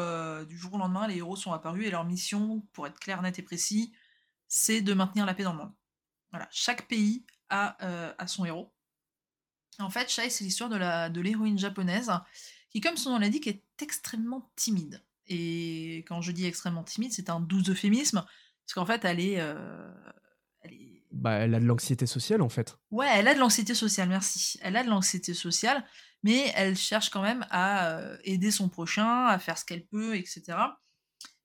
du 0.48 0.58
jour 0.58 0.74
au 0.74 0.78
lendemain, 0.78 1.08
les 1.08 1.18
héros 1.18 1.36
sont 1.36 1.52
apparus 1.54 1.86
et 1.86 1.92
leur 1.92 2.06
mission, 2.06 2.62
pour 2.74 2.88
être 2.88 3.00
clair, 3.00 3.22
net 3.22 3.38
et 3.40 3.44
précis, 3.44 3.94
c'est 4.48 4.82
de 4.82 4.94
maintenir 4.94 5.26
la 5.26 5.34
paix 5.34 5.44
dans 5.44 5.54
le 5.54 5.60
monde. 5.60 5.74
Voilà, 6.32 6.48
chaque 6.52 6.88
pays 6.88 7.26
a, 7.50 7.78
a 8.18 8.28
son 8.28 8.46
héros. 8.46 8.74
En 9.80 9.90
fait, 9.90 10.10
Shai, 10.10 10.30
c'est 10.30 10.44
l'histoire 10.44 10.70
de 10.70 10.78
la- 10.78 11.10
de 11.10 11.22
l'héroïne 11.22 11.60
japonaise 11.60 12.12
qui, 12.70 12.82
comme 12.82 12.98
son 12.98 13.12
nom 13.12 13.20
l'indique, 13.20 13.48
est 13.48 13.64
extrêmement 13.82 14.52
timide. 14.56 15.04
Et 15.28 16.04
quand 16.08 16.22
je 16.22 16.32
dis 16.32 16.46
extrêmement 16.46 16.84
timide, 16.84 17.12
c'est 17.12 17.30
un 17.30 17.40
doux 17.40 17.64
euphémisme, 17.70 18.24
parce 18.66 18.74
qu'en 18.74 18.86
fait, 18.86 19.06
elle 19.06 19.20
est, 19.20 19.40
euh, 19.40 19.92
elle 20.62 20.74
est 20.74 21.04
Bah, 21.12 21.34
elle 21.34 21.56
a 21.56 21.60
de 21.60 21.66
l'anxiété 21.66 22.06
sociale 22.06 22.42
en 22.42 22.50
fait. 22.50 22.78
Ouais, 22.92 23.08
elle 23.14 23.28
a 23.28 23.34
de 23.34 23.40
l'anxiété 23.40 23.74
sociale, 23.74 24.10
merci. 24.10 24.60
Elle 24.62 24.76
a 24.76 24.84
de 24.84 24.90
l'anxiété 24.90 25.34
sociale, 25.34 25.84
mais 26.24 26.52
elle 26.56 26.76
cherche 26.76 27.10
quand 27.10 27.22
même 27.22 27.46
à 27.50 27.90
euh, 27.90 28.18
aider 28.24 28.52
son 28.52 28.70
prochain, 28.70 29.26
à 29.26 29.40
faire 29.40 29.58
ce 29.58 29.66
qu'elle 29.66 29.86
peut, 29.86 30.16
etc. 30.16 30.58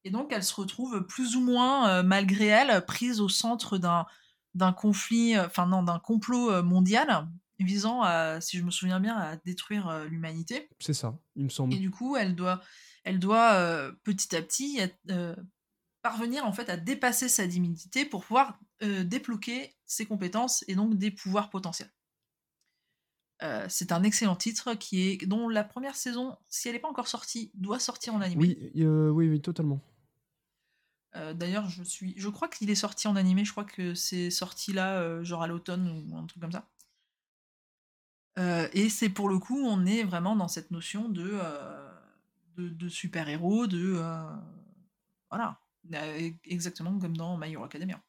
Et 0.04 0.10
donc, 0.10 0.32
elle 0.32 0.44
se 0.44 0.54
retrouve 0.54 1.06
plus 1.06 1.36
ou 1.36 1.40
moins, 1.40 1.88
euh, 1.90 2.02
malgré 2.02 2.46
elle, 2.46 2.84
prise 2.86 3.20
au 3.20 3.28
centre 3.28 3.78
d'un 3.78 4.06
d'un 4.54 4.72
conflit, 4.72 5.38
enfin 5.38 5.66
non, 5.66 5.84
d'un 5.84 6.00
complot 6.00 6.60
mondial 6.64 7.28
visant 7.60 8.02
à, 8.02 8.40
si 8.40 8.58
je 8.58 8.64
me 8.64 8.72
souviens 8.72 8.98
bien, 8.98 9.16
à 9.16 9.36
détruire 9.36 10.06
l'humanité. 10.10 10.68
C'est 10.80 10.92
ça, 10.92 11.16
il 11.36 11.44
me 11.44 11.48
semble. 11.48 11.72
Et 11.72 11.78
du 11.78 11.92
coup, 11.92 12.16
elle 12.16 12.34
doit, 12.34 12.60
elle 13.04 13.18
doit 13.18 13.54
euh, 13.54 13.92
petit 14.04 14.34
à 14.36 14.42
petit 14.42 14.80
euh, 15.10 15.34
parvenir 16.02 16.44
en 16.44 16.52
fait 16.52 16.68
à 16.68 16.76
dépasser 16.76 17.28
sa 17.28 17.46
timidité 17.46 18.04
pour 18.04 18.24
pouvoir 18.24 18.58
débloquer 18.80 19.76
ses 19.84 20.06
compétences 20.06 20.64
et 20.66 20.74
donc 20.74 20.96
des 20.96 21.10
pouvoirs 21.10 21.50
potentiels. 21.50 21.92
Euh, 23.42 23.64
c'est 23.68 23.92
un 23.92 24.02
excellent 24.02 24.36
titre 24.36 24.74
qui 24.74 25.08
est 25.08 25.26
dont 25.26 25.48
la 25.48 25.64
première 25.64 25.96
saison, 25.96 26.36
si 26.48 26.68
elle 26.68 26.74
n'est 26.74 26.80
pas 26.80 26.88
encore 26.88 27.08
sortie, 27.08 27.50
doit 27.54 27.78
sortir 27.78 28.14
en 28.14 28.20
animé. 28.20 28.58
Oui, 28.74 28.82
euh, 28.82 29.08
oui, 29.08 29.28
oui, 29.28 29.40
totalement. 29.40 29.80
Euh, 31.16 31.32
D'ailleurs, 31.32 31.68
je 31.68 31.82
suis, 31.82 32.14
je 32.16 32.28
crois 32.28 32.48
qu'il 32.48 32.70
est 32.70 32.74
sorti 32.74 33.08
en 33.08 33.16
animé. 33.16 33.44
Je 33.44 33.52
crois 33.52 33.64
que 33.64 33.94
c'est 33.94 34.30
sorti 34.30 34.72
là, 34.72 35.22
genre 35.24 35.42
à 35.42 35.46
l'automne 35.46 35.88
ou 35.88 36.16
un 36.16 36.26
truc 36.26 36.42
comme 36.42 36.52
ça. 36.52 36.68
Et 38.72 38.88
c'est 38.88 39.10
pour 39.10 39.28
le 39.28 39.38
coup, 39.38 39.58
on 39.58 39.84
est 39.84 40.02
vraiment 40.02 40.34
dans 40.34 40.48
cette 40.48 40.70
notion 40.70 41.10
de, 41.10 41.38
de, 42.60 42.68
de 42.68 42.88
super-héros, 42.88 43.66
de. 43.66 43.94
euh, 43.96 44.36
voilà. 45.30 45.60
Euh, 45.94 46.30
Exactement 46.44 46.98
comme 46.98 47.16
dans 47.16 47.36
My 47.38 47.52
Hero 47.52 47.64
Academia. 47.64 48.02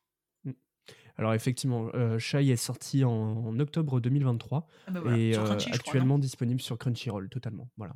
Alors 1.17 1.33
effectivement, 1.33 1.89
euh, 1.93 2.17
Shai 2.17 2.49
est 2.49 2.55
sorti 2.55 3.03
en, 3.03 3.11
en 3.11 3.59
octobre 3.59 3.99
2023 3.99 4.67
Ah 4.87 4.91
bah 4.91 5.01
voilà, 5.01 5.17
et 5.17 5.35
euh, 5.35 5.43
crois, 5.43 5.57
actuellement 5.73 6.17
disponible 6.17 6.61
sur 6.61 6.77
Crunchyroll, 6.77 7.29
totalement. 7.29 7.69
Voilà. 7.77 7.93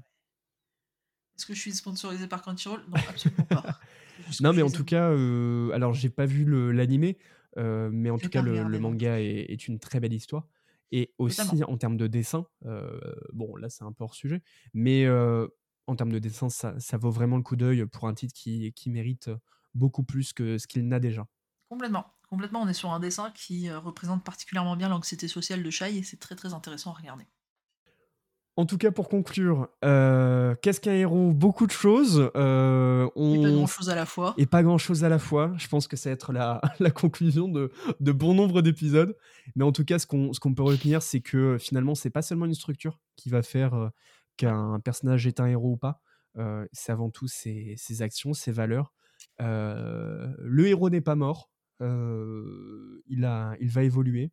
Est-ce 1.36 1.46
que 1.46 1.54
je 1.54 1.60
suis 1.60 1.74
sponsorisé 1.74 2.28
par 2.28 2.42
Crunchyroll? 2.42 2.82
Non, 2.88 2.96
absolument 3.10 3.46
pas. 3.46 3.64
Non, 4.40 4.54
mais 4.54 4.62
en 4.62 4.70
tout 4.70 4.86
cas, 4.86 5.10
euh, 5.10 5.72
alors 5.72 5.94
j'ai 5.94 6.10
pas 6.10 6.26
vu 6.26 6.46
l'animé, 6.72 7.18
mais 7.58 8.10
en 8.10 8.18
tout 8.18 8.30
cas 8.30 8.42
le, 8.42 8.80
manga 8.80 9.20
est, 9.20 9.52
est 9.52 9.68
une 9.68 9.78
très 9.78 10.00
belle 10.00 10.14
histoire. 10.14 10.48
Et 10.92 11.14
aussi 11.18 11.64
en 11.64 11.78
termes 11.78 11.98
de 11.98 12.08
dessin, 12.08 12.48
bon 13.34 13.56
là 13.58 13.70
c'est 13.70 13.84
un 13.84 13.92
peu 13.92 14.04
hors 14.06 14.16
sujet, 14.16 14.42
mais 14.74 15.06
en 15.88 15.96
termes 15.96 16.12
de 16.12 16.20
dessin, 16.20 16.50
ça, 16.50 16.74
ça 16.80 16.98
vaut 16.98 17.12
vraiment 17.12 17.38
le 17.38 17.44
coup 17.44 17.56
d'œil 17.56 17.86
pour 17.86 18.08
un 18.08 18.14
titre 18.14 18.34
qui, 18.34 18.72
qui 18.74 18.90
mérite 18.90 19.30
beaucoup 19.74 20.04
plus 20.04 20.34
que 20.34 20.58
ce 20.58 20.68
qu'il 20.68 20.88
n'a 20.88 21.00
déjà. 21.00 21.28
Complètement. 21.70 22.06
Complètement, 22.30 22.62
on 22.64 22.68
est 22.68 22.74
sur 22.74 22.92
un 22.92 23.00
dessin 23.00 23.32
qui 23.32 23.70
euh, 23.70 23.80
représente 23.80 24.24
particulièrement 24.24 24.76
bien 24.76 24.90
l'anxiété 24.90 25.28
sociale 25.28 25.62
de 25.64 25.70
Shai 25.70 25.98
et 25.98 26.04
c'est 26.04 26.18
très 26.20 26.36
très 26.36 26.54
intéressant 26.54 26.92
à 26.92 26.96
regarder. 26.96 27.26
En 28.58 28.66
tout 28.66 28.78
cas, 28.78 28.90
pour 28.90 29.10
conclure, 29.10 29.68
euh, 29.84 30.56
qu'est-ce 30.62 30.80
qu'un 30.80 30.94
héros? 30.94 31.34
Beaucoup 31.34 31.68
de 31.68 31.74
choses. 31.74 32.32
euh, 32.38 33.06
Et 33.06 33.10
pas 33.10 33.20
on 33.20 33.54
grand 33.58 33.68
chose 33.68 33.90
à 33.90 33.96
la 33.96 34.06
fois. 34.06 34.34
et 34.38 34.46
pas 34.46 34.64
grand 34.64 34.78
chose 34.78 35.04
à 35.04 35.10
la 35.10 35.20
fois. 35.20 35.52
Je 35.58 35.68
pense 35.68 35.90
que 35.90 35.98
ça 35.98 36.10
va 36.10 36.14
être 36.14 36.32
la, 36.32 36.62
la 36.80 36.90
conclusion 36.90 37.50
de, 37.50 37.70
de 38.00 38.12
bon 38.14 38.34
nombre 38.34 38.62
d'épisodes. 38.62 39.18
Mais 39.58 39.66
en 39.66 39.74
tout 39.74 39.84
cas, 39.84 40.00
ce 40.00 40.08
qu'on 40.08 40.32
ce 40.32 40.40
qu'on 40.40 40.54
peut 40.54 40.64
retenir, 40.64 41.02
c'est 41.02 41.20
que 41.20 41.58
finalement, 41.60 41.96
c'est 41.96 42.10
pas 42.10 42.22
seulement 42.22 42.46
une 42.46 42.54
structure 42.56 42.98
qui 43.18 43.28
va 43.30 43.42
faire 43.44 43.92
qu'un 44.38 44.80
personnage 44.80 45.28
est 45.28 45.40
un 45.40 45.48
héros 45.48 45.74
ou 45.74 45.78
pas. 45.78 46.02
Euh, 46.38 46.68
c'est 46.74 46.92
avant 46.92 47.10
tout 47.10 47.28
ses, 47.28 47.76
ses 47.78 48.02
actions, 48.02 48.34
ses 48.34 48.52
valeurs. 48.52 48.94
Euh, 49.42 50.34
le 50.40 50.68
héros 50.68 50.90
n'est 50.90 51.02
pas 51.02 51.16
mort. 51.16 51.50
Euh, 51.82 53.04
il, 53.08 53.26
a, 53.26 53.56
il 53.60 53.70
va 53.70 53.84
évoluer. 53.84 54.32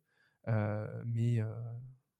Mais 1.05 1.39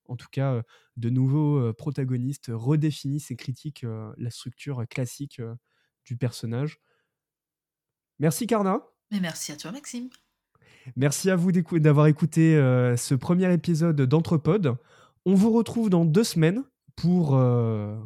en 0.08 0.16
tout 0.16 0.28
cas, 0.32 0.64
de 0.96 1.10
nouveaux 1.10 1.74
protagonistes 1.74 2.52
redéfinissent 2.54 3.32
et 3.32 3.36
critiquent 3.36 3.86
la 4.18 4.30
structure 4.30 4.86
classique 4.90 5.42
du 6.06 6.16
personnage. 6.16 6.80
Merci 8.20 8.48
Carna. 8.48 8.82
Mais 9.12 9.20
merci 9.20 9.52
à 9.52 9.58
toi, 9.58 9.72
Maxime. 9.72 10.10
Merci 10.96 11.30
à 11.30 11.36
vous 11.36 11.52
d'avoir 11.52 12.08
écouté 12.08 12.56
ce 12.98 13.14
premier 13.14 13.52
épisode 13.54 14.02
d'Entrepode. 14.02 14.78
On 15.26 15.34
vous 15.34 15.52
retrouve 15.52 15.90
dans 15.90 16.06
deux 16.06 16.24
semaines 16.24 16.64
pour 16.96 17.36
euh, 17.36 17.98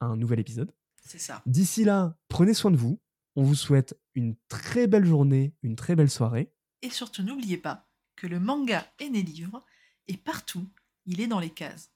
un 0.00 0.16
nouvel 0.16 0.40
épisode. 0.40 0.72
C'est 1.02 1.18
ça. 1.18 1.42
D'ici 1.46 1.84
là, 1.84 2.16
prenez 2.28 2.54
soin 2.54 2.70
de 2.70 2.76
vous. 2.76 3.00
On 3.36 3.42
vous 3.42 3.54
souhaite 3.54 3.98
une 4.14 4.34
très 4.48 4.86
belle 4.86 5.04
journée, 5.04 5.54
une 5.62 5.76
très 5.76 5.94
belle 5.94 6.10
soirée. 6.10 6.50
Et 6.82 6.90
surtout, 6.90 7.22
n'oubliez 7.22 7.58
pas 7.58 7.86
que 8.16 8.26
le 8.26 8.40
manga 8.40 8.86
est 8.98 9.10
né 9.10 9.22
livre 9.22 9.64
et 10.08 10.16
partout, 10.16 10.66
il 11.04 11.20
est 11.20 11.26
dans 11.26 11.40
les 11.40 11.50
cases. 11.50 11.92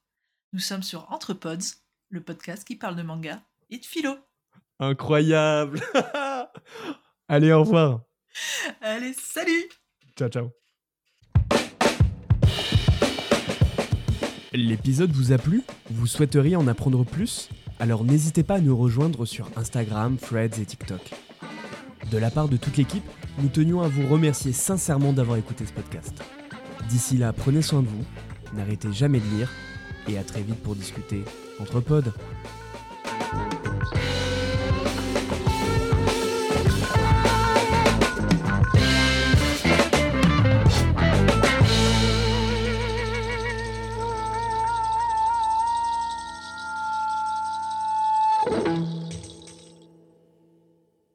Nous 0.53 0.61
sommes 0.61 0.83
sur 0.83 1.11
Entrepods, 1.13 1.79
le 2.09 2.23
podcast 2.23 2.67
qui 2.67 2.77
parle 2.77 2.97
de 2.97 3.03
manga 3.03 3.43
et 3.71 3.79
de 3.79 3.87
philo. 3.87 4.17
Incroyable 4.79 5.81
Allez, 7.29 7.53
au 7.53 7.61
revoir. 7.61 8.03
Allez, 8.81 9.13
salut 9.15 9.69
Ciao, 10.17 10.29
ciao. 10.29 10.60
L'épisode 14.53 15.13
vous 15.13 15.31
a 15.31 15.39
plu? 15.39 15.63
Vous 15.93 16.09
souhaiteriez 16.09 16.57
en 16.57 16.67
apprendre 16.67 17.05
plus? 17.05 17.49
Alors 17.79 18.03
n'hésitez 18.03 18.43
pas 18.43 18.57
à 18.57 18.61
nous 18.61 18.77
rejoindre 18.77 19.25
sur 19.25 19.49
Instagram, 19.55 20.17
Threads 20.17 20.59
et 20.61 20.65
TikTok. 20.65 21.13
De 22.11 22.19
la 22.19 22.33
part 22.33 22.49
de 22.49 22.57
toute 22.57 22.77
l'équipe, 22.77 23.05
nous 23.39 23.49
tenions 23.49 23.81
à 23.81 23.87
vous 23.87 24.09
remercier 24.09 24.53
sincèrement 24.53 25.13
d'avoir 25.13 25.39
écouté 25.39 25.65
ce 25.67 25.73
podcast. 25.73 26.21
D'ici 26.89 27.17
là, 27.17 27.33
prenez 27.33 27.63
soin 27.63 27.83
de 27.83 27.87
vous, 27.87 28.05
n'arrêtez 28.57 28.93
jamais 28.93 29.21
de 29.21 29.37
lire, 29.37 29.53
et 30.09 30.19
à 30.19 30.25
très 30.25 30.43
vite 30.43 30.61
pour 30.61 30.75
discuter 30.75 31.23
entre 31.61 31.79
pods. 31.79 32.13